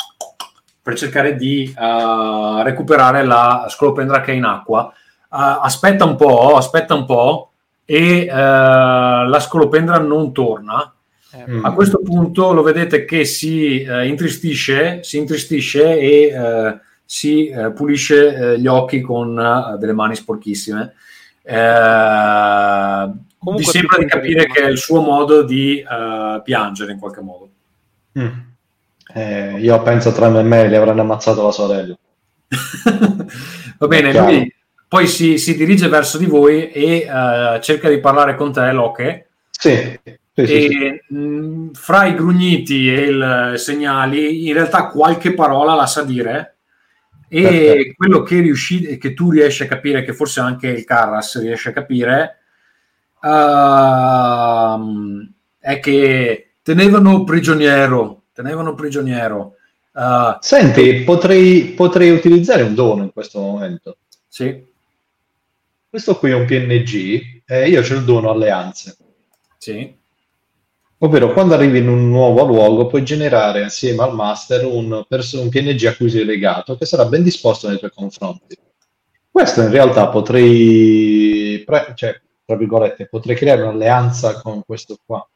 per 0.82 0.96
cercare 0.96 1.36
di 1.36 1.76
eh, 1.78 2.64
recuperare 2.64 3.26
la 3.26 3.66
scolopendra 3.70 4.22
che 4.22 4.32
è 4.32 4.36
in 4.36 4.46
acqua. 4.46 4.90
Eh, 4.90 5.28
aspetta 5.30 6.06
un 6.06 6.16
po', 6.16 6.56
aspetta 6.56 6.94
un 6.94 7.06
po' 7.06 7.52
e 7.84 8.22
eh, 8.22 8.34
la 8.34 9.40
scolopendra 9.42 9.98
non 9.98 10.32
torna. 10.32 10.94
Mm. 11.50 11.66
A 11.66 11.74
questo 11.74 12.00
punto 12.02 12.54
lo 12.54 12.62
vedete 12.62 13.04
che 13.04 13.26
si 13.26 13.82
intristisce, 13.82 15.04
si 15.04 15.18
intristisce 15.18 16.00
e 16.00 16.80
si 17.08 17.48
eh, 17.48 17.72
pulisce 17.72 18.36
eh, 18.36 18.60
gli 18.60 18.68
occhi 18.68 19.00
con 19.00 19.40
eh, 19.40 19.78
delle 19.80 19.94
mani 19.94 20.14
sporchissime. 20.14 20.94
Eh, 21.42 23.12
vi 23.40 23.64
sembra 23.64 23.98
di 23.98 24.06
capire 24.06 24.46
che 24.48 24.64
è 24.64 24.68
il 24.68 24.78
suo 24.78 25.00
modo 25.00 25.42
di 25.44 25.80
eh, 25.80 26.42
piangere 26.44 26.92
in 26.92 27.00
qualche 27.00 27.22
modo. 27.22 27.50
Mm. 28.20 28.28
Eh, 29.14 29.60
io 29.60 29.82
penso 29.84 30.12
tra 30.12 30.28
me 30.28 30.42
e 30.42 30.44
me 30.44 30.70
gli 30.70 30.76
avranno 30.76 31.02
ammazzato 31.02 31.44
la 31.44 31.52
sorella. 31.52 31.98
Va 33.80 33.88
bene, 33.88 34.12
lui 34.12 34.54
poi 34.90 35.08
si, 35.08 35.38
si 35.38 35.56
dirige 35.56 35.88
verso 35.88 36.18
di 36.18 36.26
voi 36.26 36.72
e 36.72 37.08
cerca 37.62 37.88
di 37.88 38.00
parlare 38.00 38.36
con 38.36 38.52
te, 38.52 38.70
Loche. 38.74 39.30
Sì, 39.50 39.98
sì, 40.04 40.20
sì, 40.34 40.46
sì. 40.46 40.68
e 40.68 41.04
mh, 41.08 41.72
fra 41.72 42.06
i 42.06 42.16
grugniti 42.16 42.94
e 42.94 43.02
il 43.02 43.54
segnali 43.56 44.48
in 44.48 44.54
realtà 44.54 44.88
qualche 44.88 45.34
parola 45.34 45.74
la 45.74 45.88
sa 45.88 46.04
dire 46.04 46.57
e 47.30 47.42
Perfetto. 47.42 47.94
quello 47.98 48.22
che, 48.24 48.40
riusci- 48.40 48.98
che 48.98 49.14
tu 49.14 49.32
riesci 49.32 49.64
a 49.64 49.68
capire 49.68 50.04
che 50.04 50.14
forse 50.14 50.40
anche 50.40 50.68
il 50.68 50.86
Carras 50.86 51.40
riesce 51.42 51.70
a 51.70 51.74
capire 51.74 52.38
ehm, 53.24 55.32
è 55.60 55.80
che 55.80 56.52
tenevano 56.62 57.24
prigioniero 57.24 58.24
tenevano 58.34 58.76
prigioniero 58.76 59.56
Eh, 59.98 60.38
Senti, 60.42 61.02
potrei, 61.04 61.74
potrei 61.76 62.12
utilizzare 62.12 62.62
un 62.62 62.76
dono 62.76 63.02
in 63.04 63.12
questo 63.12 63.40
momento. 63.40 63.98
sì, 64.28 64.64
Questo 65.90 66.18
qui 66.20 66.30
è 66.30 66.36
un 66.36 66.46
PNG 66.46 67.42
e 67.46 67.68
io 67.70 67.82
c'ho 67.82 67.96
il 67.96 68.04
dono 68.06 68.30
alleanze. 68.30 68.96
sì, 69.58 69.92
Ovvero, 71.00 71.32
quando 71.32 71.54
arrivi 71.54 71.78
in 71.78 71.88
un 71.90 72.10
nuovo 72.10 72.44
luogo, 72.44 72.88
puoi 72.88 73.04
generare 73.04 73.64
assieme 73.64 74.02
al 74.02 74.16
master 74.16 74.66
un, 74.66 75.06
pers- 75.08 75.34
un 75.34 75.50
PNG 75.50 75.86
a 75.86 75.96
cui 75.96 76.10
sei 76.10 76.26
legato, 76.26 76.76
che 76.76 76.86
sarà 76.86 77.06
ben 77.06 77.22
disposto 77.22 77.68
nei 77.68 77.78
tuoi 77.78 77.92
confronti. 77.94 78.58
Questo 79.30 79.62
in 79.62 79.70
realtà 79.70 80.08
potrei, 80.08 81.62
pre- 81.64 81.94
cioè, 81.96 82.20
tra 82.44 82.56
virgolette, 82.56 83.08
potrei 83.08 83.36
creare 83.36 83.62
un'alleanza 83.62 84.42
con 84.42 84.64
questo 84.66 84.98
qua. 85.06 85.28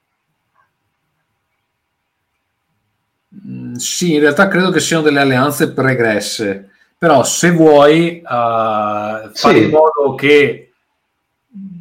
Mm, 3.48 3.74
sì, 3.76 4.16
in 4.16 4.20
realtà 4.20 4.48
credo 4.48 4.72
che 4.72 4.80
siano 4.80 5.04
delle 5.04 5.20
alleanze 5.20 5.72
pregresse, 5.74 6.70
però 6.98 7.24
se 7.24 7.52
vuoi 7.52 8.22
fare 8.24 9.32
Sì. 9.34 9.64
in 9.64 9.70
modo 9.70 10.16
che 10.16 10.72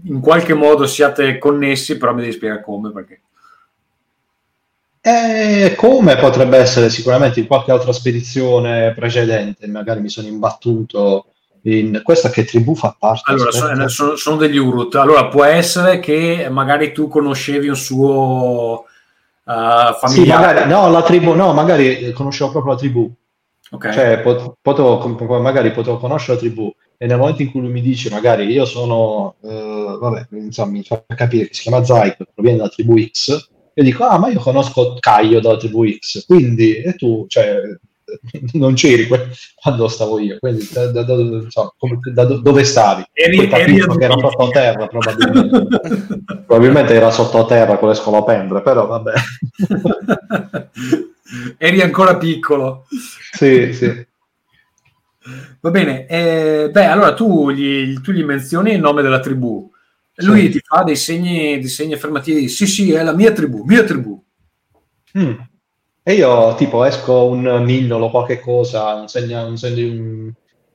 in 0.05 0.21
qualche 0.21 0.53
modo 0.55 0.87
siate 0.87 1.39
connessi, 1.39 1.97
però 1.97 2.13
mi 2.13 2.21
devi 2.21 2.33
spiegare 2.33 2.63
come, 2.63 2.93
perché 2.93 3.21
E 5.03 5.75
come 5.77 6.17
potrebbe 6.17 6.59
essere 6.59 6.91
sicuramente 6.91 7.41
in 7.41 7.47
qualche 7.47 7.71
altra 7.73 7.93
spedizione 7.93 8.93
precedente, 8.93 9.67
magari 9.67 10.01
mi 10.01 10.11
sono 10.11 10.27
imbattuto 10.29 11.27
in 11.63 12.01
questa 12.03 12.29
che 12.31 12.45
tribù 12.45 12.75
fa 12.75 12.95
parte. 12.99 13.31
allora 13.31 13.49
aspetta. 13.49 13.89
sono, 13.89 14.17
sono- 14.17 14.37
degli 14.37 14.59
Urut. 14.59 14.95
Allora 14.97 15.27
può 15.29 15.45
essere 15.45 16.01
che 16.01 16.49
magari 16.51 16.93
tu 16.93 17.09
conoscevi 17.09 17.69
un 17.69 17.77
suo 17.77 18.85
eh, 19.47 19.93
Sì, 19.93 19.99
familiare. 19.99 20.45
magari, 20.45 20.69
no, 20.71 20.91
la 20.91 21.03
tribù, 21.03 21.33
no, 21.33 21.53
magari 21.55 21.99
eh, 21.99 22.13
conoscevo 22.13 22.51
proprio 22.51 22.73
la 22.75 22.79
tribù. 22.79 23.11
Ok. 23.73 23.91
Cioè, 23.91 24.21
pot- 24.21 24.55
potevo, 24.61 25.41
magari 25.41 25.71
potevo 25.73 25.97
conoscere 25.99 26.35
la 26.35 26.39
tribù 26.41 26.71
e 26.99 27.07
nel 27.07 27.17
momento 27.19 27.41
in 27.41 27.51
cui 27.51 27.61
lui 27.61 27.71
mi 27.71 27.81
dice, 27.81 28.11
magari 28.11 28.45
io 28.47 28.67
sono, 28.67 29.37
eh, 29.43 29.97
vabbè, 29.99 30.27
insomma, 30.33 30.73
mi 30.73 30.83
fa 30.83 31.03
capire 31.15 31.47
che 31.47 31.55
si 31.55 31.63
chiama 31.63 31.83
Zyke, 31.83 32.27
proviene 32.35 32.59
dalla 32.59 32.69
tribù 32.69 32.99
X, 32.99 33.49
io 33.81 33.87
dico, 33.87 34.05
ah, 34.05 34.19
ma 34.19 34.29
io 34.29 34.39
conosco 34.41 34.97
Caio 35.01 35.41
dalla 35.41 35.57
tribù 35.57 35.87
X, 35.89 36.27
quindi, 36.27 36.77
e 36.77 36.95
tu, 36.97 37.25
cioè, 37.29 37.57
non 38.53 38.75
c'eri 38.75 39.07
que- 39.07 39.29
quando 39.57 39.89
stavo 39.89 40.19
io, 40.19 40.37
quindi 40.39 40.69
da, 40.71 40.91
da- 40.91 41.03
da- 41.03 41.15
insomma, 41.15 41.73
come- 41.79 41.99
da 42.13 42.25
do- 42.25 42.41
dove 42.41 42.65
stavi? 42.65 43.05
Eri- 43.13 43.51
eri 43.51 43.77
che 43.79 44.05
era 44.05 44.19
sottoterra, 44.19 44.87
probabilmente. 44.87 45.79
probabilmente 46.47 46.95
era 46.95 47.11
sottoterra 47.11 47.79
con 47.79 47.89
le 47.89 47.95
scolopendre, 47.95 48.61
però 48.63 48.87
vabbè. 48.87 49.13
Eri 51.59 51.81
ancora 51.81 52.17
piccolo. 52.17 52.87
sì, 53.33 53.73
sì. 53.73 54.07
Va 55.61 55.71
bene, 55.71 56.07
eh, 56.07 56.71
beh, 56.73 56.87
allora 56.87 57.15
tu 57.15 57.51
gli, 57.51 58.01
tu 58.01 58.11
gli 58.13 58.25
menzioni 58.25 58.73
il 58.73 58.81
nome 58.81 59.03
della 59.03 59.21
tribù. 59.21 59.70
Lui 60.21 60.49
ti 60.51 60.61
fa 60.63 60.83
dei 60.83 60.97
segni, 60.97 61.59
dei 61.59 61.69
segni 61.69 61.95
affermativi. 61.95 62.49
Sì, 62.49 62.67
sì, 62.67 62.93
è 62.93 63.03
la 63.03 63.15
mia 63.15 63.33
tribù, 63.33 63.63
mia 63.65 63.85
tribù. 63.85 64.23
Mm. 65.19 65.35
E 66.03 66.15
io 66.15 66.55
tipo 66.57 66.85
esco 66.85 67.27
un 67.27 67.63
mignolo, 67.65 68.11
qualche 68.11 68.41
cosa, 68.41 68.95
un 68.95 69.09
segno, 69.09 69.47
un, 69.47 69.57
segno- 69.57 69.93
un- 69.93 70.33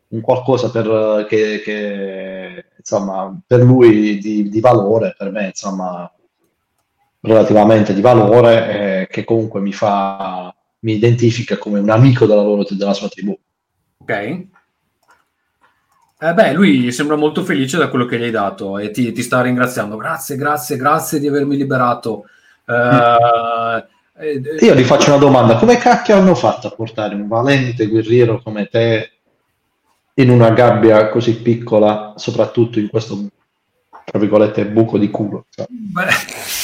un 0.08 0.22
qualcosa 0.22 0.70
per, 0.70 0.86
eh, 0.88 1.26
che, 1.28 1.62
che, 1.64 2.66
insomma, 2.78 3.38
per 3.46 3.62
lui 3.62 4.18
di, 4.20 4.50
di 4.50 4.60
valore, 4.60 5.16
per 5.18 5.32
me 5.32 5.48
insomma 5.48 6.10
relativamente 7.22 7.94
di 7.94 8.02
valore, 8.02 9.02
eh, 9.02 9.08
che 9.08 9.24
comunque 9.24 9.60
mi 9.60 9.74
fa, 9.74 10.56
mi 10.80 10.94
identifica 10.94 11.58
come 11.58 11.80
un 11.80 11.90
amico 11.90 12.26
della, 12.28 12.44
loro, 12.44 12.64
della 12.70 12.94
sua 12.94 13.10
tribù. 13.10 13.38
Ok? 13.98 14.48
Eh 16.28 16.34
beh, 16.34 16.54
lui 16.54 16.92
sembra 16.92 17.16
molto 17.16 17.44
felice 17.44 17.78
da 17.78 17.88
quello 17.88 18.06
che 18.06 18.18
gli 18.18 18.24
hai 18.24 18.32
dato 18.32 18.80
e 18.80 18.90
ti, 18.90 19.12
ti 19.12 19.22
sta 19.22 19.42
ringraziando. 19.42 19.96
Grazie, 19.96 20.36
grazie, 20.38 20.76
grazie 20.76 21.20
di 21.20 21.28
avermi 21.28 21.56
liberato. 21.56 22.24
Eh, 22.68 24.56
Io 24.66 24.74
gli 24.74 24.84
faccio 24.84 25.10
una 25.10 25.20
domanda, 25.20 25.56
come 25.58 25.78
cacchio 25.78 26.16
hanno 26.16 26.34
fatto 26.34 26.66
a 26.66 26.72
portare 26.72 27.14
un 27.14 27.28
valente 27.28 27.86
guerriero 27.86 28.42
come 28.42 28.66
te 28.66 29.12
in 30.16 30.32
una 30.32 30.50
gabbia 30.50 31.10
così 31.10 31.42
piccola, 31.42 32.16
soprattutto 32.16 32.80
in 32.80 32.90
questo, 32.90 33.28
tra 34.04 34.18
virgolette, 34.18 34.66
buco 34.66 34.98
di 34.98 35.12
culo? 35.12 35.46
Cioè, 35.52 35.68
Beh, 35.70 36.06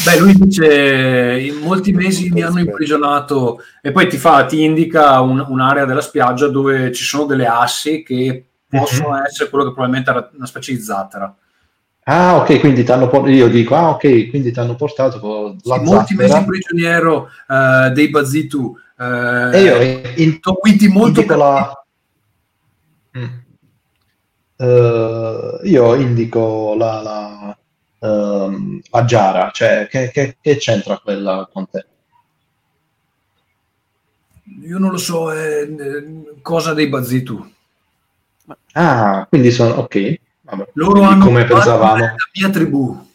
beh, 0.06 0.20
lui 0.20 0.34
dice 0.34 1.40
in 1.40 1.58
molti 1.58 1.92
mesi 1.92 2.32
mi 2.32 2.42
hanno 2.42 2.62
imprigionato 2.62 3.62
e 3.80 3.92
poi 3.92 4.08
ti 4.10 4.18
fa, 4.18 4.44
ti 4.46 4.64
indica 4.64 5.20
un- 5.20 5.46
un'area 5.48 5.86
della 5.86 6.02
spiaggia 6.02 6.48
dove 6.48 6.92
ci 6.92 7.04
sono 7.04 7.26
delle 7.26 7.46
assi 7.46 8.02
che 8.02 8.46
possono 8.80 9.24
essere 9.24 9.50
quello 9.50 9.66
che 9.66 9.72
probabilmente 9.72 10.10
era 10.10 10.30
una 10.36 10.46
specie 10.46 10.74
di 10.74 10.82
zattera. 10.82 11.36
Ah, 12.04 12.38
ok, 12.38 12.60
quindi 12.60 12.84
ti 12.84 12.92
hanno 12.92 13.08
portato, 13.08 13.32
io 13.32 13.48
dico, 13.48 13.76
ah, 13.76 13.90
ok, 13.92 14.30
quindi 14.30 14.52
ti 14.52 14.60
hanno 14.60 14.76
portato 14.76 15.20
con 15.20 15.58
la 15.64 15.76
Sì, 15.76 15.84
molti 15.84 16.16
mesi 16.16 16.44
prigioniero 16.46 17.30
eh, 17.48 17.92
dei 17.94 18.10
Bazitu. 18.10 18.76
Eh, 18.98 19.50
E 19.54 19.62
io 19.62 19.82
in, 20.16 20.40
quindi 20.60 20.88
molto 20.88 21.20
indico 21.22 21.36
la... 21.36 21.84
Mm. 23.18 23.24
Eh, 24.58 25.60
io 25.64 25.96
indico 25.96 26.76
la, 26.76 27.02
la, 27.02 27.58
ehm, 28.00 28.80
la 28.90 29.06
Giara, 29.06 29.52
cioè 29.52 29.88
che, 29.90 30.10
che- 30.12 30.38
che 30.42 30.58
c'entra 30.58 30.98
quella 30.98 31.48
con 31.52 31.70
te? 31.70 31.86
Io 34.64 34.78
non 34.80 34.92
lo 34.92 34.98
so, 34.98 35.32
è 35.34 35.68
cosa 36.42 36.74
dei 36.74 36.88
Bazitu. 36.90 37.54
Ah, 38.74 39.26
quindi 39.30 39.52
sono, 39.52 39.76
ok, 39.76 40.20
vabbè. 40.42 40.70
Loro 40.74 40.92
Quindi 40.92 41.14
hanno 41.14 41.26
come 41.26 41.44
pensavamo. 41.46 41.96
me 41.96 42.02
da 42.02 42.30
mia 42.34 42.50
tribù. 42.50 43.08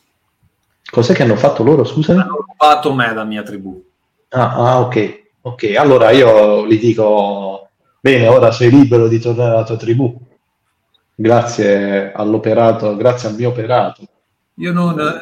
Cos'è 0.91 1.15
che 1.15 1.23
hanno 1.23 1.37
fatto 1.37 1.63
loro, 1.63 1.85
scusa? 1.85 2.13
Hanno 2.13 2.45
rubato 2.47 2.95
me 2.95 3.13
da 3.13 3.25
mia 3.25 3.43
tribù. 3.43 3.85
Ah, 4.31 4.55
ah, 4.55 4.81
ok, 4.81 5.23
ok, 5.43 5.75
allora 5.77 6.11
io 6.11 6.67
gli 6.67 6.79
dico, 6.79 7.69
bene, 8.01 8.29
ora 8.29 8.53
sei 8.53 8.71
libero 8.71 9.09
di 9.09 9.19
tornare 9.19 9.55
alla 9.55 9.65
tua 9.65 9.77
tribù. 9.77 10.17
Grazie 11.15 12.13
all'operato, 12.13 12.95
grazie 12.97 13.29
al 13.29 13.35
mio 13.35 13.49
operato. 13.49 14.03
Io 14.55 14.73
non... 14.73 15.21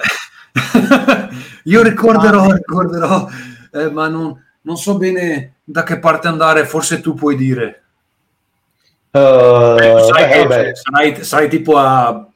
Io 1.64 1.82
ricorderò, 1.82 2.52
ricorderò, 2.52 3.26
eh, 3.72 3.90
ma 3.90 4.08
non, 4.08 4.38
non 4.62 4.76
so 4.76 4.96
bene 4.96 5.56
da 5.64 5.82
che 5.82 5.98
parte 5.98 6.28
andare, 6.28 6.66
forse 6.66 7.00
tu 7.00 7.14
puoi 7.14 7.36
dire. 7.36 7.83
Eh, 9.14 9.76
Eh, 9.76 10.02
sai 10.02 10.24
beh, 10.26 10.32
che 10.32 10.46
vabbè, 10.46 10.70
sarai, 10.74 11.24
sarai 11.24 11.48
tipo 11.48 11.76
a 11.76 12.26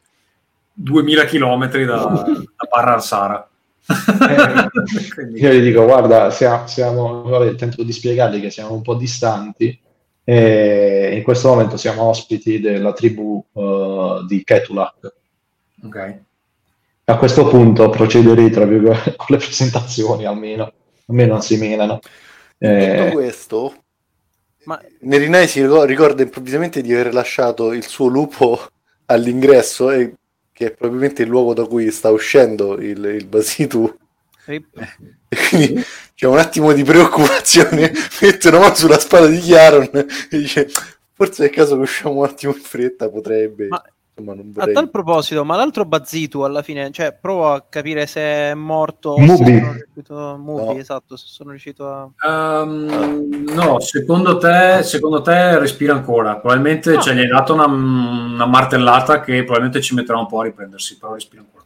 2000 0.73 1.25
km 1.25 1.69
da, 1.85 1.97
da 2.05 2.67
Barra 2.71 2.95
al 2.95 3.03
Sara. 3.03 3.49
Quindi- 5.15 5.41
io 5.41 5.53
gli 5.53 5.61
dico, 5.63 5.85
guarda, 5.85 6.31
siamo, 6.31 6.67
siamo- 6.69 7.23
vabbè, 7.23 7.55
tento 7.57 7.83
di 7.83 7.93
spiegargli 7.93 8.41
che 8.41 8.51
siamo 8.51 8.75
un 8.75 8.83
po' 8.83 8.95
distanti 8.95 9.77
e 10.23 11.15
in 11.17 11.23
questo 11.23 11.49
momento 11.49 11.77
siamo 11.77 12.03
ospiti 12.03 12.61
della 12.61 12.93
tribù 12.93 13.43
eh, 13.55 14.25
di 14.29 14.45
Ketulak. 14.45 15.13
ok. 15.85 16.19
A 17.07 17.17
questo 17.17 17.49
punto 17.49 17.89
procederei 17.89 18.51
tra 18.51 18.67
virgolette, 18.67 19.15
con 19.17 19.27
le 19.31 19.39
presentazioni 19.39 20.27
almeno, 20.27 20.71
almeno 21.07 21.33
non 21.33 21.43
si 21.43 21.57
menano. 21.57 21.99
Detto 22.59 23.05
Eh, 23.05 23.11
questo, 23.13 23.75
Ma 24.69 24.79
Nerinai 25.01 25.49
si 25.49 25.63
ricor- 25.63 25.87
ricorda 25.87 26.23
improvvisamente 26.23 26.83
di 26.83 26.93
aver 26.93 27.15
lasciato 27.15 27.73
il 27.73 27.87
suo 27.87 28.09
lupo 28.09 28.69
all'ingresso, 29.07 29.91
e- 29.91 30.13
che 30.53 30.67
è 30.67 30.71
probabilmente 30.73 31.23
il 31.23 31.29
luogo 31.29 31.55
da 31.55 31.65
cui 31.65 31.91
sta 31.91 32.11
uscendo 32.11 32.75
il, 32.79 33.03
il 33.03 33.27
Basitu. 33.27 33.97
E 35.31 35.37
quindi 35.51 35.85
c'è 36.15 36.27
un 36.27 36.39
attimo 36.39 36.73
di 36.73 36.83
preoccupazione, 36.83 37.93
mette 38.23 38.49
una 38.49 38.61
mano 38.61 38.75
sulla 38.75 38.99
spada 38.99 39.27
di 39.27 39.41
Chiaron 39.41 39.91
e 39.93 40.39
dice 40.39 40.71
forse 41.13 41.43
è 41.43 41.47
il 41.49 41.53
caso 41.53 41.77
che 41.77 41.83
usciamo 41.83 42.21
un 42.21 42.25
attimo 42.25 42.55
in 42.55 42.63
fretta, 42.63 43.11
potrebbe... 43.11 43.67
Ma- 43.67 43.85
Insomma, 44.19 44.35
non 44.35 44.49
A 44.51 44.53
vorrei... 44.59 44.75
tal 44.75 44.91
proposito, 44.91 45.45
ma 45.45 45.55
l'altro 45.57 45.85
Bazzitu 45.85 46.41
alla 46.41 46.63
fine, 46.63 46.91
cioè, 46.91 47.13
provo 47.13 47.53
a 47.53 47.65
capire 47.69 48.07
se 48.07 48.21
è 48.51 48.55
morto 48.55 49.11
o 49.11 49.19
Mubi. 49.19 49.45
se 49.45 49.61
sono 49.61 49.73
riuscito 49.73 50.37
Mubi, 50.39 50.65
No. 50.65 50.73
esatto, 50.79 51.17
se 51.17 51.25
sono 51.29 51.51
riuscito 51.51 51.87
a... 51.89 52.09
Ehm, 52.27 53.45
no, 53.55 53.79
secondo 53.81 54.37
te, 54.39 54.83
secondo 54.83 55.23
te 55.23 55.59
respira 55.59 55.93
ancora. 55.93 56.37
Probabilmente 56.39 56.95
No. 56.95 57.01
cioè, 57.01 57.15
gli 57.15 57.21
hai 57.21 57.29
dato 57.29 57.55
una, 57.55 57.67
una 57.67 58.47
martellata 58.47 59.21
che 59.21 59.37
probabilmente 59.45 59.81
ci 59.81 59.95
metterà 59.95 60.19
un 60.19 60.27
po' 60.27 60.41
a 60.41 60.45
riprendersi, 60.45 60.99
però 60.99 61.15
respira 61.15 61.43
ancora. 61.43 61.65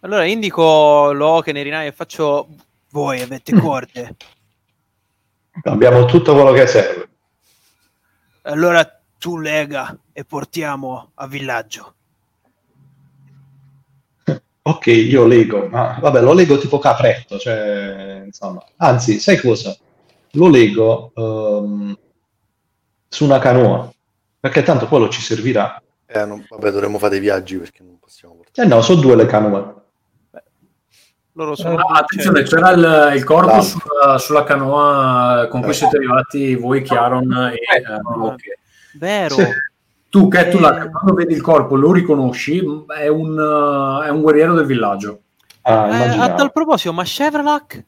Allora 0.00 0.24
indico 0.24 1.10
Loken 1.12 1.56
e 1.56 1.62
Rinai 1.62 1.86
e 1.86 1.92
faccio... 1.92 2.48
Voi 2.90 3.20
avete 3.20 3.52
corde. 3.60 4.16
abbiamo 5.64 6.06
tutto 6.06 6.32
quello 6.34 6.52
che 6.52 6.66
serve. 6.66 7.08
Allora 8.42 8.97
tu 9.18 9.38
lega 9.38 9.96
e 10.12 10.24
portiamo 10.24 11.10
a 11.14 11.26
villaggio. 11.26 11.94
Ok, 14.62 14.86
io 14.86 15.26
lego, 15.26 15.66
ma 15.68 15.98
vabbè, 15.98 16.20
lo 16.20 16.34
lego 16.34 16.58
tipo 16.58 16.78
capretto, 16.78 17.38
cioè, 17.38 18.22
insomma. 18.24 18.62
Anzi, 18.76 19.18
sai 19.18 19.38
cosa? 19.38 19.74
Lo 20.32 20.48
lego 20.48 21.10
ehm, 21.14 21.98
su 23.08 23.24
una 23.24 23.38
canoa, 23.38 23.90
perché 24.38 24.62
tanto 24.62 24.86
quello 24.86 25.08
ci 25.08 25.22
servirà. 25.22 25.82
Eh, 26.04 26.24
non- 26.26 26.44
vabbè, 26.46 26.70
dovremmo 26.70 26.98
fare 26.98 27.12
dei 27.12 27.20
viaggi 27.20 27.56
perché 27.56 27.82
non 27.82 27.98
possiamo 27.98 28.34
portare... 28.34 28.66
Eh 28.66 28.70
no, 28.70 28.82
sono 28.82 29.00
due 29.00 29.16
le 29.16 29.26
canoe. 29.26 29.74
Loro 31.32 31.54
sono... 31.54 31.76
Ah, 31.76 32.00
attenzione, 32.00 32.42
c'era 32.42 32.70
il, 32.72 33.16
il 33.16 33.24
corpo 33.24 33.62
sulla, 33.62 34.18
sulla 34.18 34.44
canoa 34.44 35.46
con 35.48 35.62
cui 35.62 35.72
siete 35.72 35.96
arrivati 35.96 36.56
voi, 36.56 36.82
Chiaron 36.82 37.32
e 37.32 37.54
eh, 37.54 37.82
Locke. 38.16 38.57
Vero. 38.98 39.34
Sì. 39.34 39.46
Tu, 40.10 40.28
Ketula, 40.28 40.84
Eh. 40.84 40.90
quando 40.90 41.14
vedi 41.14 41.34
il 41.34 41.42
corpo 41.42 41.76
lo 41.76 41.92
riconosci, 41.92 42.58
è 42.88 43.08
un, 43.08 43.38
eh, 44.02 44.06
è 44.06 44.08
un 44.10 44.20
guerriero 44.22 44.54
del 44.54 44.64
villaggio. 44.66 45.20
Ah, 45.62 45.88
Eh, 45.96 46.18
a 46.18 46.34
tal 46.34 46.50
proposito, 46.52 46.92
ma 46.92 47.02
Chevralak? 47.04 47.84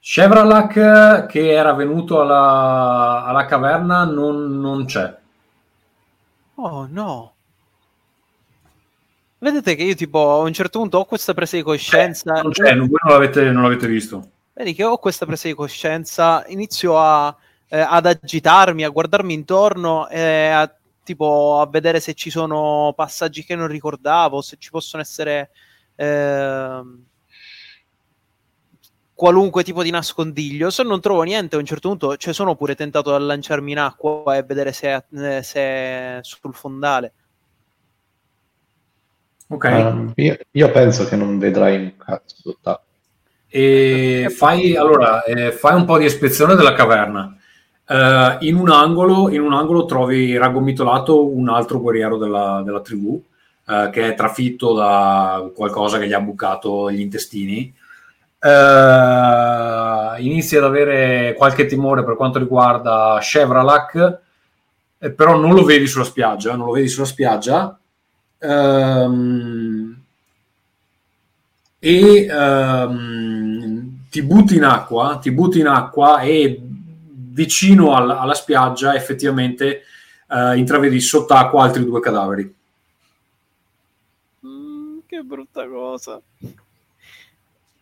Chevralak, 0.00 0.76
eh, 0.76 1.26
che 1.26 1.52
era 1.52 1.72
venuto 1.74 2.20
alla, 2.20 3.24
alla 3.24 3.44
caverna, 3.46 4.04
non, 4.04 4.60
non 4.60 4.84
c'è. 4.84 5.16
Oh 6.56 6.86
no. 6.90 7.32
Vedete 9.38 9.74
che 9.74 9.84
io 9.84 9.94
tipo 9.94 10.32
a 10.32 10.38
un 10.38 10.52
certo 10.52 10.80
punto 10.80 10.98
ho 10.98 11.04
questa 11.04 11.32
presa 11.34 11.56
di 11.56 11.62
coscienza. 11.62 12.40
Non 12.42 12.50
c'è, 12.50 12.76
voi 12.76 12.88
non 13.02 13.12
l'avete, 13.12 13.50
non 13.50 13.62
l'avete 13.62 13.86
visto. 13.86 14.30
Vedi 14.52 14.74
che 14.74 14.82
ho 14.84 14.98
questa 14.98 15.26
presa 15.26 15.46
di 15.46 15.54
coscienza, 15.54 16.44
inizio 16.48 16.98
a, 16.98 17.34
eh, 17.68 17.80
ad 17.80 18.06
agitarmi, 18.06 18.84
a 18.84 18.88
guardarmi 18.88 19.34
intorno 19.34 20.08
e 20.08 20.48
a, 20.48 20.72
tipo, 21.02 21.60
a 21.60 21.66
vedere 21.66 22.00
se 22.00 22.14
ci 22.14 22.30
sono 22.30 22.92
passaggi 22.96 23.44
che 23.44 23.54
non 23.54 23.68
ricordavo, 23.68 24.40
se 24.40 24.56
ci 24.58 24.70
possono 24.70 25.02
essere 25.02 25.50
ehm, 25.96 27.04
qualunque 29.14 29.64
tipo 29.64 29.82
di 29.82 29.90
nascondiglio. 29.90 30.70
Se 30.70 30.82
non 30.82 31.00
trovo 31.00 31.22
niente, 31.22 31.56
a 31.56 31.58
un 31.58 31.64
certo 31.66 31.88
punto 31.88 32.16
cioè, 32.16 32.32
sono 32.32 32.54
pure 32.54 32.74
tentato 32.74 33.14
a 33.14 33.18
lanciarmi 33.18 33.72
in 33.72 33.78
acqua 33.78 34.36
e 34.36 34.42
vedere 34.42 34.72
se, 34.72 34.94
eh, 34.94 35.42
se 35.42 35.60
è 35.60 36.18
sul 36.22 36.54
fondale. 36.54 37.12
Ok. 39.48 39.64
Ehm, 39.64 40.12
io, 40.16 40.36
io 40.50 40.70
penso 40.70 41.06
che 41.06 41.16
non 41.16 41.38
vedrai 41.38 41.76
un 41.76 41.96
cazzo. 41.96 42.58
E 43.50 44.26
fai, 44.30 44.76
allora, 44.76 45.24
eh, 45.24 45.52
fai 45.52 45.74
un 45.74 45.86
po' 45.86 45.96
di 45.96 46.04
ispezione 46.04 46.54
della 46.54 46.74
caverna. 46.74 47.37
Eh, 47.88 48.36
in, 48.40 48.56
un 48.56 48.70
angolo, 48.70 49.30
in 49.30 49.40
un 49.40 49.52
angolo 49.52 49.84
trovi 49.86 50.36
raggomitolato 50.36 51.26
un 51.26 51.48
altro 51.48 51.80
guerriero 51.80 52.18
della, 52.18 52.62
della 52.64 52.80
tribù 52.80 53.22
eh, 53.66 53.90
che 53.92 54.08
è 54.08 54.14
trafitto 54.14 54.74
da 54.74 55.50
qualcosa 55.54 55.98
che 55.98 56.06
gli 56.06 56.12
ha 56.12 56.20
bucato 56.20 56.90
gli 56.90 57.00
intestini. 57.00 57.74
Eh, 58.40 60.14
inizia 60.18 60.58
ad 60.58 60.64
avere 60.64 61.34
qualche 61.36 61.66
timore 61.66 62.04
per 62.04 62.16
quanto 62.16 62.38
riguarda 62.38 63.18
Chevralak, 63.20 64.20
però 65.14 65.36
non 65.36 65.54
lo 65.54 65.64
vedi 65.64 65.86
sulla 65.86 66.04
spiaggia, 66.04 66.56
non 66.56 66.66
lo 66.66 66.72
vedi 66.72 66.88
sulla 66.88 67.06
spiaggia. 67.06 67.78
Ehm, 68.38 70.02
e 71.78 72.26
ehm, 72.26 73.98
ti 74.10 74.22
butti 74.22 74.56
in 74.56 74.64
acqua, 74.64 75.18
ti 75.20 75.30
butti 75.30 75.60
in 75.60 75.66
acqua 75.66 76.20
e 76.20 76.60
vicino 77.38 77.94
al, 77.94 78.10
alla 78.10 78.34
spiaggia 78.34 78.96
effettivamente 78.96 79.82
eh, 80.28 80.56
intravedi 80.56 80.98
sott'acqua 80.98 81.62
altri 81.62 81.84
due 81.84 82.00
cadaveri. 82.00 82.54
Mm, 84.44 84.98
che 85.06 85.22
brutta 85.22 85.68
cosa. 85.68 86.20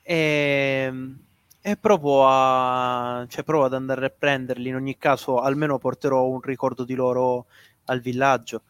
E, 0.02 0.84
ehm, 0.86 1.18
e 1.62 1.76
provo, 1.78 2.26
a, 2.28 3.24
cioè, 3.28 3.44
provo 3.44 3.64
ad 3.64 3.72
andare 3.72 4.04
a 4.04 4.12
prenderli. 4.16 4.68
In 4.68 4.74
ogni 4.74 4.98
caso, 4.98 5.40
almeno 5.40 5.78
porterò 5.78 6.26
un 6.26 6.42
ricordo 6.42 6.84
di 6.84 6.94
loro 6.94 7.46
al 7.86 8.00
villaggio. 8.00 8.60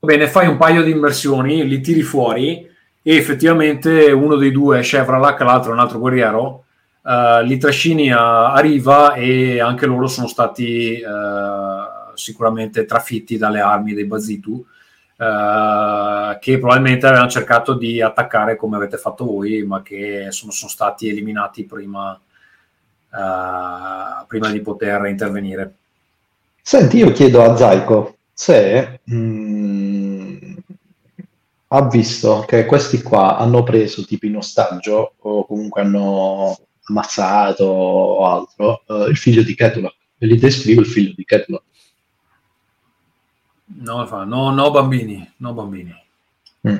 Bene, 0.00 0.28
fai 0.28 0.48
un 0.48 0.58
paio 0.58 0.82
di 0.82 0.90
immersioni, 0.90 1.66
li 1.66 1.80
tiri 1.80 2.02
fuori 2.02 2.70
e 3.02 3.16
effettivamente 3.16 4.12
uno 4.12 4.36
dei 4.36 4.52
due 4.52 4.80
è 4.80 4.82
Chevralak, 4.82 5.40
l'altro 5.40 5.70
è 5.70 5.72
un 5.72 5.80
altro 5.80 5.98
guerriero. 5.98 6.65
Uh, 7.06 7.40
li 7.44 7.56
trascini 7.56 8.10
a, 8.10 8.52
a, 8.52 8.58
riva 8.58 9.14
e 9.14 9.60
anche 9.60 9.86
loro 9.86 10.08
sono 10.08 10.26
stati 10.26 11.00
uh, 11.00 12.16
sicuramente 12.16 12.84
trafitti 12.84 13.38
dalle 13.38 13.60
armi 13.60 13.94
dei 13.94 14.06
Bazitu 14.06 14.54
uh, 14.54 16.36
che 16.40 16.58
probabilmente 16.58 17.06
avevano 17.06 17.28
cercato 17.30 17.74
di 17.74 18.02
attaccare 18.02 18.56
come 18.56 18.74
avete 18.74 18.96
fatto 18.96 19.24
voi 19.24 19.62
ma 19.62 19.82
che 19.82 20.32
sono, 20.32 20.50
sono 20.50 20.68
stati 20.68 21.08
eliminati 21.08 21.64
prima, 21.64 22.20
prima 24.26 24.50
di 24.50 24.60
poter 24.60 25.06
intervenire. 25.06 25.74
Senti, 26.60 26.96
io 26.96 27.12
chiedo 27.12 27.44
a 27.44 27.56
Zaiko 27.56 28.16
se 28.32 28.98
mh, 29.04 29.16
mm, 29.16 30.56
ha 31.68 31.86
visto 31.86 32.44
che 32.48 32.66
questi 32.66 33.00
qua 33.00 33.36
hanno 33.36 33.62
preso 33.62 34.04
tipo 34.04 34.26
in 34.26 34.38
ostaggio 34.38 35.12
o 35.20 35.46
comunque 35.46 35.82
hanno 35.82 36.58
ammazzato 36.88 37.64
o 37.64 38.26
altro, 38.26 38.82
uh, 38.86 39.08
il 39.08 39.16
figlio 39.16 39.42
di 39.42 39.54
Ketula. 39.54 39.92
E 40.18 40.26
gli 40.26 40.38
descrivo 40.38 40.80
il 40.80 40.86
figlio 40.86 41.12
di 41.14 41.24
Ketula. 41.24 41.62
No, 43.78 44.24
no, 44.24 44.50
no 44.50 44.70
bambini, 44.70 45.32
no 45.38 45.52
bambini. 45.52 45.94
Mm. 46.68 46.76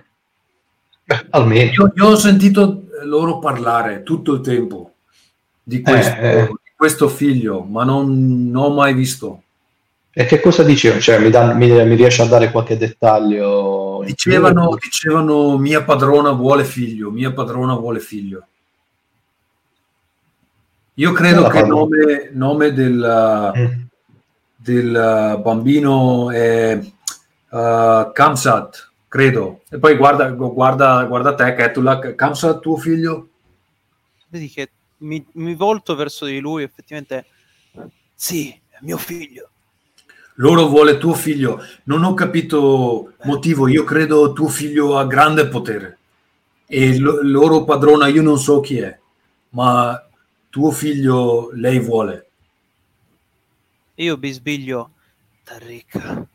Beh, 1.04 1.26
almeno. 1.30 1.72
Io, 1.72 1.92
io, 1.94 2.06
ho 2.06 2.16
sentito 2.16 2.84
loro 3.04 3.38
parlare 3.38 4.02
tutto 4.02 4.34
il 4.34 4.40
tempo 4.40 4.92
di 5.62 5.80
questo, 5.82 6.16
eh, 6.16 6.38
eh. 6.38 6.46
Di 6.46 6.72
questo 6.76 7.08
figlio, 7.08 7.62
ma 7.62 7.84
non, 7.84 8.50
non, 8.50 8.62
ho 8.64 8.74
mai 8.74 8.94
visto. 8.94 9.42
E 10.12 10.24
che 10.24 10.40
cosa 10.40 10.62
dicevano? 10.62 11.00
Cioè, 11.00 11.18
mi, 11.18 11.28
dan, 11.28 11.56
mi, 11.56 11.68
mi, 11.68 11.94
riesce 11.94 12.22
a 12.22 12.26
dare 12.26 12.50
qualche 12.50 12.76
dettaglio? 12.76 14.02
Dicevano, 14.06 14.76
dicevano 14.80 15.58
mia 15.58 15.82
padrona 15.82 16.30
vuole 16.30 16.64
figlio, 16.64 17.10
mia 17.10 17.32
padrona 17.32 17.74
vuole 17.74 17.98
figlio. 17.98 18.46
Io 20.98 21.12
credo 21.12 21.48
che 21.48 21.58
il 21.58 21.66
nome, 21.66 22.30
nome 22.32 22.72
del, 22.72 23.52
mm. 23.54 23.82
del, 24.56 25.40
bambino 25.42 26.30
è 26.30 26.74
uh, 26.74 28.12
Kamsat, 28.12 28.92
credo. 29.06 29.60
E 29.68 29.78
poi 29.78 29.94
guarda, 29.96 30.30
guarda, 30.30 31.04
guarda 31.04 31.34
te, 31.34 31.54
Ketulak, 31.54 32.14
Kamsat 32.14 32.60
tuo 32.60 32.78
figlio? 32.78 33.28
Vedi 34.28 34.48
che 34.48 34.70
mi, 34.98 35.22
mi 35.32 35.54
volto 35.54 35.94
verso 35.94 36.24
di 36.24 36.40
lui, 36.40 36.62
effettivamente, 36.62 37.26
sì, 38.14 38.48
è 38.70 38.78
mio 38.80 38.96
figlio. 38.96 39.50
Loro 40.36 40.66
vuole 40.66 40.96
tuo 40.96 41.12
figlio. 41.12 41.62
Non 41.84 42.04
ho 42.04 42.14
capito 42.14 43.12
motivo. 43.24 43.68
Io 43.68 43.84
credo 43.84 44.32
tuo 44.32 44.48
figlio 44.48 44.96
ha 44.96 45.04
grande 45.04 45.46
potere. 45.46 45.98
E 46.66 46.98
lo, 46.98 47.20
loro 47.22 47.64
padrona, 47.64 48.06
io 48.06 48.22
non 48.22 48.38
so 48.38 48.60
chi 48.60 48.78
è, 48.78 48.98
ma 49.50 50.05
tuo 50.56 50.70
figlio 50.70 51.50
lei 51.52 51.78
vuole. 51.78 52.30
Io 53.96 54.16
bisbiglio 54.16 54.92
Tarika. 55.44 56.26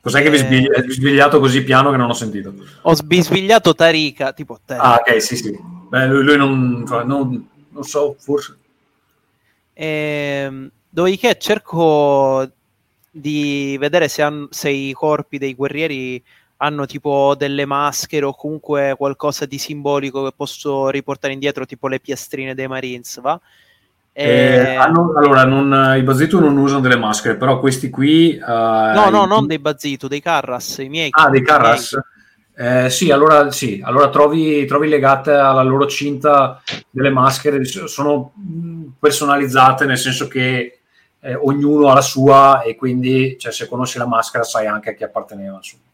Cos'è 0.00 0.22
che 0.22 0.30
vi 0.30 0.36
sbigli- 0.36 0.70
hai 0.72 0.84
bisbigliato 0.84 1.40
così 1.40 1.64
piano 1.64 1.90
che 1.90 1.96
non 1.96 2.10
ho 2.10 2.12
sentito? 2.12 2.54
Ho 2.82 2.94
bisbigliato 3.04 3.74
Tarika, 3.74 4.32
tipo 4.32 4.60
Tarika. 4.64 4.86
Ah, 4.86 5.00
ok, 5.00 5.20
sì, 5.20 5.34
sì. 5.34 5.58
Beh, 5.88 6.06
lui, 6.06 6.22
lui 6.22 6.36
non, 6.36 6.84
non, 7.04 7.48
non, 7.70 7.82
so, 7.82 8.14
forse. 8.16 8.56
E, 9.72 9.86
ehm, 10.46 10.70
dopodiché 10.88 11.36
cerco 11.40 12.48
di 13.10 13.76
vedere 13.80 14.06
se, 14.06 14.22
han, 14.22 14.46
se 14.50 14.70
i 14.70 14.92
corpi 14.92 15.38
dei 15.38 15.54
guerrieri 15.54 16.22
hanno 16.62 16.86
tipo 16.86 17.34
delle 17.36 17.66
maschere 17.66 18.24
o 18.24 18.34
comunque 18.34 18.94
qualcosa 18.96 19.46
di 19.46 19.58
simbolico 19.58 20.24
che 20.24 20.32
posso 20.34 20.90
riportare 20.90 21.32
indietro, 21.32 21.66
tipo 21.66 21.88
le 21.88 21.98
piastrine 21.98 22.54
dei 22.54 22.68
Marines, 22.68 23.20
va? 23.20 23.38
E... 24.12 24.24
Eh, 24.24 24.74
hanno, 24.76 25.12
allora, 25.16 25.44
non, 25.44 25.96
i 25.96 26.02
Bazitu 26.02 26.38
non 26.38 26.56
usano 26.56 26.80
delle 26.80 26.96
maschere, 26.96 27.36
però 27.36 27.58
questi 27.58 27.90
qui... 27.90 28.38
Uh, 28.40 28.94
no, 28.94 29.08
no, 29.10 29.24
i... 29.24 29.26
non 29.26 29.46
dei 29.48 29.58
Bazitu, 29.58 30.06
dei 30.06 30.20
Carras, 30.20 30.78
i 30.78 30.88
miei. 30.88 31.08
Ah, 31.10 31.30
dei 31.30 31.42
Carras? 31.42 31.98
Eh, 32.54 32.90
sì, 32.90 33.10
allora, 33.10 33.50
sì, 33.50 33.80
allora 33.82 34.08
trovi, 34.10 34.64
trovi, 34.66 34.86
legate 34.86 35.32
alla 35.32 35.62
loro 35.62 35.86
cinta 35.86 36.62
delle 36.90 37.10
maschere, 37.10 37.64
sono 37.64 38.32
personalizzate 39.00 39.84
nel 39.84 39.98
senso 39.98 40.28
che 40.28 40.78
eh, 41.18 41.34
ognuno 41.34 41.88
ha 41.88 41.94
la 41.94 42.02
sua 42.02 42.62
e 42.62 42.76
quindi 42.76 43.36
cioè, 43.36 43.50
se 43.50 43.66
conosci 43.66 43.98
la 43.98 44.06
maschera 44.06 44.44
sai 44.44 44.66
anche 44.66 44.90
a 44.90 44.92
chi 44.92 45.02
apparteneva. 45.02 45.56
Insomma. 45.56 45.90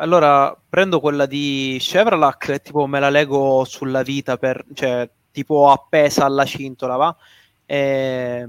Allora 0.00 0.56
prendo 0.68 1.00
quella 1.00 1.26
di 1.26 1.76
Chevrolet 1.80 2.62
tipo 2.62 2.86
me 2.86 3.00
la 3.00 3.10
lego 3.10 3.64
sulla 3.64 4.02
vita, 4.02 4.36
per, 4.36 4.64
cioè 4.72 5.10
tipo 5.32 5.70
appesa 5.70 6.24
alla 6.24 6.44
cintola, 6.44 6.94
va? 6.94 7.16
E, 7.66 8.48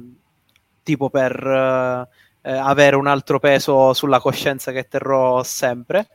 tipo 0.84 1.10
per 1.10 2.08
eh, 2.42 2.52
avere 2.52 2.96
un 2.96 3.08
altro 3.08 3.40
peso 3.40 3.94
sulla 3.94 4.20
coscienza 4.20 4.72
che 4.72 4.88
terrò 4.88 5.42
sempre. 5.44 6.08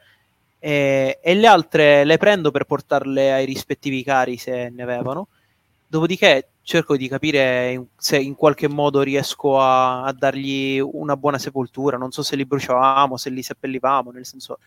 E, 0.61 1.19
e, 1.21 1.35
le 1.35 1.47
altre 1.49 2.05
le 2.05 2.17
prendo 2.17 2.51
per 2.53 2.65
portarle 2.65 3.33
ai 3.33 3.45
rispettivi 3.45 4.05
cari 4.05 4.37
se 4.37 4.71
ne 4.71 4.83
avevano. 4.85 5.29
Dopodiché 5.87 6.51
cerco 6.63 6.97
di 6.97 7.09
capire 7.09 7.87
se 7.97 8.19
in 8.19 8.37
qualche 8.37 8.69
modo 8.69 9.03
riesco 9.03 9.61
a, 9.61 10.05
a 10.05 10.13
dargli 10.13 10.79
una 10.81 11.17
buona 11.17 11.39
sepoltura. 11.39 11.97
Non 11.99 12.13
so 12.13 12.23
se 12.23 12.37
li 12.37 12.47
bruciavamo, 12.47 13.17
se 13.17 13.31
li 13.31 13.43
seppellivamo, 13.43 14.11
nel 14.13 14.27
senso 14.27 14.59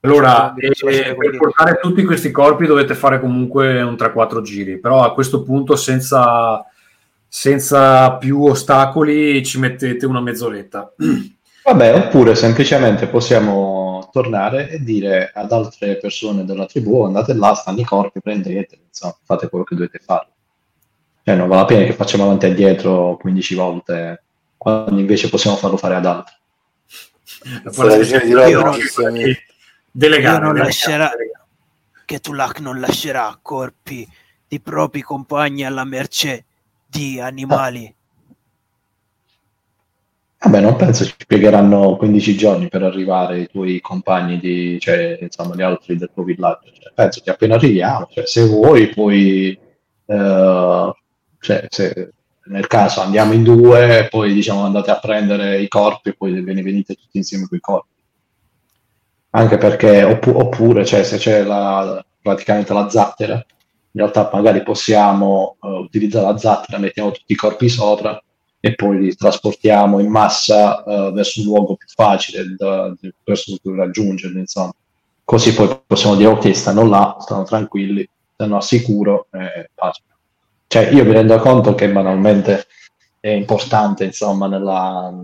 allora, 0.00 0.54
eh, 0.54 1.16
per 1.16 1.36
portare 1.36 1.78
tutti 1.80 2.04
questi 2.04 2.30
corpi 2.30 2.66
dovete 2.66 2.94
fare 2.94 3.18
comunque 3.18 3.82
un 3.82 3.96
3-4 3.96 4.42
giri, 4.42 4.78
però 4.78 5.02
a 5.02 5.12
questo 5.12 5.42
punto 5.42 5.74
senza, 5.74 6.64
senza 7.26 8.12
più 8.16 8.44
ostacoli 8.44 9.44
ci 9.44 9.58
mettete 9.58 10.06
una 10.06 10.20
mezz'oretta. 10.20 10.94
Vabbè, 11.64 11.94
oppure 11.96 12.34
semplicemente 12.34 13.08
possiamo 13.08 14.08
tornare 14.12 14.70
e 14.70 14.82
dire 14.82 15.32
ad 15.34 15.50
altre 15.52 15.96
persone 15.96 16.44
della 16.44 16.64
tribù 16.64 17.02
andate 17.02 17.34
là, 17.34 17.52
stanno 17.54 17.80
i 17.80 17.84
corpi, 17.84 18.20
prendete, 18.20 18.78
insomma, 18.88 19.16
fate 19.24 19.48
quello 19.48 19.64
che 19.64 19.74
dovete 19.74 19.98
fare. 19.98 20.28
Cioè, 21.24 21.34
non 21.34 21.48
vale 21.48 21.60
la 21.60 21.66
pena 21.66 21.84
che 21.84 21.92
facciamo 21.92 22.22
avanti 22.22 22.46
e 22.46 22.54
dietro 22.54 23.18
15 23.20 23.54
volte, 23.56 24.22
quando 24.56 24.98
invece 24.98 25.28
possiamo 25.28 25.56
farlo 25.56 25.76
fare 25.76 25.96
ad 25.96 26.06
altri. 26.06 26.34
La 27.76 27.96
visione 27.96 28.24
di 28.24 28.32
Robin 28.32 29.36
Delegare, 29.90 30.44
non 30.44 30.54
lascerà, 30.54 31.10
che 32.04 32.20
Tulak 32.20 32.60
non 32.60 32.80
lascerà 32.80 33.38
corpi 33.40 34.08
di 34.46 34.60
propri 34.60 35.02
compagni 35.02 35.64
alla 35.64 35.84
mercé 35.84 36.44
di 36.86 37.20
animali. 37.20 37.94
Vabbè, 40.40 40.60
non 40.60 40.76
penso 40.76 41.04
ci 41.04 41.14
spiegheranno 41.18 41.96
15 41.96 42.36
giorni 42.36 42.68
per 42.68 42.82
arrivare 42.82 43.40
i 43.40 43.48
tuoi 43.48 43.80
compagni, 43.80 44.38
di, 44.38 44.78
cioè, 44.80 45.18
insomma, 45.20 45.54
gli 45.54 45.62
altri 45.62 45.96
del 45.96 46.10
tuo 46.14 46.22
villaggio. 46.22 46.70
Cioè, 46.72 46.92
penso 46.94 47.20
che 47.22 47.30
appena 47.30 47.56
arriviamo, 47.56 48.06
cioè, 48.10 48.24
se 48.24 48.46
vuoi, 48.46 48.88
puoi, 48.88 49.58
uh, 50.06 50.92
cioè, 51.40 51.66
se, 51.68 52.12
nel 52.44 52.66
caso 52.68 53.00
andiamo 53.00 53.32
in 53.32 53.42
due, 53.42 54.06
poi 54.08 54.32
diciamo 54.32 54.64
andate 54.64 54.90
a 54.90 54.98
prendere 54.98 55.60
i 55.60 55.68
corpi 55.68 56.10
e 56.10 56.14
poi 56.14 56.40
ve 56.40 56.54
ne 56.54 56.62
venite 56.62 56.94
tutti 56.94 57.18
insieme 57.18 57.46
con 57.46 57.58
i 57.58 57.60
corpi 57.60 57.96
anche 59.30 59.58
perché 59.58 60.02
oppu- 60.04 60.34
oppure 60.34 60.84
cioè, 60.84 61.04
se 61.04 61.18
c'è 61.18 61.42
la, 61.42 62.04
praticamente 62.20 62.72
la 62.72 62.88
zattera 62.88 63.34
in 63.34 64.00
realtà 64.04 64.30
magari 64.32 64.62
possiamo 64.62 65.56
uh, 65.60 65.68
utilizzare 65.68 66.26
la 66.26 66.38
zattera 66.38 66.78
mettiamo 66.78 67.10
tutti 67.10 67.32
i 67.32 67.36
corpi 67.36 67.68
sopra 67.68 68.20
e 68.60 68.74
poi 68.74 68.98
li 68.98 69.14
trasportiamo 69.14 70.00
in 70.00 70.10
massa 70.10 70.82
uh, 70.84 71.12
verso 71.12 71.40
un 71.40 71.46
luogo 71.46 71.76
più 71.76 71.86
facile 71.88 72.54
da, 72.56 72.92
verso 73.24 73.56
cui 73.62 73.76
raggiungerli, 73.76 74.40
insomma. 74.40 74.72
Così 75.24 75.54
poi 75.54 75.80
possiamo 75.86 76.16
dire 76.16 76.30
ok, 76.30 76.54
stanno 76.56 76.86
là, 76.86 77.16
stanno 77.20 77.44
tranquilli, 77.44 78.08
stanno 78.32 78.56
al 78.56 78.64
sicuro 78.64 79.26
e 79.30 79.70
pace. 79.74 80.02
Cioè, 80.66 80.90
io 80.90 81.04
mi 81.04 81.12
rendo 81.12 81.38
conto 81.38 81.74
che 81.74 81.88
banalmente 81.90 82.66
è 83.20 83.28
importante, 83.28 84.04
insomma, 84.04 84.48
nella, 84.48 85.14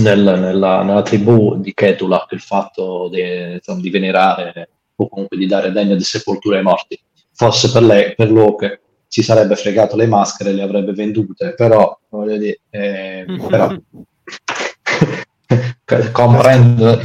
nel, 0.00 0.20
nella, 0.20 0.82
nella, 0.82 1.02
tribù 1.02 1.56
di 1.56 1.72
Ketula 1.72 2.26
il 2.30 2.40
fatto 2.40 3.08
di, 3.10 3.54
insomma, 3.54 3.80
di, 3.80 3.90
venerare 3.90 4.68
o 4.96 5.08
comunque 5.08 5.36
di 5.36 5.46
dare 5.46 5.70
degno 5.70 5.94
di 5.94 6.04
sepoltura 6.04 6.56
ai 6.56 6.62
morti. 6.62 7.00
Forse 7.32 7.70
per 7.70 7.82
lei, 7.82 8.14
per 8.14 8.32
Locke, 8.32 8.80
si 9.06 9.22
sarebbe 9.22 9.56
fregato 9.56 9.96
le 9.96 10.06
maschere 10.06 10.50
e 10.50 10.54
le 10.54 10.62
avrebbe 10.62 10.92
vendute, 10.92 11.54
però, 11.54 11.98
voglio 12.08 12.36
dire, 12.36 12.60
eh, 12.70 13.24
però 13.48 13.74
comprende, 16.12 17.00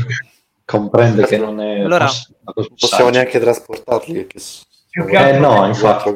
comprende 0.65 1.25
che 1.25 1.37
non 1.37 1.61
è 1.61 1.81
allora, 1.81 2.09
possiamo 2.75 3.09
neanche 3.09 3.39
trasportarli 3.39 4.25
perché 4.25 5.29
eh, 5.29 5.37
no, 5.37 5.67
infatti. 5.67 6.11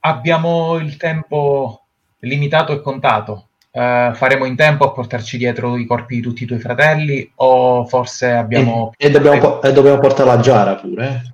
abbiamo 0.00 0.76
il 0.76 0.96
tempo 0.96 1.86
limitato 2.20 2.72
e 2.72 2.80
contato 2.80 3.48
Uh, 3.74 4.12
faremo 4.12 4.44
in 4.44 4.54
tempo 4.54 4.84
a 4.84 4.92
portarci 4.92 5.38
dietro 5.38 5.78
i 5.78 5.86
corpi 5.86 6.16
di 6.16 6.20
tutti 6.20 6.42
i 6.42 6.46
tuoi 6.46 6.58
fratelli 6.58 7.32
o 7.36 7.86
forse 7.86 8.30
abbiamo... 8.30 8.92
E, 8.98 9.06
e, 9.06 9.10
dobbiamo, 9.10 9.62
e 9.62 9.72
dobbiamo, 9.72 9.98
portare 9.98 10.28
la 10.28 10.40
Giara 10.40 10.74
pure. 10.74 11.32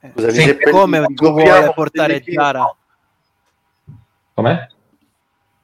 Eh. 0.00 0.10
Scusa, 0.10 0.30
sì, 0.30 0.58
come 0.70 1.06
tu 1.14 1.32
vuoi 1.32 1.72
portare 1.72 2.20
Giara? 2.20 2.76
Com'è? 4.34 4.68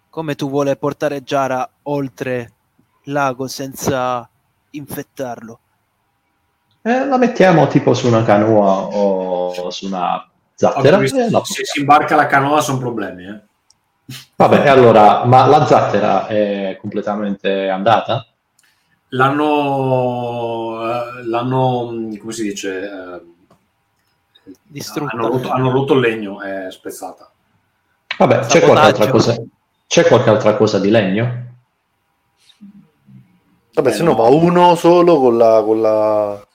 Come 0.09 0.35
tu 0.35 0.49
vuoi 0.49 0.75
portare 0.79 1.23
Giara 1.23 1.69
oltre 1.83 2.53
l'ago 3.05 3.49
senza 3.49 4.27
infettarlo? 4.71 5.59
Eh, 6.81 7.05
la 7.05 7.19
mettiamo 7.19 7.67
tipo 7.67 7.93
su 7.93 8.07
una 8.07 8.23
canoa 8.23 8.87
o 8.87 9.71
su 9.71 9.85
una 9.87 10.27
zattera. 10.55 11.07
se 11.07 11.65
si 11.65 11.81
imbarca 11.81 12.17
la 12.17 12.27
canoa 12.27 12.63
sono 12.63 12.79
problemi, 12.79 13.27
eh. 13.27 13.49
Vabbè, 14.37 14.69
allora, 14.69 15.25
ma 15.25 15.47
la 15.47 15.67
zattera 15.67 16.27
è 16.27 16.77
completamente 16.81 17.69
andata? 17.69 18.27
L'hanno, 19.11 20.81
eh, 20.83 21.25
l'hanno 21.25 22.09
come 22.19 22.33
si 22.33 22.43
dice, 22.43 22.83
eh, 22.83 23.23
distrutta. 24.63 25.13
Hanno 25.15 25.29
rotto, 25.29 25.51
hanno 25.51 25.71
rotto 25.71 25.95
il 25.95 26.01
legno, 26.01 26.41
è 26.41 26.71
spezzata. 26.71 27.31
Vabbè, 28.19 28.41
c'è 28.47 28.61
qualche, 28.63 28.87
altra 28.87 29.09
cosa, 29.09 29.37
c'è 29.87 30.05
qualche 30.05 30.31
altra 30.31 30.55
cosa 30.57 30.79
di 30.79 30.91
legno? 30.91 31.49
Vabbè, 33.73 33.89
eh, 33.89 33.93
se 33.93 34.03
no 34.03 34.15
va 34.15 34.29
uno 34.29 34.75
solo 34.75 35.19
con 35.19 35.37
la, 35.37 35.63
con 35.65 35.81
la... 35.81 36.47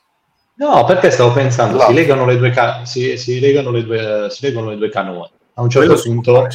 No, 0.58 0.84
perché 0.86 1.12
stavo 1.12 1.34
pensando, 1.34 1.80
si 1.82 1.94
legano, 1.94 2.26
le 2.26 2.38
due 2.38 2.52
ca- 2.52 2.86
si, 2.86 3.18
si, 3.18 3.40
legano 3.40 3.72
le 3.72 3.84
due, 3.84 4.28
si 4.30 4.46
legano 4.46 4.70
le 4.70 4.78
due 4.78 4.90
canoe. 4.90 5.30
A 5.56 5.62
un 5.62 5.70
certo 5.70 5.94
Quello 5.94 6.02
punto 6.02 6.48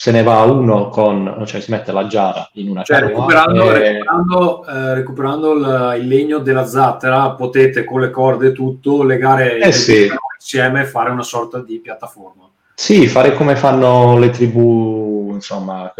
se 0.00 0.12
ne 0.12 0.22
va 0.22 0.40
uno 0.44 0.88
con, 0.88 1.42
cioè 1.44 1.60
si 1.60 1.70
mette 1.70 1.92
la 1.92 2.06
giara 2.06 2.48
in 2.54 2.70
una 2.70 2.82
cioè, 2.82 3.00
recuperando, 3.00 3.70
e... 3.70 3.78
recuperando, 3.78 4.66
eh, 4.66 4.94
recuperando 4.94 5.52
il, 5.52 5.98
il, 6.00 6.08
legno 6.08 6.38
della 6.38 6.64
zattera 6.64 7.32
potete 7.32 7.84
con 7.84 8.00
le 8.00 8.08
corde 8.08 8.46
e 8.46 8.52
tutto 8.52 9.02
legare 9.02 9.58
eh 9.58 9.72
sì. 9.72 10.08
insieme 10.38 10.80
e 10.80 10.86
fare 10.86 11.10
una 11.10 11.22
sorta 11.22 11.60
di 11.60 11.80
piattaforma 11.80 12.48
sì, 12.74 13.08
fare 13.08 13.34
come 13.34 13.56
fanno 13.56 14.16
le 14.16 14.30
tribù 14.30 15.32
insomma 15.34 15.92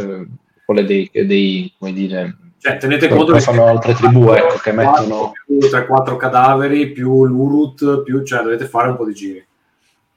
quelle 0.65 0.87
dei, 0.87 1.11
dei 1.13 1.71
come 1.79 1.93
dire 1.93 2.37
cioè, 2.57 2.79
tenete 2.79 3.07
conto 3.07 3.35
che 3.35 3.41
fanno 3.41 3.67
altre 3.67 3.93
tribù 3.93 4.31
ecco, 4.31 4.57
che 4.63 4.73
mettono 4.73 5.33
più 5.45 5.59
3-4 5.59 6.17
cadaveri 6.17 6.91
più 6.93 7.27
l'urut 7.27 8.03
più, 8.03 8.23
cioè 8.23 8.43
dovete 8.43 8.65
fare 8.65 8.89
un 8.89 8.97
po' 8.97 9.05
di 9.05 9.13
giri 9.13 9.47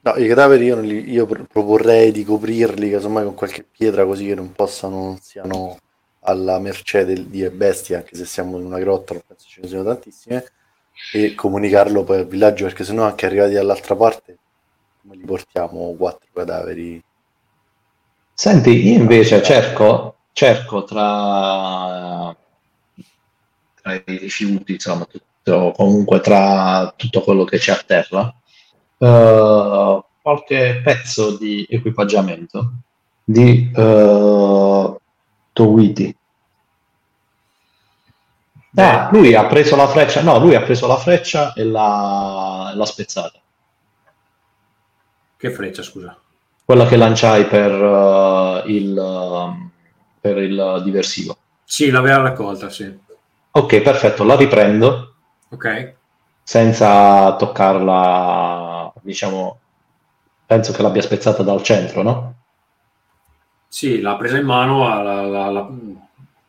No, 0.04 0.14
i 0.16 0.28
cadaveri 0.28 0.66
io, 0.66 0.80
li, 0.80 1.10
io 1.10 1.24
proporrei 1.24 2.12
di 2.12 2.24
coprirli 2.24 2.90
casomai 2.90 3.24
con 3.24 3.32
qualche 3.32 3.64
pietra 3.64 4.04
così 4.04 4.26
che 4.26 4.34
non 4.34 4.52
possano, 4.52 4.96
non 4.96 5.18
siano 5.18 5.78
alla 6.20 6.58
mercé 6.58 7.06
del, 7.06 7.24
di 7.26 7.48
bestie, 7.48 7.96
anche 7.96 8.14
se 8.14 8.26
siamo 8.26 8.58
in 8.58 8.66
una 8.66 8.78
grotta, 8.78 9.14
non 9.14 9.22
penso 9.26 9.46
ce 9.48 9.62
ne 9.62 9.68
siano 9.68 9.84
tantissime, 9.84 10.44
e 11.10 11.34
comunicarlo 11.34 12.04
poi 12.04 12.18
al 12.18 12.26
villaggio, 12.26 12.64
perché 12.64 12.84
sennò 12.84 13.04
anche 13.04 13.24
arrivati 13.24 13.54
dall'altra 13.54 13.96
parte, 13.96 14.38
come 15.00 15.16
li 15.16 15.24
portiamo 15.24 15.94
quattro 15.96 16.28
cadaveri? 16.34 17.02
Senti, 18.34 18.86
io 18.86 18.98
invece 18.98 19.42
cerco, 19.42 20.16
cerco 20.32 20.84
tra, 20.84 22.36
tra 23.80 23.94
i 23.94 24.02
rifiuti, 24.04 24.72
insomma, 24.72 25.06
tutto, 25.06 25.72
comunque 25.74 26.20
tra 26.20 26.92
tutto 26.94 27.22
quello 27.22 27.44
che 27.44 27.56
c'è 27.56 27.72
a 27.72 27.82
terra, 27.86 28.34
uh, 28.98 30.04
qualche 30.22 30.80
pezzo 30.82 31.36
di 31.36 31.66
equipaggiamento 31.68 32.72
di 33.24 33.70
uh, 33.74 35.00
Towiti. 35.52 36.16
Ah, 38.76 39.08
lui 39.12 39.34
ha 39.34 39.46
preso 39.46 39.76
la 39.76 39.86
freccia, 39.86 40.22
no, 40.22 40.38
lui 40.38 40.54
ha 40.54 40.62
preso 40.62 40.86
la 40.86 40.96
freccia 40.96 41.52
e 41.52 41.64
l'ha, 41.64 42.72
l'ha 42.74 42.84
spezzata. 42.84 43.38
Che 45.36 45.50
freccia, 45.50 45.82
scusa? 45.82 46.18
Quella 46.64 46.86
che 46.86 46.96
lanciai 46.96 47.44
per, 47.44 47.72
uh, 47.72 48.68
il, 48.68 48.96
uh, 48.96 49.70
per 50.20 50.38
il 50.38 50.80
diversivo. 50.82 51.36
Sì, 51.62 51.90
l'aveva 51.90 52.22
raccolta, 52.22 52.68
sì. 52.68 52.92
Ok, 53.50 53.80
perfetto, 53.80 54.24
la 54.24 54.34
riprendo. 54.34 55.14
Ok. 55.50 55.94
Senza 56.42 57.36
toccarla 57.36 58.63
diciamo, 59.04 59.58
penso 60.46 60.72
che 60.72 60.82
l'abbia 60.82 61.02
spezzata 61.02 61.42
dal 61.42 61.62
centro, 61.62 62.02
no? 62.02 62.34
Sì, 63.68 64.00
l'ha 64.00 64.16
presa 64.16 64.38
in 64.38 64.46
mano. 64.46 64.88
La, 64.88 65.22
la, 65.22 65.50
la... 65.50 65.68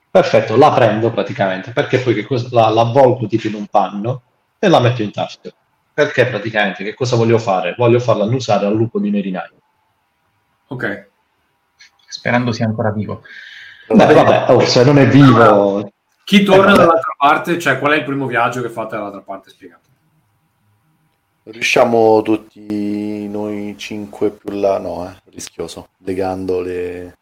Perfetto, 0.10 0.56
la 0.56 0.72
prendo 0.72 1.12
praticamente, 1.12 1.72
perché 1.72 2.00
poi 2.00 2.14
che 2.14 2.26
cosa, 2.26 2.48
la, 2.52 2.70
l'avvolgo 2.70 3.28
tipo 3.28 3.48
in 3.48 3.56
un 3.56 3.68
panno 3.68 4.22
e 4.58 4.68
la 4.70 4.80
metto 4.80 5.02
in 5.02 5.12
tasca. 5.12 5.50
Perché 5.94 6.26
praticamente 6.28 6.84
che 6.84 6.94
cosa 6.94 7.16
voglio 7.16 7.38
fare? 7.38 7.76
Voglio 7.78 8.00
farla 8.00 8.24
annusare 8.24 8.66
al 8.66 8.76
lupo 8.76 9.00
di 9.00 9.10
Merinai. 9.10 9.50
Ok. 10.68 11.10
Sperando 12.08 12.52
sia 12.52 12.66
ancora 12.66 12.92
vivo. 12.92 13.24
Beh, 13.88 14.14
vabbè, 14.14 14.52
oh, 14.52 14.60
se 14.62 14.84
non 14.84 14.98
è 14.98 15.08
vivo... 15.08 15.90
Chi 16.24 16.44
torna 16.44 16.74
eh, 16.74 16.78
dall'altra 16.78 17.14
parte, 17.18 17.60
cioè 17.60 17.78
qual 17.78 17.94
è 17.94 17.98
il 17.98 18.04
primo 18.04 18.26
viaggio 18.26 18.62
che 18.62 18.70
fate 18.70 18.96
dall'altra 18.96 19.22
parte? 19.22 19.52
Spiegato. 19.52 19.85
Riusciamo 21.48 22.24
tutti 22.24 23.28
noi 23.28 23.76
cinque 23.78 24.32
più 24.32 24.50
là? 24.58 24.80
No, 24.80 25.08
eh, 25.08 25.22
rischioso. 25.30 25.90
Legando 26.00 26.60
le... 26.60 27.18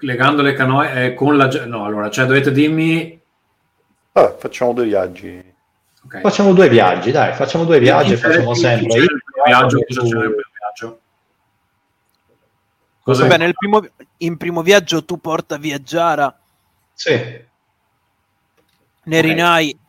Legando 0.00 0.42
le 0.42 0.52
canoe 0.52 1.06
eh, 1.06 1.14
con 1.14 1.36
la... 1.36 1.48
No, 1.66 1.84
allora, 1.84 2.08
cioè 2.08 2.26
dovete 2.26 2.52
dirmi... 2.52 3.20
Vabbè, 4.12 4.36
facciamo 4.38 4.72
due 4.72 4.84
viaggi. 4.84 5.54
Okay. 6.04 6.20
Facciamo 6.20 6.52
due 6.52 6.68
viaggi, 6.68 7.10
dai, 7.10 7.34
facciamo 7.34 7.64
due 7.64 7.80
viaggi 7.80 8.12
e 8.12 8.16
facciamo 8.16 8.54
sempre... 8.54 8.98
Il 8.98 9.20
viaggio, 9.44 9.80
cosa 9.84 10.02
c'è 10.02 10.14
nel 10.14 10.28
primo 10.28 10.50
viaggio? 10.58 11.00
Cosa 13.02 13.22
Vabbè, 13.22 13.38
nel 13.38 13.54
primo, 13.54 13.84
in 14.18 14.36
primo 14.36 14.62
viaggio 14.62 15.04
tu 15.04 15.18
porta 15.20 15.56
via 15.56 15.82
Giara. 15.82 16.38
Sì. 16.94 17.44
Nerinai 19.02 19.70
okay 19.70 19.85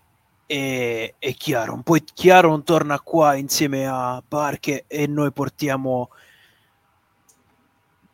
e, 0.47 1.15
e 1.19 1.33
Chiaro. 1.33 1.79
Poi 1.83 2.03
Chiaro 2.03 2.49
non 2.49 2.63
torna 2.63 2.99
qua 2.99 3.35
insieme 3.35 3.85
a 3.85 4.23
Parche 4.27 4.85
e 4.87 5.05
noi 5.05 5.31
portiamo 5.31 6.09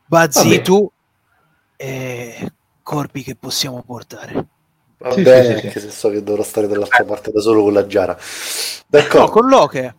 Bazitu 0.06 0.92
e 1.78 2.52
corpi 2.82 3.24
che 3.24 3.36
possiamo 3.36 3.82
portare. 3.84 4.48
Va 4.98 5.12
sì, 5.14 5.22
bene, 5.22 5.56
sì, 5.56 5.60
sì, 5.60 5.66
anche 5.68 5.80
se 5.80 5.90
so 5.90 6.10
che 6.10 6.24
dovrò 6.24 6.44
stare 6.44 6.68
dall'altra 6.68 7.04
parte 7.06 7.32
da 7.32 7.40
solo 7.40 7.64
con 7.64 7.74
la 7.74 7.86
Giara. 7.86 8.18
D'accordo. 8.88 9.20
No, 9.20 9.30
con 9.30 9.50
Loche. 9.50 9.96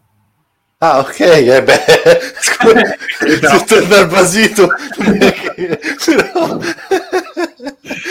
Ah, 0.79 0.99
ok, 0.99 1.21
eh 1.21 1.63
beh, 1.63 1.85
scusa, 2.41 3.57
se 3.59 3.65
torna 3.65 3.99
al 4.01 4.09
Basito, 4.09 4.69
però... 6.05 6.59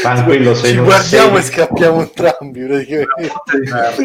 Tranquillo, 0.03 0.53
ci 0.53 0.77
guardiamo 0.77 1.37
sei... 1.37 1.37
e 1.37 1.41
scappiamo 1.41 2.01
entrambi. 2.01 2.61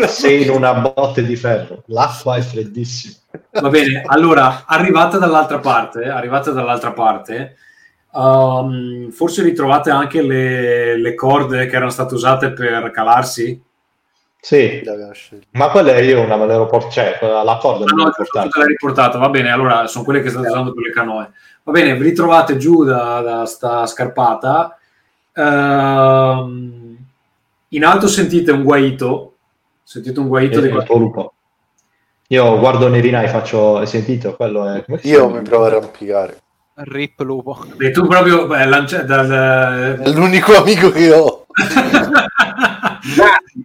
Sei 0.07 0.45
in 0.45 0.51
una 0.51 0.75
botte 0.75 1.25
di 1.25 1.35
ferro, 1.35 1.83
l'acqua 1.87 2.37
è 2.37 2.41
freddissima. 2.41 3.15
Va 3.61 3.69
bene, 3.69 4.03
allora, 4.07 4.65
arrivate 4.67 5.19
dall'altra 5.19 5.59
parte, 5.59 6.05
arrivate 6.05 6.53
dall'altra 6.53 6.93
parte, 6.93 7.57
um, 8.13 9.11
forse 9.11 9.43
ritrovate 9.43 9.91
anche 9.91 10.23
le, 10.23 10.97
le, 10.97 11.15
corde 11.15 11.67
che 11.67 11.75
erano 11.75 11.91
state 11.91 12.15
usate 12.15 12.53
per 12.53 12.91
calarsi? 12.93 13.61
Sì, 14.41 14.81
ma 15.51 15.69
quella 15.69 15.99
io 15.99 16.21
una 16.21 16.37
me 16.37 16.47
l'ero 16.47 16.67
portata, 16.67 16.93
cioè, 16.93 17.19
la 17.21 17.59
corda 17.61 17.85
ah, 17.85 17.95
no, 17.95 18.13
portata. 18.17 18.59
l'hai 18.59 18.69
riportata, 18.69 19.19
va 19.19 19.29
bene, 19.31 19.51
allora 19.51 19.89
sono 19.89 20.05
quelle 20.05 20.23
che 20.23 20.31
state 20.31 20.47
eh. 20.47 20.51
usando 20.51 20.73
per 20.73 20.85
le 20.85 20.93
canoe. 20.93 21.33
Va 21.65 21.73
bene, 21.73 21.97
vi 21.97 22.05
ritrovate 22.05 22.57
giù 22.57 22.85
da, 22.85 23.21
da 23.21 23.45
sta 23.47 23.85
scarpata. 23.85 24.78
Uh, 25.39 26.97
in 27.69 27.85
alto 27.85 28.09
sentite 28.09 28.51
un 28.51 28.65
guaito, 28.65 29.37
sentite 29.85 30.19
un 30.19 30.27
guaito 30.27 30.59
eh, 30.59 30.63
di 30.63 30.69
lupo. 30.89 31.35
Io 32.29 32.59
guardo 32.59 32.89
Nerina 32.89 33.23
e 33.23 33.29
faccio, 33.29 33.77
hai 33.77 33.87
sentito? 33.87 34.35
Quello 34.35 34.69
è... 34.69 34.85
Io 35.03 35.31
mi 35.31 35.41
provo 35.43 35.65
a 35.65 35.67
arrampicare. 35.69 36.41
Rip 36.75 37.21
lupo. 37.21 37.65
E 37.79 37.93
tu 37.93 38.07
proprio 38.07 38.47
beh, 38.47 38.65
lancia, 38.67 39.03
dal... 39.03 40.01
È 40.01 40.11
l'unico 40.11 40.57
amico 40.57 40.91
che 40.91 41.13
ho. 41.13 41.47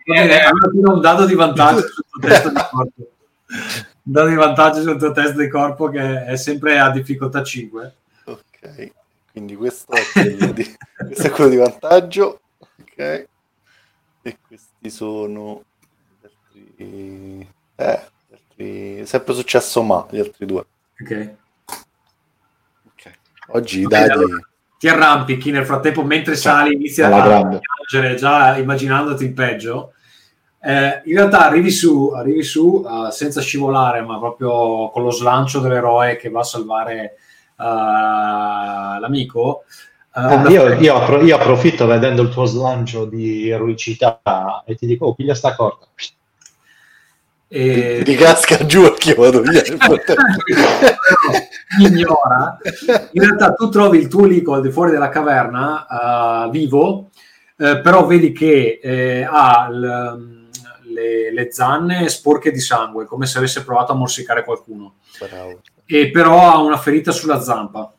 Bene, 0.05 0.41
un 0.83 1.01
dato 1.01 1.25
di 1.25 1.33
vantaggio 1.33 1.81
sul 1.81 2.05
tuo 2.07 2.21
test 2.21 2.49
di 2.49 2.53
corpo. 2.53 3.09
Un 4.05 4.11
dato 4.11 4.27
di 4.27 4.35
vantaggio 4.35 4.81
sul 4.81 4.97
tuo 4.97 5.11
test 5.11 5.35
di 5.35 5.49
corpo 5.49 5.89
che 5.89 6.25
è 6.25 6.35
sempre 6.35 6.77
a 6.77 6.91
difficoltà 6.91 7.41
5. 7.41 7.93
Ok, 8.25 8.91
quindi 9.33 9.55
questo 9.55 9.93
è 9.93 10.01
quello 10.13 10.51
di, 10.51 10.63
questo 10.95 11.27
è 11.27 11.29
quello 11.31 11.49
di 11.49 11.55
vantaggio. 11.57 12.39
Ok. 12.79 13.27
E 14.21 14.37
questi 14.47 14.89
sono 14.91 15.63
gli 16.21 16.25
altri... 16.25 17.49
Eh, 17.75 18.01
gli 18.27 18.33
altri... 18.33 19.05
sempre 19.07 19.33
successo 19.33 19.81
ma, 19.81 20.05
gli 20.11 20.19
altri 20.19 20.45
due. 20.45 20.65
Ok. 21.01 21.35
Ok. 22.93 23.11
Oggi 23.47 23.81
i 23.81 23.87
dadi... 23.87 24.11
Allora 24.11 24.47
ti 24.77 24.87
arrampichi 24.89 25.49
nel 25.49 25.65
frattempo 25.65 26.03
mentre 26.03 26.35
sali 26.35 26.73
inizi 26.73 27.01
a 27.01 27.09
piangere 27.09 28.15
già 28.15 28.57
immaginandoti 28.57 29.23
il 29.23 29.31
peggio 29.31 29.93
eh, 30.65 31.01
in 31.05 31.15
realtà 31.15 31.45
arrivi 31.45 31.71
su, 31.71 32.09
arrivi 32.09 32.43
su 32.43 32.83
uh, 32.85 33.09
senza 33.09 33.41
scivolare 33.41 34.01
ma 34.01 34.17
proprio 34.17 34.89
con 34.91 35.03
lo 35.03 35.11
slancio 35.11 35.59
dell'eroe 35.59 36.15
che 36.17 36.29
va 36.29 36.41
a 36.41 36.43
salvare 36.43 37.15
l'amico 38.99 39.63
uh, 40.13 40.19
ah, 40.19 40.49
io, 40.49 40.73
io, 40.73 40.95
appro- 40.95 41.21
io, 41.21 41.35
approfitto 41.35 41.85
vedendo 41.85 42.21
il 42.21 42.29
tuo 42.29 42.45
slancio 42.45 43.05
di 43.05 43.49
eroicità 43.49 44.63
e 44.65 44.75
ti 44.75 44.85
dico 44.85 45.07
oh 45.07 45.13
piglia 45.13 45.35
sta 45.35 45.55
corda 45.55 45.87
e... 47.55 48.01
Ti 48.03 48.15
casca 48.15 48.65
giù 48.65 48.83
e 48.83 48.95
io 49.03 49.15
vado 49.15 49.41
via. 49.41 49.61
ignora. 51.77 52.57
In 53.11 53.21
realtà 53.21 53.53
tu 53.53 53.69
trovi 53.69 53.99
il 53.99 54.07
tuo 54.07 54.25
lico 54.25 54.53
al 54.53 54.63
di 54.63 54.71
fuori 54.71 54.89
della 54.89 55.09
caverna 55.09 56.45
uh, 56.45 56.49
vivo, 56.49 57.11
eh, 57.57 57.79
però 57.79 58.07
vedi 58.07 58.31
che 58.31 58.79
eh, 58.81 59.27
ha 59.29 59.69
l, 59.69 60.49
le, 60.85 61.31
le, 61.31 61.51
zanne 61.51 62.09
sporche 62.09 62.51
di 62.51 62.59
sangue, 62.59 63.05
come 63.05 63.27
se 63.27 63.37
avesse 63.37 63.63
provato 63.63 63.91
a 63.91 63.95
morsicare 63.95 64.43
qualcuno. 64.43 64.95
Bravo. 65.19 65.61
E 65.95 66.09
però 66.09 66.51
ha 66.51 66.57
una 66.57 66.77
ferita 66.77 67.11
sulla 67.11 67.39
zampa. 67.39 67.93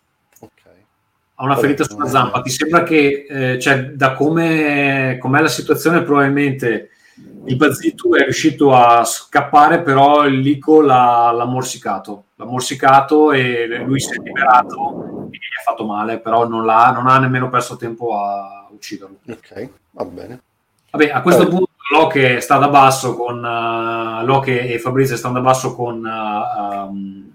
Ha 1.36 1.44
una 1.44 1.56
ferita 1.56 1.84
sulla 1.84 2.08
zampa. 2.08 2.40
Ti 2.42 2.50
sembra 2.50 2.82
che, 2.82 3.26
eh, 3.28 3.58
cioè, 3.60 3.90
da 3.90 4.14
come 4.14 5.16
com'è 5.20 5.40
la 5.40 5.46
situazione, 5.46 6.02
probabilmente 6.02 6.90
il 7.44 7.54
Bazzitu 7.54 8.14
è 8.14 8.24
riuscito 8.24 8.74
a 8.74 9.04
scappare, 9.04 9.82
però 9.82 10.26
il 10.26 10.40
Lico 10.40 10.80
l'ha, 10.80 11.30
l'ha 11.30 11.44
morsicato. 11.44 12.24
L'ha 12.34 12.44
morsicato 12.46 13.30
e 13.30 13.66
lui 13.84 14.00
si 14.00 14.10
è 14.10 14.20
liberato 14.20 15.28
e 15.30 15.36
gli 15.36 15.58
ha 15.60 15.62
fatto 15.62 15.84
male, 15.84 16.18
però 16.18 16.48
non, 16.48 16.64
non 16.64 17.06
ha 17.06 17.18
nemmeno 17.20 17.48
perso 17.48 17.76
tempo 17.76 18.18
a 18.18 18.66
ucciderlo. 18.70 19.18
Ok, 19.28 19.68
va 19.92 20.04
bene. 20.04 20.40
Vabbè, 20.90 21.10
a 21.10 21.22
questo 21.22 21.42
eh. 21.42 21.46
punto 21.48 21.70
Locke 21.92 22.40
sta 22.40 22.58
da 22.58 22.68
basso 22.68 23.14
con 23.14 23.38
uh, 23.38 24.24
Locke 24.24 24.68
e 24.68 24.80
Fabrizio 24.80 25.16
stanno 25.16 25.34
da 25.34 25.40
basso 25.40 25.74
con 25.76 26.04
uh, 26.04 26.88
um, 26.88 27.33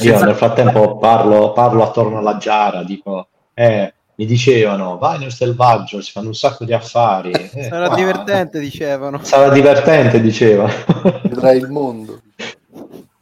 io 0.00 0.24
nel 0.24 0.34
frattempo 0.34 0.98
parlo, 0.98 1.52
parlo 1.52 1.82
attorno 1.82 2.18
alla 2.18 2.36
giara, 2.36 2.82
dico 2.82 3.28
eh, 3.54 3.94
mi 4.16 4.26
dicevano 4.26 4.98
vai 4.98 5.18
nel 5.18 5.32
selvaggio, 5.32 6.00
si 6.00 6.10
fanno 6.10 6.28
un 6.28 6.34
sacco 6.34 6.64
di 6.64 6.72
affari. 6.72 7.30
Eh, 7.30 7.64
sarà 7.64 7.86
qua, 7.86 7.96
divertente, 7.96 8.60
dicevano. 8.60 9.20
Sarà 9.22 9.50
divertente, 9.50 10.20
diceva. 10.20 10.68
Vedrai 11.22 11.58
il 11.58 11.68
mondo. 11.68 12.20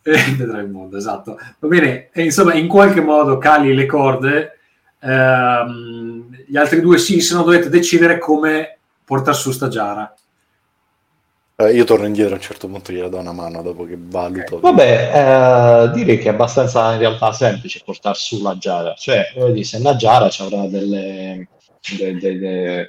Eh, 0.07 0.35
vedrai 0.37 0.65
il 0.65 0.69
mondo, 0.69 0.99
esatto. 0.99 1.39
Va 1.59 1.67
bene, 1.67 2.11
e 2.13 2.25
insomma, 2.25 2.53
in 2.53 2.69
qualche 2.69 3.01
modo 3.01 3.39
cali 3.39 3.75
le 3.75 3.87
corde. 3.87 4.59
Ehm, 5.01 6.45
gli 6.47 6.59
altri 6.59 6.83
due 6.83 6.99
sì, 6.99 7.23
se 7.23 7.35
no 7.35 7.43
dovete 7.43 7.71
decidere 7.71 8.19
come 8.19 8.81
portare 9.03 9.35
su 9.35 9.51
sta 9.51 9.69
giara. 9.69 10.15
Eh, 11.65 11.75
io 11.75 11.85
torno 11.85 12.07
indietro 12.07 12.35
a 12.35 12.37
un 12.37 12.43
certo 12.43 12.69
punto 12.69 12.93
gliela 12.93 13.09
do 13.09 13.19
una 13.19 13.33
mano 13.33 13.63
dopo 13.63 13.85
che 13.85 13.97
valuto. 13.99 14.61
Vabbè, 14.61 15.11
eh, 15.15 15.91
direi 15.93 16.19
che 16.19 16.29
è 16.29 16.33
abbastanza 16.33 16.93
in 16.93 16.99
realtà 16.99 17.33
semplice 17.33 17.83
portare 17.85 18.17
su 18.17 18.43
la 18.43 18.57
Giara. 18.59 18.95
Cioè, 18.95 19.33
dire, 19.35 19.65
se 19.65 19.79
la 19.81 19.97
Giara 19.97 20.29
ci 20.29 20.43
avrà 20.43 20.67
delle... 20.67 21.49
delle, 21.97 22.19
delle 22.19 22.87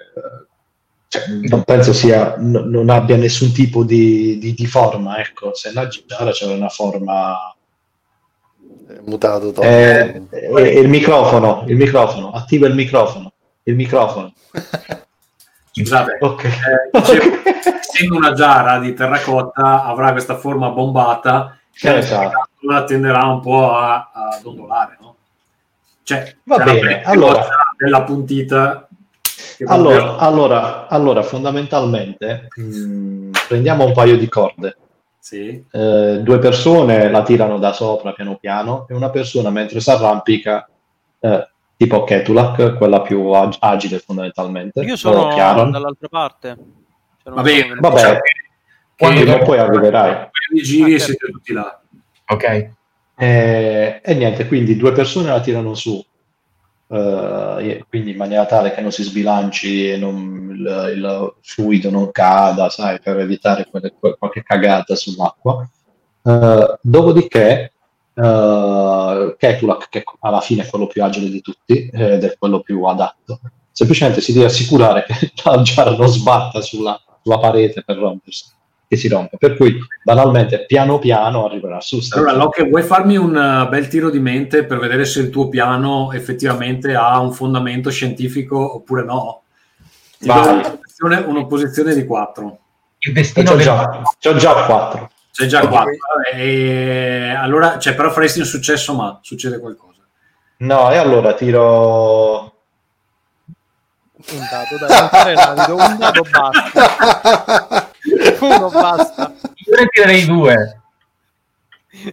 cioè, 1.07 1.23
non 1.47 1.64
penso 1.64 1.93
sia, 1.93 2.35
n- 2.38 2.69
non 2.69 2.89
abbia 2.89 3.15
nessun 3.15 3.52
tipo 3.52 3.84
di, 3.84 4.38
di, 4.38 4.53
di 4.53 4.65
forma, 4.65 5.19
ecco. 5.19 5.53
Se 5.53 5.72
la 5.72 5.88
Giara 5.88 6.31
c'è 6.31 6.45
una 6.45 6.69
forma... 6.69 7.56
Mutato. 9.06 9.53
Eh, 9.61 10.22
eh, 10.30 10.80
il 10.80 10.89
microfono, 10.89 11.64
il 11.68 11.76
microfono, 11.76 12.31
attiva 12.31 12.68
il 12.68 12.76
microfono. 12.76 13.34
Il 13.64 13.76
microfono. 13.76 14.34
Scusate, 15.77 16.18
okay. 16.22 16.52
eh, 16.52 16.99
dicevo, 16.99 17.35
essendo 17.80 18.15
una 18.15 18.31
giara 18.31 18.80
di 18.80 18.93
terracotta 18.93 19.84
avrà 19.84 20.14
questa 20.14 20.38
forma 20.38 20.69
bombata 20.69 21.57
che 21.73 21.97
esatto. 21.97 22.47
la 22.61 22.85
tenderà 22.85 23.26
un 23.26 23.41
po' 23.41 23.73
a, 23.73 24.10
a 24.14 24.39
dondolare, 24.41 24.97
no? 25.02 25.15
Cioè, 26.03 26.38
va 26.43 26.57
bene, 26.60 27.02
allora 27.03 27.45
della 27.77 28.03
puntita 28.03 28.88
allora, 29.65 30.15
allora, 30.15 30.88
allora, 30.88 31.23
fondamentalmente 31.23 32.47
mh, 32.56 32.64
mm, 32.64 33.31
prendiamo 33.47 33.85
un 33.85 33.91
paio 33.91 34.18
di 34.18 34.30
corde. 34.30 34.77
Sì. 35.19 35.61
Eh, 35.72 36.19
due 36.22 36.39
persone 36.39 37.10
la 37.10 37.23
tirano 37.23 37.57
da 37.57 37.73
sopra 37.73 38.14
piano 38.14 38.38
piano 38.38 38.85
e 38.88 38.93
una 38.93 39.10
persona 39.10 39.49
mentre 39.49 39.80
si 39.81 39.89
arrampica 39.89 40.69
eh, 41.19 41.49
tipo 41.77 42.03
Ketulak, 42.03 42.77
quella 42.77 43.02
più 43.02 43.30
ag- 43.31 43.57
agile 43.60 43.99
fondamentalmente. 43.99 44.81
Io 44.81 44.95
sono 44.95 45.27
dall'altra 45.35 46.07
parte. 46.10 46.57
Cioè 47.23 47.34
Va 47.34 47.41
bene, 47.41 47.76
vabbè, 47.76 47.99
cioè, 47.99 48.19
quando 48.97 49.38
poi 49.39 49.57
arriverai. 49.57 50.30
giri 50.61 50.93
e 50.93 50.99
siete 50.99 51.31
tutti 51.31 51.53
là. 51.53 51.81
Ok. 52.27 52.43
E, 52.43 52.72
eh, 53.18 54.02
e, 54.03 54.14
niente, 54.14 54.47
quindi 54.47 54.76
due 54.76 54.91
persone 54.91 55.30
la 55.30 55.39
tirano 55.39 55.73
su, 55.73 56.03
uh, 56.88 57.85
quindi 57.89 58.11
in 58.11 58.18
maniera 58.18 58.45
tale 58.45 58.73
che 58.73 58.81
non 58.81 58.91
si 58.91 59.03
sbilanci 59.03 59.91
e 59.91 59.97
non, 59.97 60.49
il, 60.52 60.93
il, 60.95 61.34
fluido 61.41 61.89
non 61.89 62.11
cada, 62.11 62.69
sai, 62.69 62.99
per 62.99 63.19
evitare 63.19 63.68
quelle, 63.69 63.93
qualche 64.18 64.43
cagata 64.43 64.95
sull'acqua. 64.95 65.69
Uh, 66.22 66.77
dopodiché 66.81 67.72
uh, 68.15 69.35
Ketulak, 69.37 69.89
che 69.89 70.03
alla 70.19 70.41
fine 70.41 70.63
è 70.63 70.69
quello 70.69 70.87
più 70.87 71.03
agile 71.03 71.29
di 71.29 71.41
tutti 71.41 71.89
ed 71.91 72.23
è 72.23 72.35
quello 72.37 72.61
più 72.61 72.83
adatto. 72.83 73.39
Semplicemente 73.71 74.21
si 74.21 74.33
deve 74.33 74.45
assicurare 74.45 75.05
che 75.05 75.31
la 75.43 75.61
giara 75.61 75.91
non 75.95 76.07
sbatta 76.07 76.61
sulla, 76.61 76.99
sulla 77.21 77.39
parete 77.39 77.83
per 77.83 77.97
rompersi, 77.97 78.45
che 78.87 78.95
si 78.95 79.09
rompe. 79.09 79.37
Per 79.37 79.57
cui, 79.57 79.77
banalmente, 80.03 80.65
piano 80.65 80.97
piano 80.97 81.45
arriverà 81.45 81.81
su. 81.81 81.99
Allora, 82.11 82.33
Locke, 82.33 82.69
vuoi 82.69 82.83
farmi 82.83 83.17
un 83.17 83.35
uh, 83.35 83.67
bel 83.67 83.87
tiro 83.87 84.09
di 84.09 84.19
mente 84.19 84.63
per 84.63 84.79
vedere 84.79 85.03
se 85.05 85.19
il 85.19 85.29
tuo 85.29 85.49
piano 85.49 86.11
effettivamente 86.13 86.95
ha 86.95 87.19
un 87.19 87.33
fondamento 87.33 87.89
scientifico 87.89 88.75
oppure 88.75 89.03
no? 89.03 89.41
Un'opposizione, 90.21 91.17
un'opposizione 91.17 91.93
di 91.93 92.05
4. 92.05 92.59
Il 92.99 93.13
destino 93.13 93.51
c'ho 93.51 93.57
già, 93.57 94.01
c'ho 94.19 94.35
già 94.35 94.65
4. 94.65 95.09
C'è 95.36 95.48
già 95.48 95.68
qua. 95.68 95.84
E 96.34 97.36
allora, 97.38 97.78
cioè, 97.78 97.94
però 97.94 98.10
faresti 98.10 98.40
un 98.40 98.45
successo, 98.45 98.94
ma 98.94 99.20
succede 99.22 99.60
qualcosa. 99.60 99.99
No, 100.60 100.90
e 100.90 100.95
allora 100.95 101.34
tiro. 101.34 102.53
Un 104.32 104.48
dato, 104.49 104.78
dai, 104.80 104.98
non 104.98 105.10
fare 105.10 105.36
rapido, 105.36 105.76
un 105.76 105.98
dato 105.98 106.26
basta. 106.32 107.91
Uno 108.40 108.70
basta. 108.70 109.34
Io 109.56 109.88
tirerei 109.90 110.26
due. 110.26 110.82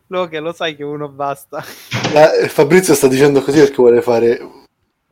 Lo 0.08 0.26
che 0.26 0.40
lo 0.40 0.52
sai 0.52 0.74
che 0.74 0.82
uno 0.82 1.08
basta. 1.08 1.62
La, 2.12 2.28
Fabrizio 2.48 2.94
sta 2.94 3.06
dicendo 3.06 3.40
così 3.40 3.60
perché 3.60 3.76
vuole 3.76 4.02
fare 4.02 4.40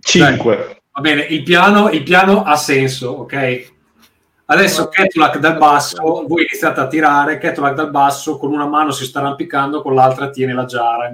5. 0.00 0.80
Va 0.90 1.00
bene, 1.00 1.22
il 1.22 1.44
piano, 1.44 1.90
il 1.90 2.02
piano 2.02 2.42
ha 2.42 2.56
senso, 2.56 3.10
ok? 3.10 3.78
Adesso 4.50 4.88
Ketulak 4.88 5.38
dal 5.38 5.58
basso, 5.58 6.24
voi 6.26 6.42
iniziate 6.42 6.80
a 6.80 6.88
tirare, 6.88 7.38
Ketulak 7.38 7.74
dal 7.74 7.90
basso 7.90 8.36
con 8.36 8.52
una 8.52 8.66
mano 8.66 8.90
si 8.90 9.04
sta 9.04 9.20
arrampicando, 9.20 9.80
con 9.80 9.94
l'altra 9.94 10.30
tiene 10.30 10.54
la 10.54 10.64
giara. 10.64 11.10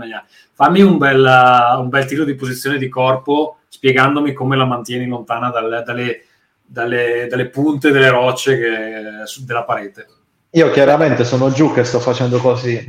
Fammi 0.52 0.80
un 0.80 0.96
bel, 0.96 1.20
uh, 1.22 1.80
un 1.80 1.88
bel, 1.88 2.06
tiro 2.06 2.24
di 2.24 2.34
posizione 2.34 2.78
di 2.78 2.88
corpo 2.88 3.58
spiegandomi 3.68 4.32
come 4.32 4.56
la 4.56 4.64
mantieni 4.64 5.06
lontana 5.06 5.50
dalle, 5.50 5.82
dalle 5.82 6.20
dalle, 6.66 7.26
dalle 7.30 7.48
punte 7.48 7.90
delle 7.90 8.10
rocce 8.10 8.58
che, 8.58 9.02
della 9.44 9.64
parete. 9.64 10.06
Io 10.50 10.70
chiaramente 10.70 11.24
sono 11.24 11.50
giù 11.50 11.72
che 11.72 11.84
sto 11.84 12.00
facendo 12.00 12.38
così. 12.38 12.84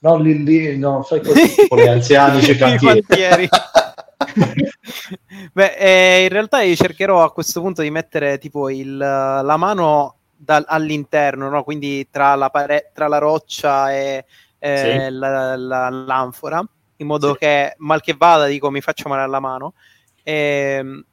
No, 0.00 0.16
lì, 0.16 0.42
lì, 0.42 0.76
no, 0.76 1.02
fai 1.02 1.20
così, 1.22 1.68
con 1.68 1.78
gli 1.78 1.86
anziani 1.86 2.40
cantieri. 2.56 3.48
Beh, 5.52 5.74
eh, 5.76 6.22
in 6.24 6.28
realtà 6.28 6.62
io 6.62 6.74
cercherò 6.74 7.22
a 7.22 7.32
questo 7.32 7.60
punto 7.60 7.82
di 7.82 7.90
mettere 7.90 8.38
tipo 8.38 8.70
il, 8.70 8.96
la 8.96 9.56
mano 9.56 10.16
dal, 10.36 10.64
all'interno, 10.66 11.48
no? 11.48 11.64
quindi 11.64 12.08
tra 12.10 12.34
la, 12.34 12.50
pare- 12.50 12.90
tra 12.94 13.08
la 13.08 13.18
roccia 13.18 13.92
e 13.92 14.24
eh, 14.58 15.06
sì. 15.08 15.12
la, 15.14 15.56
la, 15.56 15.88
l'anfora, 15.90 16.64
in 16.96 17.06
modo 17.06 17.32
sì. 17.32 17.38
che 17.38 17.74
mal 17.78 18.00
che 18.00 18.14
vada 18.16 18.46
dico 18.46 18.70
mi 18.70 18.80
faccio 18.80 19.08
male 19.08 19.22
alla 19.22 19.40
mano. 19.40 19.74
E, 20.22 20.32
ehm, 20.78 21.04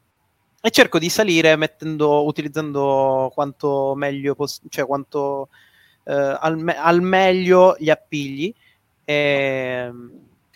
e 0.62 0.72
cerco 0.72 0.98
di 0.98 1.10
salire 1.10 1.56
mettendo, 1.56 2.26
utilizzando 2.26 3.32
quanto 3.34 3.94
meglio, 3.96 4.34
poss- 4.34 4.64
cioè 4.70 4.86
quanto 4.88 5.50
eh, 6.06 6.38
al, 6.40 6.58
me- 6.58 6.78
al, 6.78 7.02
meglio 7.02 7.76
gli 7.78 7.92
appigli. 7.92 8.52
E, 9.04 9.92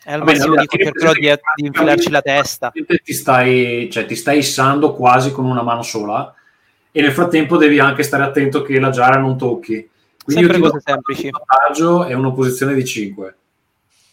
e 0.04 0.14
al 0.14 0.20
Vabbè, 0.20 0.32
massimo 0.32 0.46
allora, 0.54 0.62
dico 0.62 0.78
cercherò 0.78 1.12
di, 1.14 1.40
di 1.56 1.66
infilarci 1.68 2.10
la 2.10 2.22
testa. 2.22 2.72
Ti 2.72 3.14
stai, 3.14 3.90
cioè, 3.92 4.06
ti 4.06 4.16
stai 4.16 4.38
issando 4.40 4.94
quasi 4.94 5.32
con 5.32 5.46
una 5.46 5.62
mano 5.62 5.82
sola 5.82 6.34
e 6.92 7.02
nel 7.02 7.12
frattempo 7.12 7.58
devi 7.58 7.80
anche 7.80 8.04
stare 8.04 8.24
attento 8.24 8.62
che 8.62 8.80
la 8.80 8.90
giara 8.90 9.20
non 9.20 9.38
tocchi. 9.38 9.88
Quindi 10.24 10.44
Sempre 10.44 10.62
cose 10.62 10.82
semplici. 10.84 11.26
Un 11.26 11.32
vantaggio 11.32 12.04
è 12.06 12.14
una 12.14 12.32
posizione 12.32 12.74
di 12.74 12.86
5. 12.86 13.36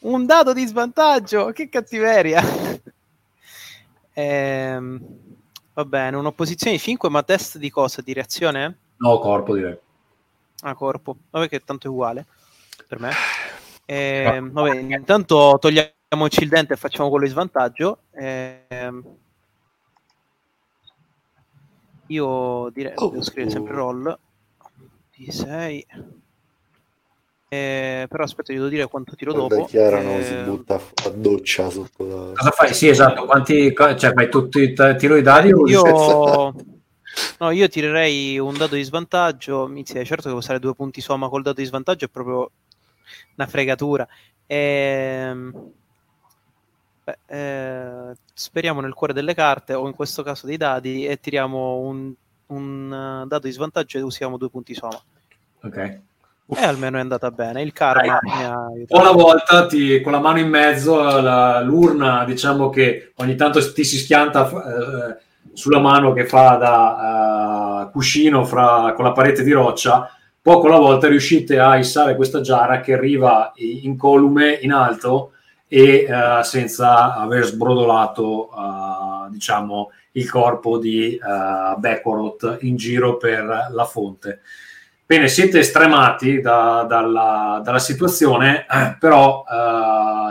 Un 0.01 0.27
dado 0.27 0.53
di 0.53 0.67
svantaggio, 0.67 1.51
che 1.53 1.69
cattiveria. 1.69 2.43
ehm, 4.13 5.01
va 5.73 5.85
bene, 5.85 6.17
un'opposizione 6.17 6.77
di 6.77 6.83
5, 6.83 7.09
ma 7.09 7.23
test 7.23 7.59
di 7.59 7.71
cosa? 7.71 8.03
Di 8.03 8.13
reazione? 8.13 8.79
No, 8.99 9.19
corpo 9.19 9.55
direi. 9.55 9.77
Ah, 10.61 10.75
corpo. 10.75 11.17
Vabbè 11.31 11.49
che 11.49 11.63
tanto 11.65 11.87
è 11.87 11.91
uguale 11.91 12.27
per 12.87 13.01
me. 13.01 13.11
Ehm, 13.87 14.51
vabbè, 14.51 14.77
intanto 14.77 15.57
togliamoci 15.61 16.43
il 16.43 16.49
dente 16.49 16.75
e 16.75 16.77
facciamo 16.77 17.09
quello 17.09 17.25
di 17.25 17.31
svantaggio. 17.31 18.01
Ehm, 18.13 19.03
io 22.09 22.71
direi 22.73 22.93
oh, 22.97 23.09
devo 23.09 23.23
scrivere 23.23 23.51
sempre 23.51 23.75
roll 23.75 24.19
di 25.17 25.31
6 25.31 25.87
eh, 27.49 28.07
però 28.09 28.25
aspetta, 28.25 28.53
io 28.53 28.59
devo 28.59 28.71
dire 28.71 28.87
quanto 28.89 29.15
tiro 29.15 29.33
Guarda, 29.33 29.55
dopo. 29.55 29.69
Chiara 29.69 30.01
eh... 30.01 30.25
si 30.25 30.35
butta 30.35 30.75
a 30.75 31.09
doccia 31.11 31.71
sotto 31.71 32.05
la... 32.05 32.33
Cosa 32.35 32.51
fai? 32.51 32.75
Sì, 32.75 32.89
esatto. 32.89 33.25
Quanti, 33.25 33.73
cioè, 33.73 34.13
fai 34.13 34.29
tutti 34.29 34.75
tiro 34.97 35.17
i 35.17 35.23
dadi? 35.23 35.49
Io... 35.67 36.55
No, 37.39 37.51
io 37.51 37.67
tirerei 37.67 38.39
un 38.39 38.55
dato 38.59 38.75
di 38.75 38.83
svantaggio. 38.83 39.67
Mi 39.67 39.87
sì, 39.87 40.05
certo 40.05 40.29
che 40.29 40.35
usare 40.35 40.59
due 40.59 40.75
punti 40.75 41.01
somma 41.01 41.31
col 41.31 41.41
dato 41.41 41.63
di 41.63 41.67
svantaggio 41.67 42.05
è 42.05 42.09
proprio 42.09 42.51
una 43.37 43.47
fregatura. 43.47 44.07
Ehm... 44.47 45.73
Beh, 47.07 47.19
eh, 47.27 48.17
speriamo 48.35 48.81
nel 48.81 48.93
cuore 48.93 49.13
delle 49.13 49.33
carte, 49.33 49.75
o 49.75 49.87
in 49.87 49.95
questo 49.95 50.25
caso 50.25 50.45
dei 50.45 50.57
dadi, 50.57 51.07
e 51.07 51.21
tiriamo 51.21 51.77
un, 51.77 52.13
un 52.47 53.21
uh, 53.23 53.27
dato 53.29 53.47
di 53.47 53.53
svantaggio 53.53 53.99
e 53.99 54.01
usiamo 54.01 54.37
due 54.37 54.51
punti 54.51 54.75
somma. 54.75 55.01
Ok. 55.63 55.77
E 56.49 56.65
almeno 56.65 56.97
è 56.97 57.01
andata 57.01 57.31
bene. 57.31 57.63
Il 57.63 57.73
karma 57.73 58.19
Dai, 58.21 58.37
mi 58.37 58.45
ha 58.45 58.67
aiutato. 58.67 59.01
Una 59.01 59.13
volta 59.13 59.67
ti, 59.67 60.01
con 60.01 60.11
la 60.11 60.19
mano 60.19 60.41
in 60.41 60.49
mezzo, 60.49 61.21
la, 61.21 61.61
l'urna, 61.61 62.25
diciamo 62.25 62.71
che 62.71 63.13
ogni 63.19 63.37
tanto 63.37 63.61
ti 63.73 63.85
si 63.85 63.99
schianta 63.99 64.49
eh, 64.49 65.23
sulla 65.53 65.79
mano 65.79 66.13
che 66.13 66.27
fa 66.27 66.57
da 66.57 67.85
uh, 67.85 67.91
cuscino 67.93 68.45
fra, 68.45 68.95
con 68.97 69.05
la 69.05 69.13
parete 69.13 69.45
di 69.45 69.53
roccia. 69.53 70.11
Poco 70.47 70.69
alla 70.69 70.79
volta 70.79 71.09
riuscite 71.09 71.59
a 71.59 71.77
issare 71.77 72.15
questa 72.15 72.41
giara 72.41 72.79
che 72.79 72.93
arriva 72.93 73.53
in 73.57 73.97
colume 73.97 74.53
in 74.53 74.71
alto 74.71 75.33
e 75.67 76.07
uh, 76.09 76.41
senza 76.45 77.17
aver 77.17 77.45
sbrodolato 77.47 78.51
uh, 78.55 79.29
diciamo 79.29 79.91
il 80.13 80.31
corpo 80.31 80.79
di 80.79 81.19
uh, 81.21 81.77
Bekorot 81.81 82.59
in 82.61 82.77
giro 82.77 83.17
per 83.17 83.71
la 83.73 83.85
fonte. 83.87 84.43
Bene, 85.05 85.27
siete 85.27 85.65
stremati 85.65 86.41
da, 86.41 86.87
dalla, 86.89 87.61
dalla, 87.65 87.81
situazione, 87.81 88.67
eh, 88.71 88.97
però 89.01 89.43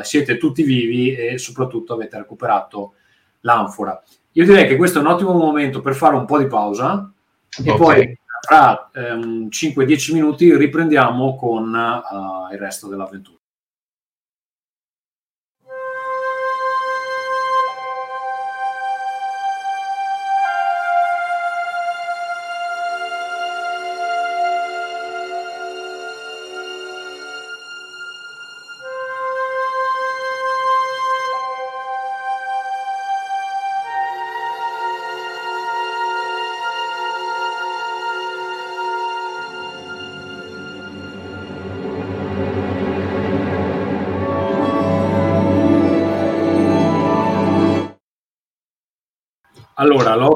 siete 0.02 0.38
tutti 0.38 0.64
vivi 0.64 1.14
e 1.14 1.38
soprattutto 1.38 1.94
avete 1.94 2.16
recuperato 2.20 2.94
l'anfora. 3.42 4.02
Io 4.32 4.46
direi 4.46 4.66
che 4.66 4.78
questo 4.78 5.00
è 5.00 5.02
un 5.02 5.10
ottimo 5.10 5.34
momento 5.34 5.82
per 5.82 5.94
fare 5.94 6.16
un 6.16 6.24
po' 6.24 6.38
di 6.38 6.48
pausa 6.48 7.12
okay. 7.60 7.74
e 7.74 7.78
poi 7.78 8.20
fra 8.46 8.92
ehm, 8.94 9.48
5-10 9.50 10.14
minuti 10.14 10.56
riprendiamo 10.56 11.36
con 11.36 11.74
il 12.52 12.58
resto 12.60 12.88
dell'avventura. 12.88 13.35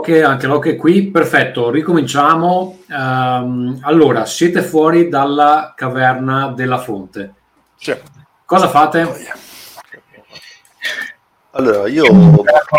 Loche, 0.09 0.23
anche 0.23 0.47
Loche 0.47 0.75
qui, 0.75 1.11
perfetto, 1.11 1.69
ricominciamo. 1.69 2.79
Um, 2.89 3.77
allora, 3.81 4.25
siete 4.25 4.63
fuori 4.63 5.07
dalla 5.07 5.73
caverna 5.75 6.51
della 6.55 6.79
fonte. 6.79 7.33
Sì. 7.77 7.95
Cosa 8.45 8.67
fate? 8.67 9.07
Allora, 11.51 11.87
io... 11.87 12.03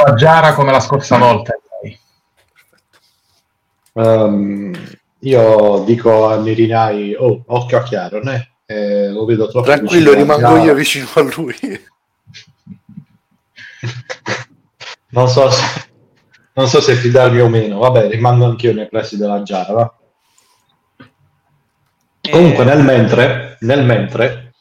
La 0.05 0.15
giara 0.15 0.55
come 0.55 0.73
la 0.73 0.81
scorsa 0.81 1.17
volta. 1.19 1.55
Um, 3.93 4.73
io 5.21 5.83
dico 5.85 6.29
a 6.29 6.37
Mirinai, 6.39 7.15
oh, 7.15 7.43
occhio 7.47 7.79
a 7.79 7.83
chiaro, 7.83 8.23
né? 8.23 8.55
Eh, 8.67 9.09
lo 9.09 9.25
vedo 9.25 9.49
troppo 9.49 9.67
Tranquillo, 9.67 10.13
rimango 10.13 10.57
io 10.59 10.75
vicino 10.75 11.09
a 11.15 11.21
lui. 11.23 11.57
non 15.11 15.29
so 15.29 15.51
se 15.51 15.90
non 16.53 16.69
so 16.69 16.81
se 16.81 16.95
fidarmi 16.95 17.41
o 17.41 17.49
meno. 17.49 17.79
Vabbè, 17.79 18.09
rimango 18.09 18.45
anch'io 18.45 18.75
nei 18.75 18.89
pressi 18.89 19.17
della 19.17 19.43
Giara. 19.43 19.73
Va? 19.73 19.95
E... 22.21 22.31
Comunque, 22.31 22.65
nel 22.65 22.85
mentre, 22.85 23.57
nel 23.61 23.85
mentre 23.85 24.53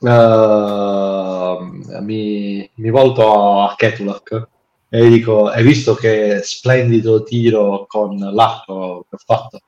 uh, 0.00 1.58
mi, 2.00 2.70
mi, 2.74 2.90
volto 2.90 3.62
a 3.62 3.74
Ketulak 3.76 4.48
e 4.88 5.06
gli 5.06 5.14
dico: 5.14 5.48
Hai 5.48 5.62
visto 5.62 5.94
che 5.94 6.40
splendido 6.42 7.22
tiro 7.22 7.86
con 7.88 8.16
l'arco 8.16 9.06
che 9.08 9.16
ho 9.16 9.18
fatto? 9.24 9.60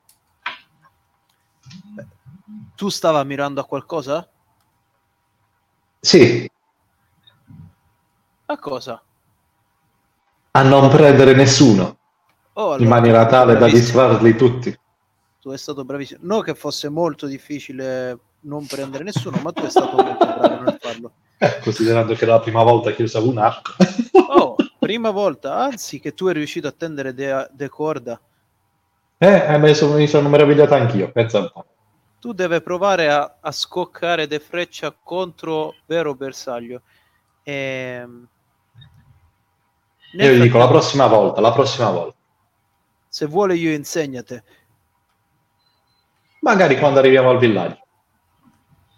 Tu 2.75 2.89
stava 2.89 3.23
mirando 3.25 3.61
a 3.61 3.67
qualcosa? 3.67 4.27
Sì. 6.01 6.51
A 8.47 8.59
cosa? 8.59 9.03
A 10.53 10.63
non 10.63 10.89
prendere 10.89 11.35
nessuno 11.35 11.99
oh, 12.55 12.63
allora, 12.63 12.83
in 12.83 12.89
maniera 12.89 13.27
tale 13.27 13.57
da 13.57 13.69
distrarli 13.69 14.37
tutti. 14.37 14.79
Tu 15.41 15.49
sei 15.49 15.59
stato 15.59 15.85
bravissimo. 15.85 16.21
Non 16.23 16.43
che 16.43 16.55
fosse 16.55 16.89
molto 16.89 17.27
difficile 17.27 18.19
non 18.41 18.67
prendere 18.67 19.05
nessuno, 19.05 19.39
ma 19.43 19.53
tu 19.53 19.63
sei 19.63 19.71
stato 19.71 19.97
molto 19.97 20.27
bravo 20.27 20.63
nel 20.63 20.79
farlo. 20.81 21.13
Eh, 21.43 21.59
considerando 21.63 22.13
che 22.13 22.25
era 22.25 22.35
la 22.35 22.41
prima 22.41 22.63
volta 22.63 22.93
che 22.93 23.03
usavo 23.03 23.31
un 23.31 23.39
arco. 23.39 23.73
oh, 24.29 24.57
prima 24.79 25.09
volta, 25.09 25.57
anzi, 25.57 25.99
che 25.99 26.13
tu 26.13 26.27
eri 26.27 26.37
riuscito 26.37 26.69
a 26.69 26.71
tendere 26.71 27.15
de, 27.15 27.49
de 27.51 27.69
corda. 27.71 28.21
Eh, 29.17 29.47
eh 29.49 29.75
sono, 29.75 29.95
mi 29.95 30.07
sono 30.07 30.29
meravigliato 30.29 30.75
anch'io, 30.75 31.11
pensa 31.11 31.39
un 31.39 31.51
po'. 31.51 31.65
Tu 32.21 32.35
devi 32.35 32.61
provare 32.61 33.09
a, 33.09 33.39
a 33.41 33.53
scoccare 33.53 34.27
de 34.27 34.39
freccia 34.39 34.95
contro 35.03 35.77
vero 35.87 36.15
bersaglio. 36.15 36.83
Ehm 37.43 38.29
io 40.13 40.33
gli 40.33 40.41
dico 40.41 40.59
la 40.59 40.69
prossima 40.69 41.07
volta, 41.07 41.41
la 41.41 41.53
prossima 41.53 41.91
volta. 41.91 42.17
Se 43.09 43.27
vuole 43.27 43.55
io 43.55 43.73
insegnate. 43.73 44.45
Magari 46.41 46.79
quando 46.79 46.99
arriviamo 46.99 47.31
al 47.31 47.39
villaggio. 47.39 47.79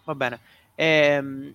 Va 0.05 0.14
bene. 0.14 0.40
Ehm, 0.74 1.55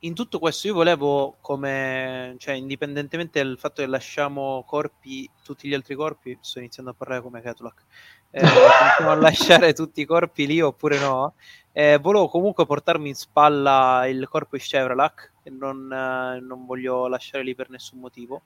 in 0.00 0.14
tutto 0.14 0.38
questo 0.38 0.68
io 0.68 0.74
volevo 0.74 1.36
come 1.40 2.34
cioè 2.38 2.54
indipendentemente 2.54 3.42
dal 3.42 3.58
fatto 3.58 3.82
che 3.82 3.88
lasciamo 3.88 4.64
corpi 4.66 5.28
tutti 5.44 5.68
gli 5.68 5.74
altri 5.74 5.94
corpi 5.94 6.38
sto 6.40 6.58
iniziando 6.58 6.92
a 6.92 6.94
parlare 6.94 7.20
come 7.20 7.42
Catulak 7.42 7.84
eh, 8.30 8.40
a 9.04 9.14
lasciare 9.14 9.74
tutti 9.74 10.00
i 10.00 10.06
corpi 10.06 10.46
lì 10.46 10.60
oppure 10.60 10.98
no 10.98 11.34
eh, 11.72 11.98
volevo 12.00 12.28
comunque 12.28 12.64
portarmi 12.64 13.10
in 13.10 13.14
spalla 13.14 14.06
il 14.06 14.26
corpo 14.26 14.56
di 14.56 14.62
Chevralak 14.62 15.32
non, 15.50 15.92
eh, 15.92 16.40
non 16.40 16.64
voglio 16.64 17.06
lasciare 17.06 17.44
lì 17.44 17.54
per 17.54 17.68
nessun 17.68 17.98
motivo 17.98 18.40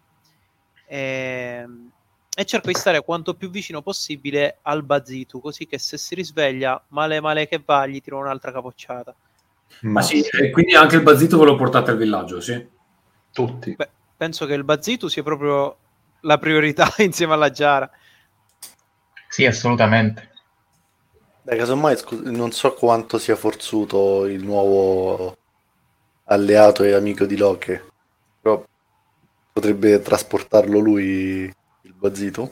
e, 0.86 1.60
ehm, 1.62 1.90
e 2.36 2.44
cerco 2.44 2.68
di 2.68 2.74
stare 2.74 3.02
quanto 3.02 3.34
più 3.34 3.48
vicino 3.50 3.80
possibile 3.82 4.58
al 4.62 4.82
Bazitu 4.82 5.40
così 5.40 5.66
che 5.66 5.78
se 5.78 5.96
si 5.96 6.14
risveglia 6.14 6.82
male 6.88 7.20
male 7.20 7.46
che 7.46 7.62
va 7.64 7.86
gli 7.86 8.00
tiro 8.00 8.18
un'altra 8.18 8.50
capocciata 8.50 9.14
ma 9.82 10.02
sì, 10.02 10.22
sì. 10.22 10.50
quindi 10.50 10.74
anche 10.74 10.96
il 10.96 11.02
Bazzito 11.02 11.38
ve 11.38 11.44
lo 11.44 11.56
portate 11.56 11.90
al 11.90 11.96
villaggio, 11.96 12.40
sì? 12.40 12.66
Tutti. 13.32 13.74
Beh, 13.74 13.88
penso 14.16 14.46
che 14.46 14.54
il 14.54 14.64
Bazzito 14.64 15.08
sia 15.08 15.22
proprio 15.22 15.76
la 16.20 16.38
priorità 16.38 16.92
insieme 16.98 17.34
alla 17.34 17.50
Giara. 17.50 17.90
Sì, 19.28 19.44
assolutamente. 19.44 20.30
Beh, 21.42 21.56
casomai 21.56 21.96
non 22.24 22.52
so 22.52 22.72
quanto 22.72 23.18
sia 23.18 23.36
forzuto 23.36 24.26
il 24.26 24.42
nuovo 24.42 25.36
alleato 26.24 26.84
e 26.84 26.92
amico 26.92 27.26
di 27.26 27.36
Loki, 27.36 27.78
però 28.40 28.64
potrebbe 29.54 30.02
trasportarlo 30.02 30.80
lui 30.80 31.42
il 31.82 31.94
Bazzito. 31.96 32.50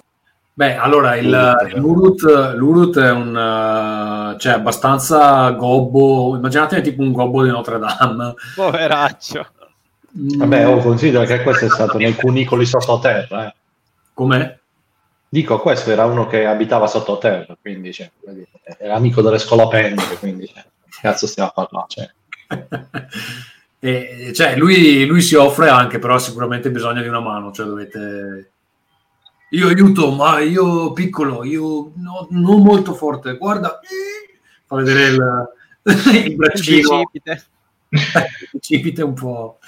Beh, 0.54 0.76
allora 0.76 1.16
il, 1.16 1.28
l'Urut, 1.74 2.54
l'Urut 2.54 2.98
è 2.98 3.10
un 3.10 3.34
uh, 3.34 4.38
cioè 4.38 4.52
abbastanza 4.52 5.50
gobbo. 5.50 6.36
Immaginate 6.36 6.80
tipo 6.80 7.02
un 7.02 7.10
gobbo 7.10 7.42
di 7.42 7.50
Notre 7.50 7.78
Dame. 7.80 8.34
Poveraccio. 8.54 9.46
Vabbè, 10.12 10.68
oh, 10.68 10.78
considera 10.78 11.24
che 11.24 11.42
questo 11.42 11.64
è 11.64 11.68
stato 11.70 11.98
nei 11.98 12.14
cunicoli 12.14 12.66
sottoterra. 12.66 13.48
Eh. 13.48 13.54
Com'è? 14.14 14.58
Dico, 15.28 15.58
questo 15.58 15.90
era 15.90 16.04
uno 16.04 16.26
che 16.26 16.44
abitava 16.44 16.86
sottoterra, 16.86 17.56
quindi 17.60 17.92
cioè, 17.92 18.10
era 18.78 18.94
amico 18.94 19.22
delle 19.22 19.38
scolopendie, 19.38 20.18
quindi 20.18 20.46
cioè, 20.46 20.62
cazzo 21.00 21.26
stiamo 21.26 21.48
a 21.48 21.52
parlare? 21.52 21.86
Cioè. 21.88 22.10
e, 23.84 24.30
cioè, 24.32 24.54
lui, 24.54 25.04
lui 25.06 25.20
si 25.20 25.34
offre 25.34 25.68
anche, 25.68 25.98
però 25.98 26.16
sicuramente 26.16 26.70
bisogna 26.70 27.02
di 27.02 27.08
una 27.08 27.18
mano, 27.18 27.50
cioè 27.50 27.66
dovete 27.66 28.50
io 29.48 29.66
aiuto, 29.66 30.12
ma 30.12 30.38
io 30.38 30.92
piccolo, 30.92 31.42
io 31.42 31.90
no, 31.96 32.28
non 32.30 32.62
molto 32.62 32.94
forte. 32.94 33.36
Guarda, 33.36 33.80
fa 34.66 34.76
vedere 34.76 35.06
il, 35.06 35.48
il 36.26 36.36
braccino. 36.36 37.10
Il 37.12 37.22
bicipite 38.52 39.02
un 39.02 39.14
po' 39.14 39.58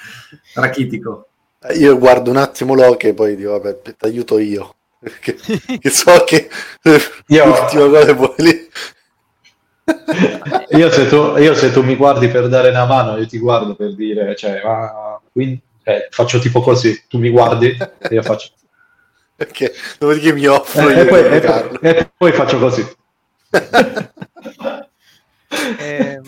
rachitico. 0.55 1.27
Eh, 1.61 1.75
io 1.79 1.99
guardo 1.99 2.31
un 2.31 2.37
attimo 2.37 2.77
Loki 2.77 3.09
e 3.09 3.15
poi 3.15 3.35
dico, 3.35 3.51
vabbè, 3.51 3.81
ti 3.83 3.95
aiuto 3.99 4.39
io. 4.39 4.77
Perché, 5.01 5.35
che 5.81 5.91
so 5.91 6.23
che 6.25 6.49
io... 7.27 7.47
l'ultima 7.47 7.89
cosa 7.89 8.13
vuoi 8.13 8.35
lì. 8.37 8.64
io, 10.77 10.91
se 10.91 11.09
tu, 11.09 11.37
io 11.37 11.55
se 11.55 11.73
tu 11.73 11.83
mi 11.83 11.97
guardi 11.97 12.29
per 12.29 12.49
dare 12.49 12.71
una 12.71 12.87
mano, 12.87 13.17
io 13.19 13.27
ti 13.27 13.39
guardo 13.39 13.75
per 13.75 13.95
dire, 13.95 14.35
cioè, 14.37 14.63
ma, 14.65 15.21
quindi, 15.31 15.61
eh, 15.83 16.09
faccio 16.11 16.39
tipo 16.39 16.61
così, 16.61 17.05
tu 17.09 17.19
mi 17.19 17.31
guardi 17.31 17.77
e 17.77 18.15
io 18.15 18.23
faccio 18.23 18.49
perché 19.37 19.75
dopodiché 19.99 20.33
mi 20.33 20.47
offro 20.47 20.89
eh, 20.89 21.01
e, 21.01 21.07
poi, 21.07 21.25
e, 21.27 21.41
poi, 21.41 21.79
e, 21.81 22.11
poi, 22.17 22.33
faccio 22.33 22.59
così. 22.59 22.87
eh, 25.79 26.21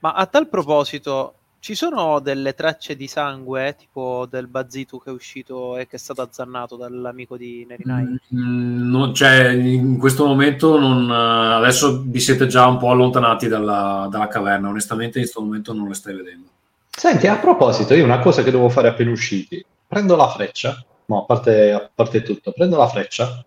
ma 0.00 0.12
a 0.12 0.26
tal 0.26 0.48
proposito, 0.48 1.34
ci 1.64 1.74
sono 1.74 2.20
delle 2.20 2.52
tracce 2.52 2.94
di 2.94 3.06
sangue, 3.06 3.74
tipo 3.74 4.26
del 4.28 4.48
Bazitu 4.48 5.00
che 5.00 5.08
è 5.08 5.12
uscito 5.14 5.78
e 5.78 5.86
che 5.86 5.96
è 5.96 5.98
stato 5.98 6.20
azzannato 6.20 6.76
dall'amico 6.76 7.38
di 7.38 7.64
Nerinai? 7.66 8.04
Mm, 8.34 8.90
non 8.90 9.12
c'è, 9.12 9.52
in 9.52 9.96
questo 9.96 10.26
momento 10.26 10.78
non, 10.78 11.10
adesso 11.10 12.02
vi 12.04 12.20
siete 12.20 12.48
già 12.48 12.66
un 12.66 12.76
po' 12.76 12.90
allontanati 12.90 13.48
dalla, 13.48 14.06
dalla 14.10 14.28
caverna, 14.28 14.68
onestamente 14.68 15.16
in 15.16 15.24
questo 15.24 15.40
momento 15.40 15.72
non 15.72 15.88
le 15.88 15.94
stai 15.94 16.14
vedendo. 16.14 16.48
Senti, 16.90 17.28
a 17.28 17.38
proposito, 17.38 17.94
io 17.94 18.04
una 18.04 18.18
cosa 18.18 18.42
che 18.42 18.50
devo 18.50 18.68
fare 18.68 18.88
appena 18.88 19.12
usciti, 19.12 19.64
prendo 19.88 20.16
la 20.16 20.28
freccia 20.28 20.84
no, 21.06 21.22
a, 21.22 21.24
parte, 21.24 21.72
a 21.72 21.90
parte 21.94 22.22
tutto, 22.22 22.52
prendo 22.52 22.76
la 22.76 22.88
freccia 22.88 23.42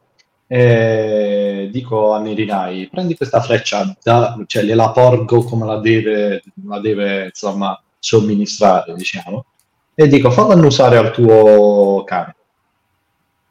e 0.48 1.70
dico 1.72 2.14
a 2.14 2.20
Nerinai, 2.20 2.88
prendi 2.90 3.16
questa 3.16 3.42
freccia, 3.42 3.96
da, 4.02 4.36
cioè 4.48 4.64
gliela 4.64 4.90
porgo 4.90 5.44
come 5.44 5.68
la 5.68 5.78
deve, 5.78 6.42
la 6.66 6.80
deve 6.80 7.26
insomma, 7.26 7.80
somministrare, 8.00 8.94
diciamo, 8.94 9.46
e 9.94 10.08
dico 10.08 10.30
falla 10.30 10.54
annusare 10.54 10.98
al 10.98 11.12
tuo 11.12 12.04
cane. 12.06 12.36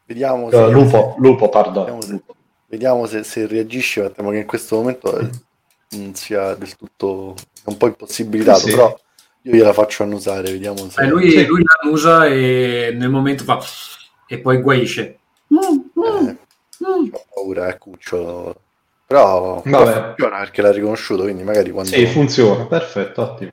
Vediamo 0.07 0.47
uh, 0.47 0.51
se, 0.51 0.69
lupo, 0.69 1.15
se, 1.15 1.21
lupo, 1.21 1.49
pardon. 1.49 1.85
Vediamo, 1.85 2.01
se, 2.03 2.23
vediamo 2.69 3.07
se, 3.07 3.23
se 3.25 3.47
reagisce, 3.47 4.03
ma 4.03 4.11
temo 4.11 4.31
che 4.31 4.39
in 4.39 4.47
questo 4.47 4.77
momento 4.77 5.31
non 5.91 6.15
sia 6.15 6.55
del 6.55 6.77
tutto 6.77 7.35
un 7.65 7.77
po' 7.77 7.87
impossibilitato, 7.87 8.61
sì. 8.61 8.71
però 8.71 8.99
io 9.43 9.53
gliela 9.53 9.73
faccio 9.73 10.03
annusare, 10.03 10.51
vediamo 10.51 10.89
se... 10.89 11.03
Eh, 11.03 11.07
lui, 11.07 11.31
sì. 11.31 11.47
lui 11.47 11.63
la 11.63 11.79
annusa 11.83 12.27
e 12.27 12.95
nel 12.97 13.11
momento 13.11 13.45
fa 13.45 13.61
e 14.27 14.39
poi 14.39 14.61
guaisce. 14.61 15.19
Mm, 15.53 15.79
eh, 16.05 16.37
ho 17.13 17.25
paura, 17.35 17.69
è 17.69 17.79
cucciolo. 17.79 18.61
Però, 19.07 19.63
però 19.63 19.85
funziona 19.85 20.39
perché 20.39 20.63
l'ha 20.63 20.73
riconosciuto, 20.73 21.23
quindi 21.23 21.45
magari 21.45 21.71
quando... 21.71 21.91
Sì, 21.91 22.07
funziona, 22.07 22.67
perfetto, 22.67 23.23
ottimo. 23.23 23.51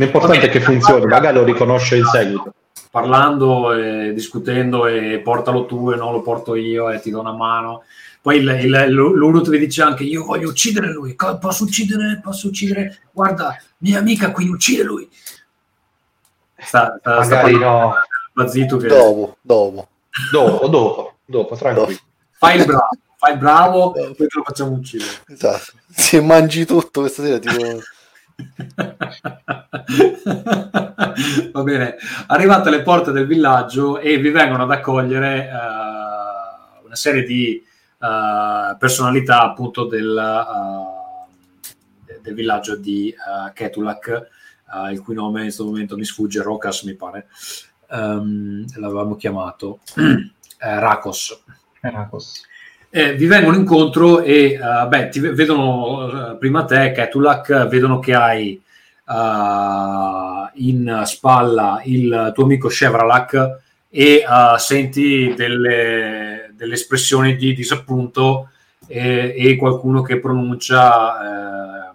L'importante 0.00 0.46
è 0.46 0.48
che 0.48 0.60
funzioni, 0.60 1.04
magari 1.04 1.36
lo 1.36 1.44
riconosce 1.44 1.98
in 1.98 2.04
seguito. 2.06 2.54
Parlando 2.90 3.74
e 3.74 4.14
discutendo 4.14 4.86
e 4.86 5.20
portalo 5.22 5.66
tu 5.66 5.90
e 5.90 5.96
non 5.96 6.12
lo 6.12 6.22
porto 6.22 6.54
io 6.54 6.90
e 6.90 7.00
ti 7.00 7.10
do 7.10 7.20
una 7.20 7.32
mano. 7.32 7.82
Poi 8.22 8.38
il, 8.38 8.48
il, 8.48 8.86
l'Urut 8.88 9.48
vi 9.50 9.58
dice 9.58 9.82
anche 9.82 10.04
io 10.04 10.24
voglio 10.24 10.48
uccidere 10.48 10.90
lui, 10.90 11.14
posso 11.38 11.64
uccidere, 11.64 12.18
posso 12.22 12.48
uccidere, 12.48 13.02
guarda, 13.12 13.56
mia 13.78 13.98
amica 13.98 14.30
qui, 14.30 14.48
uccide 14.48 14.82
lui. 14.82 15.08
Sta, 16.56 16.96
sta, 16.98 17.18
magari 17.18 17.54
sta 17.54 17.64
no 17.66 17.94
Bazzito 18.32 18.76
che... 18.78 18.88
Dopo, 18.88 19.36
dopo. 19.40 19.88
Dopo, 20.32 20.68
dopo, 20.68 21.14
dopo, 21.26 21.56
tranquillo. 21.56 21.98
Fai 22.32 22.58
il 22.58 22.64
bravo, 22.64 22.88
fai 23.16 23.32
il 23.32 23.38
bravo 23.38 23.94
e 23.94 24.14
poi 24.14 24.26
te 24.26 24.36
lo 24.36 24.42
facciamo 24.44 24.72
uccidere. 24.72 25.10
Esatto. 25.28 25.72
Se 25.90 26.20
mangi 26.22 26.64
tutto 26.64 27.00
questa 27.00 27.22
sera 27.22 27.38
tipo... 27.38 27.80
Va 31.52 31.62
bene, 31.62 31.96
arrivate 32.28 32.68
alle 32.68 32.82
porte 32.82 33.12
del 33.12 33.26
villaggio 33.26 33.98
e 33.98 34.18
vi 34.18 34.30
vengono 34.30 34.62
ad 34.62 34.70
accogliere 34.70 35.50
uh, 35.50 36.84
una 36.84 36.94
serie 36.94 37.24
di 37.24 37.62
uh, 37.98 38.76
personalità 38.78 39.42
appunto 39.42 39.86
del, 39.86 40.16
uh, 40.16 41.26
del 42.22 42.34
villaggio 42.34 42.76
di 42.76 43.12
Ketulak, 43.52 44.28
il 44.92 45.02
cui 45.02 45.14
nome 45.14 45.38
in 45.38 45.46
questo 45.46 45.64
momento 45.64 45.96
mi 45.96 46.04
sfugge, 46.04 46.42
Rokas 46.42 46.82
mi 46.82 46.94
pare 46.94 47.26
um, 47.90 48.64
l'avevamo 48.76 49.16
chiamato 49.16 49.80
Rakos. 50.58 51.42
Rakos. 51.80 52.42
Eh, 52.92 53.14
vi 53.14 53.26
vengono 53.26 53.56
incontro 53.56 54.20
e 54.20 54.58
uh, 54.60 54.88
beh, 54.88 55.10
ti 55.10 55.20
vedono 55.20 56.32
uh, 56.32 56.38
prima 56.38 56.64
te, 56.64 56.90
Ketulak, 56.90 57.68
vedono 57.68 58.00
che 58.00 58.14
hai 58.16 58.60
uh, 59.06 60.50
in 60.54 61.02
spalla 61.04 61.82
il 61.84 62.32
tuo 62.34 62.42
amico 62.42 62.66
Chevralak 62.66 63.58
e 63.88 64.24
senti 64.56 65.32
delle, 65.36 66.50
delle, 66.56 66.74
espressioni 66.74 67.36
di 67.36 67.54
disappunto 67.54 68.48
e, 68.88 69.36
e 69.36 69.54
qualcuno 69.54 70.02
che 70.02 70.18
pronuncia 70.18 71.94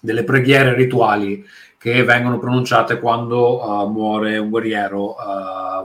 delle 0.00 0.24
preghiere 0.24 0.74
rituali 0.74 1.44
che 1.76 2.04
vengono 2.04 2.38
pronunciate 2.38 2.98
quando 2.98 3.86
muore 3.90 4.38
un 4.38 4.48
guerriero 4.48 5.14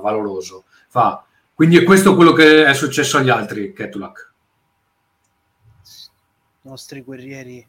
valoroso. 0.01 0.63
Fa. 0.87 1.23
Quindi 1.53 1.77
è 1.77 1.83
questo 1.83 2.15
quello 2.15 2.33
che 2.33 2.65
è 2.65 2.73
successo 2.73 3.17
agli 3.17 3.29
altri, 3.29 3.73
Ketulak. 3.73 4.33
I 6.63 6.69
nostri 6.69 7.01
guerrieri, 7.01 7.67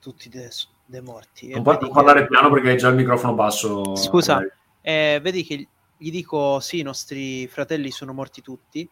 tutti 0.00 0.28
dei, 0.28 0.48
dei 0.84 1.02
morti. 1.02 1.50
Non 1.50 1.62
puoi 1.62 1.78
parlare 1.90 2.22
che... 2.22 2.28
piano 2.28 2.50
perché 2.50 2.70
hai 2.70 2.76
già 2.76 2.88
il 2.88 2.96
microfono 2.96 3.34
basso. 3.34 3.94
Scusa, 3.94 4.40
eh, 4.80 5.20
vedi 5.22 5.44
che 5.44 5.68
gli 5.96 6.10
dico 6.10 6.60
sì, 6.60 6.80
i 6.80 6.82
nostri 6.82 7.46
fratelli 7.46 7.90
sono 7.90 8.12
morti 8.12 8.42
tutti 8.42 8.88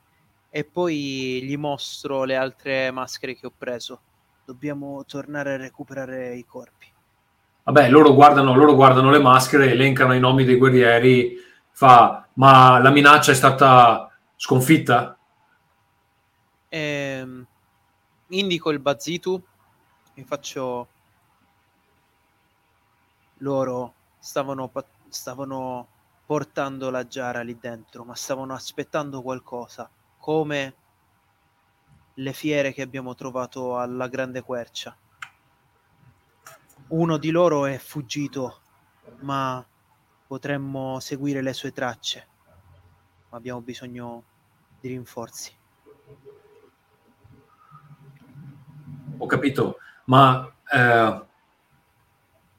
e 0.50 0.64
poi 0.64 1.42
gli 1.42 1.56
mostro 1.56 2.24
le 2.24 2.36
altre 2.36 2.90
maschere 2.90 3.34
che 3.34 3.46
ho 3.46 3.52
preso. 3.56 4.00
Dobbiamo 4.44 5.04
tornare 5.06 5.54
a 5.54 5.56
recuperare 5.56 6.36
i 6.36 6.44
corpi. 6.44 6.86
Vabbè, 7.64 7.88
loro 7.88 8.14
guardano, 8.14 8.54
loro 8.54 8.74
guardano 8.74 9.10
le 9.10 9.18
maschere, 9.18 9.70
elencano 9.70 10.14
i 10.14 10.20
nomi 10.20 10.44
dei 10.44 10.56
guerrieri, 10.56 11.36
fa, 11.70 12.23
ma 12.34 12.78
la 12.78 12.90
minaccia 12.90 13.32
è 13.32 13.34
stata 13.34 14.10
sconfitta? 14.36 15.16
Ehm, 16.68 17.46
indico 18.28 18.70
il 18.70 18.78
Bazitu, 18.78 19.42
mi 20.14 20.24
faccio... 20.24 20.88
loro 23.38 23.94
stavano, 24.18 24.70
stavano 25.08 25.86
portando 26.24 26.90
la 26.90 27.06
giara 27.06 27.42
lì 27.42 27.58
dentro, 27.58 28.04
ma 28.04 28.14
stavano 28.14 28.54
aspettando 28.54 29.20
qualcosa, 29.20 29.88
come 30.18 30.74
le 32.14 32.32
fiere 32.32 32.72
che 32.72 32.82
abbiamo 32.82 33.14
trovato 33.14 33.78
alla 33.78 34.08
Grande 34.08 34.42
Quercia. 34.42 34.96
Uno 36.88 37.16
di 37.18 37.30
loro 37.30 37.66
è 37.66 37.76
fuggito, 37.78 38.60
ma 39.20 39.64
potremmo 40.34 40.98
seguire 40.98 41.42
le 41.42 41.52
sue 41.52 41.70
tracce. 41.70 42.26
Ma 43.30 43.36
abbiamo 43.36 43.60
bisogno 43.60 44.24
di 44.80 44.88
rinforzi. 44.88 45.56
Ho 49.18 49.26
capito, 49.26 49.76
ma 50.06 50.52
eh, 50.72 51.22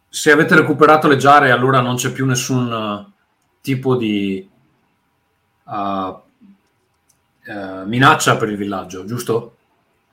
se 0.08 0.32
avete 0.32 0.56
recuperato 0.56 1.10
le 1.10 1.18
giare, 1.18 1.52
allora 1.52 1.82
non 1.82 1.98
c'è 1.98 2.14
più 2.14 2.26
nessun 2.26 2.72
uh, 2.72 3.12
tipo 3.60 3.98
di 3.98 4.50
uh, 5.66 5.74
uh, 5.74 6.24
minaccia 7.84 8.38
per 8.38 8.50
il 8.52 8.56
villaggio, 8.56 9.04
giusto? 9.04 9.58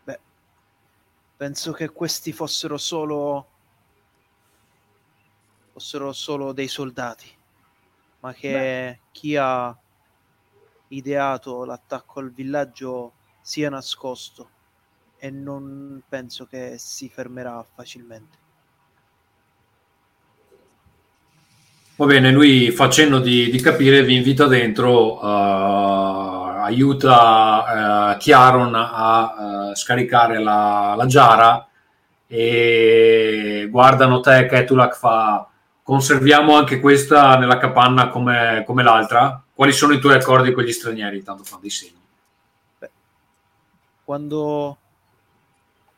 Beh, 0.02 0.18
penso 1.36 1.70
che 1.70 1.90
questi 1.90 2.32
fossero 2.32 2.76
solo 2.76 3.46
fossero 5.72 6.12
solo 6.12 6.52
dei 6.52 6.68
soldati, 6.68 7.30
ma 8.22 8.32
che 8.32 8.50
Beh. 8.52 8.98
chi 9.10 9.36
ha 9.36 9.76
ideato 10.88 11.64
l'attacco 11.64 12.20
al 12.20 12.32
villaggio 12.32 13.12
sia 13.40 13.68
nascosto 13.68 14.48
e 15.18 15.30
non 15.30 16.02
penso 16.08 16.46
che 16.46 16.74
si 16.78 17.08
fermerà 17.08 17.64
facilmente. 17.74 18.40
Va 21.96 22.06
bene, 22.06 22.30
lui 22.30 22.70
facendo 22.70 23.20
di, 23.20 23.50
di 23.50 23.60
capire 23.60 24.02
vi 24.02 24.16
invita 24.16 24.46
dentro, 24.46 25.22
uh, 25.22 26.60
aiuta 26.62 28.14
uh, 28.14 28.16
Chiaron 28.16 28.74
a 28.74 29.68
uh, 29.70 29.74
scaricare 29.74 30.42
la, 30.42 30.94
la, 30.96 31.06
giara 31.06 31.68
e 32.26 33.68
guardano 33.70 34.20
te, 34.20 34.46
Ketulak 34.46 34.96
fa 34.96 35.51
conserviamo 35.82 36.56
anche 36.56 36.80
questa 36.80 37.36
nella 37.36 37.58
capanna 37.58 38.08
come, 38.08 38.62
come 38.66 38.82
l'altra? 38.82 39.42
Quali 39.52 39.72
sono 39.72 39.92
i 39.92 40.00
tuoi 40.00 40.14
accordi 40.14 40.52
con 40.52 40.64
gli 40.64 40.72
stranieri? 40.72 41.22
Tanto 41.22 41.42
fanno 41.44 41.60
dei 41.60 41.70
segni. 41.70 42.00
Beh, 42.78 42.90
quando, 44.04 44.78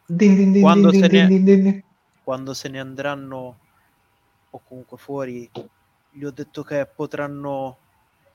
din, 0.06 0.34
din, 0.34 0.52
din, 0.52 0.62
quando, 0.62 0.92
se 0.92 1.06
ne, 1.06 1.84
quando 2.22 2.54
se 2.54 2.68
ne 2.68 2.80
andranno 2.80 3.58
o 4.50 4.60
comunque 4.66 4.96
fuori, 4.96 5.50
gli 6.10 6.24
ho 6.24 6.30
detto 6.30 6.62
che 6.62 6.86
potranno 6.86 7.78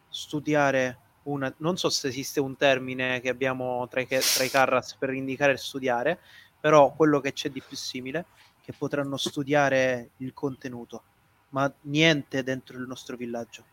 studiare 0.10 0.98
una, 1.24 1.54
non 1.58 1.78
so 1.78 1.90
se 1.90 2.08
esiste 2.08 2.40
un 2.40 2.56
termine 2.56 3.22
che 3.22 3.30
abbiamo 3.30 3.88
tra 3.88 4.02
i, 4.02 4.08
tra 4.08 4.44
i 4.44 4.50
Carras 4.50 4.96
per 4.96 5.14
indicare 5.14 5.58
studiare, 5.58 6.20
però 6.60 6.94
quello 6.94 7.20
che 7.20 7.34
c'è 7.34 7.50
di 7.50 7.62
più 7.66 7.78
simile, 7.78 8.26
che 8.62 8.74
potranno 8.78 9.18
studiare 9.18 10.12
il 10.18 10.34
contenuto 10.34 11.04
ma 11.50 11.72
niente 11.82 12.44
dentro 12.44 12.78
il 12.78 12.86
nostro 12.88 13.16
villaggio. 13.16 13.64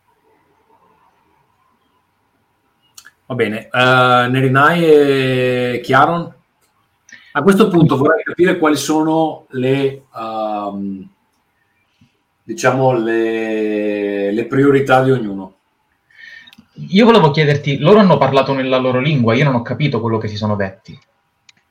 Va 3.25 3.35
bene, 3.35 3.67
uh, 3.71 4.29
Nerinai 4.31 4.83
e 4.85 5.81
Chiaron? 5.83 6.33
A 7.33 7.41
questo 7.43 7.67
punto 7.67 7.97
vorrei 7.97 8.23
capire 8.23 8.57
quali 8.57 8.77
sono 8.77 9.45
le, 9.49 10.05
um, 10.13 11.07
diciamo, 12.41 12.93
le, 12.93 14.31
le 14.31 14.45
priorità 14.45 15.03
di 15.03 15.11
ognuno. 15.11 15.55
Io 16.89 17.05
volevo 17.05 17.31
chiederti, 17.31 17.79
loro 17.79 17.99
hanno 17.99 18.17
parlato 18.17 18.53
nella 18.53 18.77
loro 18.77 18.99
lingua, 18.99 19.35
io 19.35 19.43
non 19.43 19.55
ho 19.55 19.61
capito 19.61 19.99
quello 19.99 20.17
che 20.17 20.27
si 20.27 20.37
sono 20.37 20.55
detti. 20.55 20.97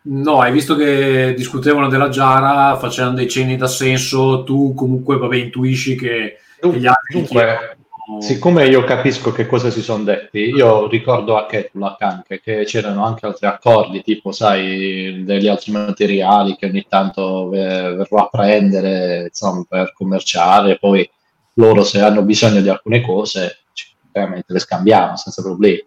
No, 0.09 0.41
hai 0.41 0.53
visto 0.53 0.77
che 0.77 1.35
discutevano 1.37 1.89
della 1.89 2.09
Giara, 2.09 2.77
facevano 2.77 3.17
dei 3.17 3.29
cenni 3.29 3.57
da 3.57 3.67
senso, 3.67 4.45
tu 4.45 4.73
comunque 4.73 5.19
vabbè, 5.19 5.35
intuisci 5.35 5.97
che, 5.97 6.39
dunque, 6.61 6.79
gli 6.79 6.87
altri... 6.87 7.19
Dunque, 7.19 7.77
chiedono... 8.05 8.21
siccome 8.21 8.67
io 8.69 8.85
capisco 8.85 9.33
che 9.33 9.47
cosa 9.47 9.69
si 9.69 9.83
sono 9.83 10.05
detti, 10.05 10.39
io 10.39 10.87
ricordo 10.87 11.37
a 11.37 11.47
Ketulak 11.47 12.03
anche 12.03 12.41
che 12.41 12.63
c'erano 12.65 13.05
anche 13.05 13.27
altri 13.27 13.49
accordi, 13.49 14.03
tipo, 14.03 14.31
sai, 14.31 15.25
degli 15.25 15.49
altri 15.49 15.73
materiali 15.73 16.55
che 16.55 16.67
ogni 16.67 16.87
tanto 16.89 17.49
verrò 17.49 18.19
a 18.19 18.29
prendere, 18.31 19.25
insomma, 19.25 19.65
per 19.69 19.93
commerciare, 19.93 20.79
poi 20.79 21.09
loro 21.55 21.83
se 21.83 22.01
hanno 22.01 22.23
bisogno 22.23 22.61
di 22.61 22.69
alcune 22.69 23.01
cose, 23.01 23.65
veramente 24.13 24.53
le 24.53 24.61
scambiamo 24.61 25.17
senza 25.17 25.43
problemi. 25.43 25.85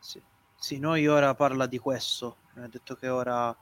Sì, 0.00 0.20
sì 0.58 0.80
noi 0.80 1.06
ora 1.06 1.36
parla 1.36 1.66
di 1.66 1.78
questo 1.78 2.34
ha 2.56 2.68
detto 2.68 2.94
che 2.94 3.08
ora 3.08 3.54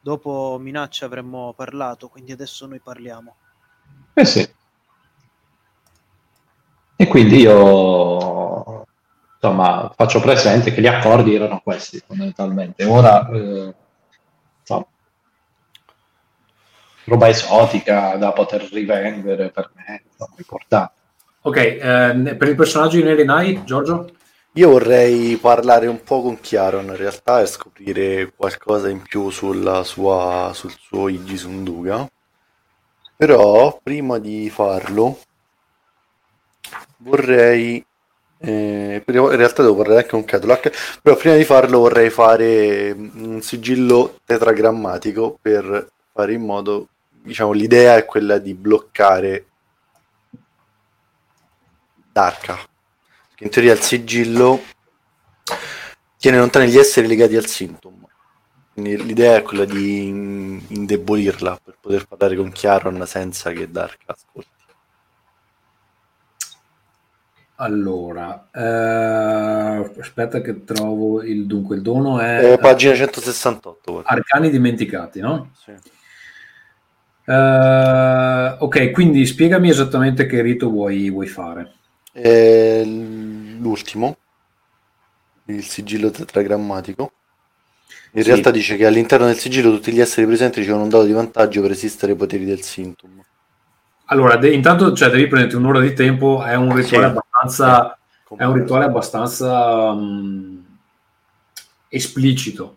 dopo 0.00 0.56
minaccia 0.60 1.06
avremmo 1.06 1.52
parlato, 1.54 2.08
quindi 2.08 2.32
adesso 2.32 2.66
noi 2.66 2.80
parliamo. 2.80 3.36
Eh 4.14 4.24
sì. 4.24 4.56
E 6.96 7.06
quindi 7.06 7.40
io 7.40 8.84
insomma 9.34 9.92
faccio 9.94 10.20
presente 10.20 10.72
che 10.72 10.80
gli 10.80 10.86
accordi 10.86 11.34
erano 11.34 11.60
questi 11.62 12.02
fondamentalmente. 12.04 12.84
Ora 12.84 13.28
eh, 13.28 13.74
insomma, 14.60 14.86
roba 17.04 17.28
esotica 17.28 18.16
da 18.16 18.32
poter 18.32 18.68
rivendere 18.72 19.50
per 19.50 19.70
me, 19.74 20.02
insomma, 20.10 20.34
importante. 20.38 20.92
Ok, 21.42 21.56
eh, 21.56 22.34
per 22.36 22.48
il 22.48 22.56
personaggio 22.56 22.96
di 22.96 23.04
Neri 23.04 23.24
Nai, 23.24 23.64
Giorgio? 23.64 24.10
Io 24.54 24.70
vorrei 24.70 25.36
parlare 25.36 25.86
un 25.86 26.02
po' 26.02 26.22
con 26.22 26.40
Chiaro 26.40 26.80
in 26.80 26.96
realtà 26.96 27.40
e 27.40 27.46
scoprire 27.46 28.32
qualcosa 28.34 28.88
in 28.88 29.02
più 29.02 29.30
sulla 29.30 29.84
sua, 29.84 30.50
sul 30.54 30.72
suo 30.72 31.08
Igi 31.08 31.36
Sunduga. 31.36 32.08
Però 33.16 33.78
prima 33.82 34.18
di 34.18 34.50
farlo 34.50 35.18
vorrei 36.98 37.84
eh, 38.40 39.02
in 39.06 39.36
realtà 39.36 39.62
devo 39.62 39.76
parlare 39.76 40.00
anche 40.00 40.10
con 40.10 40.24
Catulac 40.24 41.00
però 41.02 41.16
prima 41.16 41.36
di 41.36 41.44
farlo 41.44 41.80
vorrei 41.80 42.10
fare 42.10 42.92
un 42.92 43.40
sigillo 43.42 44.20
tetragrammatico 44.24 45.38
per 45.40 45.90
fare 46.12 46.32
in 46.32 46.42
modo 46.42 46.88
diciamo 47.10 47.52
l'idea 47.52 47.96
è 47.96 48.04
quella 48.04 48.38
di 48.38 48.54
bloccare 48.54 49.46
Darka 52.12 52.58
in 53.40 53.50
teoria 53.50 53.72
il 53.72 53.80
sigillo 53.80 54.62
tiene 56.16 56.38
lontani 56.38 56.68
gli 56.68 56.78
esseri 56.78 57.06
legati 57.06 57.36
al 57.36 57.46
sintomo. 57.46 58.08
Quindi 58.72 59.02
l'idea 59.04 59.36
è 59.36 59.42
quella 59.42 59.64
di 59.64 60.06
indebolirla 60.06 61.60
per 61.62 61.76
poter 61.80 62.06
parlare 62.06 62.36
con 62.36 62.50
Chiaron 62.52 63.04
senza 63.06 63.50
che 63.50 63.70
Dark 63.70 63.98
ascolti. 64.06 64.56
Allora, 67.60 68.48
eh, 68.52 69.90
aspetta 69.98 70.40
che 70.40 70.62
trovo 70.62 71.22
il 71.22 71.46
dunque, 71.46 71.74
il 71.74 71.82
dono 71.82 72.20
è... 72.20 72.52
Eh, 72.52 72.58
pagina 72.58 72.94
168. 72.94 73.92
Guarda. 73.92 74.08
Arcani 74.10 74.48
dimenticati, 74.48 75.18
no? 75.18 75.50
Sì. 75.56 75.72
Uh, 77.24 78.56
ok, 78.62 78.92
quindi 78.92 79.26
spiegami 79.26 79.70
esattamente 79.70 80.26
che 80.26 80.40
rito 80.40 80.70
vuoi, 80.70 81.10
vuoi 81.10 81.26
fare. 81.26 81.77
Eh, 82.20 82.82
l'ultimo, 83.60 84.16
il 85.46 85.64
sigillo 85.64 86.10
tetragrammatico. 86.10 87.12
In 88.12 88.22
sì. 88.22 88.28
realtà 88.28 88.50
dice 88.50 88.76
che 88.76 88.86
all'interno 88.86 89.26
del 89.26 89.36
sigillo 89.36 89.70
tutti 89.70 89.92
gli 89.92 90.00
esseri 90.00 90.26
presenti 90.26 90.60
ricevono 90.60 90.84
un 90.84 90.88
dato 90.88 91.04
di 91.04 91.12
vantaggio 91.12 91.60
per 91.60 91.70
resistere 91.70 92.12
ai 92.12 92.18
poteri 92.18 92.44
del 92.44 92.62
Sintum. 92.62 93.22
Allora, 94.06 94.36
de- 94.36 94.52
intanto 94.52 94.94
cioè, 94.94 95.10
devi 95.10 95.26
prenderti 95.26 95.56
un'ora 95.56 95.80
di 95.80 95.92
tempo, 95.92 96.42
è 96.42 96.54
un 96.54 96.74
rituale 96.74 97.04
sì. 97.06 97.10
abbastanza, 97.10 97.98
sì. 98.26 98.34
È 98.36 98.44
un 98.44 98.54
rituale 98.54 98.84
abbastanza 98.84 99.90
um, 99.90 100.64
esplicito. 101.88 102.76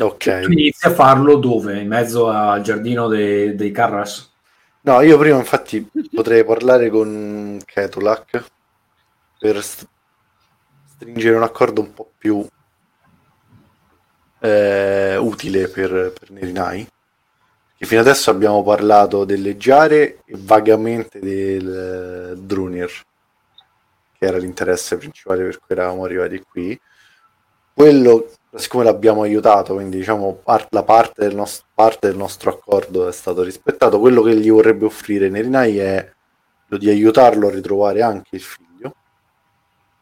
Ok. 0.00 0.16
Cioè, 0.18 0.42
tu 0.42 0.52
inizi 0.52 0.86
a 0.86 0.90
farlo 0.90 1.36
dove? 1.36 1.80
In 1.80 1.88
mezzo 1.88 2.28
al 2.28 2.62
giardino 2.62 3.08
dei, 3.08 3.54
dei 3.54 3.70
Carras? 3.70 4.30
No, 4.82 5.00
io 5.00 5.18
prima 5.18 5.38
infatti 5.38 5.86
potrei 6.14 6.44
parlare 6.44 6.88
con 6.90 7.58
Ketulak 7.64 8.44
per 9.38 9.62
st- 9.62 9.86
stringere 10.94 11.36
un 11.36 11.42
accordo 11.42 11.80
un 11.80 11.92
po' 11.94 12.10
più 12.18 12.46
eh, 14.40 15.16
utile 15.16 15.68
per, 15.68 16.12
per 16.18 16.30
Nerinai. 16.30 16.86
Che 17.76 17.86
fino 17.86 18.00
adesso 18.00 18.30
abbiamo 18.30 18.64
parlato 18.64 19.24
delle 19.24 19.56
giare 19.56 20.22
e 20.24 20.34
vagamente 20.36 21.20
del 21.20 22.34
uh, 22.34 22.40
Drunir, 22.40 22.90
che 24.18 24.26
era 24.26 24.36
l'interesse 24.36 24.96
principale 24.96 25.44
per 25.44 25.58
cui 25.58 25.76
eravamo 25.76 26.02
arrivati 26.02 26.40
qui. 26.40 26.78
Quello 27.72 28.32
siccome 28.54 28.82
l'abbiamo 28.82 29.22
aiutato, 29.22 29.74
quindi 29.74 29.98
diciamo 29.98 30.34
par- 30.42 30.66
la 30.70 30.82
parte 30.82 31.22
del, 31.22 31.34
nostro, 31.36 31.66
parte 31.74 32.08
del 32.08 32.16
nostro 32.16 32.50
accordo 32.50 33.06
è 33.06 33.12
stato 33.12 33.42
rispettato, 33.42 34.00
quello 34.00 34.22
che 34.22 34.34
gli 34.36 34.50
vorrebbe 34.50 34.86
offrire 34.86 35.28
Nerinai 35.28 35.78
è 35.78 36.12
di 36.66 36.90
aiutarlo 36.90 37.48
a 37.48 37.50
ritrovare 37.50 38.02
anche 38.02 38.36
il 38.36 38.42
figlio, 38.42 38.67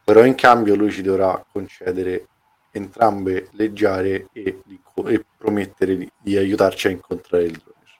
però 0.07 0.23
in 0.23 0.35
cambio 0.35 0.75
lui 0.75 0.89
ci 0.89 1.01
dovrà 1.01 1.45
concedere 1.51 2.27
entrambe 2.71 3.49
le 3.51 3.73
giare 3.73 4.29
e, 4.31 4.61
e 5.05 5.25
promettere 5.37 5.97
di, 5.97 6.09
di, 6.17 6.37
aiutarci 6.37 6.87
a 6.87 6.91
incontrare 6.91 7.43
il 7.43 7.51
Droner. 7.51 7.99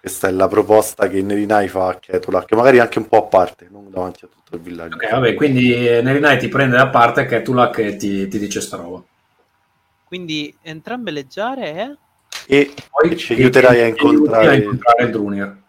Questa 0.00 0.26
è 0.26 0.32
la 0.32 0.48
proposta 0.48 1.06
che 1.06 1.22
Nerinai 1.22 1.68
fa 1.68 1.86
a 1.86 1.98
Ketula, 2.00 2.44
che 2.44 2.56
magari 2.56 2.80
anche 2.80 2.98
un 2.98 3.06
po' 3.06 3.18
a 3.18 3.22
parte, 3.28 3.68
non 3.70 3.88
davanti 3.88 4.24
a 4.24 4.28
tutto 4.28 4.56
il 4.56 4.62
villaggio. 4.62 4.96
Ok, 4.96 5.08
vabbè, 5.08 5.34
quindi 5.34 5.70
Nerinai 6.02 6.36
ti 6.40 6.48
prende 6.48 6.78
da 6.78 6.88
parte 6.88 7.26
Ketula 7.26 7.70
che 7.70 7.94
ti, 7.94 8.26
ti 8.26 8.38
dice 8.40 8.60
sta 8.60 8.76
roba. 8.76 9.04
Quindi 10.02 10.52
entrambe 10.62 11.12
le 11.12 11.28
giare 11.28 11.74
eh? 11.76 11.96
e 12.48 12.74
poi 12.90 13.16
ci 13.16 13.34
aiuterai 13.34 13.82
a 13.82 13.86
incontrare, 13.86 14.48
a 14.48 14.54
incontrare 14.54 15.04
il 15.04 15.10
Drunir. 15.12 15.62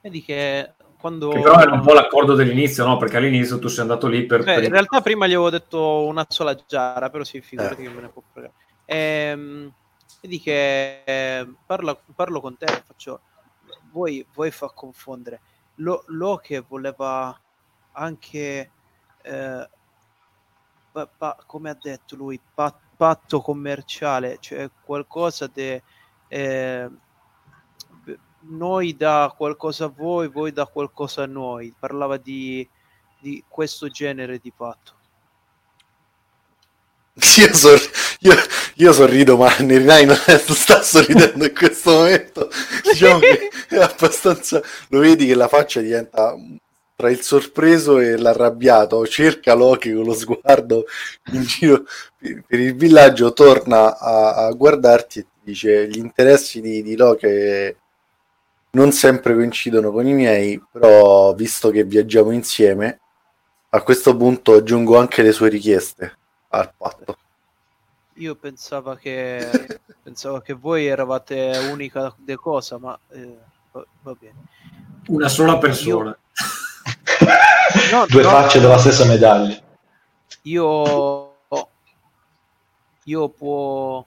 Vedi 0.00 0.20
che 0.24 0.72
quando... 1.02 1.30
Che 1.30 1.40
però 1.40 1.58
era 1.58 1.72
un 1.72 1.80
po' 1.80 1.92
l'accordo 1.92 2.34
dell'inizio, 2.34 2.86
no? 2.86 2.96
Perché 2.96 3.16
all'inizio 3.16 3.58
tu 3.58 3.66
sei 3.66 3.82
andato 3.82 4.06
lì 4.06 4.24
per... 4.24 4.44
Beh, 4.44 4.54
per... 4.54 4.62
In 4.62 4.70
realtà 4.70 5.00
prima 5.00 5.26
gli 5.26 5.32
avevo 5.32 5.50
detto 5.50 6.06
una 6.06 6.24
sola 6.28 6.54
giara, 6.54 7.10
però 7.10 7.24
sì, 7.24 7.40
figurati 7.40 7.82
eh. 7.82 7.88
che 7.88 7.92
me 7.92 8.00
ne 8.02 8.08
può 8.08 8.22
fregare. 8.32 8.52
Ehm, 8.84 9.72
vedi 10.20 10.40
che 10.40 11.02
eh, 11.04 11.52
parlo, 11.66 12.02
parlo, 12.14 12.40
con 12.40 12.56
te, 12.56 12.66
faccio... 12.86 13.20
Vuoi, 13.90 14.24
vuoi 14.32 14.52
far 14.52 14.72
confondere. 14.72 15.40
Lo, 15.76 16.04
lo, 16.06 16.36
che 16.36 16.64
voleva 16.66 17.36
anche... 17.92 18.70
Eh, 19.22 19.68
pa, 20.92 21.08
pa, 21.18 21.36
come 21.44 21.70
ha 21.70 21.76
detto 21.78 22.14
lui, 22.14 22.40
pat, 22.54 22.76
patto 22.96 23.40
commerciale, 23.40 24.36
cioè 24.38 24.70
qualcosa 24.84 25.50
di... 25.52 25.82
Eh, 26.28 26.88
noi 28.48 28.96
da 28.96 29.32
qualcosa 29.36 29.86
a 29.86 29.92
voi, 29.94 30.28
voi 30.28 30.52
da 30.52 30.66
qualcosa 30.66 31.22
a 31.22 31.26
noi. 31.26 31.74
Parlava 31.78 32.16
di, 32.16 32.66
di 33.20 33.42
questo 33.48 33.88
genere 33.88 34.38
di 34.38 34.52
patto. 34.56 35.00
Io, 37.36 37.54
sor- 37.54 37.90
io, 38.20 38.34
io, 38.76 38.92
sorrido, 38.92 39.36
ma 39.36 39.54
Nerinai 39.58 40.06
non 40.06 40.16
sta 40.16 40.80
sorridendo 40.80 41.44
in 41.44 41.54
questo 41.54 41.90
momento. 41.90 42.48
Diciamo 42.90 43.18
che 43.18 43.50
è 43.68 43.76
abbastanza. 43.76 44.62
Lo 44.88 45.00
vedi 45.00 45.26
che 45.26 45.34
la 45.34 45.48
faccia 45.48 45.82
diventa 45.82 46.34
tra 46.96 47.10
il 47.10 47.20
sorpreso 47.20 47.98
e 47.98 48.16
l'arrabbiato. 48.16 49.06
Cerca 49.06 49.52
Loki 49.52 49.92
con 49.92 50.04
lo 50.04 50.14
sguardo 50.14 50.86
in 51.32 51.42
giro 51.42 51.84
per 52.18 52.60
il 52.60 52.74
villaggio, 52.76 53.34
torna 53.34 53.98
a, 53.98 54.46
a 54.46 54.52
guardarti 54.52 55.18
e 55.18 55.22
ti 55.22 55.38
dice: 55.42 55.88
Gli 55.88 55.98
interessi 55.98 56.62
di, 56.62 56.82
di 56.82 56.96
Loki 56.96 57.76
non 58.74 58.92
sempre 58.92 59.34
coincidono 59.34 59.90
con 59.90 60.06
i 60.06 60.12
miei, 60.12 60.62
però 60.70 61.34
visto 61.34 61.70
che 61.70 61.84
viaggiamo 61.84 62.30
insieme, 62.30 63.00
a 63.70 63.82
questo 63.82 64.16
punto 64.16 64.54
aggiungo 64.54 64.98
anche 64.98 65.22
le 65.22 65.32
sue 65.32 65.48
richieste 65.48 66.18
al 66.48 66.72
patto. 66.76 67.16
Io 68.14 68.34
pensavo 68.34 68.94
che, 68.94 69.78
pensavo 70.02 70.40
che 70.40 70.54
voi 70.54 70.86
eravate 70.86 71.68
unica 71.70 72.14
de 72.16 72.36
cosa, 72.36 72.78
ma 72.78 72.98
eh, 73.10 73.38
va, 73.72 74.16
bene. 74.18 74.44
Una 75.08 75.28
sola 75.28 75.58
persona. 75.58 76.10
Io... 76.10 76.18
no, 77.90 78.06
Due 78.08 78.22
no, 78.22 78.28
facce 78.28 78.60
della 78.60 78.78
stessa 78.78 79.04
medaglia. 79.06 79.60
Io, 80.42 81.36
io 83.04 83.28
può, 83.28 84.04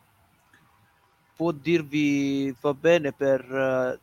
può 1.35 1.51
dirvi 1.51 2.55
va 2.61 2.73
bene 2.73 3.11
per 3.11 3.99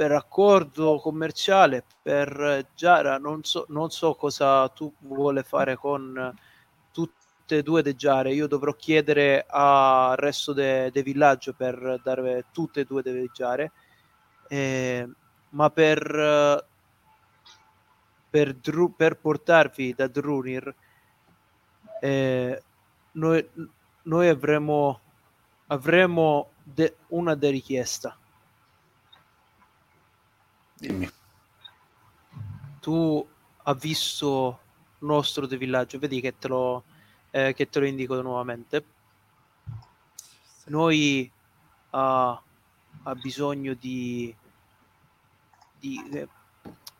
per 0.00 0.12
accordo 0.12 0.98
commerciale 0.98 1.84
per 2.00 2.68
Giara 2.74 3.18
non 3.18 3.44
so, 3.44 3.66
non 3.68 3.90
so 3.90 4.14
cosa 4.14 4.66
tu 4.70 4.90
vuole 5.00 5.42
fare 5.42 5.76
con 5.76 6.34
tutte 6.90 7.58
e 7.58 7.62
due 7.62 7.82
le 7.82 7.94
Giare. 7.94 8.32
Io 8.32 8.46
dovrò 8.46 8.72
chiedere 8.72 9.44
al 9.46 10.16
resto 10.16 10.54
del 10.54 10.90
de 10.90 11.02
villaggio 11.02 11.52
per 11.52 12.00
dare 12.02 12.46
tutte 12.50 12.80
e 12.80 12.84
due 12.84 13.02
le 13.04 13.28
Giare. 13.30 13.72
Eh, 14.48 15.06
ma 15.50 15.68
per 15.68 16.64
per, 18.30 18.54
Dru- 18.54 18.96
per 18.96 19.18
portarvi 19.18 19.92
da 19.92 20.06
Drunir 20.06 20.74
eh, 22.00 22.62
noi, 23.12 23.50
noi 24.04 24.28
avremo 24.28 25.00
avremo 25.66 26.52
de- 26.62 26.96
una 27.08 27.34
de 27.34 27.50
richiesta 27.50 28.19
Dimmi. 30.80 31.08
Tu 32.80 33.28
il 33.62 34.56
nostro 35.00 35.46
de 35.46 35.56
villaggio, 35.58 35.98
vedi 35.98 36.20
che 36.20 36.38
te 36.38 36.48
lo, 36.48 36.84
eh, 37.30 37.52
che 37.52 37.68
te 37.68 37.78
lo 37.80 37.86
indico 37.86 38.20
nuovamente. 38.22 38.84
Noi 40.66 41.30
ha, 41.90 42.30
uh, 42.30 42.38
ha 43.02 43.14
bisogno 43.14 43.74
di, 43.74 44.34
di 45.78 46.10
eh, 46.14 46.28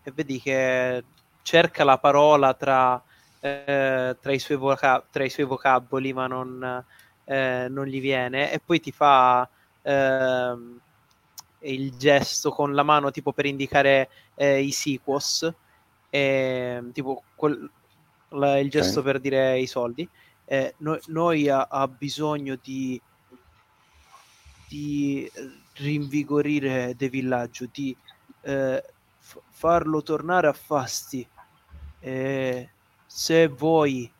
e 0.02 0.12
vedi 0.12 0.40
che 0.40 1.04
cerca 1.42 1.84
la 1.84 1.98
parola 1.98 2.52
tra, 2.52 3.02
eh, 3.40 4.16
tra, 4.20 4.32
i, 4.32 4.38
suoi 4.38 4.58
voca- 4.58 5.02
tra 5.10 5.24
i 5.24 5.30
suoi 5.30 5.46
vocaboli, 5.46 6.12
ma 6.12 6.26
non, 6.26 6.84
eh, 7.24 7.66
non 7.70 7.86
gli 7.86 8.00
viene, 8.00 8.52
e 8.52 8.60
poi 8.60 8.80
ti 8.80 8.92
fa 8.92 9.48
ehm, 9.82 10.80
il 11.60 11.96
gesto 11.96 12.50
con 12.50 12.74
la 12.74 12.82
mano 12.82 13.10
tipo 13.10 13.32
per 13.32 13.46
indicare 13.46 14.08
eh, 14.34 14.60
i 14.60 14.70
sequos, 14.72 15.52
eh, 16.08 16.82
tipo 16.92 17.22
quel, 17.34 17.70
la, 18.30 18.58
il 18.58 18.70
gesto 18.70 19.00
okay. 19.00 19.12
per 19.12 19.20
dire 19.20 19.58
i 19.58 19.66
soldi. 19.66 20.08
Eh, 20.44 20.74
no, 20.78 20.98
noi 21.06 21.48
ha, 21.48 21.68
ha, 21.70 21.86
bisogno 21.86 22.58
di, 22.60 23.00
di 24.68 25.30
rinvigorire 25.74 26.94
De 26.96 27.08
Villaggio, 27.08 27.68
di 27.70 27.96
eh, 28.42 28.82
f- 29.18 29.40
farlo 29.48 30.02
tornare 30.02 30.48
a 30.48 30.52
fasti. 30.52 31.26
Eh, 32.00 32.70
se 33.06 33.48
voi 33.48 34.10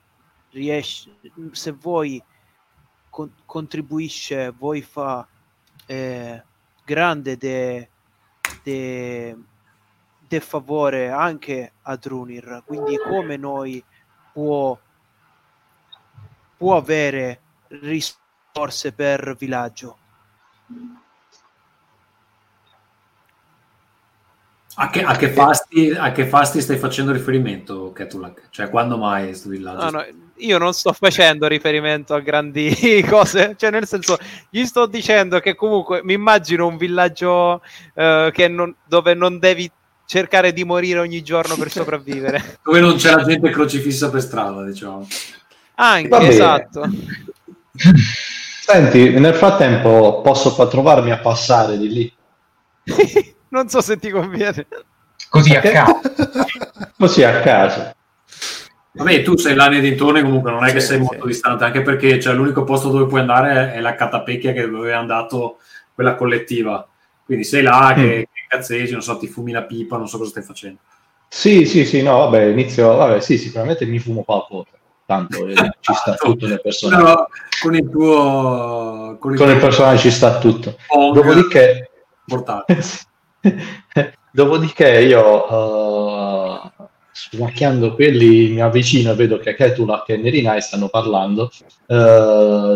riesce, 0.51 1.19
se 1.53 1.73
voi 1.73 2.23
con- 3.09 3.33
contribuisce, 3.45 4.51
voi 4.51 4.83
fa 4.83 5.27
eh, 5.87 6.43
grande 6.85 7.37
de, 7.37 7.89
de, 8.63 9.37
de 10.29 10.41
favore 10.41 11.11
anche 11.11 11.73
a 11.83 11.97
Drunir, 11.97 12.63
quindi 12.65 12.97
come 12.97 13.37
noi 13.37 13.83
può, 14.33 14.79
può 16.57 16.77
avere 16.77 17.41
risorse 17.69 18.93
per 18.93 19.37
villaggio. 19.39 19.99
A 24.77 24.89
che, 24.89 25.03
a, 25.03 25.15
che 25.17 25.29
fasti, 25.31 25.91
a 25.91 26.11
che, 26.13 26.27
fasti, 26.27 26.61
stai 26.61 26.79
facendo 26.79 27.13
riferimento, 27.13 27.93
Ketulak? 27.93 28.49
Cioè, 28.51 28.71
quando 28.71 28.97
mai 28.97 29.27
questo 29.27 29.51
villaggio? 29.51 29.91
No, 29.91 29.91
no, 29.91 30.07
io 30.41 30.59
non 30.59 30.73
sto 30.73 30.93
facendo 30.93 31.47
riferimento 31.47 32.15
a 32.15 32.21
grandi 32.21 33.05
cose, 33.09 33.55
cioè 33.59 33.71
nel 33.71 33.87
senso, 33.87 34.19
gli 34.49 34.65
sto 34.65 34.87
dicendo 34.87 35.41
che 35.41 35.55
comunque 35.55 36.01
mi 36.03 36.15
immagino 36.15 36.67
un 36.67 36.77
villaggio 36.77 37.63
uh, 37.95 38.33
non, 38.49 38.75
dove 38.87 39.15
non 39.15 39.39
devi 39.39 39.71
cercare 40.07 40.53
di 40.53 40.65
morire 40.65 40.99
ogni 40.99 41.23
giorno 41.23 41.55
per 41.57 41.71
sopravvivere. 41.73 42.59
dove 42.63 42.81
non 42.81 42.97
c'è 42.97 43.15
la 43.15 43.25
gente 43.25 43.51
crocifissa 43.51 44.11
per 44.11 44.23
strada, 44.23 44.65
diciamo. 44.65 45.07
Anche, 45.77 46.29
esatto. 46.29 46.83
Senti, 48.61 49.19
nel 49.19 49.35
frattempo 49.35 50.21
posso 50.21 50.69
trovarmi 50.69 51.11
a 51.11 51.19
passare 51.19 51.79
di 51.79 51.89
lì? 51.89 52.15
non 53.49 53.69
so 53.69 53.81
se 53.81 53.97
ti 53.99 54.11
conviene. 54.11 54.67
Così 55.29 55.55
a 55.55 55.61
caso. 55.61 56.01
Così 56.99 57.23
a 57.23 57.41
caso. 57.41 57.95
Vabbè, 58.93 59.23
tu 59.23 59.37
sei 59.37 59.55
là 59.55 59.69
nei 59.69 59.81
dintorni, 59.81 60.23
comunque 60.23 60.51
non 60.51 60.65
è 60.65 60.73
che 60.73 60.81
sei 60.81 60.97
sì. 60.99 61.03
molto 61.03 61.27
distante, 61.27 61.65
anche 61.65 61.83
perché 61.83 62.19
cioè, 62.21 62.35
l'unico 62.35 62.65
posto 62.65 62.89
dove 62.89 63.07
puoi 63.07 63.21
andare 63.21 63.73
è 63.73 63.81
la 63.81 63.95
catapecchia 63.95 64.53
che 64.53 64.69
dove 64.69 64.91
è 64.91 64.95
andato 64.95 65.59
quella 65.95 66.15
collettiva. 66.17 66.87
Quindi 67.25 67.45
sei 67.45 67.63
là 67.63 67.93
che, 67.95 68.03
mm. 68.03 68.33
che 68.33 68.47
cazzeggi, 68.49 68.93
non 68.93 69.03
so, 69.03 69.17
ti 69.17 69.29
fumi 69.29 69.53
la 69.53 69.63
pipa, 69.63 69.97
non 69.97 70.09
so 70.09 70.19
cosa 70.19 70.31
stai 70.31 70.43
facendo. 70.43 70.79
Sì, 71.29 71.65
sì, 71.65 71.85
sì, 71.85 72.03
no, 72.03 72.19
vabbè, 72.19 72.47
inizio, 72.47 72.97
vabbè, 72.97 73.21
sì, 73.21 73.39
sicuramente 73.39 73.87
mi 73.87 74.01
fumo 74.01 74.23
qualcosa. 74.23 74.71
Tanto 75.07 75.47
eh, 75.47 75.55
ci 75.79 75.95
sta 75.95 76.15
tutto 76.15 76.49
nel 76.49 76.61
personaggio. 76.61 77.05
No, 77.05 77.29
con 77.63 77.75
il 77.77 77.89
tuo... 77.89 79.17
Con 79.21 79.33
il, 79.33 79.39
con 79.39 79.49
il 79.51 79.59
personaggio 79.59 80.01
ci 80.01 80.11
sta 80.11 80.39
tutto. 80.39 80.77
Pong 80.89 81.15
Dopodiché... 81.15 81.91
Portato. 82.27 82.75
Dopodiché 84.33 85.01
io 85.01 85.53
uh, 85.53 86.20
smacchiando 87.13 87.95
quelli, 87.95 88.49
mi 88.51 88.61
avvicino 88.61 89.13
e 89.13 89.15
vedo 89.15 89.39
che 89.39 89.55
Ketula 89.55 90.05
e 90.05 90.17
Nerinai 90.17 90.61
stanno 90.61 90.89
parlando. 90.89 91.51
Eh, 91.87 91.95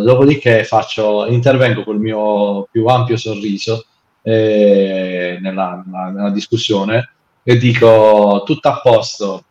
dopodiché 0.05 0.65
faccio, 0.65 1.27
intervengo 1.27 1.85
col 1.85 2.01
mio 2.01 2.69
più 2.71 2.87
ampio 2.87 3.17
sorriso 3.17 3.87
eh, 4.23 5.39
nella, 5.41 5.83
nella, 5.85 6.09
nella 6.11 6.31
discussione 6.31 7.13
e 7.43 7.57
dico 7.57 8.43
tutto 8.45 8.69
a 8.69 8.81
posto, 8.81 9.45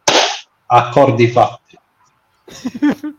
accordi 0.66 1.28
fatti. 1.28 1.78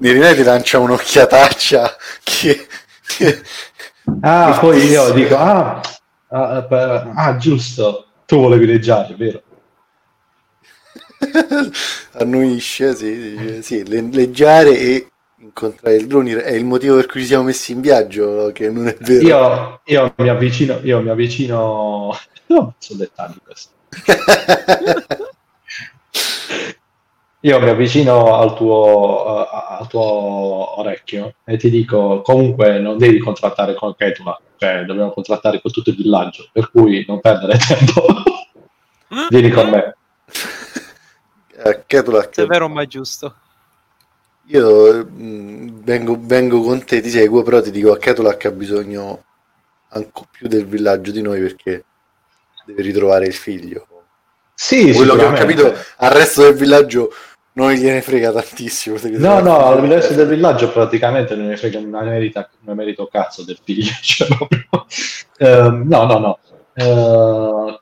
Nerinai 0.00 0.34
ti 0.34 0.42
lancia 0.42 0.78
un'occhiataccia 0.78 1.96
che... 2.22 2.66
che... 3.06 3.42
Ah, 4.20 4.56
poi 4.58 4.84
io 4.86 5.12
dico, 5.12 5.36
ah, 5.36 5.80
ah, 6.28 6.66
ah, 7.14 7.36
giusto, 7.36 8.06
tu 8.24 8.40
volevi 8.40 8.64
leggiare, 8.64 9.14
vero? 9.14 9.42
Annuisce, 12.12 12.94
sì, 12.94 13.60
sì, 13.62 13.86
leggiare 13.86 14.78
e 14.78 15.08
incontrare 15.40 15.96
il 15.96 16.06
drone 16.06 16.42
è 16.42 16.52
il 16.52 16.64
motivo 16.64 16.96
per 16.96 17.06
cui 17.06 17.20
ci 17.20 17.26
siamo 17.26 17.44
messi 17.44 17.72
in 17.72 17.80
viaggio, 17.80 18.50
che 18.52 18.70
non 18.70 18.88
è 18.88 18.96
vero. 19.00 19.26
Io, 19.26 19.80
io 19.84 20.14
mi 20.16 20.28
avvicino, 20.28 20.80
io 20.82 21.00
mi 21.00 21.10
avvicino, 21.10 22.16
no, 22.46 22.74
sono 22.78 22.98
dettagli 22.98 23.36
questi. 23.44 23.76
io 27.40 27.60
mi 27.60 27.68
avvicino 27.68 28.34
al 28.34 28.54
tuo, 28.56 29.24
uh, 29.26 29.46
al 29.78 29.86
tuo 29.88 30.78
orecchio 30.80 31.34
e 31.44 31.56
ti 31.56 31.70
dico 31.70 32.20
comunque 32.22 32.78
non 32.80 32.98
devi 32.98 33.18
contrattare 33.18 33.74
con 33.74 33.94
Ketula, 33.94 34.40
cioè 34.56 34.84
dobbiamo 34.84 35.12
contrattare 35.12 35.60
con 35.60 35.70
tutto 35.70 35.90
il 35.90 35.96
villaggio, 35.96 36.48
per 36.52 36.70
cui 36.70 37.04
non 37.06 37.20
perdere 37.20 37.58
tempo. 37.58 38.06
Vieni 39.30 39.50
con 39.50 39.70
me 39.70 39.97
a 41.62 41.82
Ketulak. 41.86 42.34
Se 42.34 42.42
è 42.42 42.46
vero 42.46 42.68
ma 42.68 42.82
è 42.82 42.86
giusto. 42.86 43.34
Io 44.46 45.04
mh, 45.04 45.22
mm, 45.22 45.68
vengo, 45.82 46.18
vengo, 46.20 46.62
con 46.62 46.84
te, 46.84 47.00
ti 47.00 47.10
seguo, 47.10 47.42
però 47.42 47.60
ti 47.60 47.70
dico 47.70 47.92
a 47.92 47.98
Ketulak 47.98 48.44
ha 48.46 48.50
bisogno 48.50 49.24
ancora 49.90 50.28
più 50.30 50.48
del 50.48 50.66
villaggio 50.66 51.12
di 51.12 51.22
noi 51.22 51.40
perché 51.40 51.84
deve 52.64 52.82
ritrovare 52.82 53.26
il 53.26 53.34
figlio. 53.34 53.86
Sì, 54.54 54.92
quello 54.92 55.14
che 55.14 55.24
ho 55.24 55.32
capito 55.32 55.72
al 55.96 56.10
resto 56.10 56.42
del 56.42 56.54
villaggio 56.54 57.12
non 57.52 57.72
gliene 57.72 58.02
frega 58.02 58.32
tantissimo. 58.32 58.96
No, 59.18 59.40
no, 59.40 59.66
al 59.66 59.80
resto 59.80 60.14
del 60.14 60.28
villaggio 60.28 60.70
praticamente 60.70 61.34
non 61.34 61.46
ne 61.46 61.56
frega 61.56 61.78
una 61.78 62.02
merita, 62.02 62.48
una 62.64 62.74
merito 62.74 63.06
cazzo 63.06 63.44
del 63.44 63.58
figlio. 63.62 63.90
Cioè, 64.00 64.28
uh, 65.38 65.82
no, 65.84 66.04
no, 66.04 66.18
no. 66.18 66.38
Uh, 66.74 67.78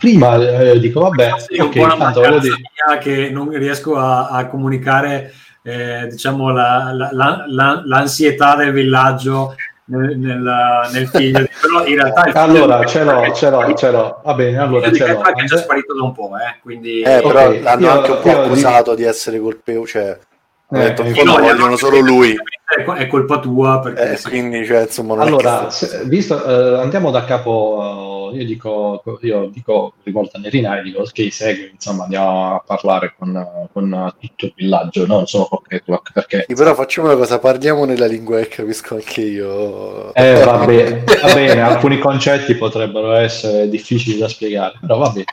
prima 0.00 0.34
eh, 0.36 0.80
dico 0.80 1.00
vabbè 1.00 1.34
sì, 1.36 1.60
okay, 1.60 1.82
un 1.82 1.98
tanto 1.98 2.20
volevo 2.20 2.38
dire 2.38 2.56
che 3.00 3.28
non 3.30 3.50
riesco 3.50 3.96
a, 3.96 4.28
a 4.28 4.46
comunicare 4.46 5.30
eh, 5.62 6.06
diciamo 6.10 6.50
la, 6.50 6.90
la, 6.92 7.44
la, 7.46 7.82
l'ansietà 7.84 8.56
del 8.56 8.72
villaggio 8.72 9.54
nel, 9.90 10.16
nel, 10.16 10.88
nel 10.92 11.08
figlio. 11.08 11.46
Però 11.60 11.84
in 11.84 11.96
realtà 11.96 12.28
il 12.28 12.36
allora 12.36 12.84
ce 12.86 13.04
l'ho 13.04 13.30
ce 13.34 13.50
l'ho 13.50 13.74
ce 13.74 13.90
l'ho. 13.90 14.20
Va 14.24 14.34
bene 14.34 14.58
allora 14.58 14.90
ce 14.90 15.06
l'ho. 15.06 15.22
È 15.22 15.44
già 15.44 15.58
sparito 15.58 15.94
da 15.94 16.02
un 16.02 16.12
po' 16.12 16.30
eh, 16.36 16.58
quindi 16.62 17.02
eh, 17.02 17.20
però 17.20 17.48
okay, 17.48 17.60
l'hanno 17.60 17.86
io, 17.86 17.90
anche 17.90 18.10
un 18.10 18.20
po' 18.22 18.40
accusato 18.40 18.94
di... 18.94 19.02
di 19.02 19.08
essere 19.08 19.38
colpevole 19.38 19.86
cioè 19.86 20.18
eh, 20.72 20.78
detto, 20.78 21.02
eh, 21.02 21.22
no, 21.24 21.36
vogliono 21.38 21.76
solo 21.76 21.98
lui. 21.98 22.34
è 22.96 23.06
colpa 23.08 23.40
tua 23.40 23.80
perché 23.80 24.12
eh, 24.12 24.20
quindi 24.22 24.64
cioè, 24.64 24.82
insomma 24.82 25.20
allora 25.20 25.68
se, 25.68 26.02
visto, 26.04 26.42
eh, 26.44 26.80
andiamo 26.80 27.10
da 27.10 27.24
capo 27.24 28.09
io 28.34 28.44
dico, 28.44 29.02
io 29.22 29.50
dico 29.52 29.94
rivolta 30.02 30.38
a 30.38 30.40
Nerina 30.40 30.78
e 30.78 30.82
dico 30.82 31.00
ok 31.00 31.32
segui 31.32 31.70
insomma 31.72 32.04
andiamo 32.04 32.54
a 32.54 32.62
parlare 32.64 33.14
con, 33.18 33.68
con 33.72 34.14
tutto 34.18 34.46
il 34.46 34.52
villaggio 34.56 35.06
non 35.06 35.26
solo 35.26 35.46
con 35.46 35.60
Ketwak 35.66 36.12
perché 36.12 36.44
sì, 36.48 36.54
però 36.54 36.74
facciamo 36.74 37.08
una 37.08 37.16
cosa 37.16 37.38
parliamo 37.38 37.84
nella 37.84 38.06
lingua 38.06 38.38
che 38.40 38.48
capisco 38.48 38.94
anche 38.94 39.20
io. 39.22 40.14
Eh 40.14 40.42
va 40.44 40.64
bene, 40.64 41.04
va 41.04 41.34
bene 41.34 41.60
alcuni 41.60 41.98
concetti 41.98 42.54
potrebbero 42.54 43.12
essere 43.14 43.68
difficili 43.68 44.18
da 44.18 44.28
spiegare 44.28 44.78
però 44.80 44.98
va 44.98 45.10
bene 45.10 45.24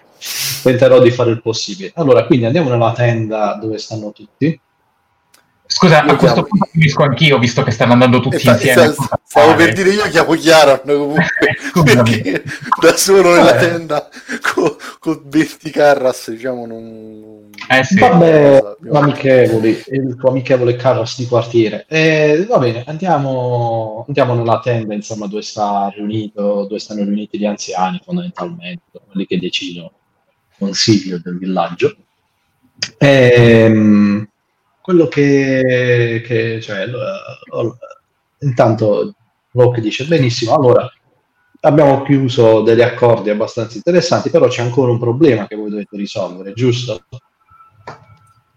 tenterò 0.64 1.00
di 1.00 1.12
fare 1.12 1.32
il 1.32 1.42
possibile. 1.42 1.92
Allora 1.96 2.26
quindi 2.26 2.46
andiamo 2.46 2.70
nella 2.70 2.94
tenda 2.94 3.58
dove 3.62 3.78
stanno 3.78 4.12
tutti 4.12 4.60
Scusa, 5.68 6.04
io 6.04 6.14
a 6.14 6.16
questo 6.16 6.44
chiamo... 6.44 6.48
punto 6.48 6.70
finisco 6.72 7.04
anch'io, 7.04 7.38
visto 7.40 7.62
che 7.62 7.72
stanno 7.72 7.92
andando 7.92 8.22
tutti 8.22 8.40
sta, 8.40 8.54
insieme. 8.54 8.88
Sta, 8.94 9.20
stavo 9.22 9.56
per 9.56 9.74
dire 9.74 9.90
io 9.90 10.08
chiamo 10.10 10.34
Chiara 10.34 10.80
comunque, 10.80 12.44
da 12.82 12.96
solo 12.96 13.36
nella 13.36 13.56
tenda 13.58 14.08
con, 14.54 14.76
con 15.00 15.22
20 15.26 15.70
Carras, 15.70 16.32
diciamo, 16.32 16.66
non... 16.66 17.50
Eh 17.70 17.84
sì. 17.84 18.00
Vabbè, 18.00 18.78
amichevoli, 18.94 19.84
il 19.88 20.16
tuo 20.18 20.30
amichevole 20.30 20.78
Carras 20.78 21.18
di 21.18 21.28
quartiere. 21.28 21.86
Eh, 21.90 22.46
va 22.48 22.60
bene, 22.60 22.86
andiamo, 22.88 24.06
andiamo 24.08 24.36
nella 24.36 24.62
tenda, 24.62 24.94
insomma, 24.94 25.28
dove 25.28 25.42
sta 25.42 25.92
riunito, 25.94 26.64
dove 26.64 26.80
stanno 26.80 27.04
riuniti 27.04 27.38
gli 27.38 27.46
anziani, 27.46 28.02
fondamentalmente, 28.04 28.84
quelli 29.06 29.28
che 29.28 29.38
decidono 29.38 29.92
il 30.50 30.56
consiglio 30.58 31.20
del 31.22 31.38
villaggio. 31.38 31.94
Ehm 33.00 34.28
quello 34.88 35.10
che, 35.10 36.24
che 36.26 36.62
cioè, 36.62 36.86
intanto 38.40 39.16
Locke 39.52 39.82
dice 39.82 40.06
benissimo, 40.06 40.56
allora 40.56 40.90
abbiamo 41.60 42.04
chiuso 42.04 42.62
degli 42.62 42.82
accordi 42.82 43.30
abbastanza 43.30 43.76
interessanti, 43.76 44.30
però 44.30 44.48
c'è 44.48 44.62
ancora 44.62 44.90
un 44.90 44.98
problema 44.98 45.46
che 45.46 45.58
voi 45.58 45.72
dovete 45.72 45.98
risolvere, 45.98 46.54
giusto? 46.54 47.02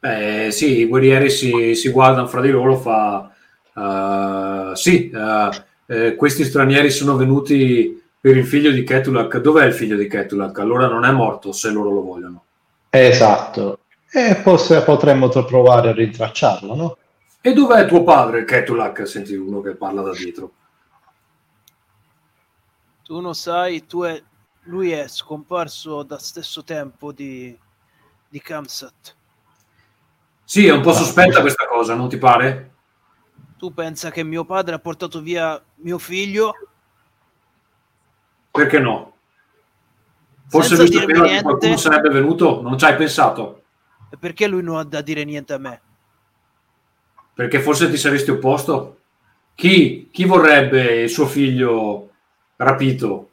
Eh, 0.00 0.52
sì, 0.52 0.78
i 0.78 0.86
guerrieri 0.86 1.30
si, 1.30 1.74
si 1.74 1.90
guardano 1.90 2.28
fra 2.28 2.40
di 2.40 2.50
loro, 2.50 2.76
fa 2.76 3.32
uh, 3.74 4.72
sì, 4.76 5.10
uh, 5.12 5.50
eh, 5.92 6.14
questi 6.14 6.44
stranieri 6.44 6.90
sono 6.90 7.16
venuti 7.16 8.00
per 8.20 8.36
il 8.36 8.46
figlio 8.46 8.70
di 8.70 8.84
Ketulak. 8.84 9.38
Dov'è 9.38 9.66
il 9.66 9.74
figlio 9.74 9.96
di 9.96 10.06
Ketulak? 10.06 10.60
Allora 10.60 10.86
non 10.86 11.04
è 11.04 11.10
morto 11.10 11.50
se 11.50 11.70
loro 11.70 11.90
lo 11.90 12.02
vogliono. 12.02 12.44
Esatto. 12.88 13.79
E 14.12 14.34
forse 14.36 14.82
potremmo 14.82 15.28
provare 15.28 15.90
a 15.90 15.92
rintracciarlo, 15.92 16.74
no? 16.74 16.96
E 17.40 17.52
dov'è 17.52 17.86
tuo 17.86 18.02
padre, 18.02 18.44
Ketulak? 18.44 19.06
Senti 19.06 19.34
uno 19.34 19.60
che 19.60 19.76
parla 19.76 20.02
da 20.02 20.12
dietro. 20.12 20.52
Tu 23.04 23.20
non 23.20 23.34
sai, 23.34 23.86
tu 23.86 24.02
è... 24.02 24.20
lui 24.64 24.90
è 24.90 25.08
scomparso 25.08 26.02
da 26.02 26.18
stesso 26.18 26.64
tempo 26.64 27.12
di, 27.12 27.56
di 28.28 28.40
Kamsat. 28.40 29.16
Sì, 30.44 30.66
è 30.66 30.72
un 30.72 30.82
po' 30.82 30.92
sospetta 30.92 31.40
questa 31.40 31.66
cosa, 31.68 31.94
non 31.94 32.08
ti 32.08 32.18
pare? 32.18 32.72
Tu 33.56 33.72
pensa 33.72 34.10
che 34.10 34.24
mio 34.24 34.44
padre 34.44 34.74
ha 34.74 34.80
portato 34.80 35.20
via 35.20 35.62
mio 35.76 35.98
figlio? 35.98 36.52
Perché 38.50 38.80
no? 38.80 39.14
Forse 40.48 40.74
Senza 40.74 41.04
visto 41.04 41.22
che 41.22 41.42
qualcuno 41.42 41.76
sarebbe 41.76 42.08
venuto, 42.08 42.60
non 42.62 42.76
ci 42.76 42.84
hai 42.84 42.96
pensato? 42.96 43.59
E 44.10 44.16
perché 44.18 44.46
lui 44.46 44.62
non 44.62 44.76
ha 44.76 44.84
da 44.84 45.00
dire 45.02 45.24
niente 45.24 45.52
a 45.52 45.58
me? 45.58 45.80
Perché 47.32 47.60
forse 47.60 47.88
ti 47.88 47.96
saresti 47.96 48.30
opposto? 48.30 48.98
Chi, 49.54 50.10
chi 50.10 50.24
vorrebbe 50.24 51.02
il 51.02 51.08
suo 51.08 51.26
figlio 51.26 52.10
rapito 52.56 53.30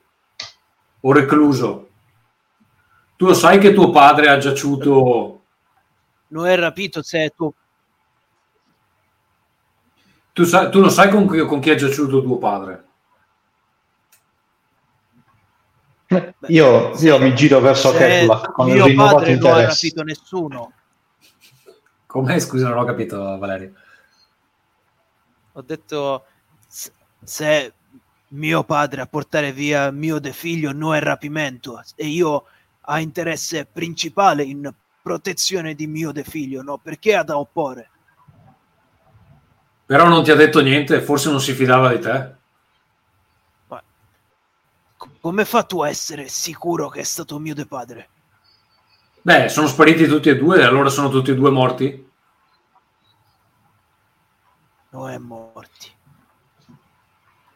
o 0.99 1.11
recluso? 1.11 1.89
Tu 3.15 3.25
lo 3.25 3.33
sai 3.33 3.57
che 3.57 3.73
tuo 3.73 3.89
padre 3.89 4.29
ha 4.29 4.37
giaciuto... 4.37 5.41
Non 6.27 6.45
è 6.45 6.55
rapito 6.55 7.01
se 7.01 7.25
è 7.25 7.33
tuo... 7.35 7.53
Tu, 10.33 10.43
sai, 10.43 10.69
tu 10.69 10.79
non 10.79 10.91
sai 10.91 11.09
con 11.09 11.27
chi, 11.27 11.39
con 11.45 11.59
chi 11.59 11.71
è 11.71 11.75
giaciuto 11.75 12.21
tuo 12.21 12.37
padre? 12.37 12.86
Io, 16.47 16.95
io 16.97 17.19
mi 17.19 17.35
giro 17.35 17.59
verso 17.59 17.91
Kefla 17.91 18.51
con 18.53 18.69
il 18.69 18.81
rinnovato 18.81 19.29
interesse. 19.29 19.41
Non 19.41 19.59
ha 19.59 19.67
capito 19.67 20.03
nessuno. 20.03 20.71
Come? 22.05 22.39
Scusa, 22.39 22.69
non 22.69 22.77
ho 22.79 22.85
capito, 22.85 23.38
Valerio. 23.38 23.73
Ho 25.53 25.61
detto 25.61 26.25
se 27.23 27.73
mio 28.29 28.63
padre 28.63 29.01
a 29.01 29.07
portare 29.07 29.51
via 29.51 29.91
mio 29.91 30.19
de 30.19 30.31
figlio 30.34 30.71
non 30.71 30.95
è 30.95 30.99
rapimento 30.99 31.81
e 31.95 32.07
io 32.07 32.45
ha 32.81 32.99
interesse 32.99 33.65
principale 33.65 34.43
in 34.43 34.71
protezione 35.01 35.73
di 35.73 35.88
mio 35.88 36.11
de 36.11 36.23
figlio, 36.23 36.61
no? 36.61 36.77
Perché 36.77 37.15
ha 37.15 37.23
da 37.23 37.38
opporre? 37.38 37.89
Però 39.85 40.07
non 40.07 40.23
ti 40.23 40.31
ha 40.31 40.35
detto 40.35 40.61
niente, 40.61 41.01
forse 41.01 41.29
non 41.29 41.39
si 41.39 41.53
fidava 41.53 41.93
di 41.93 41.99
te. 41.99 42.35
Come 44.98 45.45
fa 45.45 45.64
tu 45.64 45.82
a 45.82 45.90
essere 45.90 46.28
sicuro 46.28 46.90
che 46.90 47.02
è 47.02 47.03
stato 47.03 47.38
mio 47.38 47.53
de 47.53 47.65
padre? 47.65 48.10
Beh, 49.22 49.49
sono 49.49 49.68
spariti 49.68 50.07
tutti 50.07 50.30
e 50.30 50.38
due, 50.38 50.64
allora 50.64 50.90
sono 50.90 51.10
tutti 51.10 51.32
e 51.32 51.36
due 51.36 51.52
morti? 51.52 52.10
No, 54.90 55.10
è 55.10 55.18
morti. 55.18 55.91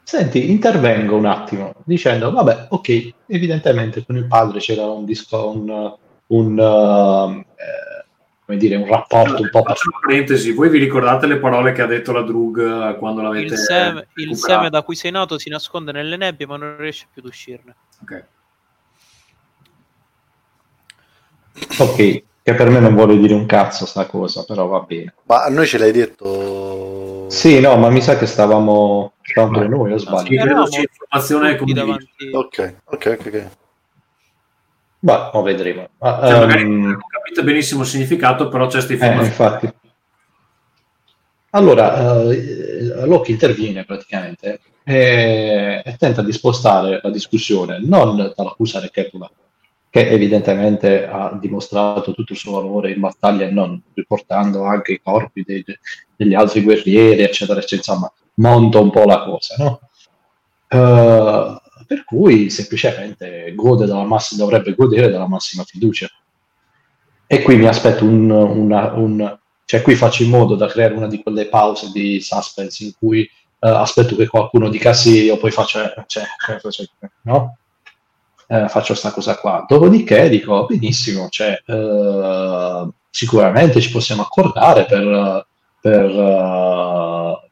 Senti, 0.03 0.51
intervengo 0.51 1.15
un 1.15 1.25
attimo 1.25 1.73
dicendo, 1.85 2.31
vabbè, 2.31 2.67
ok, 2.69 3.13
evidentemente 3.27 4.05
con 4.05 4.17
il 4.17 4.27
padre 4.27 4.59
c'era 4.59 4.85
un, 4.85 5.05
disco, 5.05 5.51
un, 5.51 5.95
un, 6.27 6.59
uh, 6.59 7.39
eh, 7.39 7.90
come 8.51 8.57
dire, 8.57 8.75
un 8.75 8.85
rapporto 8.85 9.41
un 9.41 9.49
po' 9.49 9.63
Faccio 9.63 9.89
una 9.89 9.99
parentesi, 10.01 10.51
voi 10.51 10.69
vi 10.69 10.79
ricordate 10.79 11.25
le 11.25 11.37
parole 11.37 11.71
che 11.71 11.81
ha 11.81 11.85
detto 11.85 12.11
la 12.11 12.21
Drug 12.21 12.89
eh, 12.89 12.97
quando 12.97 13.21
l'avete 13.21 13.53
Il 13.53 13.57
seme, 13.57 14.07
il 14.15 14.35
seme 14.35 14.69
da 14.69 14.81
cui 14.81 14.95
sei 14.95 15.11
nato 15.11 15.37
si 15.37 15.49
nasconde 15.49 15.93
nelle 15.93 16.17
nebbie, 16.17 16.45
ma 16.45 16.57
non 16.57 16.75
riesce 16.77 17.07
più 17.11 17.21
ad 17.21 17.29
uscirne. 17.29 17.75
Ok. 18.01 18.25
Ok, 21.77 21.95
che 22.43 22.53
per 22.55 22.69
me 22.69 22.79
non 22.79 22.93
vuole 22.93 23.17
dire 23.17 23.33
un 23.33 23.45
cazzo 23.45 23.85
sta 23.85 24.05
cosa, 24.05 24.43
però 24.43 24.67
va 24.67 24.79
bene. 24.81 25.13
Ma 25.25 25.45
a 25.45 25.49
noi 25.49 25.65
ce 25.65 25.77
l'hai 25.77 25.91
detto... 25.91 27.29
Sì, 27.29 27.61
no, 27.61 27.77
ma 27.77 27.89
mi 27.89 28.01
sa 28.01 28.17
che 28.17 28.25
stavamo, 28.25 29.13
stavamo 29.21 29.63
noi, 29.63 29.93
o 29.93 29.97
sbaglio? 29.97 30.27
Sì, 30.27 30.35
credo 30.35 30.65
sia 30.65 30.81
informazione 30.81 31.55
condivisa. 31.55 31.85
davanti. 31.85 32.31
Ok, 32.33 32.75
ok, 32.83 33.17
ok. 33.25 33.47
Ma 35.01 35.29
lo 35.33 35.41
vedremo. 35.41 35.89
Ma, 35.99 36.19
Cioè, 36.27 36.39
magari 36.39 36.61
ehm, 36.61 36.81
non 36.81 36.99
capite 37.07 37.43
benissimo 37.43 37.81
il 37.81 37.87
significato, 37.87 38.47
però 38.49 38.67
c'è 38.67 38.83
questa 38.85 38.93
Eh, 38.93 39.07
informazione. 39.07 39.27
infatti. 39.27 39.73
Allora, 41.51 42.21
eh, 42.31 43.05
Locke 43.05 43.31
interviene 43.31 43.83
praticamente 43.83 44.61
e, 44.83 45.81
e 45.83 45.95
tenta 45.97 46.21
di 46.21 46.31
spostare 46.31 46.99
la 47.03 47.09
discussione 47.09 47.79
non 47.81 48.15
dall'accusare 48.35 48.89
Kepler, 48.89 49.29
che 49.89 50.07
evidentemente 50.07 51.05
ha 51.05 51.37
dimostrato 51.39 52.13
tutto 52.13 52.31
il 52.31 52.37
suo 52.39 52.53
valore 52.53 52.91
in 52.91 52.99
battaglia 53.01 53.45
e 53.47 53.51
non 53.51 53.81
riportando 53.93 54.63
anche 54.63 54.93
i 54.93 55.01
corpi 55.03 55.43
dei- 55.45 55.65
degli 56.15 56.33
altri 56.33 56.61
guerrieri, 56.63 57.21
eccetera, 57.21 57.59
eccetera, 57.59 57.91
insomma, 57.91 58.13
monta 58.35 58.79
un 58.79 58.89
po' 58.91 59.03
la 59.03 59.21
cosa, 59.23 59.55
no? 59.57 59.79
Eh, 60.69 61.60
per 61.91 62.05
cui 62.05 62.49
semplicemente 62.49 63.53
massima, 64.05 64.45
dovrebbe 64.45 64.75
godere 64.75 65.09
della 65.09 65.27
massima 65.27 65.65
fiducia. 65.65 66.07
E 67.27 67.41
qui 67.41 67.57
mi 67.57 67.67
aspetto 67.67 68.05
un, 68.05 68.31
una- 68.31 68.93
un- 68.93 69.37
cioè 69.65 69.81
qui 69.81 69.95
faccio 69.95 70.23
in 70.23 70.29
modo 70.29 70.55
da 70.55 70.67
creare 70.67 70.93
una 70.93 71.07
di 71.07 71.21
quelle 71.21 71.47
pause 71.47 71.91
di 71.91 72.21
suspense 72.21 72.85
in 72.85 72.93
cui 72.97 73.23
eh, 73.23 73.29
aspetto 73.59 74.15
che 74.15 74.27
qualcuno 74.27 74.69
dica 74.69 74.93
sì, 74.93 75.23
io 75.23 75.35
poi 75.35 75.51
faccio, 75.51 75.83
eh, 75.83 76.03
cioè, 76.07 76.23
cioè, 76.61 76.71
cioè, 76.71 76.87
no? 77.23 77.57
Eh, 78.47 78.69
faccio 78.69 78.93
sta 78.95 79.11
cosa 79.11 79.35
qua. 79.35 79.65
Dopodiché 79.67 80.29
dico, 80.29 80.65
benissimo, 80.67 81.27
cioè, 81.27 81.61
eh, 81.65 82.87
sicuramente 83.09 83.81
ci 83.81 83.91
possiamo 83.91 84.21
accordare 84.21 84.85
per, 84.85 85.45
per, 85.81 86.09
eh, 86.09 87.49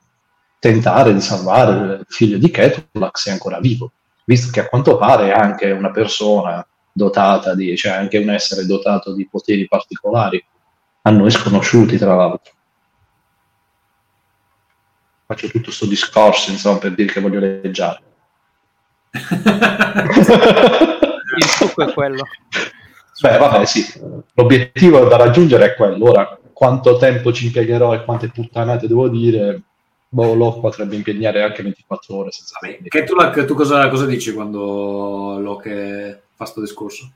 tentare 0.59 1.13
di 1.13 1.19
salvare 1.21 1.95
il 1.95 2.05
figlio 2.07 2.37
di 2.37 2.49
Ketulak 2.49 3.17
se 3.17 3.29
è 3.31 3.33
ancora 3.33 3.59
vivo, 3.59 3.91
visto 4.29 4.51
che 4.51 4.59
a 4.59 4.67
quanto 4.67 4.95
pare 4.95 5.29
è 5.29 5.31
anche 5.31 5.71
una 5.71 5.89
persona 5.89 6.63
dotata 6.91 7.55
di, 7.55 7.75
cioè 7.75 7.93
anche 7.93 8.19
un 8.19 8.29
essere 8.29 8.67
dotato 8.67 9.15
di 9.15 9.27
poteri 9.27 9.67
particolari, 9.67 10.45
a 11.01 11.09
noi 11.09 11.31
sconosciuti 11.31 11.97
tra 11.97 12.13
l'altro. 12.13 12.53
Faccio 15.25 15.47
tutto 15.47 15.63
questo 15.63 15.87
discorso, 15.87 16.51
insomma, 16.51 16.77
per 16.77 16.93
dire 16.93 17.11
che 17.11 17.19
voglio 17.19 17.39
leggiare. 17.39 18.01
Il 21.37 21.45
succo 21.45 21.87
è 21.87 21.91
quello. 21.91 22.23
Beh, 23.21 23.37
vabbè, 23.37 23.65
sì, 23.65 23.83
l'obiettivo 24.35 25.05
da 25.05 25.17
raggiungere 25.17 25.71
è 25.71 25.75
quello. 25.75 26.07
Ora, 26.07 26.37
quanto 26.53 26.97
tempo 26.97 27.33
ci 27.33 27.47
impiegherò 27.47 27.95
e 27.95 28.03
quante 28.03 28.29
puttanate 28.29 28.87
devo 28.87 29.09
dire, 29.09 29.63
boh, 30.09 30.33
lo 30.33 30.59
potrebbe 30.59 30.95
impegnare 30.95 31.43
anche 31.43 31.63
24 31.63 32.15
ore 32.15 32.31
senza 32.31 32.57
Vabbè, 32.59 32.77
dire. 32.77 32.89
Ketulak, 32.89 33.45
tu 33.45 33.53
cosa, 33.53 33.87
cosa 33.89 34.05
dici 34.05 34.33
quando 34.33 35.37
Locke 35.39 36.23
fa 36.33 36.45
sto 36.45 36.59
discorso? 36.59 37.11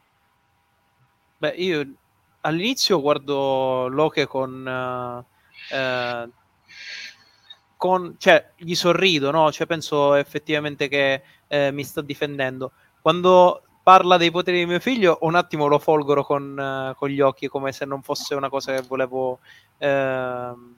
Beh, 1.38 1.56
io 1.58 1.94
all'inizio 2.42 3.02
guardo 3.02 3.88
Loke 3.88 4.28
con... 4.28 4.68
eh, 4.68 5.76
eh, 5.76 6.30
con 7.84 8.16
cioè, 8.18 8.52
gli 8.56 8.76
sorrido, 8.76 9.30
no? 9.30 9.52
Cioè, 9.52 9.68
penso 9.68 10.14
effettivamente 10.14 10.88
che 10.88 11.22
eh, 11.48 11.70
mi 11.72 11.84
sta 11.84 12.00
difendendo. 12.00 12.72
Quando 13.02 13.62
parla 13.84 14.16
dei 14.16 14.32
poteri 14.32 14.60
di 14.60 14.66
mio 14.66 14.80
figlio, 14.80 15.18
un 15.24 15.36
attimo 15.36 15.68
lo 15.68 15.80
folgoro 15.80 16.24
con, 16.24 16.58
eh, 16.58 16.96
con 16.96 17.10
gli 17.10 17.20
occhi, 17.20 17.50
come 17.50 17.74
se 17.74 17.84
non 17.84 18.02
fosse 18.02 18.36
una 18.36 18.48
cosa 18.48 18.74
che 18.74 18.84
volevo 18.88 19.40
ehm, 19.80 20.76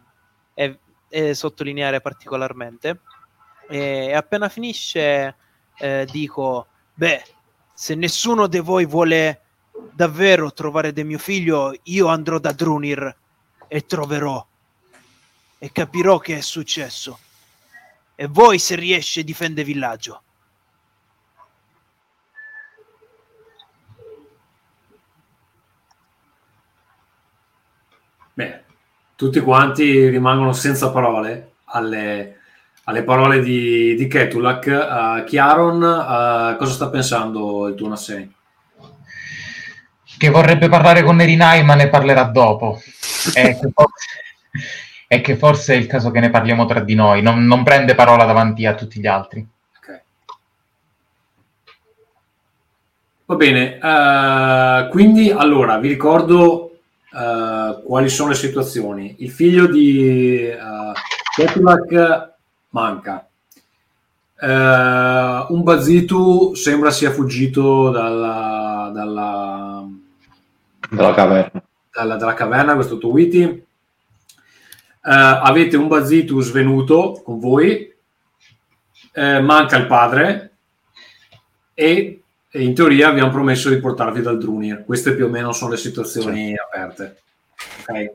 e- 1.10 1.30
e 1.30 1.34
sottolineare 1.34 2.02
particolarmente. 2.02 3.00
E 3.68 4.14
appena 4.14 4.50
finisce, 4.50 5.36
eh, 5.78 6.08
dico: 6.12 6.68
Beh, 6.94 7.24
se 7.74 7.96
nessuno 7.96 8.48
di 8.48 8.60
voi 8.60 8.86
vuole 8.86 9.42
davvero 9.92 10.54
trovare 10.54 10.94
del 10.94 11.06
mio 11.06 11.18
figlio, 11.18 11.74
io 11.84 12.08
andrò 12.08 12.40
da 12.40 12.52
Drunir 12.52 13.16
e 13.68 13.86
troverò 13.86 14.46
e 15.58 15.72
capirò 15.72 16.20
che 16.20 16.38
è 16.38 16.42
successo. 16.42 17.20
E 18.16 18.28
voi, 18.28 18.60
se 18.60 18.76
riesce, 18.76 19.24
difende 19.24 19.64
villaggio. 19.64 20.22
Beh, 28.36 28.65
tutti 29.16 29.40
quanti 29.40 30.08
rimangono 30.10 30.54
senza 30.54 30.92
parole 30.92 31.54
alle, 31.66 32.40
alle 32.86 33.04
parole 33.04 33.42
di, 33.42 33.96
di 33.96 34.08
Ketulak. 34.08 34.66
Uh, 34.66 35.24
Chiaron, 35.24 35.82
uh, 35.82 36.58
cosa 36.58 36.72
sta 36.72 36.90
pensando 36.90 37.68
il 37.68 37.76
tuo 37.76 37.88
Nassei? 37.88 38.34
che 40.18 40.30
vorrebbe 40.30 40.70
parlare 40.70 41.04
con 41.04 41.16
Nerinai 41.16 41.64
ma 41.64 41.76
ne 41.76 41.90
parlerà 41.90 42.24
dopo 42.24 42.80
e 43.36 43.60
che 43.60 43.72
forse, 43.74 44.08
e 45.08 45.22
che 45.22 45.36
forse 45.36 45.74
è 45.74 45.78
il 45.78 45.88
caso 45.88 46.12
che 46.12 46.20
ne 46.20 46.30
parliamo 46.30 46.66
tra 46.66 46.80
di 46.80 46.96
noi 46.96 47.22
non, 47.22 47.46
non 47.46 47.64
prende 47.64 47.96
parola 47.96 48.26
davanti 48.26 48.66
a 48.66 48.76
tutti 48.76 49.00
gli 49.00 49.08
altri. 49.08 49.48
Va 53.28 53.36
bene, 53.36 53.80
eh, 53.80 54.88
quindi 54.92 55.32
allora 55.32 55.80
vi 55.80 55.88
ricordo 55.88 56.65
eh, 57.16 57.82
quali 57.84 58.10
sono 58.10 58.30
le 58.30 58.36
situazioni. 58.36 59.16
Il 59.20 59.32
figlio 59.32 59.68
di 59.68 60.50
uh, 60.52 60.92
Ketulak 61.36 62.34
manca. 62.70 63.28
Eh, 64.38 65.46
un 65.50 65.64
Bazitu 65.64 66.54
sembra 66.56 66.92
sia 66.92 67.12
fuggito 67.12 67.90
dalla, 67.90 68.92
dalla, 68.94 69.88
Dalla 70.90 71.14
caverna. 71.14 71.64
dalla, 71.92 72.16
dalla 72.18 72.34
caverna, 72.34 72.76
questo 72.76 72.98
Tuwiti. 72.98 73.42
Eh, 73.44 73.64
avete 75.02 75.78
un 75.78 75.88
Bazitu 75.88 76.42
svenuto 76.42 77.22
con 77.24 77.40
voi, 77.40 77.94
eh, 79.14 79.40
manca 79.40 79.78
il 79.78 79.88
padre 79.88 80.52
e, 81.74 82.24
e 82.56 82.64
in 82.64 82.74
teoria 82.74 83.10
hanno 83.10 83.30
promesso 83.30 83.68
di 83.70 83.80
portarvi 83.80 84.22
dal 84.22 84.38
Drunir. 84.38 84.86
Queste 84.86 85.14
più 85.14 85.26
o 85.26 85.30
meno 85.30 85.52
sono 85.52 85.72
le 85.72 85.78
situazioni 85.78 86.56
aperte. 86.56 87.18
Ok. 87.82 88.12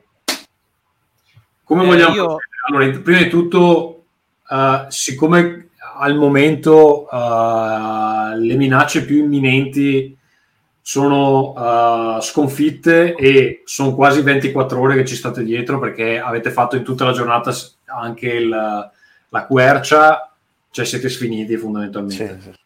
Come 1.63 1.83
Eh, 1.83 1.87
vogliamo 1.87 2.15
io-? 2.15 2.37
Allora, 2.69 2.99
prima 3.01 3.19
di 3.19 3.29
tutto, 3.29 4.05
eh, 4.51 4.87
siccome 4.89 5.69
al 5.99 6.17
momento 6.17 7.07
eh, 7.11 8.37
le 8.39 8.55
minacce 8.57 9.05
più 9.05 9.19
imminenti 9.19 10.17
sono 10.81 11.55
eh, 12.19 12.23
sconfitte 12.23 13.15
e 13.15 13.61
sono 13.67 13.95
quasi 13.95 14.23
24 14.23 14.81
ore 14.81 14.95
che 14.97 15.05
ci 15.05 15.17
state 15.17 15.45
dietro 15.45 15.79
perché 15.79 16.19
avete 16.19 16.51
fatto 16.51 16.77
in 16.77 16.83
tutta 16.83 17.05
la 17.05 17.13
giornata 17.13 17.53
anche 17.85 18.27
il- 18.29 18.49
la 19.33 19.45
quercia, 19.47 20.33
cioè 20.71 20.85
siete 20.87 21.11
sfiniti 21.11 21.57
fondamentalmente. 21.59 22.39
Sì, 22.41 22.51
sì. 22.51 22.59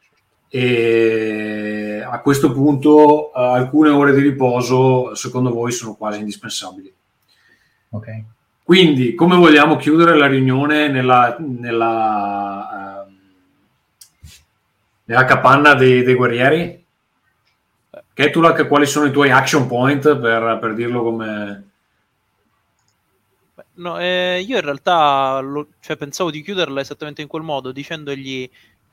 E 0.56 2.06
a 2.08 2.20
questo 2.20 2.52
punto 2.52 3.32
eh, 3.34 3.40
alcune 3.42 3.88
ore 3.88 4.14
di 4.14 4.20
riposo 4.20 5.12
secondo 5.16 5.50
voi 5.50 5.72
sono 5.72 5.96
quasi 5.96 6.20
indispensabili. 6.20 6.94
ok 7.90 8.22
Quindi, 8.62 9.16
come 9.16 9.34
vogliamo 9.34 9.74
chiudere 9.74 10.16
la 10.16 10.28
riunione 10.28 10.86
nella, 10.86 11.36
nella, 11.40 13.04
ehm, 13.04 13.18
nella 15.06 15.24
capanna 15.24 15.74
dei, 15.74 16.04
dei 16.04 16.14
guerrieri? 16.14 16.84
Ketulak, 18.14 18.68
quali 18.68 18.86
sono 18.86 19.06
i 19.06 19.10
tuoi 19.10 19.32
action 19.32 19.66
point 19.66 20.16
per, 20.16 20.58
per 20.60 20.74
dirlo 20.74 21.02
come... 21.02 21.68
No, 23.76 23.98
eh, 23.98 24.44
io 24.46 24.56
in 24.56 24.62
realtà 24.62 25.40
lo- 25.40 25.70
cioè, 25.80 25.96
pensavo 25.96 26.30
di 26.30 26.42
chiuderla 26.42 26.80
esattamente 26.80 27.22
in 27.22 27.28
quel 27.28 27.42
modo, 27.42 27.72
dicendogli 27.72 28.48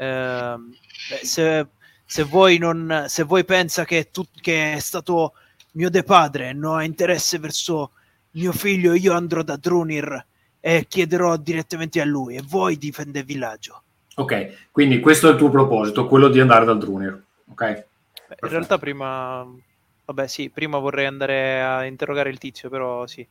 beh, 0.05 1.25
se, 1.25 1.67
se 2.05 2.23
voi 2.23 2.57
non, 2.57 3.05
se 3.07 3.23
voi 3.23 3.45
pensa 3.45 3.85
che, 3.85 4.09
tu, 4.11 4.23
che 4.41 4.73
è 4.73 4.79
stato 4.79 5.33
mio 5.73 5.89
de 5.89 6.03
padre 6.03 6.53
non 6.53 6.77
ha 6.77 6.83
interesse 6.83 7.39
verso 7.39 7.91
mio 8.31 8.51
figlio, 8.51 8.93
io 8.93 9.13
andrò 9.13 9.41
da 9.41 9.57
Drunir 9.57 10.25
e 10.59 10.85
chiederò 10.87 11.37
direttamente 11.37 12.01
a 12.01 12.05
lui 12.05 12.35
e 12.35 12.43
voi 12.45 12.77
difende 12.77 13.19
il 13.19 13.25
villaggio. 13.25 13.83
Ok, 14.15 14.69
quindi 14.71 14.99
questo 14.99 15.27
è 15.27 15.31
il 15.31 15.37
tuo 15.37 15.49
proposito, 15.49 16.07
quello 16.07 16.27
di 16.27 16.39
andare 16.39 16.65
dal 16.65 16.77
Drunir. 16.77 17.23
Ok? 17.49 17.85
Beh, 18.27 18.37
in 18.41 18.49
realtà 18.49 18.77
prima 18.77 19.45
Vabbè, 20.11 20.27
sì, 20.27 20.49
prima 20.49 20.77
vorrei 20.77 21.05
andare 21.05 21.61
a 21.61 21.85
interrogare 21.85 22.29
il 22.29 22.37
tizio, 22.37 22.69
però 22.69 23.07
sì. 23.07 23.25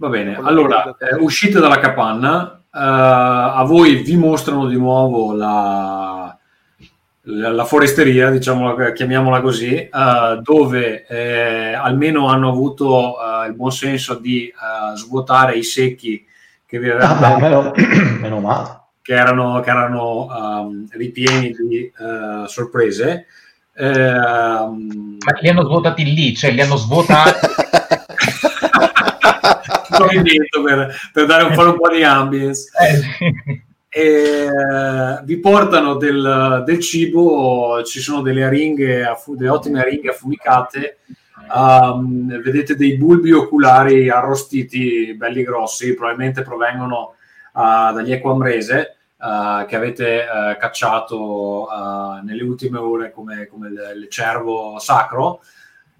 Va 0.00 0.08
bene, 0.08 0.34
allora 0.42 0.96
eh, 0.98 1.16
uscite 1.16 1.60
dalla 1.60 1.78
capanna, 1.78 2.54
eh, 2.72 2.78
a 2.78 3.62
voi 3.66 3.96
vi 3.96 4.16
mostrano 4.16 4.66
di 4.66 4.76
nuovo 4.78 5.34
la, 5.34 6.34
la, 7.24 7.50
la 7.52 7.64
foresteria, 7.66 8.30
diciamo, 8.30 8.74
chiamiamola 8.94 9.42
così, 9.42 9.74
eh, 9.76 9.90
dove 10.40 11.04
eh, 11.06 11.74
almeno 11.74 12.28
hanno 12.28 12.48
avuto 12.48 13.16
eh, 13.20 13.48
il 13.48 13.54
buon 13.54 13.72
senso 13.72 14.14
di 14.14 14.46
eh, 14.46 14.96
svuotare 14.96 15.56
i 15.58 15.62
secchi 15.62 16.24
che 16.64 16.78
vi 16.78 16.88
avevano 16.88 17.34
Ah, 17.34 17.38
meno, 17.38 17.72
meno 18.22 18.40
male. 18.40 18.80
che 19.02 19.12
erano, 19.12 19.60
che 19.60 19.68
erano 19.68 20.28
um, 20.34 20.86
ripieni 20.92 21.50
di 21.50 21.92
uh, 21.98 22.46
sorprese. 22.46 23.26
Ehm, 23.74 25.18
Ma 25.18 25.38
li 25.40 25.48
hanno 25.48 25.64
svuotati 25.64 26.04
lì, 26.04 26.34
cioè 26.34 26.52
li 26.52 26.62
hanno 26.62 26.76
svuotati. 26.76 27.46
movimento 30.04 30.62
per, 30.62 30.94
per 31.12 31.26
dare 31.26 31.44
un 31.44 31.54
po', 31.54 31.62
un 31.62 31.76
po' 31.76 31.88
di 31.88 32.02
ambience. 32.02 32.70
Eh. 32.78 33.62
E, 33.92 34.02
eh, 34.02 35.20
vi 35.24 35.38
portano 35.38 35.96
del, 35.96 36.62
del 36.64 36.78
cibo, 36.78 37.82
ci 37.84 37.98
sono 37.98 38.22
delle 38.22 38.44
aringhe, 38.44 39.04
delle 39.26 39.50
ottime 39.50 39.80
aringhe 39.80 40.10
affumicate. 40.10 40.98
Um, 41.52 42.40
vedete 42.40 42.76
dei 42.76 42.96
bulbi 42.96 43.32
oculari 43.32 44.08
arrostiti, 44.08 45.14
belli 45.16 45.42
grossi, 45.42 45.94
probabilmente 45.94 46.42
provengono 46.42 47.14
uh, 47.54 47.92
dagli 47.92 48.12
equamrese 48.12 48.96
uh, 49.16 49.66
che 49.66 49.74
avete 49.74 50.20
uh, 50.20 50.56
cacciato 50.56 51.66
nelle 52.22 52.44
ultime 52.44 52.78
ore 52.78 53.10
come, 53.10 53.48
come 53.48 53.66
il, 53.66 53.92
il 54.02 54.08
cervo 54.08 54.78
sacro. 54.78 55.40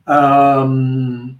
Um, 0.04 1.39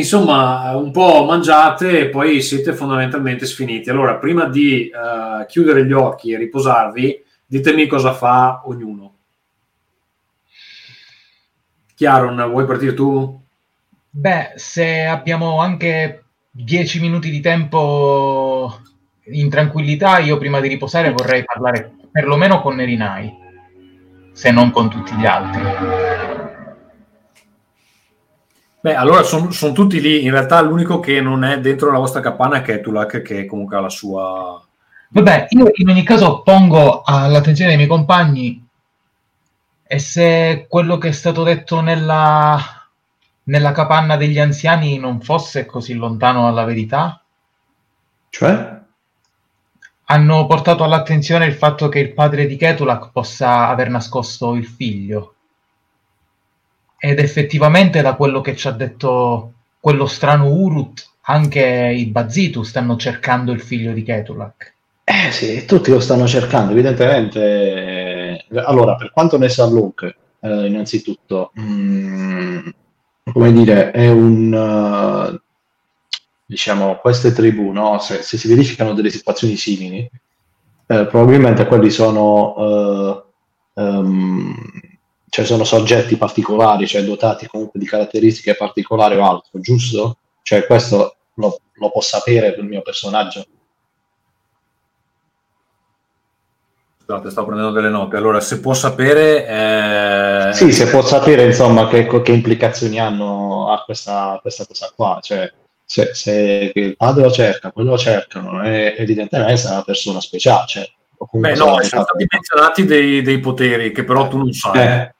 insomma, 0.00 0.76
un 0.76 0.90
po' 0.90 1.24
mangiate 1.24 2.00
e 2.00 2.08
poi 2.08 2.40
siete 2.42 2.74
fondamentalmente 2.74 3.46
sfiniti. 3.46 3.90
Allora, 3.90 4.16
prima 4.16 4.46
di 4.46 4.90
uh, 4.92 5.44
chiudere 5.46 5.84
gli 5.84 5.92
occhi 5.92 6.32
e 6.32 6.38
riposarvi, 6.38 7.22
ditemi 7.46 7.86
cosa 7.86 8.12
fa 8.12 8.62
ognuno. 8.64 9.14
Chiaron, 11.94 12.50
vuoi 12.50 12.66
partire 12.66 12.94
tu? 12.94 13.42
Beh, 14.10 14.52
se 14.56 15.04
abbiamo 15.04 15.60
anche 15.60 16.24
10 16.50 17.00
minuti 17.00 17.30
di 17.30 17.40
tempo 17.40 18.80
in 19.24 19.48
tranquillità, 19.48 20.18
io 20.18 20.36
prima 20.36 20.60
di 20.60 20.68
riposare 20.68 21.12
vorrei 21.12 21.44
parlare 21.44 21.94
perlomeno 22.10 22.60
con 22.60 22.76
Nerinai, 22.76 23.34
se 24.32 24.50
non 24.50 24.70
con 24.70 24.90
tutti 24.90 25.14
gli 25.14 25.26
altri. 25.26 26.45
Beh, 28.86 28.94
allora 28.94 29.24
sono 29.24 29.50
son 29.50 29.74
tutti 29.74 30.00
lì. 30.00 30.22
In 30.22 30.30
realtà 30.30 30.60
l'unico 30.60 31.00
che 31.00 31.20
non 31.20 31.42
è 31.42 31.58
dentro 31.58 31.90
la 31.90 31.98
vostra 31.98 32.20
capanna 32.20 32.58
è 32.58 32.62
Ketulak, 32.62 33.20
che 33.20 33.44
comunque 33.44 33.76
ha 33.76 33.80
la 33.80 33.88
sua... 33.88 34.64
Vabbè, 35.08 35.46
io 35.48 35.70
in 35.74 35.88
ogni 35.88 36.04
caso 36.04 36.42
pongo 36.42 37.02
all'attenzione 37.02 37.70
dei 37.70 37.78
miei 37.78 37.88
compagni 37.88 38.64
e 39.82 39.98
se 39.98 40.66
quello 40.68 40.98
che 40.98 41.08
è 41.08 41.12
stato 41.12 41.42
detto 41.42 41.80
nella, 41.80 42.56
nella 43.44 43.72
capanna 43.72 44.16
degli 44.16 44.38
anziani 44.38 44.98
non 44.98 45.20
fosse 45.20 45.66
così 45.66 45.94
lontano 45.94 46.44
dalla 46.44 46.64
verità, 46.64 47.20
Cioè? 48.28 48.82
hanno 50.04 50.46
portato 50.46 50.84
all'attenzione 50.84 51.46
il 51.46 51.54
fatto 51.54 51.88
che 51.88 51.98
il 51.98 52.12
padre 52.12 52.46
di 52.46 52.54
Ketulak 52.54 53.10
possa 53.10 53.66
aver 53.66 53.88
nascosto 53.90 54.54
il 54.54 54.64
figlio. 54.64 55.35
Ed 56.98 57.18
effettivamente, 57.18 58.00
da 58.02 58.14
quello 58.14 58.40
che 58.40 58.56
ci 58.56 58.68
ha 58.68 58.72
detto 58.72 59.52
quello 59.80 60.06
strano 60.06 60.48
Urut, 60.48 61.08
anche 61.28 61.92
i 61.94 62.06
Bazitu 62.06 62.62
stanno 62.62 62.96
cercando 62.96 63.52
il 63.52 63.60
figlio 63.60 63.92
di 63.92 64.02
Ketulak. 64.02 64.74
Eh 65.04 65.30
sì, 65.30 65.64
tutti 65.66 65.90
lo 65.90 66.00
stanno 66.00 66.26
cercando, 66.26 66.72
evidentemente. 66.72 67.40
eh, 67.40 68.44
Allora, 68.64 68.96
per 68.96 69.10
quanto 69.12 69.38
ne 69.38 69.48
sa 69.48 69.66
Luke, 69.66 70.16
eh, 70.40 70.66
innanzitutto, 70.66 71.52
mm, 71.60 72.68
come 73.32 73.52
dire, 73.52 73.90
è 73.92 74.08
un... 74.10 74.52
eh, 74.52 75.40
diciamo, 76.44 76.96
queste 76.96 77.32
tribù, 77.32 77.70
no? 77.72 77.98
Se, 77.98 78.22
se 78.22 78.36
si 78.38 78.48
verificano 78.48 78.94
delle 78.94 79.10
situazioni 79.10 79.56
simili, 79.56 79.98
eh, 80.86 81.06
probabilmente 81.06 81.66
quelli 81.66 81.90
sono... 81.90 83.24
eh, 83.74 83.82
ehm, 83.82 84.54
cioè 85.28 85.44
sono 85.44 85.64
soggetti 85.64 86.16
particolari, 86.16 86.86
cioè 86.86 87.04
dotati 87.04 87.46
comunque 87.46 87.78
di 87.80 87.86
caratteristiche 87.86 88.54
particolari 88.54 89.16
o 89.16 89.28
altro, 89.28 89.60
giusto? 89.60 90.18
Cioè 90.42 90.66
questo 90.66 91.16
lo, 91.34 91.60
lo 91.74 91.90
può 91.90 92.00
sapere 92.00 92.54
il 92.58 92.64
mio 92.64 92.82
personaggio. 92.82 93.44
Scusate, 97.02 97.30
stavo 97.30 97.46
prendendo 97.46 97.72
delle 97.72 97.88
note. 97.88 98.16
Allora, 98.16 98.40
se 98.40 98.60
può 98.60 98.74
sapere... 98.74 99.46
eh, 100.48 100.52
Sì, 100.52 100.72
se 100.72 100.88
può 100.88 101.02
sapere 101.02 101.44
insomma 101.44 101.86
che, 101.88 102.06
che 102.06 102.32
implicazioni 102.32 102.98
hanno 102.98 103.70
a 103.70 103.84
questa, 103.84 104.38
questa 104.42 104.66
cosa 104.66 104.92
qua, 104.94 105.20
cioè 105.22 105.52
se, 105.84 106.14
se 106.14 106.72
il 106.74 106.96
padre 106.96 107.22
lo 107.22 107.30
cerca, 107.30 107.70
quello 107.70 107.90
lo 107.90 107.98
cercano, 107.98 108.60
è, 108.60 108.96
evidentemente 108.98 109.62
è 109.62 109.70
una 109.70 109.82
persona 109.82 110.20
speciale. 110.20 110.66
Cioè, 110.66 110.90
Beh, 111.30 111.54
sarà 111.54 111.70
no, 111.70 111.82
sono 111.82 112.02
stati 112.02 112.26
menzionati 112.28 112.84
dei, 112.84 113.22
dei 113.22 113.38
poteri 113.38 113.92
che 113.92 114.04
però 114.04 114.28
tu 114.28 114.38
non 114.38 114.52
sai. 114.52 114.86
Eh. 114.86 115.14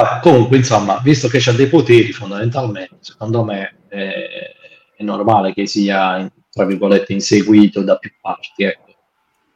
Vabbè, 0.00 0.20
comunque, 0.20 0.56
insomma, 0.58 1.00
visto 1.02 1.26
che 1.26 1.38
c'ha 1.40 1.52
dei 1.52 1.66
poteri 1.66 2.12
fondamentalmente, 2.12 2.98
secondo 3.00 3.42
me 3.42 3.78
eh, 3.88 4.54
è 4.96 5.02
normale 5.02 5.52
che 5.52 5.66
sia, 5.66 6.30
tra 6.50 6.64
virgolette, 6.64 7.12
inseguito 7.12 7.82
da 7.82 7.96
più 7.96 8.12
parti. 8.20 8.62
ecco. 8.62 8.86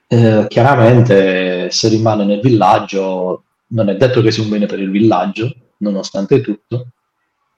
Eh, 0.08 0.46
chiaramente, 0.48 1.70
se 1.70 1.88
rimane 1.88 2.24
nel 2.24 2.40
villaggio, 2.40 3.44
non 3.68 3.88
è 3.88 3.96
detto 3.96 4.20
che 4.20 4.32
sia 4.32 4.42
un 4.42 4.48
bene 4.50 4.66
per 4.66 4.80
il 4.80 4.90
villaggio, 4.90 5.54
nonostante 5.78 6.40
tutto. 6.40 6.88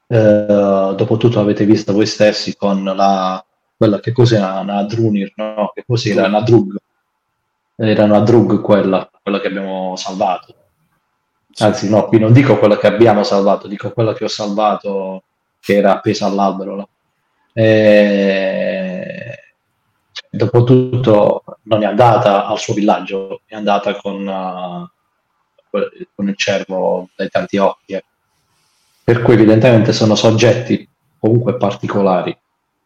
Eh, 0.06 0.94
dopotutto 0.97 1.40
avete 1.40 1.65
visto 1.65 1.94
voi 1.94 2.06
stessi 2.06 2.55
con 2.56 2.85
la, 2.85 3.43
quella 3.77 3.98
che 3.98 4.12
cos'era 4.12 4.61
una 4.61 4.82
Drunir, 4.85 5.32
no? 5.36 5.73
Che 5.74 5.85
cos'era 5.86 6.27
una 6.27 6.43
Drug. 6.43 6.77
Era 7.77 8.05
una 8.05 8.20
Drug 8.20 8.61
quella, 8.61 9.11
quella 9.23 9.40
che 9.40 9.47
abbiamo 9.48 9.97
salvato. 9.97 10.55
Anzi, 11.59 11.89
no, 11.89 12.06
qui 12.06 12.18
non 12.18 12.32
dico 12.32 12.59
quella 12.59 12.76
che 12.76 12.89
abbiamo 12.89 13.22
salvato, 13.22 13.68
dico 13.68 13.93
quella 13.93 14.12
che 14.12 14.24
ho 14.24 14.28
salvato 14.28 15.22
che 15.60 15.76
era 15.76 15.93
appesa 15.97 16.26
all'albero. 16.26 16.76
là. 16.76 16.89
E... 17.52 19.39
cioè, 20.10 20.28
Dopotutto 20.31 21.44
non 21.62 21.82
è 21.82 21.86
andata 21.86 22.47
al 22.47 22.59
suo 22.59 22.74
villaggio, 22.74 23.43
è 23.47 23.55
andata 23.55 23.94
con, 23.97 24.26
uh, 24.26 24.89
con 26.14 26.28
il 26.28 26.36
cervo 26.36 27.09
dai 27.14 27.28
tanti 27.28 27.56
occhi. 27.56 27.94
ecco. 27.94 28.06
Per 29.05 29.22
cui 29.22 29.35
evidentemente 29.35 29.93
sono 29.93 30.14
soggetti 30.14 30.89
comunque 31.18 31.56
particolari. 31.56 32.36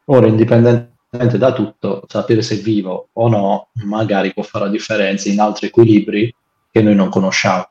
Ora, 0.06 0.26
indipendentemente 0.26 1.38
da 1.38 1.52
tutto, 1.52 2.04
sapere 2.06 2.42
se 2.42 2.56
è 2.56 2.58
vivo 2.58 3.08
o 3.12 3.28
no, 3.28 3.68
magari 3.84 4.32
può 4.32 4.42
fare 4.42 4.66
la 4.66 4.70
differenza 4.70 5.28
in 5.28 5.40
altri 5.40 5.68
equilibri 5.68 6.34
che 6.70 6.82
noi 6.82 6.94
non 6.94 7.08
conosciamo. 7.08 7.68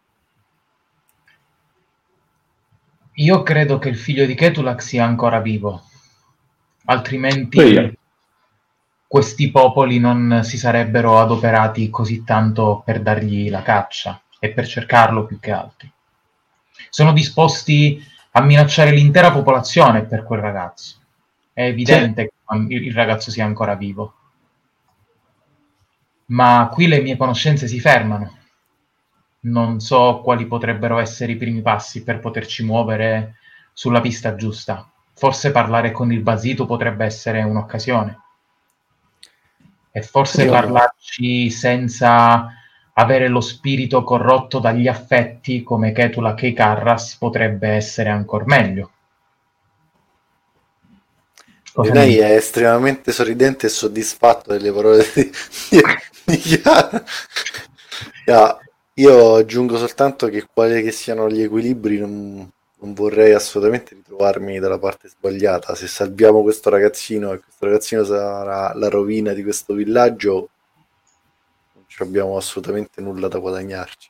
Io 3.19 3.41
credo 3.41 3.79
che 3.79 3.89
il 3.89 3.97
figlio 3.97 4.27
di 4.27 4.35
Ketulak 4.35 4.79
sia 4.79 5.03
ancora 5.03 5.39
vivo, 5.39 5.85
altrimenti 6.85 7.57
io. 7.57 7.93
questi 9.07 9.49
popoli 9.49 9.97
non 9.97 10.41
si 10.43 10.55
sarebbero 10.55 11.19
adoperati 11.19 11.89
così 11.89 12.23
tanto 12.23 12.83
per 12.85 13.01
dargli 13.01 13.49
la 13.49 13.63
caccia 13.63 14.21
e 14.39 14.51
per 14.51 14.67
cercarlo 14.67 15.25
più 15.25 15.39
che 15.39 15.51
altri. 15.51 15.91
Sono 16.89 17.11
disposti 17.11 17.99
a 18.31 18.41
minacciare 18.41 18.91
l'intera 18.91 19.31
popolazione 19.31 20.03
per 20.03 20.23
quel 20.23 20.41
ragazzo. 20.41 20.97
È 21.51 21.63
evidente 21.63 22.25
che 22.27 22.55
il 22.55 22.85
il 22.85 22.93
ragazzo 22.93 23.31
sia 23.31 23.45
ancora 23.45 23.73
vivo. 23.73 24.13
Ma 26.27 26.69
qui 26.71 26.85
le 26.85 27.01
mie 27.01 27.17
conoscenze 27.17 27.67
si 27.67 27.79
fermano. 27.79 28.37
Non 29.47 29.79
so 29.79 30.21
quali 30.23 30.45
potrebbero 30.45 30.99
essere 30.99 31.33
i 31.33 31.37
primi 31.37 31.61
passi 31.61 32.03
per 32.03 32.19
poterci 32.19 32.63
muovere 32.63 33.35
sulla 33.73 34.01
pista 34.01 34.35
giusta. 34.35 34.89
Forse 35.13 35.51
parlare 35.51 35.91
con 35.91 36.11
il 36.11 36.21
Basito 36.21 36.65
potrebbe 36.65 37.05
essere 37.05 37.41
un'occasione. 37.43 38.21
E 39.91 40.01
forse 40.01 40.43
Io- 40.43 40.51
parlarci 40.51 41.49
senza 41.49 42.51
avere 42.93 43.27
lo 43.27 43.41
spirito 43.41 44.03
corrotto 44.03 44.59
dagli 44.59 44.87
affetti 44.87 45.63
come 45.63 45.91
Ketula 45.91 46.33
Carras 46.33 47.15
potrebbe 47.15 47.69
essere 47.69 48.09
ancora 48.09 48.43
meglio. 48.45 48.91
Cosa 51.73 51.93
Lei 51.93 52.17
è 52.17 52.31
estremamente 52.31 53.11
sorridente 53.11 53.67
e 53.67 53.69
soddisfatto 53.69 54.51
delle 54.51 54.71
parole 54.71 55.05
di, 55.13 55.31
di, 56.25 56.37
Chiara. 56.37 57.03
Ya, 58.25 58.59
io 58.99 59.35
aggiungo 59.35 59.77
soltanto 59.77 60.27
che 60.27 60.47
quali 60.51 60.81
che 60.81 60.91
siano 60.91 61.29
gli 61.29 61.41
equilibri 61.41 61.99
non, 61.99 62.49
non 62.79 62.93
vorrei 62.93 63.33
assolutamente 63.33 63.93
ritrovarmi 63.93 64.57
dalla 64.59 64.79
parte 64.79 65.07
sbagliata. 65.07 65.75
Se 65.75 65.87
salviamo 65.87 66.41
questo 66.41 66.69
ragazzino 66.69 67.31
e 67.31 67.39
questo 67.39 67.65
ragazzino 67.65 68.03
sarà 68.03 68.73
la 68.73 68.89
rovina 68.89 69.33
di 69.33 69.43
questo 69.43 69.75
villaggio, 69.75 70.49
non 71.73 72.07
abbiamo 72.07 72.37
assolutamente 72.37 72.99
nulla 73.01 73.27
da 73.27 73.37
guadagnarci. 73.37 74.09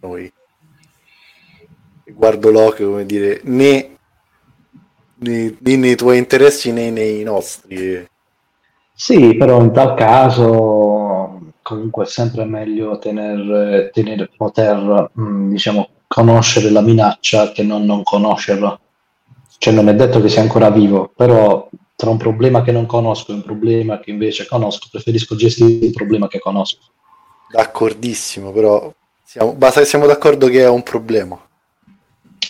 Noi. 0.00 0.30
E 2.04 2.12
guardo 2.12 2.50
Locke 2.50 2.84
come 2.84 3.06
dire, 3.06 3.40
né, 3.44 3.96
né, 5.14 5.56
né 5.58 5.76
nei 5.76 5.96
tuoi 5.96 6.18
interessi 6.18 6.72
né 6.72 6.90
nei 6.90 7.22
nostri. 7.22 8.06
Sì, 8.92 9.34
però 9.34 9.62
in 9.62 9.72
tal 9.72 9.94
caso 9.94 11.09
comunque 11.70 12.04
è 12.04 12.06
sempre 12.08 12.44
meglio 12.44 12.98
tener, 12.98 13.90
tenere, 13.92 14.28
poter, 14.36 15.10
mh, 15.12 15.50
diciamo, 15.50 15.88
conoscere 16.06 16.70
la 16.70 16.80
minaccia 16.80 17.52
che 17.52 17.62
non 17.62 17.84
non 17.84 18.02
conoscerla. 18.02 18.78
Cioè 19.58 19.72
non 19.72 19.88
è 19.88 19.94
detto 19.94 20.20
che 20.20 20.28
sia 20.28 20.40
ancora 20.40 20.70
vivo, 20.70 21.12
però 21.14 21.68
tra 21.94 22.10
un 22.10 22.16
problema 22.16 22.62
che 22.62 22.72
non 22.72 22.86
conosco 22.86 23.30
e 23.30 23.34
un 23.34 23.42
problema 23.42 24.00
che 24.00 24.10
invece 24.10 24.46
conosco, 24.46 24.88
preferisco 24.90 25.36
gestire 25.36 25.86
il 25.86 25.92
problema 25.92 26.26
che 26.26 26.38
conosco. 26.38 26.78
D'accordissimo, 27.52 28.50
però 28.52 28.92
siamo, 29.22 29.52
basta 29.52 29.80
che 29.80 29.86
siamo 29.86 30.06
d'accordo 30.06 30.48
che 30.48 30.62
è 30.62 30.68
un 30.68 30.82
problema. 30.82 31.38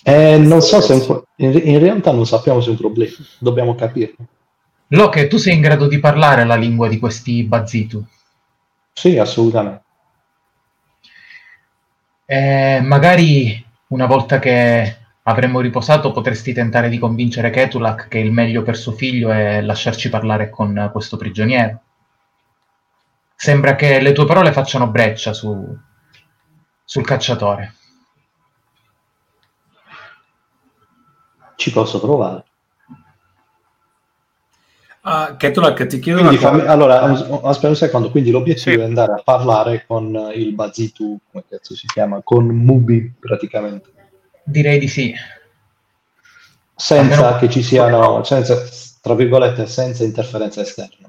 Eh, 0.02 0.38
non 0.38 0.62
so 0.62 0.80
se 0.80 0.94
è 0.94 0.96
un 0.96 1.22
in, 1.36 1.60
in 1.64 1.78
realtà 1.78 2.12
non 2.12 2.26
sappiamo 2.26 2.60
se 2.60 2.68
è 2.68 2.70
un 2.70 2.78
problema, 2.78 3.12
dobbiamo 3.38 3.74
capirlo. 3.74 4.24
Locke, 4.88 5.26
tu 5.26 5.36
sei 5.36 5.54
in 5.54 5.60
grado 5.60 5.86
di 5.86 5.98
parlare 5.98 6.44
la 6.44 6.56
lingua 6.56 6.88
di 6.88 6.98
questi 6.98 7.42
Bazitu? 7.44 8.02
Sì, 8.94 9.18
assolutamente. 9.18 9.82
Eh, 12.24 12.80
magari 12.82 13.62
una 13.88 14.06
volta 14.06 14.38
che 14.38 14.96
avremo 15.24 15.60
riposato 15.60 16.12
potresti 16.12 16.54
tentare 16.54 16.88
di 16.88 16.96
convincere 16.98 17.50
Ketulak 17.50 18.08
che 18.08 18.18
il 18.20 18.32
meglio 18.32 18.62
per 18.62 18.76
suo 18.78 18.92
figlio 18.92 19.30
è 19.30 19.60
lasciarci 19.60 20.08
parlare 20.08 20.48
con 20.48 20.88
questo 20.92 21.18
prigioniero. 21.18 21.82
Sembra 23.34 23.74
che 23.74 23.98
le 24.00 24.12
tue 24.12 24.24
parole 24.24 24.52
facciano 24.52 24.88
breccia 24.88 25.32
su- 25.32 25.76
sul 26.84 27.04
cacciatore. 27.04 27.74
Ci 31.56 31.70
posso 31.70 32.00
provare. 32.00 32.44
Ah, 35.02 35.34
Ketolak, 35.36 35.86
ti 35.86 35.98
chiedo 35.98 36.18
Quindi 36.20 36.36
una 36.36 36.50
cosa. 36.50 36.58
fammi- 36.62 36.70
allora, 36.70 37.00
aspetta 37.48 37.68
un 37.68 37.76
secondo, 37.76 38.10
quindi 38.10 38.30
l'obiettivo 38.30 38.76
Sì. 38.76 38.80
è 38.82 38.84
andare 38.84 39.12
a 39.12 39.22
parlare 39.24 39.84
con 39.86 40.30
il 40.34 40.52
Bazitu, 40.52 41.18
come 41.30 41.44
cazzo 41.48 41.74
si 41.74 41.86
chiama, 41.86 42.20
con 42.22 42.44
Mubi 42.46 43.14
praticamente, 43.18 43.90
Direi 44.44 44.78
di 44.78 44.88
sì. 44.88 45.14
senza 46.74 47.16
Almeno- 47.18 47.38
che 47.38 47.48
ci 47.50 47.62
siano, 47.62 48.22
senza, 48.24 48.56
tra 49.00 49.14
virgolette, 49.14 49.66
senza 49.66 50.04
interferenza 50.04 50.60
esterna. 50.60 51.08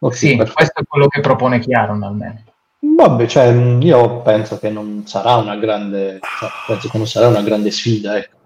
Ok, 0.00 0.14
Sì, 0.14 0.28
perfetto. 0.36 0.52
questo 0.56 0.80
è 0.80 0.84
quello 0.86 1.08
che 1.08 1.20
propone 1.20 1.58
Chiaron 1.60 2.02
almeno. 2.02 2.42
Vabbè, 2.80 3.26
cioè, 3.26 3.46
io 3.80 4.20
penso 4.22 4.58
che 4.58 4.70
non 4.70 5.02
sarà 5.06 5.36
una 5.36 5.56
grande, 5.56 6.18
cioè, 6.38 6.48
penso 6.66 6.88
che 6.88 6.96
non 6.98 7.06
sarà 7.06 7.28
una 7.28 7.42
grande 7.42 7.70
sfida, 7.70 8.16
ecco. 8.18 8.36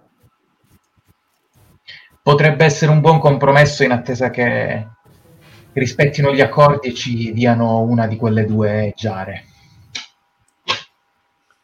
Potrebbe 2.25 2.65
essere 2.65 2.91
un 2.91 3.03
buon 3.03 3.19
compromesso 3.19 3.85
in 3.85 3.91
attesa 3.91 4.31
che 4.31 4.89
rispettino 5.75 6.33
gli 6.33 6.41
accordi 6.41 6.89
e 6.89 6.95
ci 6.95 7.35
diano 7.35 7.81
una 7.81 8.07
di 8.07 8.17
quelle 8.17 8.47
due 8.47 8.95
giare. 8.97 9.45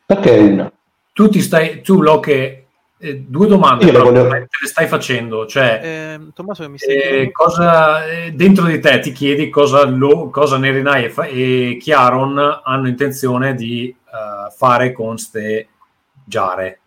Perché 0.05 0.31
una? 0.37 0.70
Tu 1.15 1.31
ti 1.31 1.41
stai, 1.41 1.81
tu 1.81 2.03
Locke, 2.03 2.66
eh, 2.99 3.20
due 3.27 3.47
domande 3.47 3.87
Io 3.87 4.03
voglio- 4.03 4.28
te 4.28 4.47
le 4.61 4.66
stai 4.66 4.87
facendo, 4.87 5.47
cioè 5.47 5.81
Eh, 5.82 6.19
Tommaso, 6.35 6.69
mi 6.69 6.77
stai 6.77 6.95
eh, 6.97 7.31
cosa, 7.32 8.07
eh, 8.07 8.32
dentro 8.32 8.66
di 8.66 8.78
te 8.81 8.99
ti 9.01 9.12
chiedi 9.12 9.49
cosa, 9.49 9.87
lo, 9.87 10.28
cosa 10.28 10.59
Nerinai 10.59 11.05
e, 11.05 11.09
fa- 11.11 11.24
e 11.24 11.78
Chiaron 11.81 12.61
hanno 12.62 12.87
intenzione 12.87 13.55
di 13.55 13.89
eh, 13.89 14.51
fare 14.55 14.93
con 14.93 15.16
ste 15.16 15.69
giare, 16.23 16.81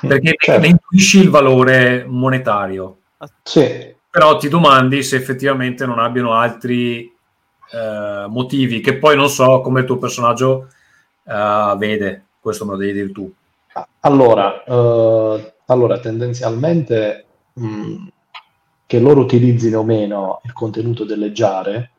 perché 0.00 0.34
Certo. 0.38 0.60
ne 0.60 0.66
intuisci 0.68 1.20
il 1.20 1.30
valore 1.30 2.04
monetario, 2.06 2.98
Sì, 3.42 3.94
però 4.10 4.36
ti 4.36 4.48
domandi 4.48 5.02
se 5.02 5.16
effettivamente 5.16 5.86
non 5.86 5.98
abbiano 5.98 6.34
altri 6.34 7.12
eh, 7.72 8.26
motivi 8.28 8.80
che 8.80 8.98
poi 8.98 9.16
non 9.16 9.28
so 9.28 9.60
come 9.60 9.80
il 9.80 9.86
tuo 9.86 9.98
personaggio 9.98 10.68
eh, 11.24 11.74
vede, 11.78 12.24
questo 12.40 12.64
me 12.64 12.72
lo 12.72 12.76
devi 12.78 12.92
dire 12.92 13.12
tu. 13.12 13.32
Allora, 14.00 14.62
eh, 14.64 15.54
allora 15.66 15.98
tendenzialmente 15.98 17.26
mh, 17.54 18.06
che 18.86 19.00
loro 19.00 19.20
utilizzino 19.20 19.80
o 19.80 19.84
meno 19.84 20.40
il 20.44 20.52
contenuto 20.52 21.04
delle 21.04 21.32
giare, 21.32 21.90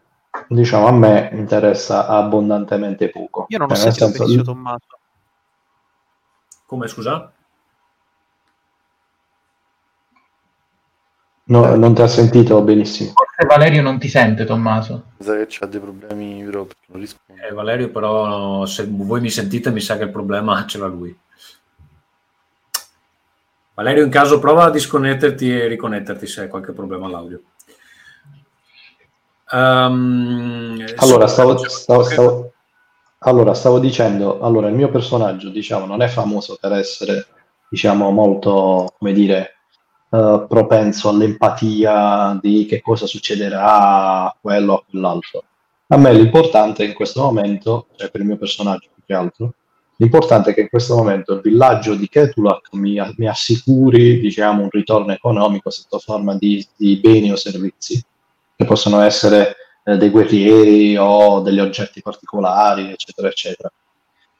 diciamo 0.47 0.87
a 0.87 0.91
me 0.91 1.29
interessa 1.33 2.07
abbondantemente 2.07 3.09
poco. 3.09 3.45
Io 3.49 3.57
non 3.57 3.69
ho 3.69 3.75
Cioè, 3.75 3.91
sentito 3.91 4.05
senso, 4.05 4.23
benissimo 4.23 4.43
Tommaso. 4.43 4.85
Come 6.65 6.87
scusa? 6.87 7.31
No- 11.47 11.75
non 11.75 11.93
ti 11.93 12.01
ha 12.01 12.07
sentito 12.07 12.61
benissimo. 12.61 13.11
Forse 13.13 13.45
Valerio 13.45 13.81
non 13.81 13.99
ti 13.99 14.07
sente, 14.07 14.45
Tommaso. 14.45 15.03
Mi 15.17 15.25
sa 15.25 15.35
che 15.35 15.45
c'ha 15.49 15.65
dei 15.65 15.79
problemi 15.79 16.43
però 16.43 16.63
perché 16.63 16.85
non 16.87 17.01
risponde. 17.01 17.47
Eh, 17.47 17.53
Valerio, 17.53 17.89
però, 17.89 18.65
se 18.65 18.87
voi 18.89 19.21
mi 19.21 19.29
sentite, 19.29 19.71
mi 19.71 19.81
sa 19.81 19.97
che 19.97 20.03
il 20.03 20.11
problema 20.11 20.63
ce 20.67 20.77
l'ha 20.77 20.87
lui. 20.87 21.17
Valerio, 23.73 24.03
in 24.03 24.09
caso 24.09 24.39
prova 24.39 24.65
a 24.65 24.69
disconnetterti 24.71 25.51
e 25.51 25.67
riconnetterti 25.67 26.25
se 26.25 26.41
hai 26.41 26.47
qualche 26.47 26.71
problema 26.71 27.05
all'audio. 27.05 27.41
Ehm, 29.53 30.83
Allora, 30.97 31.27
stavo, 31.27 31.57
stavo- 31.57 32.03
stavo- 32.03 32.51
allora, 33.19 33.53
stavo 33.53 33.79
dicendo, 33.79 34.41
allora, 34.41 34.67
il 34.67 34.75
mio 34.75 34.89
personaggio, 34.89 35.49
diciamo, 35.49 35.85
non 35.85 36.01
è 36.01 36.07
famoso 36.07 36.57
per 36.59 36.71
essere, 36.73 37.27
diciamo, 37.69 38.09
molto, 38.11 38.93
come 38.97 39.13
dire, 39.13 39.56
eh, 40.09 40.45
propenso 40.47 41.09
all'empatia 41.09 42.39
di 42.41 42.65
che 42.65 42.81
cosa 42.81 43.05
succederà 43.05 44.23
a 44.25 44.37
quello 44.39 44.73
o 44.73 44.75
a 44.77 44.83
quell'altro. 44.89 45.43
A 45.87 45.97
me 45.97 46.13
l'importante 46.13 46.83
in 46.85 46.93
questo 46.93 47.21
momento, 47.21 47.87
cioè 47.95 48.09
per 48.09 48.21
il 48.21 48.27
mio 48.27 48.37
personaggio 48.37 48.89
più 48.93 49.03
che 49.05 49.13
altro, 49.13 49.53
l'importante 49.97 50.51
è 50.51 50.53
che 50.53 50.61
in 50.61 50.69
questo 50.69 50.95
momento 50.95 51.33
il 51.33 51.41
villaggio 51.41 51.95
di 51.95 52.07
Ketulak 52.07 52.69
mi, 52.73 52.99
mi 53.17 53.27
assicuri, 53.27 54.19
diciamo, 54.19 54.63
un 54.63 54.69
ritorno 54.69 55.11
economico 55.11 55.69
sotto 55.69 55.99
forma 55.99 56.35
di, 56.35 56.65
di 56.75 56.97
beni 56.97 57.31
o 57.31 57.35
servizi, 57.35 58.01
che 58.55 58.65
possono 58.65 59.01
essere 59.01 59.55
eh, 59.83 59.97
dei 59.97 60.09
guerrieri 60.09 60.97
o 60.97 61.41
degli 61.41 61.59
oggetti 61.59 62.01
particolari, 62.01 62.91
eccetera, 62.91 63.27
eccetera. 63.27 63.71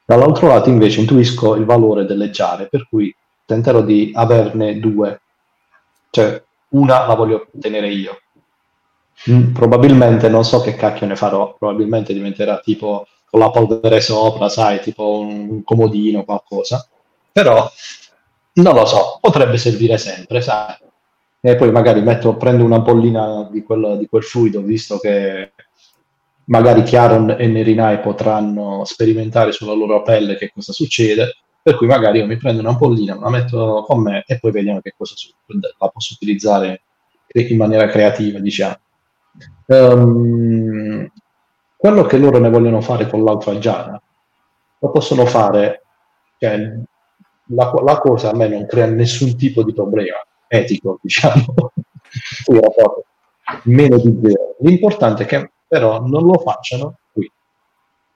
Dall'altro 0.05 0.47
lato 0.47 0.69
invece 0.69 1.01
intuisco 1.01 1.55
il 1.55 1.65
valore 1.65 2.05
delle 2.05 2.29
giare, 2.29 2.67
per 2.67 2.87
cui 2.87 3.13
tenterò 3.45 3.81
di 3.81 4.11
averne 4.13 4.79
due, 4.79 5.21
cioè 6.09 6.43
una 6.69 7.05
la 7.05 7.15
voglio 7.15 7.47
tenere 7.59 7.89
io. 7.89 8.17
Mm, 9.31 9.53
Probabilmente 9.53 10.29
non 10.29 10.43
so 10.45 10.61
che 10.61 10.75
cacchio 10.75 11.07
ne 11.07 11.15
farò, 11.15 11.55
probabilmente 11.57 12.13
diventerà 12.13 12.59
tipo 12.59 13.07
con 13.29 13.39
la 13.39 13.49
polvere 13.49 13.99
sopra, 13.99 14.47
sai, 14.49 14.79
tipo 14.81 15.19
un 15.19 15.63
comodino, 15.63 16.23
qualcosa. 16.23 16.87
Però 17.31 17.69
non 18.53 18.73
lo 18.73 18.85
so, 18.85 19.17
potrebbe 19.21 19.57
servire 19.57 19.97
sempre, 19.97 20.41
sai. 20.41 20.75
E 21.39 21.55
poi 21.55 21.71
magari 21.71 22.01
metto, 22.01 22.35
prendo 22.35 22.63
una 22.63 22.79
bollina 22.79 23.47
di 23.51 23.63
quel, 23.63 23.97
di 23.99 24.07
quel 24.07 24.23
fluido, 24.23 24.61
visto 24.61 24.97
che 24.97 25.51
magari 26.45 26.83
Chiaron 26.83 27.35
e 27.37 27.47
Nerinai 27.47 27.99
potranno 27.99 28.83
sperimentare 28.85 29.51
sulla 29.51 29.73
loro 29.73 30.01
pelle 30.01 30.35
che 30.35 30.51
cosa 30.53 30.71
succede, 30.71 31.35
per 31.67 31.75
cui 31.75 31.87
magari 31.87 32.19
io 32.19 32.25
mi 32.25 32.37
prendo 32.37 32.61
una 32.61 32.71
bollina, 32.71 33.19
la 33.19 33.29
metto 33.29 33.83
con 33.85 34.01
me 34.01 34.23
e 34.25 34.39
poi 34.39 34.51
vediamo 34.51 34.79
che 34.79 34.93
cosa 34.97 35.15
succede. 35.17 35.75
La 35.77 35.89
posso 35.89 36.13
utilizzare 36.13 36.83
in 37.33 37.57
maniera 37.57 37.87
creativa, 37.87 38.39
diciamo. 38.39 38.77
Ehm, 39.65 41.11
quello 41.75 42.05
che 42.05 42.17
loro 42.19 42.39
ne 42.39 42.49
vogliono 42.49 42.79
fare 42.79 43.09
con 43.09 43.21
l'altra 43.21 43.57
giara, 43.57 44.01
lo 44.79 44.91
possono 44.91 45.25
fare, 45.25 45.83
cioè, 46.37 46.57
la, 47.47 47.73
la 47.83 47.97
cosa 47.99 48.31
a 48.31 48.33
me 48.33 48.47
non 48.47 48.65
crea 48.65 48.85
nessun 48.85 49.35
tipo 49.35 49.61
di 49.61 49.73
problema 49.73 50.25
etico, 50.47 50.99
diciamo, 51.03 51.53
meno 53.63 53.97
di 53.97 54.19
zero. 54.23 54.55
L'importante 54.59 55.23
è 55.23 55.25
che 55.25 55.51
però 55.67 55.99
non 55.99 56.23
lo 56.23 56.39
facciano 56.39 56.99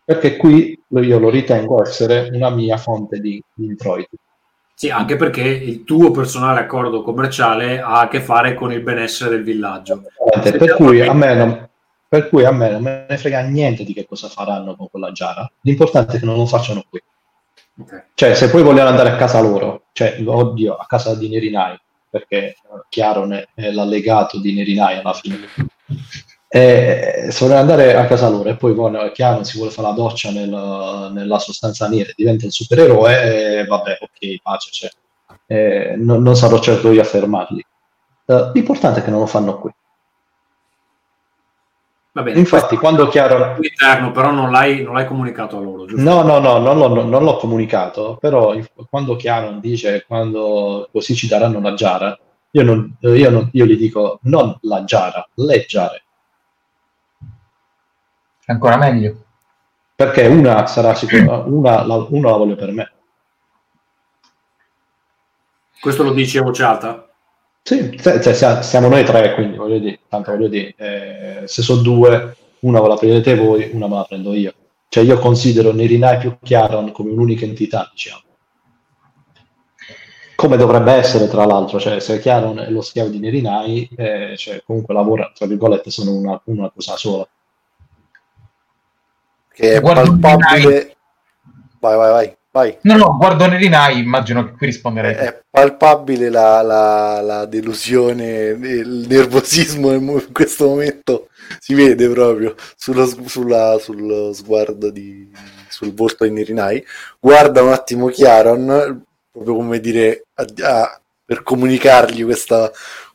perché 0.04 0.38
qui 0.38 0.80
io 0.88 1.20
lo 1.20 1.30
ritengo 1.30 1.82
essere 1.82 2.30
una 2.32 2.50
mia 2.50 2.78
fonte 2.78 3.20
di, 3.20 3.42
di 3.54 3.66
introiti. 3.66 4.18
Sì, 4.74 4.90
anche 4.90 5.16
perché 5.16 5.44
il 5.44 5.84
tuo 5.84 6.10
personale 6.10 6.62
accordo 6.62 7.04
commerciale 7.04 7.80
ha 7.80 8.00
a 8.00 8.08
che 8.08 8.20
fare 8.20 8.56
con 8.56 8.72
il 8.72 8.82
benessere 8.82 9.30
del 9.30 9.44
villaggio. 9.44 10.02
Per 10.42 10.74
cui, 10.74 11.02
a 11.02 11.14
me 11.14 11.36
non, 11.36 11.70
per 12.08 12.30
cui 12.30 12.44
a 12.46 12.52
me 12.52 12.72
non 12.72 12.82
me 12.82 13.06
ne 13.08 13.18
frega 13.18 13.42
niente 13.42 13.84
di 13.84 13.94
che 13.94 14.08
cosa 14.08 14.28
faranno 14.28 14.76
con 14.76 14.90
quella 14.90 15.12
giara, 15.12 15.50
l'importante 15.62 16.18
è 16.18 16.20
che 16.20 16.26
non 16.26 16.36
lo 16.36 16.48
facciano 16.48 16.84
qui. 16.90 17.00
Ok. 17.80 18.06
Cioè, 18.16 18.34
se 18.34 18.50
poi 18.50 18.64
vogliono 18.64 18.90
andare 18.90 19.10
a 19.10 19.16
casa 19.16 19.40
loro, 19.40 19.84
cioè, 19.92 20.20
oddio, 20.26 20.76
a 20.76 20.86
casa 20.88 21.16
di 21.16 21.30
Nerinai, 21.30 21.80
perché 22.10 22.38
eh, 22.38 22.56
Chiaron 22.90 23.34
è, 23.34 23.48
è 23.54 23.72
l'allegato 23.72 24.40
di 24.40 24.54
Nerinai 24.54 24.98
alla 24.98 25.14
fine. 25.14 25.48
E 26.54 27.28
se 27.30 27.46
vogliono 27.46 27.62
andare 27.62 27.96
a 27.96 28.06
casa 28.06 28.28
loro 28.28 28.50
e 28.50 28.56
poi 28.58 28.74
vogliono- 28.74 29.10
Chiaron 29.12 29.46
si 29.46 29.56
vuole 29.58 29.72
fare 29.72 29.88
la 29.88 29.94
doccia 29.94 30.32
nel- 30.32 31.10
nella 31.14 31.40
sostanza 31.40 31.88
nera, 31.88 32.12
diventa 32.14 32.46
il 32.46 32.52
supereroe, 32.52 33.60
e 33.62 33.66
vabbè, 33.66 33.98
ok, 34.02 34.42
pace 34.42 34.70
c'è. 34.70 34.90
Eh, 35.46 35.96
non, 35.98 36.22
non 36.22 36.36
sarò 36.36 36.60
certo 36.60 36.92
io 36.92 37.00
a 37.02 37.06
fermarli. 37.06 37.66
Eh, 38.26 38.52
l'importante 38.54 39.00
è 39.00 39.04
che 39.04 39.12
non 39.12 39.22
lo 39.22 39.28
fanno 39.28 39.60
qui. 39.60 39.72
Va 42.14 42.24
bene. 42.24 42.40
Infatti, 42.40 42.76
quando 42.76 43.04
è 43.10 43.58
interno, 43.62 44.12
però 44.12 44.32
non 44.32 44.52
l'hai, 44.52 44.84
non 44.84 44.96
l'hai 44.96 45.06
comunicato 45.08 45.58
a 45.58 45.62
loro, 45.62 45.86
giusto? 45.86 46.04
No, 46.04 46.22
no, 46.24 46.40
no, 46.40 46.58
non 46.58 46.78
l'ho, 46.78 47.04
non 47.06 47.24
l'ho 47.24 47.38
comunicato, 47.38 48.18
però 48.20 48.54
quando 48.90 49.16
Chiaron 49.16 49.62
dice 49.62 50.04
quando 50.06 50.90
così 50.92 51.16
ci 51.16 51.28
daranno 51.28 51.62
la 51.62 51.74
giara, 51.74 52.20
io, 52.52 52.64
non- 52.64 52.98
io 53.00 53.30
non- 53.30 53.50
io 53.54 53.66
gli 53.66 53.78
dico 53.78 54.20
non 54.24 54.54
la 54.64 54.84
giara, 54.84 55.26
le 55.36 55.66
giare, 55.66 56.04
Ancora 58.52 58.78
meglio. 58.78 59.16
perché 59.96 60.26
una 60.28 60.66
sarà 60.68 60.94
sicura, 60.96 61.38
una 61.46 61.86
la, 61.86 62.06
una 62.10 62.32
la 62.32 62.38
voglio 62.38 62.56
per 62.56 62.72
me. 62.72 62.92
Questo 65.80 66.04
lo 66.04 66.14
dici 66.14 66.38
a 66.38 66.44
voce 66.44 66.64
alta? 66.64 67.10
Sì, 67.64 67.96
se- 68.00 68.22
se- 68.22 68.34
se- 68.34 68.62
siamo 68.64 68.88
noi 68.88 69.04
tre, 69.04 69.34
quindi 69.34 69.58
voglio 69.58 69.80
dire, 69.80 70.00
tanto 70.08 70.32
voglio 70.32 70.48
dire, 70.48 70.74
eh, 70.78 71.48
se 71.48 71.62
sono 71.62 71.82
due, 71.82 72.36
una 72.60 72.82
ve 72.82 72.88
la 72.88 72.96
prendete 72.96 73.36
voi, 73.36 73.70
una 73.74 73.88
me 73.88 73.96
la 73.96 74.04
prendo 74.04 74.34
io. 74.34 74.54
Cioè 74.90 75.04
io 75.04 75.18
considero 75.20 75.72
Nerinai 75.72 76.18
più 76.18 76.38
Chiaron 76.42 76.92
come 76.92 77.12
un'unica 77.12 77.46
entità, 77.46 77.90
diciamo. 77.92 78.22
Come 80.36 80.58
dovrebbe 80.58 80.94
essere, 80.94 81.28
tra 81.28 81.46
l'altro, 81.46 81.80
cioè 81.80 82.00
se 82.00 82.20
Chiaron 82.20 82.60
è 82.60 82.70
lo 82.72 82.82
schiavo 82.82 83.10
di 83.10 83.20
Nerinai, 83.20 83.90
eh, 83.96 84.36
cioè, 84.38 84.64
comunque 84.66 84.94
lavora, 84.96 85.32
tra 85.36 85.46
virgolette, 85.46 85.92
sono 85.92 86.14
una, 86.16 86.40
una 86.46 86.72
cosa 86.74 86.98
sola. 86.98 87.28
Che 89.54 89.74
è 89.76 89.82
Guardo 89.82 90.18
palpabile. 90.20 90.96
Vai, 91.80 91.98
vai, 91.98 92.12
vai, 92.12 92.38
vai. 92.52 92.78
No, 92.84 92.96
no, 92.96 93.18
guardo 93.18 93.48
Nerinai, 93.48 94.00
immagino 94.00 94.46
che 94.46 94.52
qui 94.54 94.68
risponderete. 94.68 95.20
È 95.20 95.42
palpabile 95.50 96.30
la, 96.30 96.62
la- 96.62 97.22
la 97.22 97.46
delusione, 97.46 98.50
il 98.50 99.06
nervosismo 99.10 99.92
in 99.94 100.28
questo 100.32 100.68
momento 100.68 101.28
si 101.60 101.74
vede 101.74 102.08
proprio 102.10 102.56
sullo, 102.76 103.06
sulla- 103.26 103.78
sullo 103.80 104.32
sguardo 104.34 104.90
di, 104.92 105.30
sul 105.68 105.94
volto 105.94 106.24
di 106.24 106.32
Nirinai. 106.32 106.84
Guarda 107.20 107.62
un 107.64 107.72
attimo 107.74 108.08
Chiaron, 108.08 109.04
proprio 109.32 109.56
come 109.56 109.80
dire 109.80 110.26
a- 110.36 110.46
a- 110.64 111.02
per 111.26 111.44
comunicargli 111.44 112.24
questa, 112.24 112.70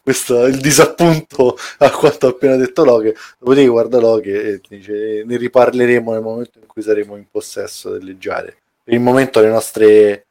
questa- 0.07 0.47
il 0.47 0.61
disappunto 0.61 1.57
a 1.78 1.91
quanto 1.91 2.27
ha 2.27 2.31
appena 2.31 2.55
detto 2.55 2.85
Loche. 2.85 3.16
Dopodiché 3.41 3.66
guarda 3.66 3.99
Loche 3.99 4.43
e 4.45 4.61
dice: 4.69 5.24
Ne 5.27 5.37
riparleremo 5.37 6.12
nel 6.12 6.23
momento 6.23 6.61
in 6.61 6.66
cui 6.69 6.81
saremo 6.81 7.16
in 7.16 7.24
possesso 7.28 7.91
delle 7.91 8.16
giare. 8.16 8.57
Per 8.85 8.95
il 8.95 9.01
momento 9.01 9.41
le 9.41 9.49
nostre 9.49 10.27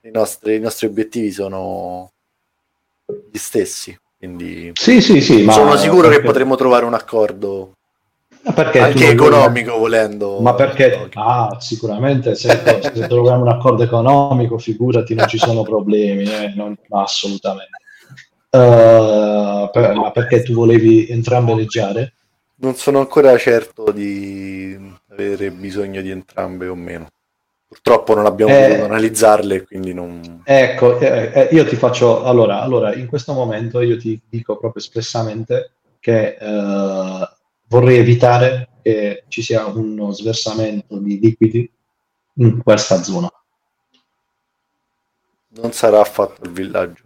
i 0.00 0.10
nostri, 0.10 0.56
i 0.56 0.58
nostri 0.58 0.88
obiettivi 0.88 1.30
sono 1.30 2.10
gli 3.30 3.38
stessi. 3.38 3.96
Quindi 4.18 4.72
Sì, 4.74 5.00
sì, 5.00 5.20
sì, 5.20 5.44
ma... 5.44 5.52
sono 5.52 5.76
sicuro 5.76 6.08
che 6.08 6.20
potremo 6.20 6.56
trovare 6.56 6.84
un 6.84 6.94
accordo 6.94 7.74
ma 8.42 8.54
anche 8.54 9.08
economico 9.08 9.78
volendo. 9.78 10.40
Ma 10.40 10.54
perché? 10.54 11.08
Ah, 11.14 11.58
sicuramente 11.60 12.34
se, 12.34 12.48
se 12.92 13.06
troviamo 13.06 13.42
un 13.42 13.48
accordo 13.48 13.84
economico, 13.84 14.58
figurati, 14.58 15.14
non 15.14 15.28
ci 15.28 15.38
sono 15.38 15.62
problemi, 15.62 16.24
eh, 16.24 16.52
non- 16.56 16.76
ma 16.88 17.02
assolutamente. 17.02 17.81
Eh, 18.54 19.70
per- 19.72 19.94
ma 19.94 20.10
perché 20.10 20.42
tu 20.42 20.52
volevi 20.52 21.08
entrambe 21.08 21.54
le 21.54 21.64
giare? 21.64 22.14
Non 22.56 22.74
sono 22.74 22.98
ancora 22.98 23.36
certo 23.38 23.90
di 23.90 24.78
avere 25.08 25.50
bisogno 25.50 26.02
di 26.02 26.10
entrambe 26.10 26.68
o 26.68 26.74
meno. 26.74 27.08
Purtroppo 27.66 28.14
non 28.14 28.26
abbiamo 28.26 28.52
Eh. 28.54 28.66
potuto 28.66 28.84
analizzarle, 28.84 29.62
quindi 29.64 29.94
non... 29.94 30.42
Ecco, 30.44 30.98
eh, 30.98 31.30
eh, 31.34 31.48
io 31.52 31.66
ti 31.66 31.76
faccio 31.76 32.24
allora, 32.24 32.60
allora, 32.60 32.94
in 32.94 33.06
questo 33.06 33.32
momento 33.32 33.80
io 33.80 33.96
ti 33.96 34.20
dico 34.28 34.58
proprio 34.58 34.82
espressamente 34.82 35.72
che 35.98 36.36
eh, 36.38 37.28
vorrei 37.68 37.96
evitare 37.96 38.68
che 38.82 39.24
ci 39.28 39.40
sia 39.40 39.64
uno 39.64 40.12
sversamento 40.12 40.98
di 40.98 41.18
liquidi 41.18 41.70
in 42.34 42.62
questa 42.62 43.02
zona. 43.02 43.30
non 45.54 45.72
sarà 45.72 46.00
affatto 46.00 46.44
il 46.44 46.50
villaggio. 46.50 47.01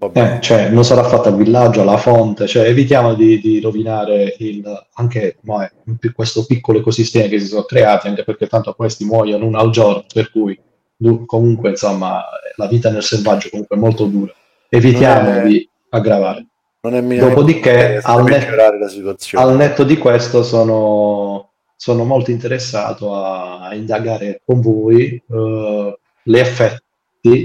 Eh, 0.00 0.38
cioè, 0.40 0.68
non 0.68 0.84
sarà 0.84 1.02
fatta 1.02 1.28
al 1.28 1.36
villaggio, 1.36 1.80
alla 1.80 1.96
fonte, 1.96 2.46
cioè 2.46 2.68
evitiamo 2.68 3.14
di, 3.14 3.40
di 3.40 3.58
rovinare 3.58 4.36
il, 4.38 4.62
anche 4.94 5.38
ma, 5.40 5.68
questo 6.14 6.46
piccolo 6.46 6.78
ecosistema 6.78 7.26
che 7.26 7.40
si 7.40 7.46
sono 7.46 7.64
creati, 7.64 8.06
anche 8.06 8.22
perché 8.22 8.46
tanto 8.46 8.74
questi 8.74 9.04
muoiono 9.04 9.46
uno 9.46 9.58
al 9.58 9.70
giorno, 9.70 10.04
per 10.12 10.30
cui 10.30 10.56
du- 10.96 11.26
comunque 11.26 11.70
insomma 11.70 12.22
la 12.54 12.66
vita 12.68 12.90
nel 12.90 13.02
selvaggio 13.02 13.48
comunque 13.50 13.74
è 13.74 13.78
molto 13.80 14.04
dura. 14.04 14.32
Evitiamo 14.68 15.32
è- 15.32 15.42
di 15.42 15.68
aggravare. 15.88 16.46
Non 16.80 16.94
è 16.94 17.00
minimamente 17.00 17.34
Dopodiché, 17.34 18.00
al 18.00 18.22
net- 18.22 18.44
peggiorare 18.44 18.78
la 18.78 18.88
situazione. 18.88 19.44
Al 19.44 19.56
netto 19.56 19.82
di 19.82 19.98
questo 19.98 20.44
sono, 20.44 21.54
sono 21.74 22.04
molto 22.04 22.30
interessato 22.30 23.16
a, 23.16 23.66
a 23.66 23.74
indagare 23.74 24.42
con 24.44 24.60
voi 24.60 25.20
eh, 25.28 25.98
gli 26.22 26.38
effetti 26.38 26.86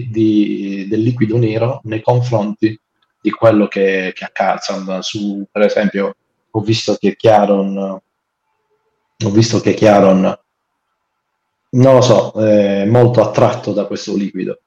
di- 0.09 0.87
del 0.87 1.01
liquido 1.01 1.37
nero 1.37 1.81
nei 1.83 2.01
confronti 2.01 2.79
di 3.21 3.29
quello 3.31 3.67
che, 3.67 4.13
che. 4.13 4.31
Insomma, 4.53 5.01
su, 5.01 5.45
per 5.51 5.63
esempio, 5.63 6.15
ho 6.51 6.59
visto 6.61 6.95
che 6.95 7.15
Chiaron, 7.15 7.77
ho 7.77 9.29
visto 9.29 9.59
che 9.59 9.73
Chiaron, 9.73 10.21
non 11.69 11.93
lo 11.95 12.01
so, 12.01 12.31
è 12.33 12.85
molto 12.85 13.21
attratto 13.21 13.73
da 13.73 13.85
questo 13.85 14.15
liquido. 14.15 14.61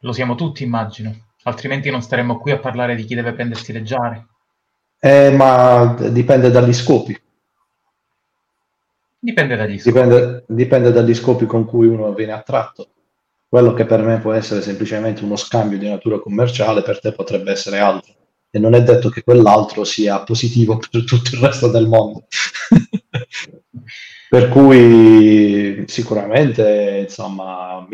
Lo 0.00 0.12
siamo 0.12 0.34
tutti, 0.34 0.64
immagino. 0.64 1.14
Altrimenti 1.44 1.90
non 1.90 2.02
staremmo 2.02 2.38
qui 2.38 2.50
a 2.50 2.58
parlare 2.58 2.94
di 2.96 3.04
chi 3.04 3.14
deve 3.14 3.32
prendersi 3.32 3.72
le 3.72 3.82
giare. 3.82 4.26
Eh, 4.98 5.30
ma 5.30 5.94
dipende 6.10 6.50
dagli 6.50 6.72
scopi. 6.72 7.20
Dipende 9.18 9.54
dagli 9.54 9.78
scopi. 9.78 9.92
Dipende, 9.92 10.44
dipende 10.48 10.92
dagli 10.92 11.14
scopi 11.14 11.46
con 11.46 11.64
cui 11.64 11.86
uno 11.86 12.12
viene 12.14 12.32
attratto. 12.32 12.88
Quello 13.52 13.74
che 13.74 13.84
per 13.84 14.00
me 14.00 14.18
può 14.18 14.32
essere 14.32 14.62
semplicemente 14.62 15.22
uno 15.22 15.36
scambio 15.36 15.76
di 15.76 15.86
natura 15.86 16.18
commerciale, 16.18 16.80
per 16.80 17.00
te 17.00 17.12
potrebbe 17.12 17.50
essere 17.50 17.80
altro. 17.80 18.14
E 18.50 18.58
non 18.58 18.72
è 18.72 18.82
detto 18.82 19.10
che 19.10 19.22
quell'altro 19.22 19.84
sia 19.84 20.20
positivo 20.20 20.78
per 20.78 21.04
tutto 21.04 21.34
il 21.34 21.40
resto 21.42 21.68
del 21.68 21.86
mondo. 21.86 22.24
per 24.30 24.48
cui 24.48 25.84
sicuramente 25.86 27.04
insomma, 27.06 27.86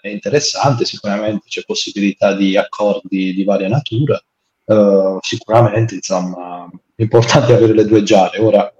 è 0.00 0.08
interessante, 0.08 0.84
sicuramente 0.84 1.46
c'è 1.46 1.62
possibilità 1.64 2.34
di 2.34 2.56
accordi 2.56 3.32
di 3.32 3.44
varia 3.44 3.68
natura. 3.68 4.20
Eh, 4.64 5.18
sicuramente 5.20 5.94
insomma, 5.94 6.68
è 6.96 7.02
importante 7.02 7.54
avere 7.54 7.74
le 7.74 7.84
due 7.84 8.02
giare. 8.02 8.40
Ora 8.40 8.74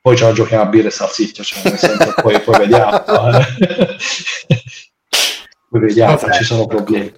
poi 0.00 0.16
ce 0.16 0.24
la 0.24 0.32
giochiamo 0.32 0.62
a 0.62 0.66
birra 0.66 0.88
e 0.88 0.90
salsiccia, 0.90 1.42
cioè 1.42 2.14
poi, 2.22 2.40
poi 2.40 2.58
vediamo. 2.58 3.04
eh. 3.04 3.96
poi 5.74 5.80
vediamo 5.80 6.16
se 6.16 6.32
ci 6.32 6.44
sono 6.44 6.66
problemi. 6.66 7.12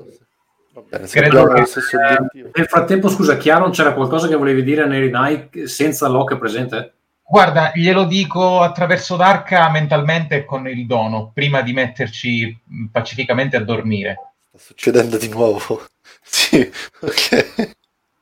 Bene, 0.89 1.07
Credo 1.09 1.47
che- 1.53 1.61
Eh, 1.61 2.51
nel 2.55 2.67
frattempo, 2.67 3.11
scusa, 3.11 3.37
Chiaro, 3.37 3.69
c'era 3.69 3.93
qualcosa 3.93 4.29
che 4.29 4.35
volevi 4.35 4.63
dire 4.63 4.83
a 4.83 4.87
Neri 4.87 5.11
Nike 5.13 5.67
senza 5.69 6.09
Locke 6.09 6.39
presente? 6.39 6.95
Guarda, 7.29 7.73
glielo 7.75 8.05
dico 8.05 8.61
attraverso 8.61 9.17
Darka 9.17 9.69
mentalmente 9.71 10.47
con 10.47 10.67
il 10.69 10.87
dono, 10.87 11.33
prima 11.35 11.61
di 11.61 11.75
metterci 11.75 12.59
pacificamente 12.91 13.57
a 13.57 13.65
dormire. 13.65 14.33
Sta 14.49 14.59
succedendo 14.59 15.19
di 15.19 15.29
nuovo. 15.29 15.85
sì, 16.23 16.71
ok. 17.01 17.75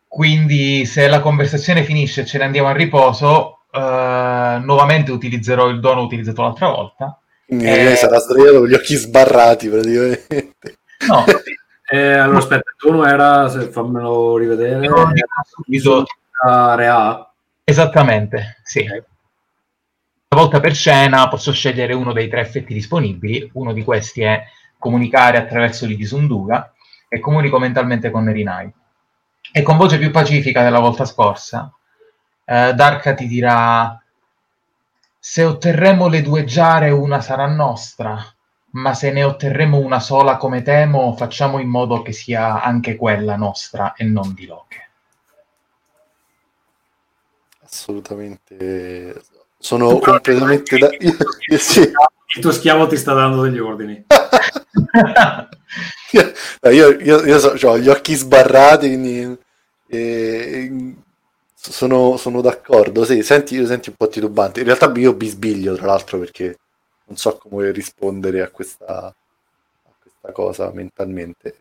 Quindi 0.09 0.85
se 0.85 1.07
la 1.07 1.21
conversazione 1.21 1.85
finisce 1.85 2.23
e 2.23 2.27
ce 2.27 2.39
ne 2.39 2.45
andiamo 2.45 2.69
a 2.69 2.73
riposo, 2.73 3.59
eh, 3.71 4.59
nuovamente 4.63 5.13
utilizzerò 5.13 5.69
il 5.69 5.79
dono 5.79 6.03
utilizzato 6.03 6.43
l'altra 6.43 6.69
volta. 6.71 7.19
Quindi 7.47 7.67
Eh. 7.67 7.97
sarà 7.97 8.19
sdraiato 8.19 8.59
con 8.61 8.69
gli 8.69 8.75
occhi 8.75 8.95
sbarrati 8.97 9.69
praticamente. 9.69 10.57
No, 11.09 11.25
Eh, 11.87 12.13
allora, 12.15 12.39
aspetta, 12.39 12.71
tono 12.79 13.05
era, 13.07 13.47
se 13.51 13.69
fammelo 13.71 14.39
rivedere, 14.39 14.81
dico 14.81 15.07
subito. 15.47 16.05
area. 16.43 17.31
Esattamente, 17.63 18.57
sì. 18.65 18.81
Ok. 18.81 19.05
Una 20.31 20.41
volta 20.43 20.61
per 20.61 20.75
scena 20.75 21.29
posso 21.29 21.53
scegliere 21.53 21.93
uno 21.93 22.13
dei 22.15 22.29
tre 22.29 22.41
effetti 22.41 22.73
disponibili. 22.73 23.51
Uno 23.53 23.73
di 23.75 23.85
questi 23.85 24.23
è 24.23 24.43
comunicare 24.79 25.37
attraverso 25.37 25.85
l'Idi 25.87 26.05
Sunduga 26.07 26.73
e 27.07 27.21
comunico 27.21 27.59
mentalmente 27.59 28.11
con 28.11 28.25
Nerinai. 28.25 28.73
E 29.53 29.63
con 29.63 29.77
voce 29.77 29.99
più 29.99 30.11
pacifica 30.11 30.63
della 30.63 30.81
volta 30.81 31.05
scorsa, 31.05 31.71
eh, 32.47 32.73
Darka 32.75 33.13
ti 33.15 33.27
dirà: 33.29 34.03
Se 35.27 35.43
otterremo 35.43 36.07
le 36.09 36.21
due 36.21 36.45
giare, 36.45 36.91
una 36.91 37.23
sarà 37.23 37.47
nostra. 37.47 38.23
ma 38.73 38.93
se 38.93 39.11
ne 39.11 39.25
otterremo 39.25 39.79
una 39.79 39.99
sola 39.99 40.37
come 40.37 40.61
temo, 40.61 41.17
facciamo 41.17 41.61
in 41.61 41.69
modo 41.69 42.03
che 42.03 42.13
sia 42.13 42.61
anche 42.61 42.95
quella 42.95 43.35
nostra 43.35 43.95
e 43.95 44.05
non 44.05 44.35
di 44.35 44.45
Loche. 44.45 44.91
Assolutamente. 47.65 49.23
Sono 49.57 49.99
completamente 49.99 50.77
da... 50.77 50.91
Io 50.99 51.17
sì. 51.59 51.81
Il 51.81 52.43
tuo 52.43 52.53
schiavo 52.53 52.87
ti 52.87 52.99
sta 52.99 53.15
dando 53.15 53.41
degli 53.41 53.59
ordini. 53.59 54.05
io, 56.71 56.99
io, 57.01 57.25
io 57.25 57.39
so, 57.39 57.55
ho 57.67 57.79
gli 57.79 57.89
occhi 57.89 58.15
sbarrati, 58.15 58.89
quindi 58.89 59.39
eh, 59.87 60.95
sono, 61.71 62.17
sono, 62.17 62.41
d'accordo. 62.41 63.05
Sì, 63.05 63.23
senti, 63.23 63.65
senti 63.67 63.89
un 63.89 63.97
po' 63.97 64.09
titubante. 64.09 64.61
In 64.61 64.67
realtà 64.67 64.93
io 64.97 65.15
bisbiglio, 65.15 65.75
tra 65.75 65.87
l'altro, 65.87 66.19
perché 66.19 66.59
non 67.07 67.17
so 67.17 67.37
come 67.37 67.71
rispondere 67.71 68.43
a 68.43 68.51
questa, 68.51 69.07
a 69.07 69.93
questa 70.01 70.33
cosa 70.33 70.71
mentalmente. 70.73 71.57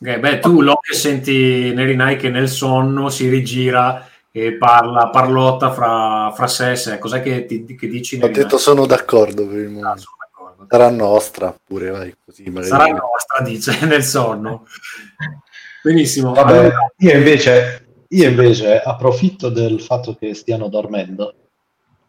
Okay, 0.00 0.18
beh, 0.18 0.38
tu 0.40 0.60
lo 0.60 0.78
che 0.80 0.94
senti 0.94 1.72
Nerinai 1.72 2.16
che 2.16 2.28
nel 2.28 2.48
sonno 2.48 3.08
si 3.08 3.28
rigira 3.28 4.06
e 4.30 4.54
parla, 4.54 5.08
parlotta 5.08 5.72
fra, 5.72 6.32
fra 6.34 6.46
sé 6.46 6.72
e 6.72 6.76
sé. 6.76 6.98
Cos'è 6.98 7.22
che, 7.22 7.46
ti, 7.46 7.64
che 7.76 7.86
dici? 7.86 8.18
Ho 8.20 8.28
detto 8.28 8.58
sono 8.58 8.86
d'accordo 8.86 9.46
per 9.46 9.58
il 9.58 9.70
momento. 9.70 9.88
Ah, 9.90 10.66
Sarà 10.68 10.90
nostra 10.90 11.54
pure, 11.64 11.90
vai 11.90 12.16
così. 12.24 12.44
Sarà 12.62 12.86
nostra, 12.86 13.42
dice, 13.44 13.78
nel 13.86 14.02
sonno. 14.02 14.66
Benissimo. 15.82 16.32
Vabbè, 16.32 16.56
allora... 16.58 16.92
io, 16.96 17.12
invece, 17.12 17.83
io 18.14 18.28
invece 18.28 18.80
approfitto 18.80 19.48
del 19.48 19.80
fatto 19.80 20.14
che 20.14 20.34
stiano 20.34 20.68
dormendo 20.68 21.34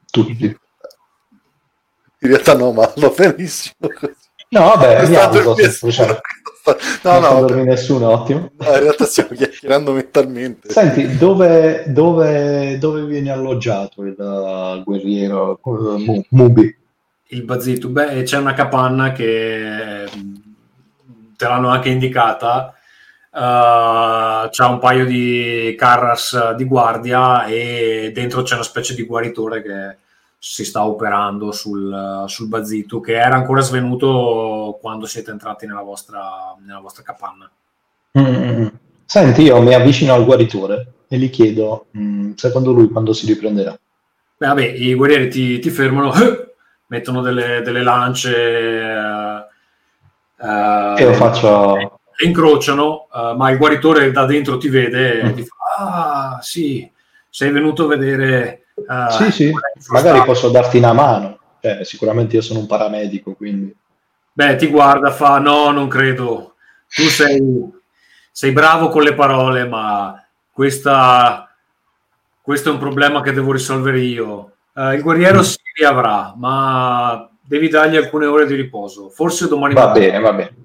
tutti. 0.09 0.45
In 0.45 2.29
realtà 2.29 2.55
no, 2.55 2.71
ma 2.71 2.91
va 2.95 3.13
benissimo 3.15 3.89
così. 3.99 4.13
No, 4.49 4.61
vabbè, 4.61 5.07
mi 5.07 5.15
auguro 5.15 5.55
sempre, 5.55 5.91
cioè, 5.91 6.21
No, 7.03 7.19
non 7.19 7.21
no, 7.21 7.39
dormi 7.41 7.63
nessuno, 7.63 8.09
ottimo. 8.09 8.51
No, 8.57 8.73
in 8.73 8.79
realtà 8.79 9.05
stiamo 9.05 9.29
chiacchierando 9.29 9.91
mentalmente. 9.91 10.71
Senti, 10.71 11.15
dove, 11.17 11.83
dove, 11.87 12.77
dove 12.79 13.05
viene 13.05 13.29
alloggiato 13.29 14.03
il 14.03 14.15
uh, 14.17 14.83
guerriero 14.83 15.59
uh, 15.61 16.25
Mubi? 16.29 16.75
Il 17.27 17.43
Bazitu? 17.43 17.89
Beh, 17.89 18.23
c'è 18.23 18.37
una 18.37 18.53
capanna 18.53 19.11
che 19.11 20.09
te 21.35 21.45
l'hanno 21.45 21.69
anche 21.69 21.89
indicata. 21.89 22.74
Uh, 23.35 24.47
c'è 24.47 24.63
un 24.63 24.79
paio 24.79 25.05
di 25.05 25.75
carras 25.77 26.53
di 26.53 26.63
guardia 26.63 27.43
e 27.47 28.09
dentro 28.13 28.43
c'è 28.43 28.53
una 28.53 28.63
specie 28.63 28.95
di 28.95 29.03
guaritore 29.03 29.61
che 29.61 29.97
si 30.39 30.63
sta 30.63 30.85
operando 30.85 31.51
sul, 31.51 32.23
sul 32.27 32.47
Bazitu, 32.47 33.01
che 33.01 33.15
era 33.15 33.35
ancora 33.35 33.59
svenuto 33.59 34.77
quando 34.79 35.05
siete 35.05 35.31
entrati 35.31 35.65
nella 35.65 35.81
vostra, 35.81 36.55
nella 36.65 36.79
vostra 36.79 37.03
capanna. 37.03 37.49
Mm. 38.17 38.67
Senti, 39.03 39.41
io 39.41 39.61
mi 39.61 39.73
avvicino 39.73 40.13
al 40.13 40.23
guaritore 40.23 40.93
e 41.09 41.17
gli 41.17 41.29
chiedo, 41.29 41.87
mm, 41.97 42.35
secondo 42.35 42.71
lui, 42.71 42.87
quando 42.89 43.11
si 43.11 43.25
riprenderà? 43.25 43.77
Beh, 44.37 44.47
vabbè, 44.47 44.65
i 44.65 44.93
guerrieri 44.93 45.29
ti, 45.29 45.59
ti 45.59 45.69
fermano, 45.69 46.13
mettono 46.87 47.21
delle, 47.21 47.61
delle 47.63 47.83
lance... 47.83 48.29
Uh, 50.39 50.45
uh, 50.45 50.97
e 50.97 51.05
lo 51.05 51.13
faccio... 51.13 51.94
Le 52.17 52.27
incrociano, 52.27 53.07
uh, 53.11 53.35
ma 53.35 53.51
il 53.51 53.57
guaritore 53.57 54.11
da 54.11 54.25
dentro 54.25 54.57
ti 54.57 54.69
vede 54.69 55.19
e 55.19 55.23
mm. 55.25 55.33
ti 55.33 55.43
fa, 55.43 55.55
ah, 56.35 56.39
sì, 56.41 56.89
sei 57.29 57.51
venuto 57.51 57.85
a 57.85 57.87
vedere 57.87 58.65
Uh, 58.75 59.09
sì, 59.09 59.31
sì, 59.31 59.53
magari 59.87 60.21
posso 60.25 60.49
darti 60.49 60.77
una 60.77 60.93
mano. 60.93 61.39
Eh, 61.61 61.85
sicuramente 61.85 62.35
io 62.35 62.41
sono 62.41 62.59
un 62.59 62.67
paramedico, 62.67 63.33
quindi... 63.33 63.73
Beh, 64.33 64.57
ti 64.57 64.67
guarda, 64.67 65.11
fa 65.11 65.39
no, 65.39 65.71
non 65.71 65.87
credo. 65.87 66.55
Tu 66.93 67.03
sei, 67.03 67.41
sei 68.31 68.51
bravo 68.51 68.89
con 68.89 69.01
le 69.01 69.13
parole, 69.13 69.65
ma 69.65 70.21
questa, 70.51 71.49
questo 72.41 72.69
è 72.69 72.71
un 72.73 72.77
problema 72.77 73.21
che 73.21 73.31
devo 73.31 73.53
risolvere 73.53 74.01
io. 74.01 74.51
Uh, 74.73 74.91
il 74.91 75.01
guerriero 75.01 75.39
mm. 75.39 75.43
si 75.43 75.57
riavrà, 75.77 76.33
ma 76.35 77.29
devi 77.41 77.69
dargli 77.69 77.95
alcune 77.95 78.25
ore 78.25 78.45
di 78.45 78.55
riposo. 78.55 79.09
Forse 79.09 79.47
domani 79.47 79.73
Va 79.73 79.87
mattina. 79.87 80.05
bene, 80.05 80.19
va 80.19 80.33
bene. 80.33 80.55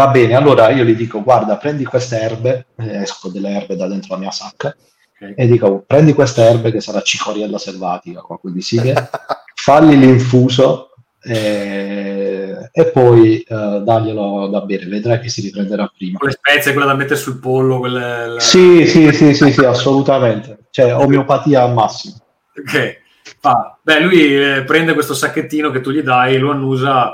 Va 0.00 0.08
bene, 0.08 0.34
allora 0.34 0.70
io 0.70 0.82
gli 0.82 0.94
dico, 0.94 1.22
guarda, 1.22 1.58
prendi 1.58 1.84
queste 1.84 2.18
erbe, 2.18 2.68
eh, 2.76 3.02
esco 3.02 3.28
delle 3.28 3.50
erbe 3.50 3.76
da 3.76 3.86
dentro 3.86 4.14
la 4.14 4.20
mia 4.20 4.30
sacca, 4.30 4.74
Okay. 5.20 5.34
E 5.36 5.46
dico, 5.46 5.84
prendi 5.86 6.14
queste 6.14 6.40
erbe 6.40 6.72
che 6.72 6.80
sarà 6.80 7.02
cicoriella 7.02 7.58
selvatica, 7.58 8.22
qualcosa 8.22 8.54
di 8.54 8.62
simile, 8.62 9.10
fagli 9.54 9.94
l'infuso 9.94 10.94
e, 11.22 12.70
e 12.72 12.84
poi 12.86 13.44
uh, 13.46 13.82
daglielo 13.82 14.48
da 14.48 14.62
bere, 14.62 14.86
vedrai 14.86 15.20
che 15.20 15.28
si 15.28 15.42
riprenderà 15.42 15.92
prima. 15.94 16.16
Con 16.16 16.28
le 16.28 16.38
spezie, 16.40 16.72
quella 16.72 16.86
da 16.86 16.94
mettere 16.94 17.20
sul 17.20 17.38
pollo? 17.38 17.80
Quelle, 17.80 18.28
la... 18.28 18.40
Sì, 18.40 18.86
sì, 18.86 19.12
sì, 19.12 19.34
sì, 19.34 19.52
sì, 19.52 19.62
assolutamente. 19.62 20.60
Cioè, 20.70 20.96
omeopatia 20.96 21.64
al 21.64 21.74
massimo. 21.74 22.14
Ok. 22.56 22.98
Ah, 23.42 23.78
beh, 23.82 24.00
lui 24.00 24.34
eh, 24.34 24.64
prende 24.64 24.94
questo 24.94 25.12
sacchettino 25.12 25.70
che 25.70 25.82
tu 25.82 25.90
gli 25.90 26.00
dai, 26.00 26.38
lo 26.38 26.50
annusa, 26.50 27.12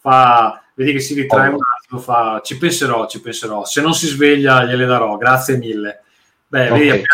fa, 0.00 0.60
vedi 0.74 0.94
che 0.94 1.00
si 1.00 1.14
ritrae 1.14 1.50
oh. 1.50 1.52
un 1.52 1.58
attimo, 1.96 2.00
fa, 2.00 2.40
ci 2.44 2.58
penserò, 2.58 3.06
ci 3.06 3.20
penserò. 3.20 3.64
Se 3.64 3.80
non 3.80 3.94
si 3.94 4.06
sveglia 4.06 4.64
gliele 4.64 4.86
darò, 4.86 5.16
grazie 5.16 5.56
mille. 5.56 6.02
Beh, 6.48 6.70
okay, 6.70 6.86
lei 6.86 7.04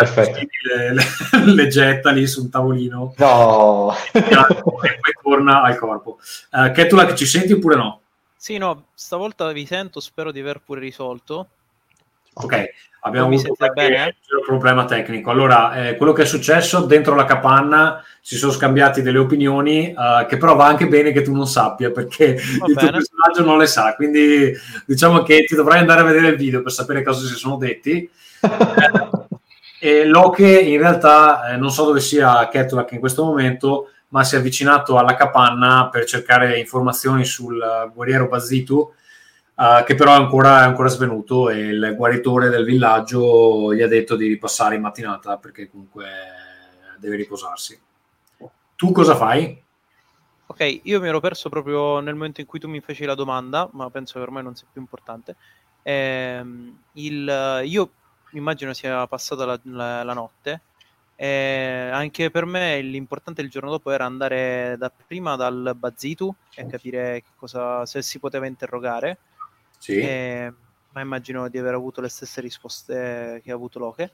le, 0.62 0.92
le, 0.92 1.04
le, 1.54 1.66
getta 1.68 2.10
lì 2.10 2.26
su 2.26 2.42
un 2.42 2.50
tavolino 2.50 3.14
no. 3.16 3.94
e 4.12 4.20
poi 4.20 4.90
torna 5.22 5.62
al 5.62 5.78
corpo. 5.78 6.18
Uh, 6.50 6.70
Ketula, 6.70 7.06
che 7.06 7.14
ci 7.14 7.24
senti 7.24 7.52
oppure 7.52 7.76
no? 7.76 8.00
Sì, 8.36 8.58
no, 8.58 8.88
stavolta 8.94 9.50
vi 9.52 9.64
sento, 9.64 10.00
spero 10.00 10.32
di 10.32 10.40
aver 10.40 10.60
pure 10.60 10.80
risolto. 10.80 11.48
Ok, 12.34 12.64
abbiamo 13.00 13.28
non 13.28 13.38
avuto 13.38 13.56
un 13.58 14.44
problema 14.46 14.84
tecnico. 14.84 15.30
Allora, 15.30 15.88
eh, 15.88 15.96
quello 15.96 16.12
che 16.12 16.22
è 16.22 16.26
successo 16.26 16.80
dentro 16.80 17.14
la 17.14 17.24
capanna 17.24 18.02
si 18.20 18.36
sono 18.36 18.52
scambiati 18.52 19.02
delle 19.02 19.18
opinioni 19.18 19.92
uh, 19.96 20.26
che 20.26 20.36
però 20.36 20.54
va 20.54 20.66
anche 20.66 20.86
bene 20.86 21.10
che 21.10 21.22
tu 21.22 21.34
non 21.34 21.46
sappia 21.46 21.90
perché 21.90 22.34
va 22.34 22.66
il 22.66 22.74
bene. 22.74 22.88
tuo 22.88 22.90
personaggio 22.90 23.44
non 23.44 23.58
le 23.58 23.66
sa, 23.66 23.94
quindi 23.96 24.52
diciamo 24.86 25.22
che 25.22 25.44
ti 25.44 25.56
dovrai 25.56 25.80
andare 25.80 26.02
a 26.02 26.04
vedere 26.04 26.28
il 26.28 26.36
video 26.36 26.62
per 26.62 26.70
sapere 26.70 27.02
cosa 27.02 27.26
si 27.26 27.34
sono 27.34 27.56
detti. 27.56 28.08
e 29.80 30.04
Loche 30.04 30.48
in 30.48 30.78
realtà 30.78 31.52
eh, 31.52 31.56
non 31.56 31.72
so 31.72 31.84
dove 31.84 31.98
sia 31.98 32.48
Ketulak 32.48 32.92
in 32.92 33.00
questo 33.00 33.24
momento, 33.24 33.90
ma 34.08 34.22
si 34.22 34.36
è 34.36 34.38
avvicinato 34.38 34.96
alla 34.96 35.16
capanna 35.16 35.88
per 35.90 36.04
cercare 36.04 36.58
informazioni 36.58 37.24
sul 37.24 37.90
guerriero 37.92 38.28
Bazitu, 38.28 38.92
uh, 39.54 39.84
che 39.84 39.94
però 39.94 40.12
è 40.12 40.16
ancora, 40.16 40.60
è 40.60 40.64
ancora, 40.64 40.88
svenuto 40.88 41.50
e 41.50 41.58
il 41.58 41.94
guaritore 41.96 42.48
del 42.48 42.64
villaggio 42.64 43.74
gli 43.74 43.82
ha 43.82 43.88
detto 43.88 44.16
di 44.16 44.28
ripassare 44.28 44.74
in 44.74 44.80
mattinata 44.80 45.36
perché 45.38 45.70
comunque 45.70 46.06
deve 46.98 47.16
riposarsi. 47.16 47.80
Tu 48.76 48.92
cosa 48.92 49.14
fai? 49.16 49.60
Ok, 50.46 50.80
io 50.82 51.00
mi 51.00 51.08
ero 51.08 51.20
perso 51.20 51.48
proprio 51.48 52.00
nel 52.00 52.14
momento 52.14 52.40
in 52.40 52.46
cui 52.46 52.58
tu 52.58 52.68
mi 52.68 52.80
feci 52.80 53.04
la 53.04 53.14
domanda, 53.14 53.68
ma 53.72 53.88
penso 53.90 54.14
che 54.14 54.20
ormai 54.20 54.42
non 54.42 54.54
sia 54.54 54.66
più 54.70 54.80
importante. 54.80 55.36
Eh, 55.82 56.44
il, 56.92 57.62
io 57.64 57.90
immagino 58.32 58.72
sia 58.72 59.06
passata 59.06 59.44
la, 59.44 59.58
la, 59.64 60.02
la 60.02 60.12
notte. 60.12 60.60
E 61.16 61.88
anche 61.92 62.30
per 62.30 62.46
me 62.46 62.80
l'importante 62.80 63.42
il 63.42 63.50
giorno 63.50 63.70
dopo 63.70 63.90
era 63.90 64.04
andare 64.04 64.76
da 64.76 64.90
prima 64.90 65.36
dal 65.36 65.74
Bazitu 65.76 66.34
e 66.54 66.66
capire 66.66 67.22
cosa, 67.36 67.86
se 67.86 68.02
si 68.02 68.18
poteva 68.18 68.46
interrogare. 68.46 69.18
Sì. 69.82 69.98
E, 69.98 70.52
ma 70.92 71.00
immagino 71.00 71.48
di 71.48 71.58
aver 71.58 71.74
avuto 71.74 72.00
le 72.00 72.08
stesse 72.08 72.40
risposte 72.40 73.40
che 73.42 73.50
ha 73.50 73.54
avuto 73.54 73.80
Loche. 73.80 74.12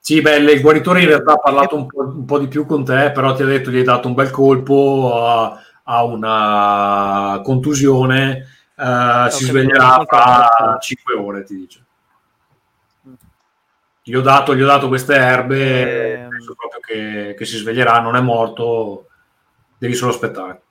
Sì, 0.00 0.20
beh, 0.20 0.38
il 0.38 0.60
guaritore 0.60 1.00
in 1.00 1.06
realtà 1.06 1.34
ha 1.34 1.38
parlato 1.38 1.76
un 1.76 1.86
po', 1.86 2.00
un 2.00 2.24
po', 2.24 2.40
di 2.40 2.48
più 2.48 2.66
con 2.66 2.84
te, 2.84 3.12
però 3.12 3.36
ti 3.36 3.42
ha 3.42 3.46
detto 3.46 3.70
che 3.70 3.76
gli 3.76 3.78
hai 3.78 3.84
dato 3.84 4.08
un 4.08 4.14
bel 4.14 4.30
colpo 4.30 5.12
a, 5.14 5.62
a 5.84 6.02
una 6.02 7.40
contusione, 7.44 8.48
uh, 8.74 9.28
si 9.28 9.44
sveglierà 9.44 10.04
fra 10.04 10.76
5 10.80 11.14
ore, 11.14 11.44
ti 11.44 11.54
dice. 11.54 11.84
Gli 14.02 14.14
ho 14.14 14.22
dato, 14.22 14.56
gli 14.56 14.62
ho 14.62 14.66
dato 14.66 14.88
queste 14.88 15.14
erbe, 15.14 16.24
e... 16.24 16.26
penso 16.28 16.56
proprio 16.56 16.80
che, 16.80 17.36
che, 17.38 17.44
si 17.44 17.58
sveglierà, 17.58 18.00
non 18.00 18.16
è 18.16 18.20
morto, 18.20 19.06
devi 19.78 19.94
solo 19.94 20.10
aspettare. 20.10 20.62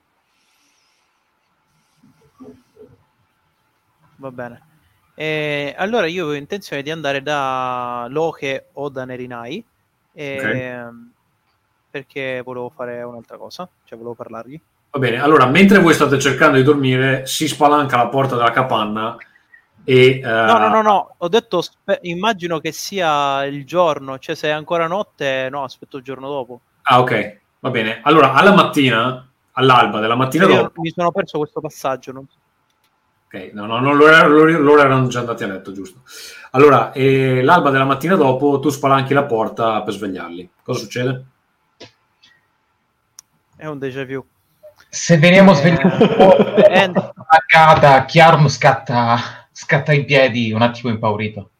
Va 4.22 4.30
bene. 4.30 4.62
E 5.16 5.74
allora 5.76 6.06
io 6.06 6.22
avevo 6.22 6.38
intenzione 6.38 6.82
di 6.82 6.92
andare 6.92 7.22
da 7.22 8.06
Loche 8.08 8.68
o 8.74 8.88
da 8.88 9.04
Nerinai 9.04 9.64
e... 10.12 10.36
okay. 10.38 10.92
perché 11.90 12.40
volevo 12.44 12.70
fare 12.70 13.02
un'altra 13.02 13.36
cosa, 13.36 13.68
cioè 13.84 13.98
volevo 13.98 14.14
parlargli. 14.14 14.60
Va 14.92 14.98
bene, 15.00 15.20
allora 15.20 15.46
mentre 15.46 15.80
voi 15.80 15.92
state 15.92 16.20
cercando 16.20 16.56
di 16.56 16.62
dormire, 16.62 17.26
si 17.26 17.48
spalanca 17.48 17.96
la 17.96 18.06
porta 18.06 18.36
della 18.36 18.52
capanna 18.52 19.16
e, 19.82 20.20
uh... 20.22 20.28
No, 20.28 20.58
no, 20.58 20.68
no, 20.68 20.82
no, 20.82 21.14
ho 21.18 21.28
detto 21.28 21.62
spe- 21.62 21.98
immagino 22.02 22.60
che 22.60 22.70
sia 22.70 23.44
il 23.44 23.66
giorno, 23.66 24.20
cioè 24.20 24.36
se 24.36 24.48
è 24.48 24.52
ancora 24.52 24.86
notte, 24.86 25.48
no, 25.50 25.64
aspetto 25.64 25.96
il 25.96 26.04
giorno 26.04 26.28
dopo. 26.28 26.60
Ah, 26.82 27.00
ok, 27.00 27.38
va 27.58 27.70
bene. 27.70 28.00
Allora, 28.04 28.34
alla 28.34 28.54
mattina 28.54 29.26
all'alba 29.54 29.98
della 29.98 30.14
mattina 30.14 30.46
Io 30.46 30.62
dopo. 30.62 30.80
mi 30.80 30.92
sono 30.94 31.10
perso 31.10 31.38
questo 31.38 31.60
passaggio. 31.60 32.12
non 32.12 32.26
so. 32.30 32.38
Ok, 33.34 33.52
no, 33.54 33.64
no, 33.64 33.80
no, 33.80 33.94
loro, 33.94 34.28
loro- 34.28 34.58
loro 34.58 34.82
erano 34.82 35.06
già 35.08 35.20
andati 35.20 35.42
a 35.44 35.46
letto, 35.46 35.72
giusto. 35.72 36.02
Allora, 36.50 36.92
eh, 36.92 37.40
l'alba 37.42 37.70
della 37.70 37.86
mattina 37.86 38.14
dopo 38.14 38.58
tu 38.60 38.68
spalanchi 38.68 39.14
la 39.14 39.24
porta 39.24 39.82
per 39.82 39.94
svegliarli. 39.94 40.50
Cosa 40.62 40.80
succede? 40.80 41.24
È 43.56 43.66
un 43.66 43.78
déjà 43.78 44.04
vu. 44.04 44.22
Se 44.90 45.16
veniamo 45.16 45.54
svegliati 45.54 45.86
un 46.02 46.14
po' 46.16 46.36
Eh, 46.72 46.92
attaccata, 46.94 48.04
Chiarm 48.04 48.48
scatta, 48.48 49.46
scatta 49.50 49.92
in 49.94 50.04
piedi 50.04 50.52
un 50.52 50.60
attimo 50.60 50.92
impaurito. 50.92 51.50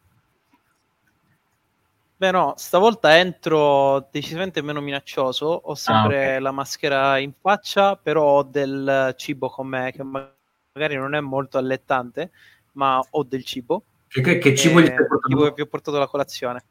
Beh 2.17 2.31
no, 2.31 2.53
stavolta 2.55 3.17
entro 3.17 4.07
decisamente 4.11 4.61
meno 4.61 4.79
minaccioso, 4.79 5.45
ho 5.47 5.73
sempre 5.75 6.33
Ah, 6.33 6.35
ok. 6.35 6.41
la 6.41 6.51
maschera 6.51 7.17
in 7.17 7.33
faccia, 7.33 7.95
però 7.95 8.23
ho 8.37 8.43
del 8.43 9.13
cibo 9.17 9.49
con 9.49 9.67
me 9.67 9.91
che 9.91 10.03
ma- 10.03 10.32
magari 10.73 10.95
non 10.95 11.13
è 11.13 11.19
molto 11.19 11.57
allettante, 11.57 12.31
ma 12.73 12.99
ho 13.11 13.23
del 13.23 13.43
cibo. 13.45 13.83
Che, 14.07 14.37
che- 14.39 14.55
cibo 14.55 14.79
gli 14.81 14.85
Eh, 14.85 14.91
stai 14.93 15.07
portando? 15.07 15.27
tipo 15.27 15.43
che 15.43 15.53
vi 15.55 15.61
ho 15.61 15.65
portato 15.67 15.97
la 15.99 16.07
colazione. 16.07 16.63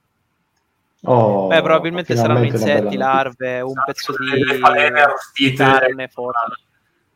Oh, 1.05 1.49
Beh, 1.49 1.63
probabilmente 1.63 2.15
saranno 2.15 2.45
insetti, 2.45 2.97
larve, 2.97 3.61
un 3.61 3.75
pezzo 3.85 4.15
di 4.17 4.29
Delle 4.31 4.59
falene 4.59 5.01
arrostite, 5.03 5.57
carne 5.65 6.09
forte. 6.09 6.55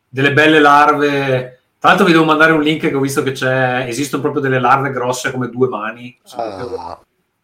delle 0.09 0.33
belle 0.33 0.59
larve. 0.61 1.61
Tra 1.79 1.91
l'altro 1.91 2.07
vi 2.07 2.13
devo 2.13 2.25
mandare 2.25 2.53
un 2.53 2.63
link 2.63 2.81
che 2.81 2.95
ho 2.95 3.01
visto 3.01 3.23
che 3.23 3.33
c'è, 3.33 3.87
esistono 3.87 4.23
proprio 4.23 4.43
delle 4.43 4.59
larve 4.59 4.91
grosse 4.91 5.31
come 5.31 5.49
due 5.51 5.69
mani, 5.69 6.19
Ah, 6.35 7.01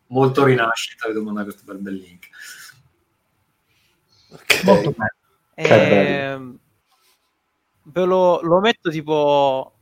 molto 0.09 0.45
rinascita, 0.45 1.07
vi 1.07 1.13
devo 1.13 1.27
mandare 1.27 1.47
questo 1.47 1.65
bel, 1.65 1.79
bel 1.81 1.95
link. 1.95 2.29
ok. 4.33 4.65
Molto 4.65 4.91
bello. 4.97 5.11
Ehm, 5.55 6.59
ve 7.93 8.05
lo, 8.05 8.41
lo 8.41 8.61
metto 8.61 8.91
tipo 8.91 9.73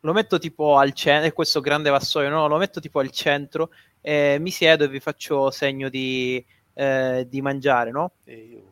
lo 0.00 0.12
metto 0.12 0.38
tipo 0.38 0.76
al 0.76 0.92
centro 0.92 1.32
questo 1.32 1.60
grande 1.60 1.90
vassoio 1.90 2.30
no? 2.30 2.48
lo 2.48 2.56
metto 2.56 2.80
tipo 2.80 3.00
al 3.00 3.10
centro 3.10 3.70
e 4.00 4.38
mi 4.40 4.50
siedo 4.50 4.84
e 4.84 4.88
vi 4.88 5.00
faccio 5.00 5.50
segno 5.50 5.88
di, 5.88 6.42
eh, 6.74 7.26
di 7.28 7.42
mangiare 7.42 7.90
no? 7.90 8.12
E 8.24 8.34
io, 8.34 8.70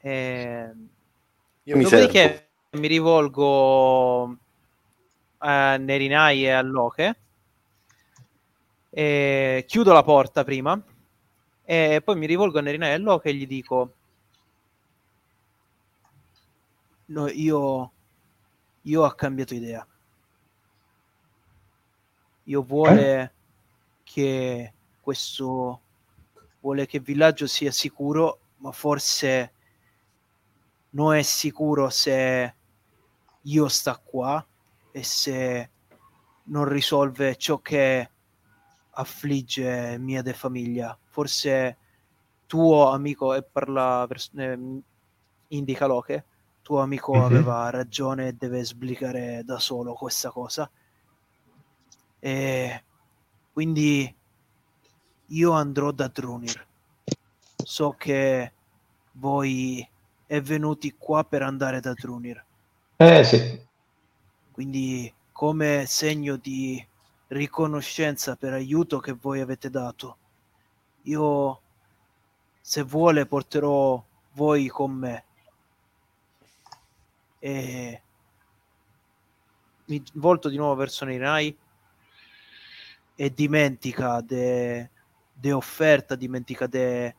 Ehm, 0.00 0.88
io 1.64 1.76
mi 1.76 1.82
dopodiché 1.82 2.48
mi 2.72 2.86
rivolgo 2.86 4.36
a 5.38 5.76
Nerinai 5.76 6.44
e 6.44 6.50
a 6.50 6.62
Loche 6.62 7.16
e 8.90 9.64
chiudo 9.66 9.92
la 9.92 10.02
porta 10.02 10.44
prima 10.44 10.80
e 11.64 12.00
poi 12.02 12.16
mi 12.16 12.26
rivolgo 12.26 12.58
a 12.58 12.62
Nerinai 12.62 12.90
e 12.90 12.94
a 12.94 12.98
Loche 12.98 13.30
e 13.30 13.34
gli 13.34 13.46
dico 13.46 13.92
no, 17.08 17.28
io 17.28 17.92
io 18.82 19.04
ho 19.04 19.10
cambiato 19.10 19.54
idea. 19.54 19.86
Io 22.44 22.62
vuole 22.62 23.34
che 24.02 24.72
questo 25.00 25.80
vuole 26.60 26.86
che 26.86 26.96
il 26.96 27.02
villaggio 27.02 27.46
sia 27.46 27.70
sicuro 27.70 28.40
ma 28.56 28.72
forse 28.72 29.52
non 30.90 31.14
è 31.14 31.22
sicuro 31.22 31.90
se 31.90 32.54
io 33.42 33.68
sta 33.68 33.96
qua 33.98 34.44
e 34.90 35.02
se 35.02 35.70
non 36.44 36.64
risolve 36.66 37.36
ciò 37.36 37.58
che 37.58 38.10
affligge 38.90 39.98
mia 39.98 40.22
de 40.22 40.32
famiglia. 40.32 40.98
Forse 41.04 41.76
tuo 42.46 42.90
amico, 42.90 43.34
e 43.34 43.42
parla, 43.42 44.06
vers- 44.08 44.32
ehm, 44.34 44.82
indica 45.48 45.86
Loche, 45.86 46.24
tuo 46.68 46.82
amico 46.82 47.14
Mhm. 47.14 47.22
aveva 47.22 47.70
ragione 47.70 48.28
e 48.28 48.32
deve 48.34 48.62
sblicare 48.62 49.42
da 49.42 49.58
solo 49.58 49.94
questa 49.94 50.28
cosa. 50.30 50.70
E 52.18 52.84
quindi 53.54 54.14
io 55.28 55.52
andrò 55.52 55.92
da 55.92 56.08
Drunir. 56.08 56.66
So 57.56 57.92
che 57.92 58.52
voi 59.12 59.88
è 60.26 60.42
venuti 60.42 60.94
qua 60.98 61.24
per 61.24 61.40
andare 61.40 61.80
da 61.80 61.94
Drunir. 61.94 62.44
Eh 62.96 63.24
sì, 63.24 63.66
Quindi 64.52 65.10
come 65.32 65.86
segno 65.86 66.36
di 66.36 66.86
riconoscenza 67.28 68.36
per 68.36 68.52
aiuto 68.52 68.98
che 68.98 69.12
voi 69.12 69.40
avete 69.40 69.70
dato, 69.70 70.16
io 71.04 71.60
se 72.60 72.82
vuole 72.82 73.24
porterò 73.24 74.04
voi 74.32 74.66
con 74.68 74.92
me 74.92 75.24
e 77.38 78.02
mi 79.86 80.02
volto 80.14 80.48
di 80.48 80.56
nuovo 80.56 80.74
verso 80.74 81.04
Nirai 81.04 81.56
e 83.14 83.34
dimentica 83.34 84.20
de, 84.20 84.90
de 85.32 85.52
offerta, 85.52 86.14
dimentica 86.14 86.66
de, 86.66 87.14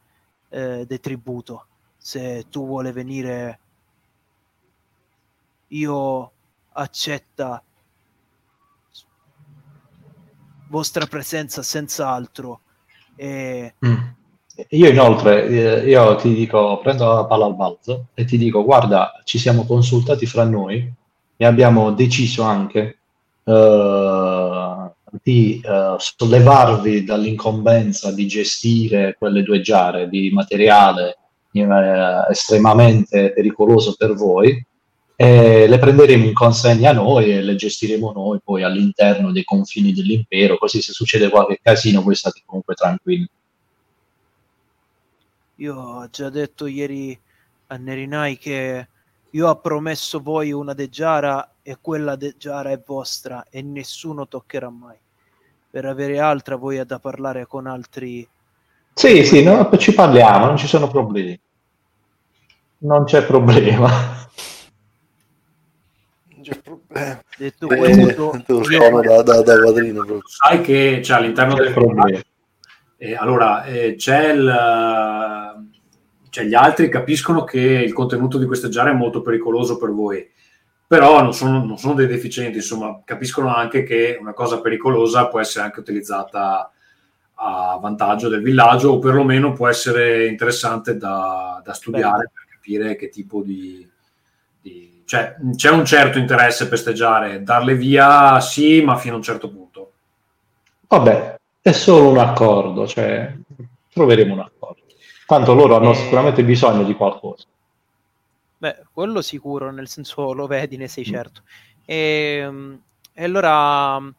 eh, 0.49 0.85
de 0.85 0.99
tributo. 0.99 1.65
Se 1.98 2.45
tu 2.49 2.65
vuole 2.65 2.91
venire, 2.91 3.59
io 5.67 6.31
accetta 6.72 7.61
vostra 10.69 11.06
presenza 11.07 11.64
senz'altro 11.64 12.61
e 13.15 13.75
Io 14.69 14.89
inoltre, 14.89 15.47
eh, 15.47 15.89
io 15.89 16.15
ti 16.15 16.33
dico, 16.33 16.79
prendo 16.81 17.13
la 17.13 17.25
palla 17.25 17.45
al 17.45 17.55
balzo 17.55 18.07
e 18.13 18.25
ti 18.25 18.38
dico, 18.38 18.63
guarda, 18.63 19.21
ci 19.23 19.38
siamo 19.38 19.65
consultati 19.65 20.25
fra 20.25 20.43
noi 20.43 20.91
e 21.38 21.45
abbiamo 21.45 21.91
deciso 21.91 22.43
anche 22.43 22.99
eh, 23.43 24.91
di 25.21 25.61
eh, 25.63 25.95
sollevarvi 25.97 27.03
dall'incombenza 27.03 28.11
di 28.11 28.27
gestire 28.27 29.15
quelle 29.17 29.43
due 29.43 29.61
giare 29.61 30.09
di 30.09 30.29
materiale 30.31 31.17
eh, 31.51 31.67
estremamente 32.29 33.31
pericoloso 33.31 33.95
per 33.97 34.13
voi 34.13 34.63
e 35.15 35.67
le 35.67 35.79
prenderemo 35.79 36.25
in 36.25 36.33
consegna 36.33 36.91
noi 36.93 37.31
e 37.31 37.41
le 37.41 37.55
gestiremo 37.55 38.11
noi 38.13 38.39
poi 38.43 38.63
all'interno 38.63 39.31
dei 39.31 39.43
confini 39.43 39.93
dell'impero, 39.93 40.57
così 40.57 40.81
se 40.81 40.93
succede 40.93 41.29
qualche 41.29 41.59
casino 41.61 42.01
voi 42.01 42.15
state 42.15 42.41
comunque 42.45 42.73
tranquilli. 42.73 43.27
Io 45.59 45.75
ho 45.75 46.09
già 46.09 46.29
detto 46.29 46.67
ieri 46.67 47.17
a 47.67 47.75
Nerinai 47.75 48.38
che 48.38 48.88
io 49.29 49.47
ho 49.47 49.55
promesso 49.59 50.19
voi 50.21 50.51
una 50.51 50.73
Deggiara 50.73 51.55
e 51.61 51.77
quella 51.81 52.15
Deggiara 52.15 52.71
è 52.71 52.81
vostra 52.85 53.45
e 53.49 53.61
nessuno 53.61 54.27
toccherà 54.27 54.69
mai. 54.69 54.95
Per 55.69 55.85
avere 55.85 56.19
altra 56.19 56.55
voi 56.55 56.77
è 56.77 56.85
da 56.85 56.97
parlare 56.99 57.45
con 57.45 57.67
altri 57.67 58.27
Sì, 58.93 59.23
sì, 59.23 59.43
no, 59.43 59.69
ci 59.77 59.93
parliamo, 59.93 60.45
non 60.45 60.57
ci 60.57 60.65
sono 60.67 60.88
problemi. 60.88 61.39
Non 62.79 63.03
c'è 63.03 63.25
problema. 63.25 63.88
Non 66.27 66.41
c'è 66.41 66.57
problema. 66.57 67.21
Detto 67.38 67.69
Eh, 67.69 67.77
questo, 67.77 68.29
te 68.45 68.53
lo 68.53 68.61
io- 68.71 69.01
da, 69.01 69.21
da, 69.21 69.41
da 69.41 69.59
padrino. 69.61 70.05
Sai 70.25 70.61
che 70.61 70.99
c'è 71.01 71.13
all'interno 71.15 71.55
del 71.55 71.73
problema. 71.73 72.19
Eh, 73.01 73.15
allora, 73.15 73.63
eh, 73.63 73.95
c'è 73.95 74.33
il, 74.33 75.65
cioè 76.29 76.43
gli 76.43 76.53
altri 76.53 76.89
capiscono 76.89 77.45
che 77.45 77.57
il 77.57 77.93
contenuto 77.93 78.37
di 78.37 78.45
queste 78.45 78.67
giare 78.67 78.89
è 78.91 78.93
molto 78.93 79.21
pericoloso 79.21 79.77
per 79.77 79.91
voi, 79.91 80.29
però 80.85 81.21
non 81.21 81.33
sono, 81.33 81.63
non 81.63 81.77
sono 81.77 81.93
dei 81.93 82.07
deficienti, 82.07 82.57
insomma, 82.57 83.01
capiscono 83.05 83.55
anche 83.55 83.83
che 83.83 84.17
una 84.19 84.33
cosa 84.33 84.59
pericolosa 84.59 85.27
può 85.27 85.39
essere 85.39 85.63
anche 85.63 85.79
utilizzata 85.79 86.69
a 87.35 87.79
vantaggio 87.81 88.27
del 88.27 88.41
villaggio 88.41 88.89
o 88.89 88.99
perlomeno 88.99 89.53
può 89.53 89.69
essere 89.69 90.27
interessante 90.27 90.97
da, 90.97 91.61
da 91.63 91.73
studiare 91.73 92.29
per 92.33 92.43
capire 92.53 92.97
che 92.97 93.07
tipo 93.07 93.41
di, 93.41 93.89
di- 94.61 95.03
cioè 95.05 95.37
c'è 95.55 95.69
un 95.69 95.85
certo 95.85 96.17
interesse 96.17 96.67
per 96.67 96.77
festeggiare, 96.77 97.43
darle 97.43 97.75
via 97.75 98.41
sì, 98.41 98.81
ma 98.81 98.97
fino 98.97 99.13
a 99.13 99.17
un 99.17 99.23
certo 99.23 99.49
punto. 99.49 99.91
Vabbè, 100.89 101.38
è 101.61 101.71
solo 101.71 102.09
un 102.09 102.17
accordo, 102.17 102.88
cioè 102.88 103.35
troveremo 103.91 104.33
un 104.33 104.39
accordo. 104.39 104.81
Tanto 105.25 105.53
loro 105.53 105.75
hanno 105.75 105.91
Eh. 105.91 105.95
sicuramente 105.95 106.43
bisogno 106.43 106.83
di 106.83 106.95
qualcosa. 106.95 107.45
Beh, 108.57 108.83
quello 108.91 109.21
sicuro, 109.21 109.71
nel 109.71 109.88
senso 109.88 110.33
lo 110.33 110.47
vedi, 110.47 110.75
ne 110.77 110.88
sei 110.88 111.05
certo. 111.05 111.43
E, 111.85 112.77
e 113.13 113.23
allora 113.23 113.99
mm, 113.99 114.09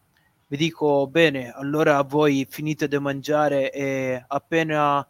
vi 0.48 0.56
dico 0.56 1.06
bene, 1.06 1.50
allora 1.50 2.02
voi 2.02 2.46
finite 2.48 2.88
di 2.88 2.98
mangiare 2.98 3.70
e 3.70 4.24
appena 4.26 5.06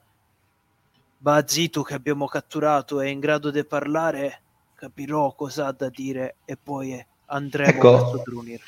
Bazitu 1.23 1.83
che 1.83 1.95
abbiamo 1.95 2.27
catturato 2.27 3.01
è 3.01 3.09
in 3.09 3.21
grado 3.21 3.51
di 3.51 3.65
parlare, 3.65 4.43
capirò 4.75 5.35
cosa 5.35 5.67
ha 5.67 5.73
da 5.73 5.91
dire 5.91 6.37
e 6.47 6.57
poi 6.57 7.05
andremo 7.31 7.71
Ecco. 7.71 8.23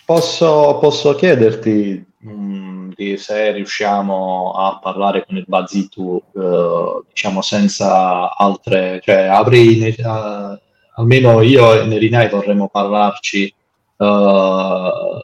Posso, 0.05 0.79
posso 0.81 1.15
chiederti 1.15 2.05
mh, 2.19 2.91
di 2.95 3.17
se 3.17 3.53
riusciamo 3.53 4.53
a 4.53 4.79
parlare 4.81 5.25
con 5.27 5.37
il 5.37 5.45
Bazitu, 5.47 6.23
eh, 6.35 7.03
diciamo, 7.09 7.43
senza 7.43 8.35
altre, 8.35 9.01
cioè 9.03 9.29
ne- 9.45 9.87
eh, 9.89 10.61
almeno 10.95 11.41
io 11.41 11.81
e 11.81 11.87
Nerinai 11.87 12.29
vorremmo 12.29 12.69
parlarci. 12.69 13.55
Uh, 13.97 15.21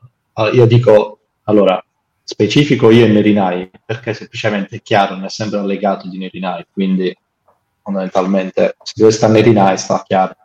io 0.53 0.67
dico, 0.67 1.19
allora, 1.45 1.83
specifico 2.23 2.91
io 2.91 3.07
e 3.07 3.09
Nerinai, 3.09 3.71
perché 3.85 4.15
semplicemente 4.15 4.77
è 4.77 4.83
chiaro, 4.83 5.15
non 5.15 5.25
è 5.25 5.29
sempre 5.31 5.59
allegato 5.59 6.09
di 6.09 6.19
Nerinai, 6.19 6.67
quindi 6.73 7.17
fondamentalmente 7.83 8.77
se 8.83 8.93
dove 8.97 9.11
sta 9.11 9.29
Nerinai 9.29 9.79
sta 9.79 10.03
chiaro. 10.07 10.37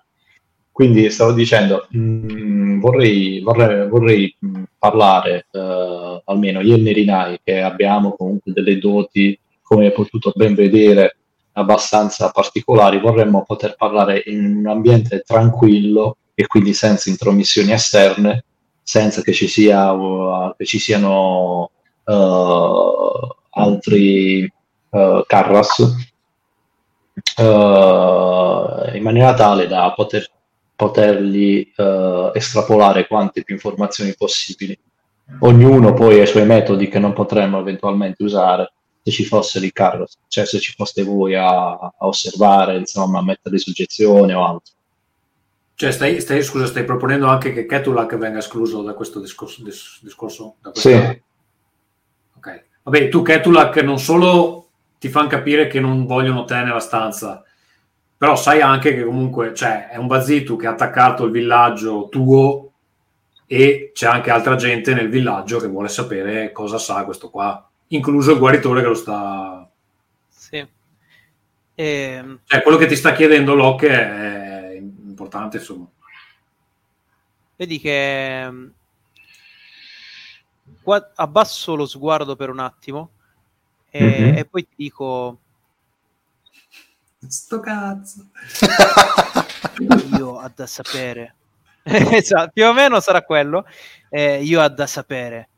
Quindi 0.73 1.11
stavo 1.11 1.33
dicendo, 1.33 1.85
mh, 1.91 1.99
mm, 1.99 2.79
vorrei, 2.79 3.41
vorrei, 3.41 3.87
vorrei 3.87 4.35
mm, 4.43 4.63
parlare, 4.79 5.45
uh, 5.51 6.19
almeno 6.25 6.61
io 6.61 6.73
e 6.73 6.77
Nerinai, 6.79 7.39
che 7.43 7.61
abbiamo 7.61 8.15
comunque 8.17 8.51
delle 8.51 8.79
doti, 8.79 9.39
come 9.61 9.85
hai 9.85 9.91
potuto 9.91 10.31
ben 10.35 10.55
vedere, 10.55 11.17
abbastanza 11.51 12.31
particolari, 12.31 12.99
vorremmo 12.99 13.43
poter 13.43 13.75
parlare 13.75 14.23
in 14.25 14.57
un 14.57 14.65
ambiente 14.65 15.21
tranquillo 15.23 16.17
e 16.33 16.47
quindi 16.47 16.73
senza 16.73 17.07
intromissioni 17.11 17.71
esterne, 17.71 18.43
senza 18.81 19.21
che 19.21 19.31
ci, 19.31 19.47
sia, 19.47 19.91
uh, 19.91 20.55
che 20.57 20.65
ci 20.65 20.79
siano 20.79 21.69
uh, 22.03 23.35
altri 23.51 24.51
uh, 24.89 25.23
carras, 25.27 25.97
in 27.35 29.01
maniera 29.03 29.35
tale 29.35 29.67
da 29.67 29.93
poter, 29.95 30.27
potergli 30.83 31.71
uh, 31.77 32.31
estrapolare 32.33 33.07
quante 33.07 33.43
più 33.43 33.55
informazioni 33.55 34.13
possibili. 34.17 34.77
Ognuno 35.39 35.93
poi 35.93 36.19
ha 36.19 36.23
i 36.23 36.27
suoi 36.27 36.45
metodi 36.45 36.89
che 36.89 36.99
non 36.99 37.13
potremmo 37.13 37.57
eventualmente 37.59 38.21
usare 38.23 38.73
se 39.01 39.11
ci 39.11 39.23
fosse 39.23 39.59
il 39.59 39.71
carros, 39.71 40.17
cioè 40.27 40.45
se 40.45 40.59
ci 40.59 40.73
foste 40.75 41.03
voi 41.03 41.35
a, 41.35 41.71
a 41.71 41.93
osservare, 41.99 42.77
insomma, 42.77 43.19
a 43.19 43.23
mettere 43.23 43.55
in 43.55 43.61
soggezione 43.61 44.33
o 44.33 44.45
altro. 44.45 44.73
Cioè, 45.75 45.91
stai, 45.91 46.19
stai, 46.19 46.43
scusa, 46.43 46.65
stai 46.65 46.83
proponendo 46.83 47.27
anche 47.27 47.53
che 47.53 47.65
Ketulak 47.65 48.17
venga 48.17 48.39
escluso 48.39 48.81
da 48.81 48.93
questo 48.93 49.19
discorso? 49.21 49.63
Dis, 49.63 49.99
discorso 50.01 50.55
da 50.61 50.71
questo... 50.71 50.89
Sì. 50.89 51.21
Ok. 52.37 52.63
Vabbè, 52.83 53.09
tu 53.09 53.21
Ketulak 53.21 53.77
non 53.77 53.99
solo 53.99 54.67
ti 54.99 55.07
fanno 55.07 55.29
capire 55.29 55.67
che 55.67 55.79
non 55.79 56.05
vogliono 56.05 56.43
te 56.43 56.55
nella 56.55 56.79
stanza, 56.79 57.43
però 58.23 58.37
sai 58.37 58.61
anche 58.61 58.95
che 58.95 59.03
comunque 59.03 59.53
cioè, 59.53 59.89
è 59.89 59.97
un 59.97 60.07
Bazitu 60.07 60.55
che 60.55 60.65
ha 60.65 60.71
attaccato 60.71 61.25
il 61.25 61.31
villaggio 61.31 62.07
tuo 62.07 62.71
e 63.45 63.91
c'è 63.93 64.07
anche 64.07 64.31
altra 64.31 64.55
gente 64.55 64.93
nel 64.93 65.09
villaggio 65.09 65.59
che 65.59 65.67
vuole 65.67 65.89
sapere 65.89 66.53
cosa 66.53 66.77
sa 66.77 67.03
questo 67.03 67.29
qua, 67.29 67.69
incluso 67.87 68.31
il 68.31 68.39
guaritore 68.39 68.79
che 68.79 68.87
lo 68.87 68.93
sta... 68.93 69.69
Sì. 70.29 70.55
E... 70.55 70.65
Ehm, 71.75 72.39
cioè, 72.45 72.61
quello 72.61 72.77
che 72.77 72.85
ti 72.85 72.95
sta 72.95 73.11
chiedendo 73.11 73.55
Locke 73.55 73.89
è 73.89 74.79
importante, 74.79 75.57
insomma. 75.57 75.85
Vedi 77.57 77.77
che 77.77 78.49
qua 80.81 81.11
abbasso 81.15 81.75
lo 81.75 81.85
sguardo 81.85 82.37
per 82.37 82.49
un 82.49 82.59
attimo 82.59 83.09
e, 83.89 84.01
mm-hmm. 84.01 84.37
e 84.37 84.45
poi 84.45 84.65
ti 84.65 84.75
dico 84.77 85.39
sto 87.29 87.59
cazzo. 87.59 88.27
Io 90.17 90.29
ho 90.29 90.51
da 90.53 90.65
sapere. 90.65 91.35
Esatto, 91.85 92.51
più 92.53 92.65
o 92.65 92.73
meno 92.73 93.01
sarà 93.01 93.23
quello. 93.23 93.65
Eh, 94.09 94.41
io 94.41 94.61
ho 94.61 94.69
da 94.69 94.87
sapere 94.87 95.49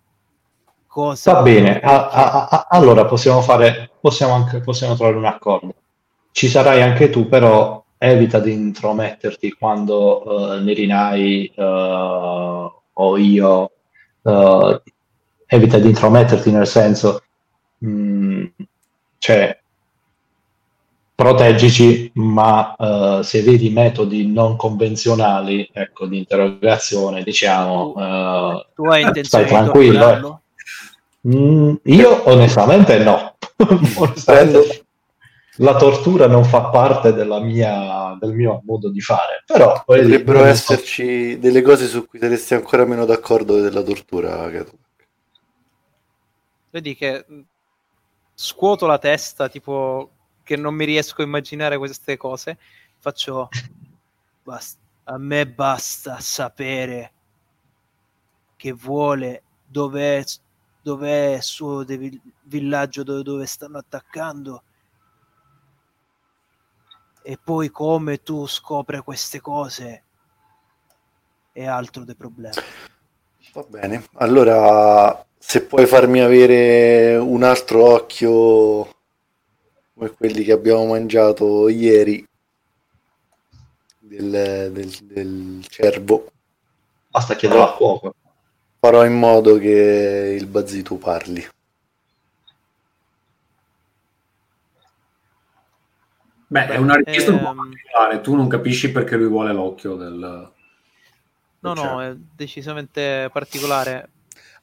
cosa 0.96 1.34
va 1.34 1.42
bene 1.42 1.82
a, 1.82 2.08
a, 2.08 2.48
a, 2.48 2.68
allora 2.70 3.04
possiamo 3.04 3.42
fare 3.42 3.92
possiamo 4.00 4.32
anche 4.32 4.62
possiamo 4.62 4.96
trovare 4.96 5.18
un 5.18 5.26
accordo. 5.26 5.76
Ci 6.32 6.48
sarai 6.48 6.82
anche 6.82 7.10
tu 7.10 7.28
però 7.28 7.84
evita 7.98 8.40
di 8.40 8.54
intrometterti 8.54 9.52
quando 9.52 10.24
uh, 10.26 10.64
Nerinai 10.64 11.52
uh, 11.54 12.72
o 12.94 13.18
io 13.18 13.72
uh, 14.22 14.82
evita 15.46 15.80
di 15.80 15.90
intrometterti 15.90 16.50
nel 16.52 16.68
senso 16.68 17.24
mh, 17.80 17.90
mm, 17.90 18.46
cioè 19.18 19.60
proteggici 21.16 22.12
ma 22.16 22.76
uh, 22.78 23.22
se 23.22 23.42
vedi 23.42 23.70
metodi 23.70 24.28
non 24.28 24.58
convenzionali 24.58 25.70
ecco 25.72 26.08
di 26.08 26.18
interrogazione 26.18 27.24
diciamo 27.24 27.94
uh, 27.96 28.66
tu 28.76 28.84
hai 28.84 29.04
intenzione 29.04 29.46
stai 29.46 29.46
tranquillo 29.46 30.42
eh. 31.22 31.38
mm, 31.38 31.74
io 31.84 32.30
onestamente 32.30 32.98
no 33.00 33.36
onestamente 33.96 34.86
la 35.60 35.76
tortura 35.78 36.28
non 36.28 36.44
fa 36.44 36.66
parte 36.66 37.14
mia, 37.14 38.18
del 38.20 38.34
mio 38.34 38.62
modo 38.66 38.90
di 38.90 39.00
fare. 39.00 39.44
Però 39.46 39.84
potrebbero 39.86 40.44
esserci 40.44 41.34
so. 41.34 41.38
delle 41.38 41.62
cose 41.62 41.88
su 41.88 42.06
cui 42.06 42.20
saresti 42.20 42.56
ancora 42.56 42.86
meno 42.86 43.06
d'accordo 43.06 43.62
della 43.62 43.82
tortura. 43.82 44.52
Vedi 46.72 46.96
che 46.96 47.26
scuoto 48.34 48.86
la 48.86 48.98
testa, 48.98 49.48
tipo 49.48 50.10
che 50.46 50.56
non 50.56 50.76
mi 50.76 50.86
riesco 50.86 51.22
a 51.22 51.26
immaginare 51.26 51.78
queste 51.78 52.16
cose. 52.16 52.58
Faccio 53.00 53.50
basta. 54.44 54.80
A 55.08 55.18
me 55.18 55.48
basta 55.48 56.20
sapere 56.20 57.12
che 58.56 58.72
vuole 58.72 59.44
dov'è, 59.66 60.24
dov'è 60.82 61.36
il 61.36 61.44
suo 61.44 61.86
villaggio 62.44 63.04
dove, 63.04 63.22
dove 63.22 63.46
stanno 63.46 63.78
attaccando 63.78 64.64
e 67.22 67.40
poi 67.44 67.70
come 67.70 68.24
tu 68.24 68.48
scopri 68.48 69.00
queste 69.00 69.42
cose 69.42 70.04
è 71.52 71.66
altro 71.66 72.04
dei 72.04 72.16
problemi. 72.16 72.56
Va 73.54 73.64
bene, 73.68 74.08
allora 74.14 75.24
se 75.38 75.64
puoi 75.66 75.86
farmi 75.86 76.20
avere 76.22 77.16
un 77.16 77.44
altro 77.44 77.84
occhio 77.84 78.95
come 79.96 80.12
quelli 80.12 80.44
che 80.44 80.52
abbiamo 80.52 80.86
mangiato 80.86 81.70
ieri 81.70 82.28
del, 83.98 84.70
del, 84.72 84.90
del 85.04 85.66
cervo. 85.70 86.32
Basta 87.08 87.36
chiedere 87.36 87.62
a 87.62 87.74
fuoco. 87.76 88.14
Farò 88.78 89.06
in 89.06 89.18
modo 89.18 89.58
che 89.58 90.36
il 90.38 90.46
Bazzitu 90.48 90.98
parli. 90.98 91.48
Beh, 96.48 96.68
è 96.68 96.76
una 96.78 96.96
richiesta 96.96 97.32
ehm... 97.32 97.38
un 97.38 97.44
po' 97.44 97.50
ehm, 97.50 97.56
particolare, 97.56 98.22
tu 98.22 98.36
non 98.36 98.48
capisci 98.50 98.92
perché 98.92 99.16
lui 99.16 99.28
vuole 99.28 99.54
l'occhio 99.54 99.96
del... 99.96 100.52
No, 101.60 101.74
no, 101.74 102.02
è 102.04 102.14
decisamente 102.16 103.30
particolare. 103.32 104.10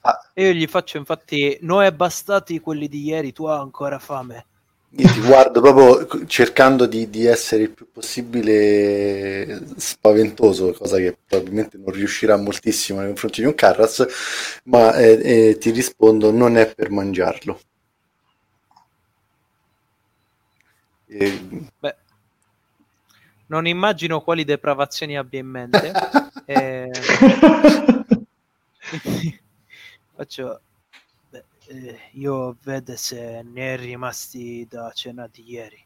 Ah. 0.02 0.30
Io 0.34 0.52
gli 0.52 0.66
faccio 0.66 0.98
infatti, 0.98 1.58
noi 1.62 1.86
è 1.86 1.92
bastati 1.92 2.60
quelli 2.60 2.86
di 2.86 3.02
ieri, 3.02 3.32
tu 3.32 3.46
hai 3.46 3.58
ancora 3.58 3.98
fame. 3.98 4.46
Io 4.94 5.10
ti 5.10 5.20
guardo 5.20 5.62
proprio 5.62 6.26
cercando 6.26 6.84
di, 6.84 7.08
di, 7.08 7.24
essere 7.24 7.62
il 7.62 7.70
più 7.70 7.90
possibile 7.90 9.64
spaventoso, 9.76 10.74
cosa 10.74 10.98
che 10.98 11.16
probabilmente 11.26 11.78
non 11.78 11.92
riuscirà 11.92 12.36
moltissimo 12.36 12.98
nei 12.98 13.08
confronti 13.08 13.40
di 13.40 13.46
un 13.46 13.54
Carras, 13.54 14.06
ma 14.64 14.94
eh, 14.94 15.48
eh, 15.48 15.58
ti 15.58 15.70
rispondo, 15.70 16.30
non 16.30 16.58
è 16.58 16.74
per 16.74 16.90
mangiarlo. 16.90 17.60
E... 21.06 21.40
Beh, 21.78 21.96
non 23.46 23.66
immagino 23.66 24.20
quali 24.20 24.44
depravazioni 24.44 25.16
abbia 25.16 25.40
in 25.40 25.46
mente. 25.46 25.92
e... 26.44 26.90
Faccio... 30.14 30.60
Eh, 31.68 31.98
io 32.12 32.56
vedo 32.64 32.96
se 32.96 33.44
ne 33.44 33.74
è 33.74 33.76
rimasti 33.76 34.66
da 34.68 34.90
cena 34.92 35.28
di 35.30 35.44
ieri. 35.46 35.84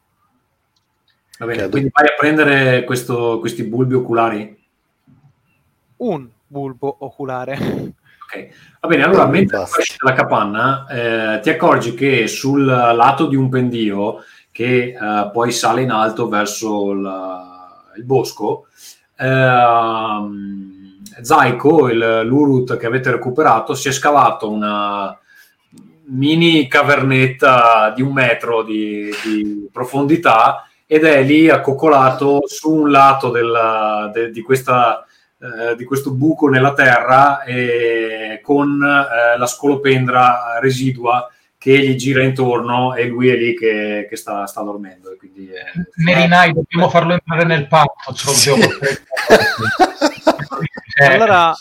Va 1.39 1.47
bene, 1.47 1.69
quindi 1.69 1.91
vai 1.93 2.07
a 2.07 2.15
prendere 2.17 2.85
questo, 2.85 3.39
questi 3.41 3.65
bulbi 3.65 3.95
oculari? 3.95 4.65
Un 5.97 6.29
bulbo 6.47 6.97
oculare. 7.01 7.95
Ok, 8.27 8.49
va 8.81 8.89
bene, 8.89 9.05
allora 9.05 9.25
mentre 9.29 9.63
esci 9.63 9.95
dalla 10.03 10.17
capanna 10.17 10.85
eh, 10.89 11.39
ti 11.39 11.49
accorgi 11.49 11.95
che 11.95 12.27
sul 12.27 12.65
lato 12.65 13.29
di 13.29 13.37
un 13.37 13.49
pendio 13.49 14.25
che 14.51 14.97
uh, 14.99 15.31
poi 15.31 15.53
sale 15.53 15.83
in 15.83 15.93
alto 15.93 16.29
verso 16.29 16.91
il, 16.91 17.41
il 17.99 18.05
bosco. 18.05 18.67
Uh, 19.17 20.29
Zaiko, 21.23 21.89
il, 21.89 22.23
l'Urut 22.25 22.77
che 22.77 22.87
avete 22.87 23.13
recuperato, 23.13 23.75
si 23.75 23.89
è 23.89 23.93
scavato 23.93 24.51
una 24.51 25.17
mini 26.09 26.69
cavernetta 26.69 27.93
di 27.95 28.03
un 28.03 28.13
metro 28.13 28.63
di, 28.63 29.11
di 29.25 29.69
profondità 29.73 30.69
ed 30.87 31.05
è 31.05 31.23
lì 31.23 31.49
accoccolato 31.49 32.43
su 32.47 32.73
un 32.73 32.91
lato 32.91 33.31
del, 33.31 34.11
de, 34.13 34.31
di, 34.31 34.41
questa, 34.43 35.05
eh, 35.41 35.75
di, 35.75 35.85
questo 35.85 36.13
buco 36.13 36.49
nella 36.49 36.73
terra 36.75 37.43
e 37.43 38.41
con 38.43 38.81
eh, 38.83 39.37
la 39.37 39.47
scolopendra 39.47 40.59
residua 40.61 41.29
che 41.59 41.77
gli 41.77 41.97
gira 41.97 42.23
intorno 42.23 42.95
e 42.95 43.07
lui 43.07 43.29
è 43.29 43.35
lì 43.35 43.57
che, 43.57 44.07
che 44.09 44.15
sta, 44.15 44.47
sta, 44.47 44.63
dormendo. 44.63 45.11
E 45.11 45.17
quindi 45.17 45.49
è... 45.49 45.65
Nerinai, 46.05 46.53
dobbiamo 46.53 46.89
farlo 46.89 47.15
entrare 47.15 47.45
nel 47.45 47.67
patto. 47.67 48.15
Sì. 48.15 48.53
allora, 51.03 51.53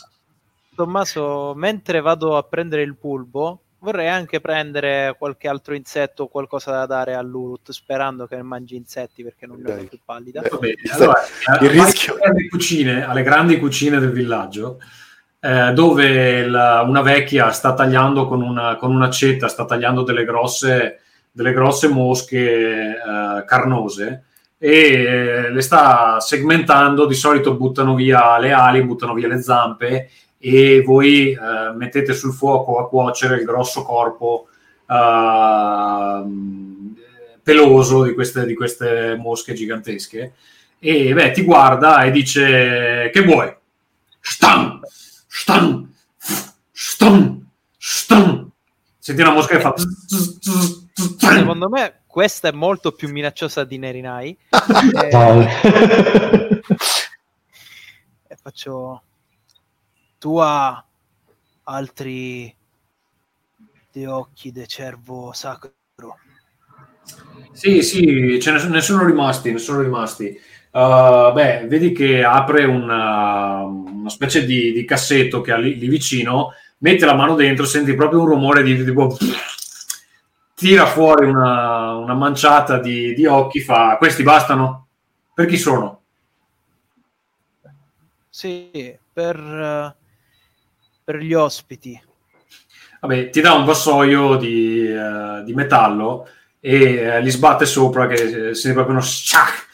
Tommaso, 0.75 1.53
mentre 1.55 2.01
vado 2.01 2.37
a 2.37 2.43
prendere 2.43 2.83
il 2.83 2.95
pulbo, 2.95 3.61
vorrei 3.85 4.09
anche 4.09 4.41
prendere 4.41 5.15
qualche 5.17 5.47
altro 5.47 5.75
insetto 5.75 6.23
o 6.23 6.27
qualcosa 6.27 6.71
da 6.71 6.85
dare 6.87 7.13
all'Urut, 7.13 7.71
sperando 7.71 8.25
che 8.25 8.41
mangi 8.41 8.75
insetti 8.75 9.23
perché 9.23 9.45
non 9.45 9.61
ne 9.61 9.73
ho 9.73 9.85
più 9.87 9.99
pallida. 10.03 10.41
Beh, 10.41 10.75
allora, 10.91 11.21
il 11.61 11.69
rischio... 11.69 12.17
alle, 12.19 12.47
cucine, 12.49 13.05
alle 13.05 13.21
grandi 13.21 13.59
cucine 13.59 13.99
del 13.99 14.11
villaggio, 14.11 14.79
eh, 15.39 15.71
dove 15.73 16.47
la, 16.47 16.81
una 16.81 17.01
vecchia 17.01 17.51
sta 17.51 17.75
tagliando 17.75 18.27
con, 18.27 18.41
una, 18.41 18.75
con 18.75 18.93
un'accetta, 18.93 19.47
sta 19.47 19.65
tagliando 19.65 20.01
delle 20.01 20.25
grosse, 20.25 21.01
delle 21.31 21.53
grosse 21.53 21.87
mosche 21.87 22.39
eh, 22.39 23.45
carnose 23.45 24.23
e 24.57 24.71
eh, 24.71 25.51
le 25.51 25.61
sta 25.61 26.19
segmentando, 26.19 27.05
di 27.05 27.13
solito 27.13 27.55
buttano 27.55 27.93
via 27.93 28.39
le 28.39 28.51
ali, 28.51 28.83
buttano 28.83 29.13
via 29.13 29.27
le 29.27 29.41
zampe 29.41 30.09
e 30.37 30.81
voi 30.81 31.31
eh, 31.31 31.73
mettete 31.75 32.13
sul 32.13 32.33
fuoco 32.33 32.79
a 32.79 32.87
cuocere 32.87 33.37
il 33.37 33.45
grosso 33.45 33.83
corpo 33.83 34.47
eh, 34.87 36.23
peloso 37.41 38.03
di 38.03 38.13
queste, 38.13 38.45
di 38.45 38.53
queste, 38.55 39.15
mosche 39.17 39.53
gigantesche 39.53 40.33
e 40.79 41.13
beh, 41.13 41.31
ti 41.31 41.43
guarda 41.43 42.03
e 42.03 42.11
dice 42.11 43.09
che 43.11 43.21
vuoi? 43.23 43.53
Stan! 44.19 44.79
Stan! 45.27 45.93
Stan! 46.71 47.49
Stan! 47.77 48.51
Senti 48.99 49.21
una 49.21 49.31
mosca 49.31 49.55
che 49.55 49.61
fa... 49.61 49.73
Secondo 51.17 51.69
me 51.69 52.01
questa 52.07 52.47
è 52.47 52.51
molto 52.51 52.91
più 52.93 53.09
minacciosa 53.09 53.63
di 53.63 53.77
Nerinai. 53.77 54.37
e... 55.03 56.61
e 58.27 58.35
faccio 58.41 59.01
tu 60.25 60.37
ha 60.37 60.83
altri 61.65 62.51
de 63.91 64.07
occhi 64.07 64.51
de 64.51 64.65
cervo 64.65 65.31
sacro. 65.33 65.71
Sì, 67.51 67.83
sì, 67.83 68.39
ce 68.41 68.51
ne, 68.51 68.63
ne 68.63 68.81
sono 68.81 69.05
rimasti, 69.05 69.51
ne 69.51 69.59
sono 69.59 69.81
rimasti. 69.81 70.35
Uh, 70.71 71.31
beh, 71.31 71.67
vedi 71.67 71.91
che 71.91 72.23
apre 72.23 72.63
una, 72.63 73.61
una 73.65 74.09
specie 74.09 74.45
di, 74.45 74.71
di, 74.71 74.83
cassetto 74.83 75.41
che 75.41 75.51
ha 75.51 75.57
lì, 75.57 75.77
lì, 75.77 75.87
vicino, 75.87 76.53
mette 76.79 77.05
la 77.05 77.13
mano 77.13 77.35
dentro, 77.35 77.63
senti 77.63 77.93
proprio 77.93 78.21
un 78.21 78.29
rumore 78.29 78.63
di 78.63 78.83
tipo 78.83 79.15
tira 80.55 80.87
fuori 80.87 81.29
una, 81.29 81.97
una 81.97 82.15
manciata 82.15 82.79
di, 82.79 83.13
di, 83.13 83.27
occhi, 83.27 83.59
fa 83.61 83.97
questi 83.97 84.23
bastano? 84.23 84.87
Per 85.35 85.45
chi 85.45 85.57
sono? 85.57 86.01
Sì, 88.27 88.97
per 89.13 89.37
uh, 89.39 90.03
per 91.05 91.17
gli 91.17 91.35
ospiti. 91.35 92.01
Vabbè, 92.99 93.29
ti 93.29 93.39
dà 93.39 93.53
un 93.53 93.63
vassoio 93.63 94.35
di, 94.37 94.87
uh, 94.91 95.43
di 95.43 95.53
metallo 95.53 96.27
e 96.59 97.17
uh, 97.17 97.21
li 97.21 97.29
sbatte 97.29 97.67
sopra 97.67 98.07
che 98.07 98.55
senti 98.55 98.73
proprio 98.73 98.95
uno 98.95 99.03
sciac, 99.03 99.67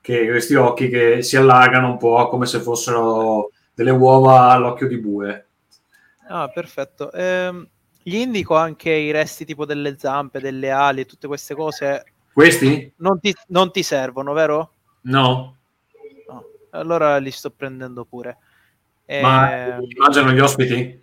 che 0.00 0.26
questi 0.26 0.54
occhi 0.54 0.88
che 0.88 1.22
si 1.22 1.36
allargano 1.36 1.90
un 1.90 1.98
po' 1.98 2.28
come 2.28 2.46
se 2.46 2.60
fossero 2.60 3.50
delle 3.74 3.90
uova 3.90 4.50
all'occhio 4.52 4.88
di 4.88 4.96
bue. 4.96 5.46
Ah, 6.28 6.48
perfetto. 6.48 7.12
Ehm, 7.12 7.68
gli 8.02 8.14
indico 8.14 8.56
anche 8.56 8.90
i 8.90 9.10
resti 9.10 9.44
tipo 9.44 9.66
delle 9.66 9.98
zampe, 9.98 10.40
delle 10.40 10.70
ali 10.70 11.04
tutte 11.04 11.26
queste 11.26 11.54
cose. 11.54 12.04
Questi? 12.32 12.90
Non 12.96 13.20
ti, 13.20 13.34
non 13.48 13.70
ti 13.70 13.82
servono, 13.82 14.32
vero? 14.32 14.72
No. 15.02 15.56
no. 16.26 16.44
Allora 16.70 17.18
li 17.18 17.30
sto 17.30 17.50
prendendo 17.50 18.06
pure. 18.06 18.38
Ma 19.18 19.76
eh, 19.78 19.86
mangiano 19.96 20.30
gli 20.30 20.38
ospiti? 20.38 21.02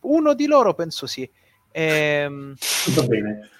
Uno 0.00 0.34
di 0.34 0.46
loro 0.46 0.72
penso 0.72 1.06
sì. 1.06 1.28
Eh, 1.70 2.26
Va 2.94 3.02
bene. 3.02 3.50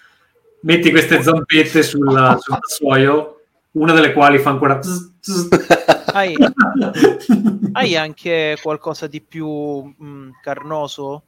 Metti 0.62 0.90
queste 0.90 1.22
zampette 1.22 1.82
sul, 1.82 2.08
sul 2.40 2.58
vassoio, 2.58 3.40
una 3.72 3.92
delle 3.92 4.12
quali 4.12 4.38
fa 4.38 4.50
ancora... 4.50 4.80
Hai, 6.12 6.34
hai 7.72 7.96
anche 7.96 8.56
qualcosa 8.62 9.06
di 9.06 9.20
più 9.20 9.48
mh, 9.48 10.04
mm, 10.04 10.30
carnoso? 10.40 11.24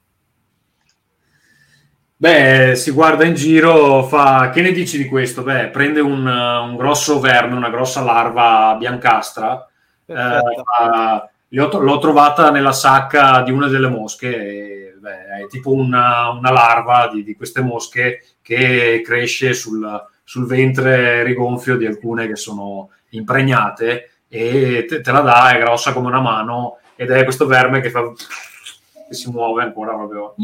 Beh, 2.17 2.75
si 2.77 2.91
guarda 2.93 3.25
in 3.25 3.35
giro, 3.35 4.05
fa... 4.05 4.51
Che 4.51 4.63
ne 4.63 4.73
dici 4.73 4.97
di 4.97 5.07
questo? 5.07 5.43
Beh, 5.43 5.69
prende 5.69 6.01
un, 6.01 6.27
un 6.27 6.77
grosso 6.77 7.19
verme, 7.19 7.57
una 7.57 7.71
grossa 7.71 8.03
larva 8.03 8.77
biancastra, 8.79 9.69
eh, 10.07 10.15
fa 10.15 11.29
l'ho 11.55 11.99
trovata 11.99 12.51
nella 12.51 12.73
sacca 12.73 13.43
di 13.43 13.51
una 13.51 13.69
delle 13.69 13.89
mosche. 13.89 14.35
E, 14.35 14.97
beh, 14.99 15.43
è 15.43 15.47
tipo 15.49 15.73
una, 15.73 16.31
una 16.31 16.51
larva 16.51 17.09
di, 17.13 17.23
di, 17.23 17.37
queste 17.37 17.61
mosche 17.61 18.25
che 18.43 19.03
cresce 19.05 19.55
sul, 19.55 20.05
sul, 20.23 20.47
ventre 20.47 21.23
rigonfio 21.23 21.77
di 21.77 21.87
alcune 21.87 22.27
che 22.27 22.37
sono 22.37 22.91
impregnate 23.11 24.11
e 24.29 24.85
te, 24.89 25.01
te, 25.01 25.13
la 25.13 25.21
dà, 25.21 25.51
è 25.51 25.61
grossa 25.61 25.93
come 25.93 26.09
una 26.09 26.21
mano 26.21 26.79
ed 26.97 27.11
è 27.11 27.23
questo 27.25 27.47
verme 27.47 27.81
che, 27.81 27.91
fa, 27.91 28.03
che 29.09 29.15
si 29.15 29.31
muove 29.31 29.63
ancora 29.63 29.95
proprio. 29.95 30.35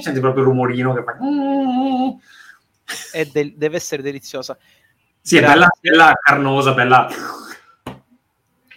Senti 0.00 0.20
proprio 0.20 0.42
il 0.42 0.48
rumorino 0.50 0.94
che 0.94 1.02
fa. 1.02 1.16
E 3.12 3.30
de- 3.32 3.54
deve 3.56 3.76
essere 3.76 4.02
deliziosa. 4.02 4.56
Sì, 5.20 5.38
è 5.38 5.40
bella, 5.40 5.68
bella 5.80 6.12
carnosa, 6.20 6.74
bella, 6.74 7.08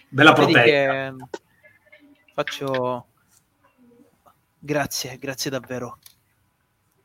bella 0.08 0.32
proteica. 0.32 0.62
Che 0.62 1.14
faccio 2.38 3.06
grazie, 4.60 5.18
grazie 5.18 5.50
davvero. 5.50 5.98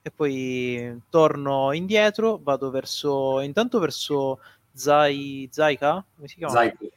E 0.03 0.11
poi 0.11 1.01
torno 1.09 1.73
indietro, 1.73 2.39
vado 2.43 2.69
verso, 2.69 3.39
intanto 3.39 3.79
verso 3.79 4.39
Zai, 4.73 5.49
Zaika, 5.51 6.05
come 6.15 6.27
si 6.27 6.35
chiama? 6.35 6.53
Zaiku. 6.53 6.89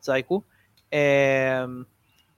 Zaiku. 0.00 0.44
E, 0.88 0.98
ehm, 0.98 1.86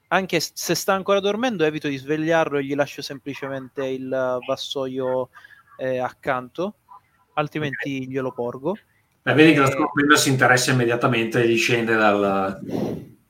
anche 0.09 0.39
se 0.39 0.75
sta 0.75 0.93
ancora 0.93 1.19
dormendo, 1.19 1.63
evito 1.63 1.87
di 1.87 1.97
svegliarlo 1.97 2.59
e 2.59 2.63
gli 2.63 2.75
lascio 2.75 3.01
semplicemente 3.01 3.85
il 3.87 4.37
vassoio 4.45 5.29
eh, 5.77 5.97
accanto, 5.97 6.75
altrimenti 7.33 7.95
okay. 7.95 8.07
glielo 8.07 8.31
porgo. 8.33 8.77
Beh, 9.23 9.33
vedi 9.33 9.53
che 9.53 9.59
la 9.61 9.71
scorpione 9.71 10.15
si 10.15 10.29
interessa 10.29 10.71
immediatamente 10.71 11.41
e 11.41 11.47
gli 11.47 11.57
scende 11.57 11.95
dal... 11.95 12.59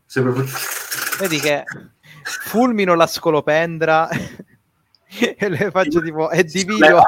Sembra... 0.06 0.44
Vedi 1.20 1.40
che 1.40 1.64
fulmino 2.30 2.96
la 2.96 3.08
scolopendra 3.08 4.10
e 5.10 5.50
le 5.50 5.72
faccio 5.72 6.02
tipo 6.02 6.30
e 6.30 6.44
divido 6.44 7.02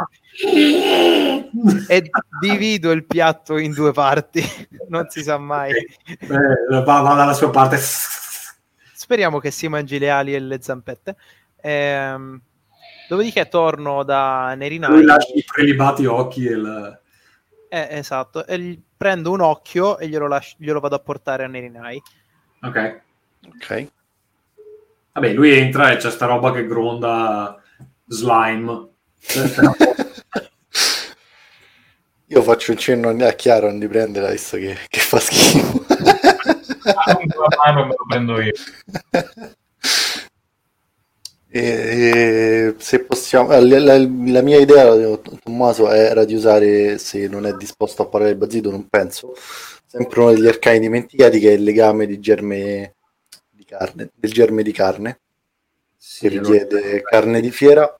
e 1.87 2.09
divido 2.39 2.91
il 2.91 3.05
piatto 3.05 3.57
in 3.57 3.73
due 3.73 3.91
parti. 3.91 4.43
Non 4.89 5.07
si 5.09 5.21
sa 5.23 5.37
mai. 5.37 5.71
Eh, 5.71 6.27
va, 6.83 7.01
va, 7.01 7.13
dalla 7.13 7.33
sua 7.33 7.49
parte. 7.49 7.77
Speriamo 7.77 9.39
che 9.39 9.51
si 9.51 9.67
mangi 9.67 9.99
le 9.99 10.09
ali 10.09 10.33
e 10.33 10.39
le 10.39 10.61
zampette. 10.61 11.15
Ehm, 11.61 12.41
dopodiché 13.07 13.47
torno 13.47 14.03
da 14.03 14.55
Nerinai 14.55 14.89
lui 14.89 15.03
lascia 15.03 15.33
i 15.35 15.43
prelibati 15.43 16.05
occhi 16.05 16.47
e 16.47 16.51
il... 16.51 16.99
eh, 17.69 17.87
esatto. 17.91 18.45
E 18.47 18.59
gli, 18.59 18.81
prendo 18.97 19.31
un 19.31 19.41
occhio 19.41 19.99
e 19.99 20.07
glielo, 20.07 20.27
lascio, 20.27 20.55
glielo 20.57 20.79
vado 20.79 20.95
a 20.95 20.99
portare 20.99 21.43
a 21.43 21.47
Nerinai 21.47 22.01
ok. 22.61 23.01
Ok 23.55 23.91
Vabbè, 25.13 25.33
lui 25.33 25.51
entra 25.51 25.91
e 25.91 25.97
c'è 25.97 26.09
sta 26.09 26.25
roba 26.25 26.53
che 26.53 26.65
gronda 26.65 27.61
slime. 28.05 28.89
Io 32.27 32.41
faccio 32.41 32.71
un 32.71 32.77
cenno 32.77 33.09
a 33.09 33.31
Chiaro 33.33 33.71
di 33.73 33.87
prenderla 33.87 34.31
visto 34.31 34.55
che, 34.55 34.77
che 34.87 34.99
fa 34.99 35.19
schifo. 35.19 35.85
Ah, 36.83 37.11
la 37.13 37.47
mano 37.63 37.85
me 37.85 37.93
lo 37.97 38.05
prendo 38.07 38.41
io. 38.41 38.53
E, 41.53 41.59
e, 41.59 42.75
se 42.77 43.03
possiamo, 43.03 43.49
la, 43.49 43.59
la, 43.59 43.97
la, 43.97 44.41
mia 44.41 44.57
idea, 44.57 44.95
Tommaso, 45.43 45.91
era 45.91 46.23
di 46.23 46.33
usare, 46.33 46.97
se 46.97 47.27
non 47.27 47.45
è 47.45 47.53
disposto 47.55 48.03
a 48.03 48.05
parlare 48.05 48.31
il 48.31 48.37
Bazito, 48.37 48.71
non 48.71 48.87
penso, 48.87 49.33
sempre 49.85 50.21
uno 50.21 50.31
degli 50.31 50.47
arcani 50.47 50.79
dimenticati 50.79 51.39
che 51.39 51.49
è 51.49 51.53
il 51.53 51.63
legame 51.63 52.05
di 52.05 52.21
germe 52.21 52.95
carne, 53.77 54.11
del 54.13 54.31
germe 54.31 54.63
di 54.63 54.71
carne, 54.71 55.21
si 55.95 56.27
richiede 56.27 56.95
lo... 56.95 57.01
carne 57.03 57.39
di 57.39 57.51
fiera. 57.51 57.99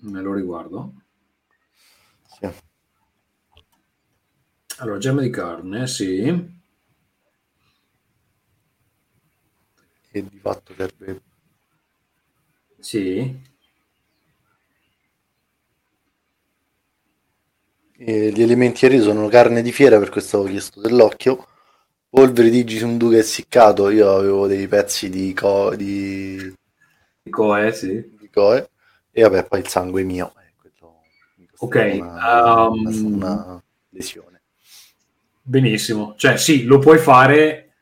Me 0.00 0.20
lo 0.20 0.34
riguardo. 0.34 0.92
Sì. 2.26 2.48
Allora, 4.78 4.98
germe 4.98 5.22
di 5.22 5.30
carne, 5.30 5.86
sì. 5.86 6.54
E 10.10 10.28
di 10.28 10.38
fatto 10.38 10.74
serve... 10.74 11.22
Sì. 12.78 13.54
eh, 17.98 18.30
gli 18.30 18.42
elementieri 18.42 19.00
sono 19.00 19.28
carne 19.28 19.62
di 19.62 19.72
fiera, 19.72 19.98
per 19.98 20.10
questo 20.10 20.36
avevo 20.36 20.52
chiesto 20.52 20.80
dell'occhio. 20.80 21.46
Polvere 22.16 22.48
di 22.48 22.64
Gisunduga 22.64 23.18
essiccato, 23.18 23.90
io 23.90 24.16
avevo 24.16 24.46
dei 24.46 24.66
pezzi 24.66 25.10
di, 25.10 25.34
co- 25.34 25.76
di, 25.76 26.50
Dico, 27.22 27.54
eh, 27.54 27.72
sì. 27.72 28.10
di 28.18 28.30
coe. 28.30 28.70
E 29.10 29.20
vabbè, 29.20 29.44
poi 29.44 29.60
il 29.60 29.68
sangue 29.68 30.02
mio. 30.02 30.32
eh, 30.40 30.44
Ok, 31.58 31.98
Una, 32.00 32.68
um, 32.68 33.12
una 33.12 33.62
lesione. 33.90 34.40
Benissimo. 35.42 36.14
Cioè, 36.16 36.38
sì, 36.38 36.64
lo 36.64 36.78
puoi 36.78 36.96
fare, 36.96 37.74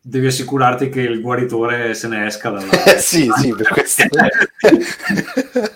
devi 0.00 0.28
assicurarti 0.28 0.88
che 0.88 1.02
il 1.02 1.20
guaritore 1.20 1.92
se 1.92 2.08
ne 2.08 2.24
esca 2.24 2.48
dalla... 2.48 2.72
Sì, 2.96 3.30
sì, 3.36 3.54
per 3.54 3.68
questo. 3.68 4.04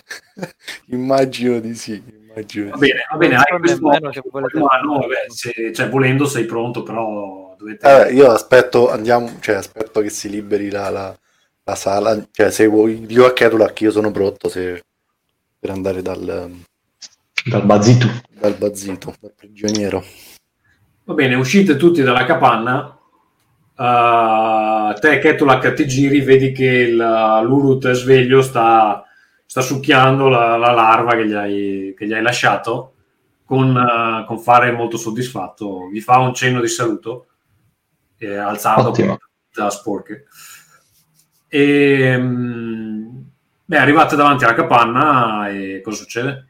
immagino 0.88 1.60
di 1.60 1.74
sì. 1.74 2.02
Di 2.44 2.62
Va 2.64 2.76
bene, 2.76 3.00
va 3.10 3.16
bene, 3.16 3.36
hai 3.36 3.58
questo 3.58 3.88
nemmeno 3.88 4.10
che 4.10 4.22
volete- 4.30 4.58
mano, 4.58 4.98
vabbè, 5.00 5.26
se- 5.28 5.72
cioè, 5.72 5.88
volendo 5.88 6.26
sei 6.26 6.44
pronto, 6.44 6.82
però 6.82 7.54
dovete... 7.58 7.88
Vabbè, 7.88 8.10
io 8.10 8.30
aspetto, 8.30 8.90
andiamo, 8.90 9.38
cioè, 9.40 9.56
aspetto 9.56 10.00
che 10.00 10.10
si 10.10 10.28
liberi 10.28 10.70
la, 10.70 10.88
la- 10.90 11.18
la 11.64 11.74
sala. 11.74 12.26
Cioè, 12.30 12.50
se 12.50 12.66
vuoi, 12.66 13.04
dico 13.06 13.24
a 13.26 13.32
Ketula 13.32 13.72
che 13.72 13.84
io 13.84 13.90
sono 13.90 14.10
pronto 14.10 14.48
se- 14.48 14.82
per 15.58 15.70
andare 15.70 16.02
dal, 16.02 16.50
Dal 17.44 17.64
Bazitu. 17.64 18.06
dal 18.40 18.54
bazzito, 18.54 19.14
dal 19.20 19.32
prigioniero. 19.34 20.04
Va 21.04 21.14
bene, 21.14 21.34
uscite 21.34 21.76
tutti 21.76 22.02
dalla 22.02 22.24
capanna. 22.24 22.92
Uh, 23.76 24.92
te, 24.98 25.18
Ketulak, 25.20 25.72
ti 25.74 25.86
giri, 25.86 26.20
vedi 26.20 26.52
che 26.52 26.64
il, 26.64 26.96
l'Urut 26.96 27.86
è 27.86 27.94
sveglio, 27.94 28.42
sta, 28.42 29.04
sta 29.48 29.62
succhiando 29.62 30.28
la, 30.28 30.58
la 30.58 30.72
larva 30.72 31.14
che 31.14 31.26
gli 31.26 31.32
hai, 31.32 31.94
che 31.96 32.06
gli 32.06 32.12
hai 32.12 32.20
lasciato 32.20 32.92
con, 33.46 33.74
uh, 33.74 34.26
con 34.26 34.38
fare 34.38 34.72
molto 34.72 34.98
soddisfatto. 34.98 35.88
Vi 35.88 36.02
fa 36.02 36.18
un 36.18 36.34
cenno 36.34 36.60
di 36.60 36.68
saluto, 36.68 37.28
eh, 38.18 38.36
alzato 38.36 38.92
da 39.50 39.70
sporche. 39.70 40.26
E, 41.48 42.14
mm, 42.18 43.20
beh, 43.64 43.78
arrivate 43.78 44.16
davanti 44.16 44.44
alla 44.44 44.52
capanna 44.52 45.48
e 45.48 45.80
cosa 45.82 45.96
succede? 45.96 46.48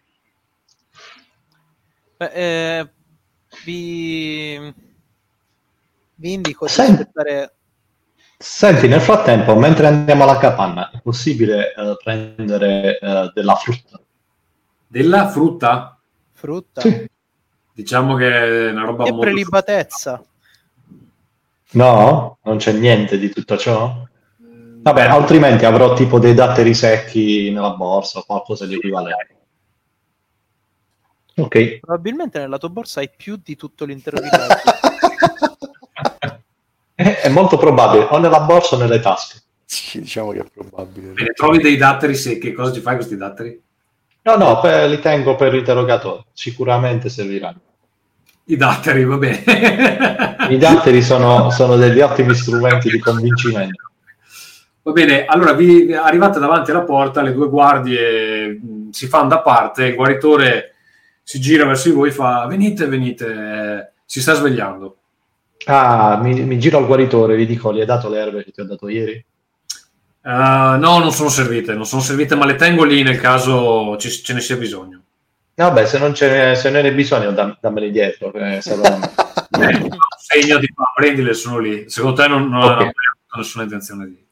Beh, 2.16 2.32
eh, 2.32 2.90
vi... 3.64 4.74
vi 6.16 6.32
indico 6.32 6.66
di 6.66 6.72
Senti. 6.72 7.02
aspettare 7.02 7.57
Senti, 8.40 8.86
nel 8.86 9.00
frattempo, 9.00 9.56
mentre 9.56 9.88
andiamo 9.88 10.22
alla 10.22 10.38
capanna, 10.38 10.90
è 10.92 11.00
possibile 11.02 11.74
eh, 11.74 11.96
prendere 12.00 12.96
eh, 13.00 13.32
della 13.34 13.56
frutta? 13.56 14.00
Della 14.86 15.28
frutta? 15.28 15.98
frutta 16.32 16.80
Sì. 16.80 17.10
Diciamo 17.72 18.14
che 18.14 18.30
è 18.30 18.70
una 18.70 18.84
roba 18.84 19.06
e 19.06 19.10
molto... 19.10 19.24
prelibatezza. 19.24 20.24
No? 21.72 22.38
Non 22.42 22.56
c'è 22.58 22.72
niente 22.72 23.18
di 23.18 23.28
tutto 23.28 23.56
ciò? 23.56 24.06
Vabbè, 24.36 25.02
Beh, 25.02 25.08
altrimenti 25.08 25.64
avrò 25.64 25.94
tipo 25.94 26.20
dei 26.20 26.34
datteri 26.34 26.74
secchi 26.74 27.50
nella 27.50 27.74
borsa 27.74 28.20
o 28.20 28.24
qualcosa 28.24 28.66
di 28.66 28.74
equivalente. 28.74 29.36
Ok. 31.36 31.78
Probabilmente 31.80 32.38
nella 32.38 32.58
tua 32.58 32.68
borsa 32.68 33.00
hai 33.00 33.10
più 33.14 33.36
di 33.42 33.56
tutto 33.56 33.84
l'intero 33.84 34.20
villaggio. 34.20 35.46
È, 37.22 37.28
molto 37.28 37.56
probabile, 37.56 38.08
o 38.10 38.18
nella 38.18 38.40
borsa 38.40 38.74
o 38.74 38.78
nelle 38.78 38.98
tasche. 38.98 39.40
Sì, 39.64 40.00
diciamo 40.00 40.32
che 40.32 40.40
è 40.40 40.44
probabile. 40.52 41.12
Bene, 41.12 41.30
trovi 41.30 41.58
dei 41.58 41.76
datteri 41.76 42.16
secchi, 42.16 42.52
cosa 42.52 42.72
ci 42.72 42.80
fai 42.80 42.96
con 42.96 43.04
questi 43.04 43.16
datteri? 43.16 43.62
No, 44.22 44.36
no, 44.36 44.58
per- 44.58 44.88
li 44.88 44.98
tengo 44.98 45.36
per 45.36 45.52
l'interrogatorio. 45.52 46.24
Sicuramente 46.32 47.08
serviranno. 47.08 47.60
I 48.46 48.56
datteri, 48.56 49.04
va 49.04 49.16
bene. 49.16 50.36
I 50.48 50.58
datteri 50.58 51.00
sono, 51.02 51.50
sono 51.50 51.76
degli 51.76 52.00
ottimi 52.00 52.34
strumenti 52.34 52.90
di 52.90 52.98
convincimento. 52.98 53.90
Va 54.82 54.92
bene, 54.92 55.24
allora 55.24 55.52
vi 55.52 55.94
arrivate 55.94 56.40
davanti 56.40 56.72
alla 56.72 56.82
porta, 56.82 57.22
le 57.22 57.32
due 57.32 57.48
guardie 57.48 58.58
mh, 58.60 58.90
si 58.90 59.06
fanno 59.06 59.28
da 59.28 59.40
parte, 59.40 59.84
il 59.84 59.94
guaritore 59.94 60.74
si 61.22 61.38
gira 61.38 61.64
verso 61.64 61.90
di 61.90 61.94
voi 61.94 62.08
e 62.08 62.12
fa 62.12 62.46
venite, 62.46 62.86
venite, 62.86 63.26
eh, 63.26 63.92
si 64.04 64.20
sta 64.20 64.34
svegliando. 64.34 64.96
Ah, 65.66 66.18
mi, 66.22 66.40
mi 66.44 66.58
giro 66.58 66.78
al 66.78 66.86
guaritore, 66.86 67.38
gli 67.38 67.46
dico, 67.46 67.72
gli 67.74 67.80
hai 67.80 67.86
dato 67.86 68.08
le 68.08 68.18
erbe 68.18 68.44
che 68.44 68.52
ti 68.52 68.60
ho 68.60 68.64
dato 68.64 68.88
ieri? 68.88 69.12
Eh, 69.12 69.24
no, 70.30 70.76
non 70.98 71.12
sono 71.12 71.28
servite, 71.28 71.74
non 71.74 71.84
sono 71.86 72.00
servite, 72.02 72.34
ma 72.34 72.46
le 72.46 72.54
tengo 72.54 72.84
lì 72.84 73.02
nel 73.02 73.20
caso 73.20 73.96
ci- 73.98 74.10
ce 74.10 74.32
ne 74.34 74.40
sia 74.40 74.56
bisogno. 74.56 75.02
Vabbè, 75.54 75.86
se 75.86 75.98
non, 75.98 76.14
ce 76.14 76.30
ne, 76.30 76.54
se 76.54 76.70
non 76.70 76.82
ne 76.82 76.88
hai 76.88 76.94
bisogno, 76.94 77.32
dam- 77.32 77.58
dammeli 77.60 77.90
dietro. 77.90 78.30
me. 78.34 78.60
Eh, 79.50 79.88
segno 80.18 80.58
di 80.58 80.68
prendile, 80.94 81.32
sono 81.34 81.58
lì. 81.58 81.88
Secondo 81.88 82.22
te 82.22 82.28
non, 82.28 82.48
non, 82.48 82.62
Ok. 82.62 82.78
non 82.80 82.88
ho 82.88 83.36
nessuna 83.38 83.64
intenzione 83.64 84.06
di... 84.06 84.24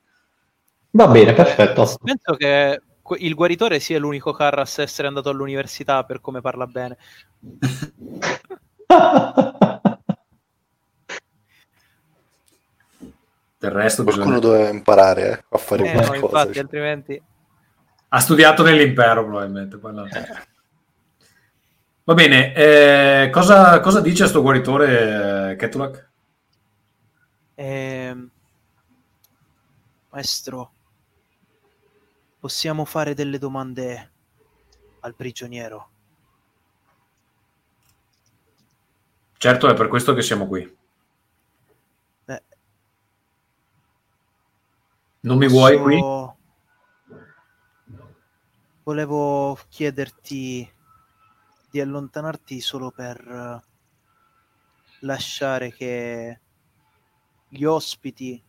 Va 0.90 1.08
bene, 1.08 1.32
perfetto. 1.32 1.96
Penso 2.02 2.34
che 2.36 2.80
il 3.18 3.34
guaritore 3.34 3.80
sia 3.80 3.98
l'unico 3.98 4.32
Carras 4.32 4.78
a 4.78 4.82
essere 4.82 5.08
andato 5.08 5.30
all'università 5.30 6.05
per 6.05 6.20
come 6.20 6.40
parla 6.40 6.66
bene. 6.66 6.96
Del 13.59 13.70
resto 13.70 14.02
Qualcuno 14.05 14.39
bisogna... 14.39 14.52
doveva 14.55 14.68
imparare 14.70 15.31
eh, 15.39 15.44
a 15.49 15.59
fare 15.59 15.85
Eh, 15.85 15.93
no, 15.94 16.01
qualcosa. 16.01 16.25
infatti, 16.25 16.52
cioè. 16.52 16.62
altrimenti... 16.62 17.23
Ha 18.09 18.20
studiato 18.20 18.62
nell'impero 18.62 19.25
probabilmente. 19.25 19.78
no. 19.83 20.07
Va 22.05 22.15
bene, 22.15 22.55
eh, 22.55 23.31
cosa, 23.31 23.81
cosa 23.81 24.01
dice 24.01 24.25
a 24.25 24.26
sto 24.28 24.41
guaritore 24.43 25.51
eh, 25.52 25.57
Ketulak? 25.57 26.10
Ehm, 27.57 28.31
Maestro, 30.10 30.70
possiamo 32.39 32.85
fare 32.85 33.15
delle 33.15 33.39
domande 33.39 34.12
al 35.01 35.15
prigioniero? 35.17 35.89
Certo, 39.39 39.68
è 39.68 39.75
per 39.75 39.89
questo 39.89 40.15
che 40.15 40.23
siamo 40.23 40.47
qui. 40.47 40.75
Non 45.26 45.38
mi 45.38 45.48
vuoi 45.48 45.76
qui? 45.76 46.00
Volevo 48.84 49.58
chiederti 49.68 50.72
di 51.68 51.80
allontanarti 51.80 52.60
solo 52.60 52.92
per 52.92 53.18
eh, 53.18 53.60
lasciare 55.00 55.72
che 55.72 56.40
gli 57.48 57.64
ospiti 57.64 58.40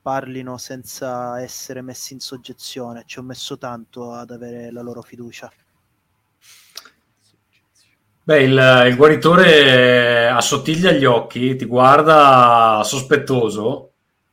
parlino 0.00 0.56
senza 0.56 1.38
essere 1.38 1.82
messi 1.82 2.14
in 2.14 2.20
soggezione. 2.20 3.02
Ci 3.04 3.18
ho 3.18 3.22
messo 3.22 3.58
tanto 3.58 4.14
ad 4.14 4.30
avere 4.30 4.72
la 4.72 4.80
loro 4.80 5.02
fiducia. 5.02 5.52
Beh, 8.22 8.42
il, 8.42 8.84
il 8.88 8.96
guaritore 8.96 10.28
assottiglia 10.30 10.92
gli 10.92 11.04
occhi, 11.04 11.56
ti 11.56 11.66
guarda 11.66 12.80
sospettoso, 12.84 13.89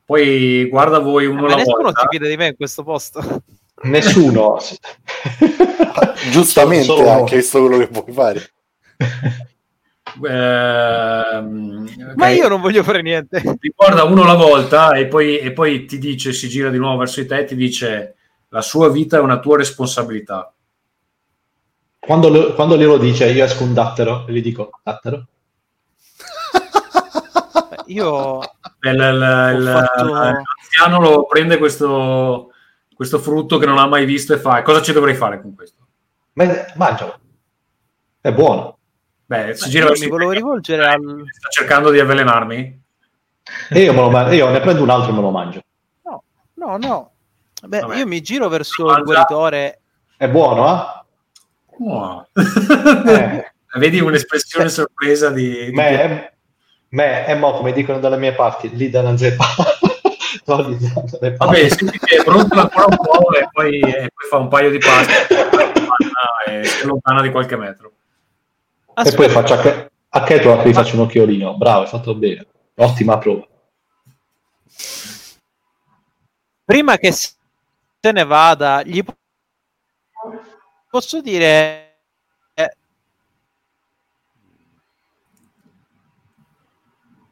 poi 0.08 0.66
guarda 0.70 1.00
voi 1.00 1.26
uno 1.26 1.42
Ma 1.42 1.46
alla 1.48 1.56
nessuno 1.56 1.82
volta. 1.82 2.00
si 2.00 2.06
fida 2.16 2.26
di 2.28 2.36
me 2.38 2.46
in 2.46 2.56
questo 2.56 2.82
posto. 2.82 3.42
Nessuno. 3.84 4.56
Giustamente 6.32 6.84
Solo- 6.86 7.10
anche 7.10 7.36
visto 7.36 7.60
quello 7.60 7.76
che 7.76 7.88
vuoi 7.92 8.12
fare. 8.12 8.50
Ehm, 10.26 12.14
Ma 12.16 12.26
ok. 12.28 12.36
io 12.36 12.48
non 12.48 12.60
voglio 12.62 12.82
fare 12.82 13.02
niente. 13.02 13.40
ti 13.60 13.72
guarda 13.76 14.04
uno 14.04 14.22
alla 14.22 14.34
volta 14.34 14.92
e 14.92 15.06
poi, 15.06 15.38
e 15.38 15.52
poi 15.52 15.84
ti 15.84 15.98
dice, 15.98 16.32
si 16.32 16.48
gira 16.48 16.70
di 16.70 16.78
nuovo 16.78 16.96
verso 16.98 17.20
di 17.20 17.26
te 17.26 17.40
e 17.40 17.44
ti 17.44 17.54
dice 17.54 18.14
la 18.48 18.62
sua 18.62 18.88
vita 18.90 19.18
è 19.18 19.20
una 19.20 19.38
tua 19.40 19.58
responsabilità. 19.58 20.50
Quando, 21.98 22.28
lo- 22.30 22.54
quando 22.54 22.78
glielo 22.78 22.96
dice, 22.96 23.30
io 23.30 23.44
esco 23.44 23.62
un 23.64 23.74
dattero 23.74 24.26
e 24.26 24.32
gli 24.32 24.40
dico, 24.40 24.70
dattero? 24.82 25.26
Io 27.88 28.38
Il- 28.80 28.90
il- 28.90 29.56
il- 29.58 29.66
fatto- 29.72 30.04
L'anziano 30.12 31.00
lo 31.00 31.26
prende 31.26 31.58
questo, 31.58 32.50
questo 32.94 33.18
frutto 33.18 33.58
che 33.58 33.66
non 33.66 33.78
ha 33.78 33.86
mai 33.86 34.04
visto 34.04 34.32
e 34.34 34.38
fa 34.38 34.62
cosa 34.62 34.80
ci 34.82 34.92
dovrei 34.92 35.14
fare 35.14 35.40
con 35.40 35.54
questo? 35.54 35.86
Ma- 36.34 36.64
mangialo. 36.76 37.18
È 38.20 38.32
buono. 38.32 38.76
Beh, 39.26 39.54
si 39.54 39.64
Beh, 39.64 39.70
gira 39.70 39.90
mi 39.90 40.06
volevo 40.08 40.30
rivolgere 40.32 40.86
al- 40.86 41.24
Sta 41.30 41.48
cercando 41.50 41.90
di 41.90 41.98
avvelenarmi? 42.00 42.82
E 43.70 43.80
io, 43.80 43.92
me 43.92 44.00
lo 44.00 44.10
ma- 44.10 44.32
io 44.32 44.48
ne 44.50 44.60
prendo 44.60 44.82
un 44.82 44.90
altro 44.90 45.10
e 45.10 45.14
me 45.14 45.20
lo 45.20 45.30
mangio. 45.30 45.60
No, 46.04 46.22
no, 46.54 46.76
no. 46.76 47.10
Beh, 47.66 47.80
Vabbè. 47.80 47.96
io 47.96 48.06
mi 48.06 48.20
giro 48.20 48.48
verso 48.48 48.84
Mangia. 48.84 48.98
il 49.00 49.04
guaritore. 49.04 49.80
È 50.16 50.28
buono, 50.28 50.68
eh? 50.68 51.04
Oh. 51.80 52.26
Eh. 53.06 53.52
Vedi 53.78 54.00
un'espressione 54.00 54.68
sorpresa 54.68 55.30
di... 55.30 55.66
di- 55.66 55.72
Me, 55.72 56.37
me 56.90 57.26
e 57.26 57.34
mo, 57.34 57.52
come 57.52 57.72
dicono 57.72 57.98
dalle 57.98 58.16
mie 58.16 58.32
parti, 58.32 58.74
lì 58.74 58.90
da 58.90 59.00
una 59.00 59.16
zeppa. 59.16 59.44
No, 60.44 60.66
lì 60.66 60.78
da 60.78 61.02
dalle 61.18 61.36
Vabbè, 61.36 61.68
senti 61.68 61.98
che 61.98 62.22
brontola 62.22 62.62
ancora 62.62 62.86
un 62.88 62.96
po' 62.96 63.32
e 63.34 63.48
poi, 63.50 63.80
e 63.80 64.10
poi 64.14 64.28
fa 64.30 64.36
un 64.38 64.48
paio 64.48 64.70
di 64.70 64.78
passi 64.78 65.10
e 66.48 66.64
si 66.64 66.82
allontana 66.84 67.20
di 67.20 67.30
qualche 67.30 67.56
metro. 67.56 67.92
E 69.04 69.12
poi 69.14 69.28
faccio 69.28 69.54
a, 69.54 69.58
Ke- 69.58 69.90
a 70.08 70.22
Keto 70.22 70.62
gli 70.64 70.72
faccio 70.72 70.96
un 70.96 71.02
occhiolino. 71.02 71.56
Bravo, 71.56 71.82
hai 71.82 71.86
fatto 71.86 72.14
bene. 72.14 72.46
Ottima 72.76 73.18
prova. 73.18 73.46
prima 76.64 76.98
che 76.98 77.12
se 77.12 77.32
ne 78.12 78.24
vada, 78.24 78.82
gli 78.82 79.02
po- 79.02 79.16
posso 80.90 81.20
dire 81.22 82.00
eh, 82.54 82.70
Ti 82.70 82.74
stia 87.14 87.27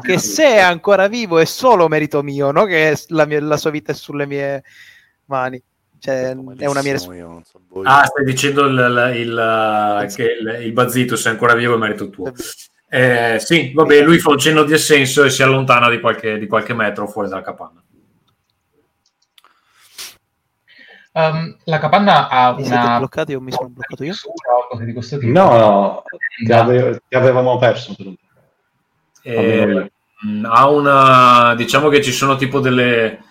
che 0.00 0.18
se 0.18 0.44
è 0.44 0.58
ancora 0.60 1.08
vivo 1.08 1.38
è 1.38 1.44
solo 1.44 1.88
merito 1.88 2.22
mio, 2.22 2.50
no? 2.50 2.64
Che 2.64 2.96
la, 3.08 3.26
mia- 3.26 3.40
la 3.42 3.56
sua 3.56 3.70
vita 3.70 3.92
è 3.92 3.94
sulle 3.94 4.26
mie 4.26 4.62
mani. 5.26 5.62
Cioè, 5.98 6.30
è 6.56 6.66
una 6.66 6.80
mia 6.82 6.92
non 7.28 7.42
so 7.44 7.60
voi. 7.68 7.84
Ah, 7.86 8.04
stai 8.04 8.24
dicendo 8.24 8.64
il, 8.64 9.12
il, 9.16 9.20
il- 9.20 10.14
che 10.14 10.22
il, 10.40 10.64
il 10.64 10.72
Bazzito, 10.72 11.14
se 11.16 11.28
è 11.28 11.32
ancora 11.32 11.54
vivo, 11.54 11.74
è 11.74 11.78
merito 11.78 12.08
tuo. 12.08 12.32
Eh, 12.88 13.36
sì, 13.38 13.72
vabbè, 13.74 14.00
lui 14.02 14.18
fa 14.18 14.30
un 14.30 14.38
cenno 14.38 14.62
di 14.64 14.72
assenso 14.72 15.24
e 15.24 15.30
si 15.30 15.42
allontana 15.42 15.88
di 15.90 16.00
qualche, 16.00 16.38
di 16.38 16.46
qualche 16.46 16.74
metro 16.74 17.06
fuori 17.06 17.28
dalla 17.28 17.42
capanna. 17.42 17.82
Um, 21.12 21.56
la 21.64 21.78
capanna 21.80 22.28
ha 22.28 22.54
Mi 22.54 22.62
siete 22.64 22.76
una 22.86 22.98
bloccati 22.98 23.34
o 23.34 23.40
mi 23.40 23.50
sono 23.50 23.68
bloccato 23.68 24.04
io? 24.04 24.14
No, 25.26 25.56
no, 25.58 26.02
ti, 26.44 26.52
ave- 26.52 27.02
ti 27.08 27.16
avevamo 27.16 27.58
perso 27.58 27.94
per 27.96 28.06
un 28.06 28.14
po'. 28.14 28.19
Eh, 29.22 29.90
ha 30.44 30.68
una, 30.68 31.54
diciamo 31.54 31.88
che 31.88 32.02
ci 32.02 32.12
sono 32.12 32.36
tipo 32.36 32.60
delle, 32.60 33.22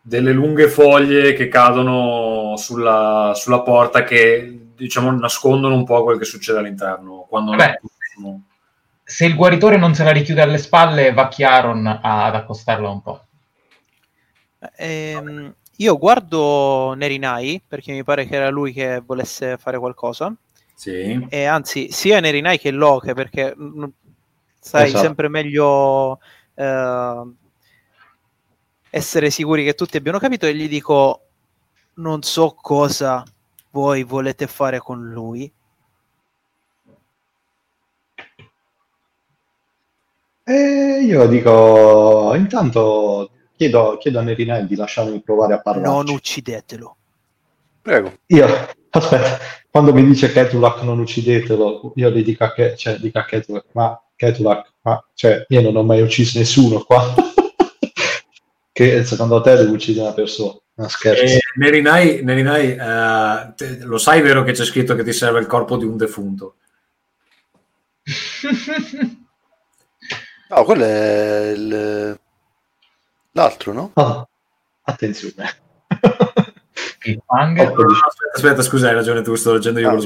delle 0.00 0.32
lunghe 0.32 0.68
foglie 0.68 1.32
che 1.32 1.48
cadono 1.48 2.56
sulla, 2.56 3.32
sulla 3.34 3.60
porta 3.62 4.04
che 4.04 4.58
diciamo 4.74 5.10
nascondono 5.12 5.74
un 5.74 5.84
po' 5.84 6.02
quel 6.04 6.18
che 6.18 6.24
succede 6.24 6.58
all'interno. 6.58 7.26
Quando 7.28 7.52
Vabbè. 7.52 7.78
sono- 8.14 8.42
Se 9.04 9.26
il 9.26 9.34
guaritore 9.36 9.76
non 9.76 9.94
se 9.94 10.04
la 10.04 10.12
richiude 10.12 10.42
alle 10.42 10.58
spalle, 10.58 11.12
va 11.12 11.28
Chiaron 11.28 11.86
ad 11.86 12.34
accostarla 12.34 12.88
un 12.88 13.02
po'. 13.02 13.24
Ehm, 14.76 15.54
io 15.76 15.98
guardo 15.98 16.94
Nerinai 16.94 17.60
perché 17.66 17.92
mi 17.92 18.04
pare 18.04 18.26
che 18.26 18.36
era 18.36 18.48
lui 18.48 18.72
che 18.72 19.02
volesse 19.04 19.56
fare 19.58 19.78
qualcosa. 19.78 20.34
Sì. 20.74 21.26
E 21.28 21.44
anzi, 21.44 21.90
sia 21.92 22.20
Nerinai 22.20 22.58
che 22.58 22.70
Loke, 22.70 23.14
perché 23.14 23.54
mm, 23.56 23.84
sai 24.62 24.86
Esatto. 24.86 25.02
sempre 25.02 25.28
meglio 25.28 26.20
eh, 26.54 27.32
essere 28.90 29.30
sicuri 29.30 29.64
che 29.64 29.74
tutti 29.74 29.96
abbiano 29.96 30.18
capito. 30.20 30.46
E 30.46 30.54
gli 30.54 30.68
dico: 30.68 31.26
Non 31.94 32.22
so 32.22 32.54
cosa 32.54 33.24
voi 33.70 34.04
volete 34.04 34.46
fare 34.46 34.78
con 34.78 35.10
lui. 35.10 35.52
E 40.44 41.00
io 41.04 41.26
dico, 41.28 42.32
intanto 42.34 43.30
chiedo, 43.56 43.96
chiedo 43.98 44.18
a 44.18 44.22
Nerinai 44.22 44.66
di 44.66 44.74
lasciarmi 44.74 45.20
provare 45.20 45.54
a 45.54 45.60
parlare. 45.60 45.86
Non 45.86 46.08
uccidetelo. 46.08 46.96
Prego. 47.80 48.12
Io, 48.26 48.46
aspetta, 48.90 49.38
quando 49.70 49.92
mi 49.92 50.04
dice 50.04 50.32
Ketulak 50.32 50.82
non 50.82 50.98
uccidetelo, 50.98 51.92
io 51.94 52.10
gli 52.10 52.24
dico 52.24 52.44
a, 52.44 52.52
Ke- 52.52 52.76
cioè, 52.76 52.96
dico 52.98 53.18
a 53.18 53.24
Ketulak, 53.24 53.66
ma 53.72 54.01
Ketulak, 54.16 54.72
ma 54.82 55.04
cioè, 55.14 55.44
io 55.48 55.60
non 55.60 55.76
ho 55.76 55.82
mai 55.82 56.02
ucciso 56.02 56.38
nessuno 56.38 56.80
qua. 56.82 57.14
che 58.72 59.04
secondo 59.04 59.40
te 59.40 59.56
devo 59.56 59.72
uccidere 59.72 60.06
una 60.06 60.14
persona? 60.14 60.58
No, 60.74 60.88
scherzo. 60.88 61.22
Eh, 61.22 61.40
Nerinai, 61.56 62.22
Nerinai, 62.22 62.70
eh, 62.72 63.52
te- 63.54 63.78
lo 63.80 63.98
sai 63.98 64.22
vero 64.22 64.42
che 64.42 64.52
c'è 64.52 64.64
scritto 64.64 64.94
che 64.94 65.04
ti 65.04 65.12
serve 65.12 65.40
il 65.40 65.46
corpo 65.46 65.76
di 65.76 65.84
un 65.84 65.96
defunto? 65.96 66.56
No, 70.52 70.64
quello 70.64 70.84
è 70.84 71.52
il... 71.56 72.20
l'altro, 73.30 73.72
no? 73.72 73.90
Ah, 73.94 74.28
attenzione. 74.82 75.48
Cliffhanger. 77.02 77.66
Aspetta, 77.66 78.32
aspetta, 78.34 78.62
scusa, 78.62 78.88
hai 78.88 78.94
ragione 78.94 79.22
tu, 79.22 79.34
sto 79.34 79.52
leggendo 79.54 79.80
io 79.80 79.88
Ah, 79.88 79.92
lo 79.92 79.98
ok. 79.98 80.04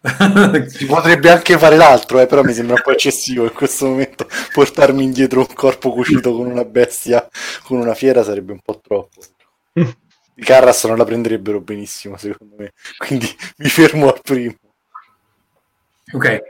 sbaglio. 0.00 0.68
Si 0.70 0.86
potrebbe 0.86 1.30
anche 1.30 1.58
fare 1.58 1.76
l'altro, 1.76 2.20
eh, 2.20 2.26
però 2.26 2.42
mi 2.42 2.52
sembra 2.52 2.76
un 2.76 2.82
po' 2.82 2.90
eccessivo 2.92 3.44
in 3.44 3.52
questo 3.52 3.86
momento. 3.86 4.26
Portarmi 4.52 5.02
indietro 5.04 5.40
un 5.40 5.52
corpo 5.54 5.92
cucito 5.92 6.34
con 6.34 6.46
una 6.46 6.64
bestia, 6.64 7.28
con 7.64 7.78
una 7.78 7.94
fiera, 7.94 8.22
sarebbe 8.22 8.52
un 8.52 8.60
po' 8.60 8.80
troppo. 8.80 9.20
I 9.74 10.42
Carras 10.42 10.84
non 10.84 10.96
la 10.96 11.04
prenderebbero 11.04 11.60
benissimo, 11.60 12.16
secondo 12.16 12.56
me. 12.58 12.72
Quindi 12.96 13.26
mi 13.58 13.68
fermo 13.68 14.08
al 14.12 14.20
primo. 14.22 14.54
ok, 16.12 16.42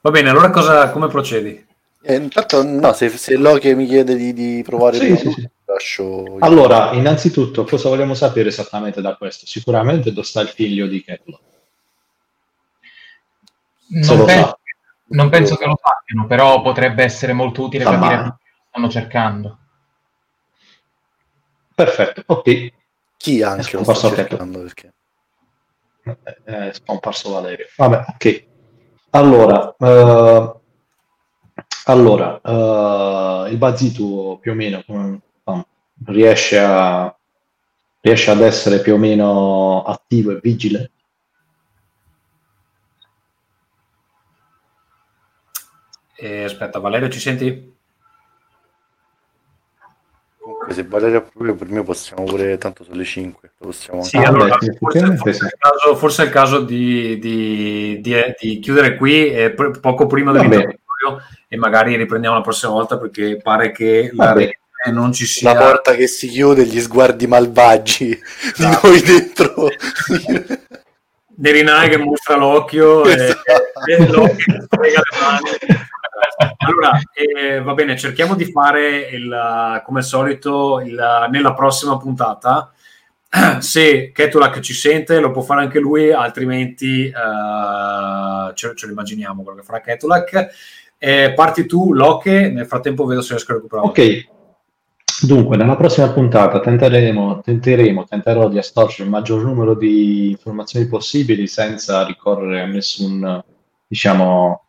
va 0.00 0.10
bene, 0.10 0.30
allora 0.30 0.50
cosa, 0.50 0.90
come 0.90 1.08
procedi? 1.08 1.66
Eh, 2.02 2.14
intanto, 2.14 2.62
no, 2.64 2.92
se, 2.94 3.10
se 3.10 3.36
Loki 3.36 3.74
mi 3.74 3.86
chiede 3.86 4.16
di, 4.16 4.32
di 4.32 4.62
provare 4.64 4.96
Sì, 4.98 5.16
sì, 5.16 5.30
sì. 5.30 5.48
Lascio... 5.72 6.36
Allora, 6.40 6.92
innanzitutto, 6.92 7.64
cosa 7.64 7.88
vogliamo 7.88 8.14
sapere 8.14 8.48
esattamente 8.48 9.00
da 9.00 9.16
questo? 9.16 9.46
Sicuramente 9.46 10.12
dove 10.12 10.26
sta 10.26 10.40
il 10.40 10.48
figlio 10.48 10.86
di. 10.86 11.02
Se 11.06 11.20
Non, 13.88 14.18
lo 14.18 14.24
penso, 14.24 14.46
sa. 14.46 14.58
non 15.06 15.30
penso 15.30 15.56
che 15.56 15.66
lo 15.66 15.78
sappiano, 15.82 16.26
però 16.26 16.62
potrebbe 16.62 17.02
essere 17.02 17.32
molto 17.32 17.62
utile 17.62 17.84
Ah, 17.84 17.90
capire 17.90 18.16
cosa 18.16 18.38
stanno 18.68 18.88
cercando. 18.88 19.58
Perfetto, 21.74 22.22
ok. 22.26 22.72
Chi 23.16 23.42
anche 23.42 23.62
lo 23.76 23.84
Scomparso 23.84 24.06
sta 24.08 24.16
cercando, 24.16 24.60
perché... 24.60 24.92
Eh, 26.44 26.68
è 26.68 26.72
scomparso 26.72 27.30
Valerio. 27.30 27.66
Vabbè, 27.76 28.04
ok. 28.08 28.44
Allora, 29.10 29.74
eh, 29.78 30.54
allora 31.86 32.40
eh, 32.42 33.50
il 33.50 33.56
Bazitu 33.58 34.38
più 34.40 34.52
o 34.52 34.54
meno 34.54 34.82
come- 34.86 35.20
riesce, 36.06 36.58
a, 36.58 37.14
riesce 38.00 38.30
ad 38.30 38.40
essere 38.40 38.80
più 38.80 38.94
o 38.94 38.98
meno 38.98 39.82
attivo 39.84 40.32
e 40.32 40.40
vigile. 40.42 40.90
Eh, 46.16 46.44
aspetta, 46.44 46.78
Valerio, 46.78 47.08
ci 47.08 47.18
senti? 47.18 47.74
Comunque, 50.38 50.74
se 50.74 50.84
Valerio 50.84 51.18
ha 51.18 51.22
problemi 51.22 51.56
per 51.56 51.68
me 51.68 51.82
possiamo 51.82 52.24
pure, 52.24 52.58
tanto 52.58 52.84
sono 52.84 52.96
le 52.96 53.04
5, 53.04 53.52
lo 53.58 53.66
possiamo 53.66 54.02
Sì, 54.02 54.18
Ah, 54.18 54.28
allora, 54.28 54.56
beh, 54.58 54.76
forse, 54.78 55.16
forse 55.16 55.44
è 55.44 55.46
il 55.46 55.56
caso, 55.58 55.96
forse 55.96 56.22
è 56.22 56.26
il 56.26 56.32
caso 56.32 56.60
di, 56.60 57.18
di- 57.18 58.00
di- 58.00 58.34
di 58.38 58.58
chiudere 58.58 58.96
qui 58.96 59.30
eh, 59.32 59.50
poco 59.52 60.06
prima 60.06 60.32
dell'intervento 60.32 60.78
e 61.48 61.56
magari 61.56 61.96
riprendiamo 61.96 62.36
la 62.36 62.42
prossima 62.42 62.72
volta 62.72 62.98
perché 62.98 63.38
pare 63.42 63.72
che 63.72 64.10
la 64.12 64.34
Va 64.34 64.48
rete 64.84 64.90
non 64.96 65.12
ci 65.12 65.26
sia. 65.26 65.52
La 65.52 65.58
porta 65.58 65.94
che 65.94 66.06
si 66.06 66.28
chiude, 66.28 66.64
gli 66.64 66.80
sguardi 66.80 67.26
malvagi 67.26 68.06
di 68.08 68.18
Esatto. 68.64 68.86
noi 68.88 69.00
dentro. 69.02 69.68
Nerinai 71.36 71.88
che 71.88 71.96
mostra 71.96 72.36
l'occhio 72.36 73.04
e, 73.04 73.12
Esatto. 73.12 73.42
e 73.86 74.06
l'occhio 74.06 74.66
che 74.68 74.78
le 74.88 75.02
mani. 75.20 75.88
Allora, 76.58 76.98
eh, 77.14 77.60
va 77.62 77.72
bene, 77.74 77.96
cerchiamo 77.96 78.34
di 78.34 78.44
fare 78.50 78.98
il, 79.10 79.82
come 79.84 79.98
al 80.00 80.04
solito 80.04 80.80
il- 80.80 81.28
nella 81.30 81.54
prossima 81.54 81.96
puntata. 81.96 82.72
Se 83.60 84.10
Ketulak 84.12 84.60
ci 84.60 84.74
sente, 84.74 85.18
lo 85.20 85.30
può 85.30 85.40
fare 85.42 85.62
anche 85.62 85.78
lui, 85.78 86.12
altrimenti 86.12 87.06
eh, 87.06 88.54
ce, 88.54 88.72
ce 88.74 88.86
lo 88.86 88.92
immaginiamo 88.92 89.42
quello 89.42 89.58
che 89.58 89.64
farà 89.64 89.80
Ketulak. 89.80 90.48
Eh, 90.98 91.32
parti 91.34 91.64
tu, 91.64 91.94
Loche, 91.94 92.50
nel 92.50 92.66
frattempo 92.66 93.06
vedo 93.06 93.22
se 93.22 93.30
riesco 93.34 93.52
a 93.52 93.54
recuperare. 93.54 93.88
Ok, 93.88 94.28
dunque 95.26 95.56
nella 95.56 95.76
prossima 95.76 96.10
puntata 96.12 96.60
tenteremo, 96.60 97.40
tenteremo, 97.40 98.04
tenterò 98.04 98.48
di 98.48 98.58
astorcere 98.58 99.04
il 99.04 99.10
maggior 99.10 99.42
numero 99.42 99.74
di 99.74 100.30
informazioni 100.30 100.86
possibili 100.86 101.46
senza 101.46 102.04
ricorrere 102.06 102.62
a 102.62 102.66
nessun, 102.66 103.42
diciamo, 103.86 104.62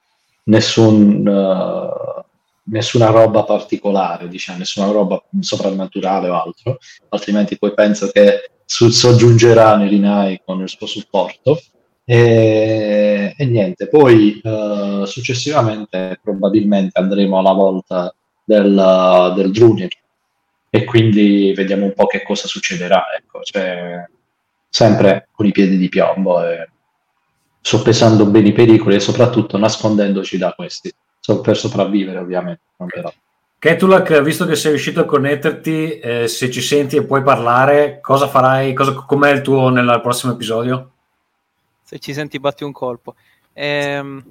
nessun, 0.46 1.28
eh, 1.28 2.24
nessuna 2.64 3.08
roba 3.08 3.44
particolare, 3.44 4.28
diciamo, 4.28 4.60
nessuna 4.60 4.92
roba 4.92 5.22
soprannaturale 5.40 6.30
o 6.30 6.42
altro, 6.42 6.78
altrimenti 7.10 7.58
poi 7.58 7.74
penso 7.74 8.10
che 8.12 8.52
su- 8.66 8.90
soggiungerà 8.90 9.76
Nerinai 9.76 10.42
con 10.46 10.62
il 10.62 10.70
suo 10.70 10.88
supporto. 10.88 11.60
E, 12.04 13.34
e 13.38 13.46
niente, 13.46 13.88
poi 13.88 14.42
eh, 14.44 15.04
successivamente 15.06 16.20
probabilmente 16.22 17.00
andremo 17.00 17.38
alla 17.38 17.54
volta 17.54 18.14
del, 18.44 19.34
del 19.36 19.52
Drunir 19.52 20.01
e 20.74 20.86
quindi 20.86 21.52
vediamo 21.54 21.84
un 21.84 21.94
po' 21.94 22.08
che 22.08 22.24
cosa 22.24 22.48
succederà. 22.48 23.04
Ecco, 23.16 23.42
cioè, 23.44 24.08
sempre 24.70 25.28
con 25.34 25.46
i 25.46 25.52
piedi 25.52 25.78
di 25.78 25.90
piombo 25.90 26.42
e 26.42 26.70
soppesando 27.60 28.26
bene 28.26 28.48
i 28.48 28.54
pericoli 28.54 28.96
e 28.96 29.02
soprattutto 29.02 29.58
nascondendoci 29.58 30.38
da 30.38 30.54
questi, 30.54 30.90
so- 31.20 31.42
per 31.42 31.58
sopravvivere 31.58 32.20
ovviamente. 32.20 32.62
Ketulak, 33.60 34.22
visto 34.22 34.46
che 34.46 34.56
sei 34.56 34.72
riuscito 34.72 35.02
a 35.02 35.06
connetterti, 35.06 36.00
eh, 36.00 36.28
se 36.30 36.50
ci 36.50 36.62
senti 36.62 36.96
e 36.96 37.04
puoi 37.04 37.22
parlare, 37.22 38.00
cosa 38.00 38.28
farai? 38.28 38.74
Cosa, 38.74 38.94
com'è 38.94 39.30
il 39.30 39.42
tuo 39.42 39.68
nel 39.68 40.00
prossimo 40.02 40.32
episodio? 40.32 40.92
Se 41.84 42.00
ci 42.00 42.14
senti, 42.14 42.40
batti 42.40 42.64
un 42.64 42.72
colpo. 42.72 43.16
Ehm, 43.52 44.24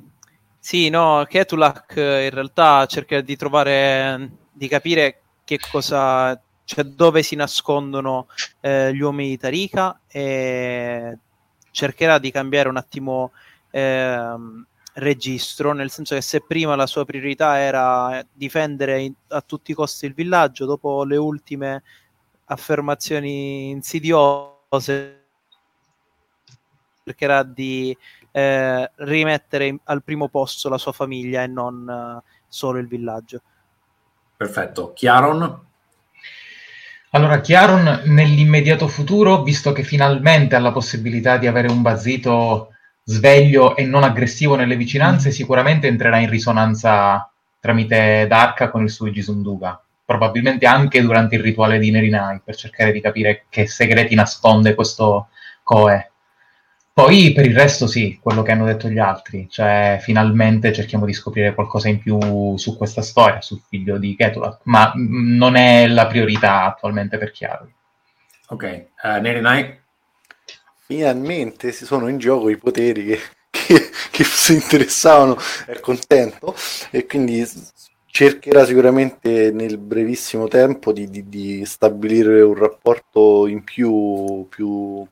sì, 0.59 0.89
no, 0.89 1.25
Ketulak 1.29 1.97
eh, 1.99 2.25
in 2.25 2.31
realtà 2.31 2.87
cerca 2.87 3.21
di 3.21 3.37
trovare, 3.37 4.31
di 4.51 4.67
capire 4.67 5.21
che 5.51 5.59
cosa, 5.59 6.41
cioè 6.65 6.85
dove 6.85 7.25
si 7.25 7.35
nascondono 7.35 8.29
eh, 8.61 8.95
gli 8.95 9.01
uomini 9.01 9.31
di 9.31 9.37
Tarika 9.37 9.99
e 10.07 11.19
cercherà 11.73 12.19
di 12.19 12.31
cambiare 12.31 12.69
un 12.69 12.77
attimo 12.77 13.33
eh, 13.73 14.37
registro, 14.95 15.73
nel 15.73 15.91
senso 15.91 16.15
che 16.15 16.21
se 16.21 16.43
prima 16.43 16.77
la 16.77 16.87
sua 16.87 17.05
priorità 17.05 17.59
era 17.59 18.25
difendere 18.33 19.01
in, 19.01 19.13
a 19.29 19.41
tutti 19.41 19.73
i 19.73 19.75
costi 19.75 20.07
il 20.07 20.15
villaggio, 20.15 20.67
dopo 20.67 21.03
le 21.03 21.17
ultime 21.17 21.83
affermazioni 22.45 23.71
insidiose 23.71 25.25
cercherà 27.03 27.43
di 27.43 27.97
eh, 28.31 28.91
rimettere 28.95 29.67
in, 29.67 29.79
al 29.85 30.05
primo 30.05 30.29
posto 30.29 30.69
la 30.69 30.79
sua 30.79 30.93
famiglia 30.93 31.43
e 31.43 31.49
non 31.49 32.23
uh, 32.23 32.31
solo 32.47 32.79
il 32.79 32.87
villaggio. 32.87 33.43
Perfetto. 34.41 34.95
Chiaron? 34.95 35.67
Allora, 37.11 37.43
Chiaron 37.43 38.05
nell'immediato 38.07 38.89
futuro, 38.89 39.43
visto 39.43 39.73
che 39.73 39.83
finalmente 39.83 40.57
ha 40.57 40.61
la 40.61 40.73
possibilità 40.73 41.37
di 41.37 41.47
avere 41.47 41.69
un 41.69 41.83
basito 41.83 42.71
sveglio 43.05 43.77
e 43.77 43.85
non 43.85 44.03
aggressivo 44.03 44.57
nelle 44.57 44.77
vicinanze, 44.77 45.31
sicuramente 45.31 45.89
entrerà 45.89 46.17
in 46.17 46.31
risonanza 46.31 47.31
tramite 47.61 48.27
Darka 48.27 48.71
con 48.71 48.83
il 48.83 48.89
suo 48.89 49.11
Gisunduga. 49.11 49.79
Probabilmente 50.07 50.65
anche 50.65 51.03
durante 51.03 51.35
il 51.35 51.43
rituale 51.43 51.79
di 51.79 51.91
Nerinai, 51.91 52.41
per 52.43 52.57
cercare 52.57 52.93
di 52.93 53.03
capire 53.03 53.45
che 53.51 53.67
segreti 53.67 54.15
nasconde 54.15 54.75
questo 54.75 55.29
Koe. 55.63 56.10
Poi 57.01 57.33
per 57.33 57.47
il 57.47 57.55
resto 57.55 57.87
sì, 57.87 58.19
quello 58.21 58.43
che 58.43 58.53
hanno 58.53 58.67
detto 58.67 58.87
gli 58.87 58.99
altri, 58.99 59.47
cioè 59.49 59.99
finalmente 60.03 60.71
cerchiamo 60.71 61.07
di 61.07 61.15
scoprire 61.15 61.55
qualcosa 61.55 61.89
in 61.89 61.99
più 61.99 62.59
su 62.59 62.77
questa 62.77 63.01
storia, 63.01 63.41
sul 63.41 63.63
figlio 63.67 63.97
di 63.97 64.15
Ketulak, 64.15 64.61
ma 64.65 64.93
non 64.95 65.57
è 65.57 65.87
la 65.87 66.07
priorità 66.07 66.65
attualmente 66.65 67.17
per 67.17 67.31
Chiaro. 67.31 67.71
Ok, 68.49 68.89
uh, 69.03 69.19
Neri 69.19 69.39
Knight? 69.39 69.79
Finalmente 70.85 71.73
si 71.73 71.87
sono 71.87 72.07
in 72.07 72.19
gioco 72.19 72.51
i 72.51 72.59
poteri 72.59 73.07
che, 73.07 73.21
che, 73.49 73.91
che 74.11 74.25
si 74.29 74.53
interessavano 74.53 75.39
al 75.69 75.81
contento 75.81 76.55
e 76.91 77.07
quindi 77.07 77.49
cercherà 78.05 78.67
sicuramente 78.67 79.53
nel 79.53 79.79
brevissimo 79.79 80.49
tempo 80.49 80.93
di, 80.93 81.09
di, 81.09 81.27
di 81.31 81.65
stabilire 81.65 82.43
un 82.43 82.57
rapporto 82.57 83.47
in 83.47 83.65
più, 83.65 84.47
più 84.51 85.07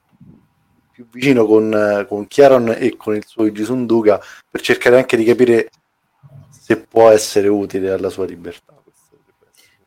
più 0.99 1.07
vicino 1.13 1.47
con, 1.47 2.07
con 2.09 2.27
Chiaron 2.27 2.75
e 2.77 2.97
con 2.97 3.15
il 3.15 3.25
suo 3.25 3.53
Gisunduga 3.53 4.21
per 4.51 4.61
cercare 4.61 4.97
anche 4.97 5.17
di 5.17 5.23
capire 5.23 5.71
se 6.51 6.81
può 6.81 7.09
essere 7.11 7.47
utile 7.47 7.93
alla 7.93 8.11
sua 8.11 8.25
libertà. 8.25 8.75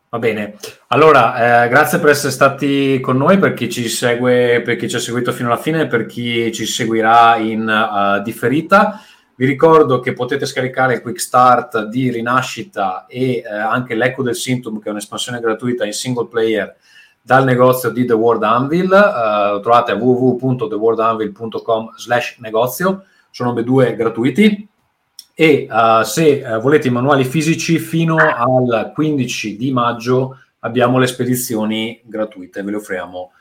Va 0.07 0.19
bene, 0.19 0.55
allora 0.87 1.65
eh, 1.65 1.69
grazie 1.69 1.99
per 1.99 2.11
essere 2.11 2.31
stati 2.31 2.99
con 3.01 3.17
noi, 3.17 3.39
per 3.39 3.53
chi 3.53 3.69
ci 3.69 3.89
segue, 3.89 4.61
per 4.61 4.77
chi 4.77 4.89
ci 4.89 4.95
ha 4.95 4.99
seguito 4.99 5.33
fino 5.33 5.49
alla 5.49 5.61
fine 5.61 5.87
per 5.87 6.05
chi 6.05 6.49
ci 6.53 6.65
seguirà 6.65 7.35
in 7.37 7.67
uh, 7.67 8.21
differita. 8.21 9.01
Vi 9.35 9.45
ricordo 9.45 9.99
che 9.99 10.13
potete 10.13 10.45
scaricare 10.45 10.95
il 10.95 11.01
Quick 11.01 11.19
Start 11.19 11.87
di 11.87 12.09
Rinascita 12.09 13.05
e 13.07 13.37
eh, 13.37 13.47
anche 13.49 13.95
l'Eco 13.95 14.23
del 14.23 14.35
Symptom, 14.35 14.79
che 14.79 14.87
è 14.87 14.91
un'espansione 14.91 15.39
gratuita 15.39 15.85
in 15.85 15.93
single 15.93 16.27
player 16.27 16.75
dal 17.21 17.43
negozio 17.43 17.91
di 17.91 18.05
The 18.05 18.13
World 18.13 18.43
Anvil, 18.43 18.85
uh, 18.85 19.59
trovate 19.61 19.91
a 19.91 19.95
www.theworldanvil.com 19.95 21.93
slash 21.95 22.37
negozio, 22.39 23.03
sono 23.29 23.49
ambedue 23.49 23.95
gratuiti 23.95 24.67
e 25.33 25.67
uh, 25.69 26.01
se 26.01 26.43
uh, 26.43 26.59
volete 26.59 26.87
i 26.87 26.91
manuali 26.91 27.23
fisici 27.23 27.77
fino 27.77 28.15
al 28.15 28.91
15 28.93 29.55
di 29.55 29.71
maggio 29.71 30.39
abbiamo 30.59 30.97
le 30.97 31.07
spedizioni 31.07 32.01
gratuite, 32.03 32.63
ve 32.63 32.71
le 32.71 32.77
offriamo 32.77 33.31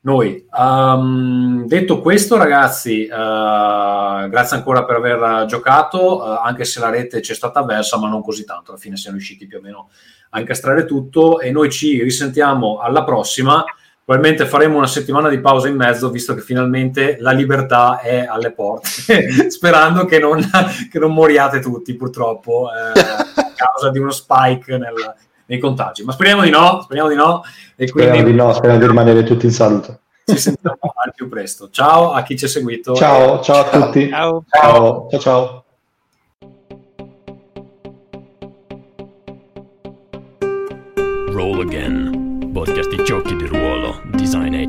noi. 0.00 0.46
Um, 0.56 1.66
detto 1.66 2.00
questo, 2.00 2.36
ragazzi, 2.36 3.06
grazie 3.06 4.56
ancora 4.56 4.84
per 4.84 4.96
aver 4.96 5.46
giocato, 5.46 6.22
anche 6.22 6.64
se 6.64 6.78
la 6.80 6.88
rete 6.88 7.20
ci 7.20 7.32
è 7.32 7.34
stata 7.34 7.60
avversa, 7.60 7.98
ma 7.98 8.08
non 8.08 8.22
così 8.22 8.44
tanto, 8.44 8.70
alla 8.70 8.80
fine 8.80 8.96
siamo 8.96 9.16
riusciti 9.16 9.46
più 9.46 9.58
o 9.58 9.60
meno 9.60 9.88
a 10.30 10.40
incastrare 10.40 10.84
tutto 10.84 11.40
e 11.40 11.50
noi 11.50 11.70
ci 11.70 12.02
risentiamo 12.02 12.78
alla 12.78 13.04
prossima. 13.04 13.64
Probabilmente 14.04 14.46
faremo 14.46 14.78
una 14.78 14.86
settimana 14.86 15.28
di 15.28 15.38
pausa 15.38 15.68
in 15.68 15.76
mezzo, 15.76 16.10
visto 16.10 16.34
che 16.34 16.40
finalmente 16.40 17.18
la 17.20 17.32
libertà 17.32 18.00
è 18.00 18.26
alle 18.26 18.52
porte, 18.52 19.48
sperando 19.50 20.06
che 20.06 20.18
non, 20.18 20.40
che 20.90 20.98
non, 20.98 21.12
moriate 21.12 21.60
tutti, 21.60 21.94
purtroppo, 21.94 22.68
eh, 22.72 23.00
a 23.00 23.52
causa 23.54 23.90
di 23.90 23.98
uno 23.98 24.10
spike 24.10 24.78
nel, 24.78 25.14
nei 25.44 25.58
contagi. 25.58 26.04
Ma 26.04 26.12
speriamo 26.12 26.42
di 26.42 26.50
no, 26.50 26.80
speriamo 26.82 27.08
di 27.08 27.16
no. 27.16 27.42
E 27.76 27.90
quindi... 27.90 28.10
Speriamo 28.12 28.30
di 28.30 28.34
no, 28.34 28.52
speriamo 28.54 28.80
di 28.80 28.86
rimanere 28.86 29.22
tutti 29.24 29.44
in 29.44 29.52
salute. 29.52 30.00
Ci 30.24 30.38
sentiamo 30.38 30.78
al 30.80 31.12
più 31.14 31.28
presto. 31.28 31.70
Ciao 31.70 32.12
a 32.12 32.22
chi 32.22 32.36
ci 32.36 32.44
ha 32.44 32.48
seguito. 32.48 32.94
Ciao, 32.94 33.40
ciao 33.40 33.64
a 33.64 33.68
tutti. 33.68 34.08
Ciao. 34.08 34.44
Ciao, 34.48 35.08
ciao. 35.10 35.20
ciao. 35.20 35.57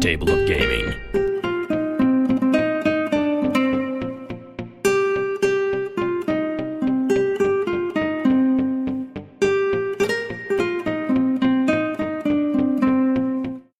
Table 0.10 0.32
of 0.32 0.48
game. 0.48 0.69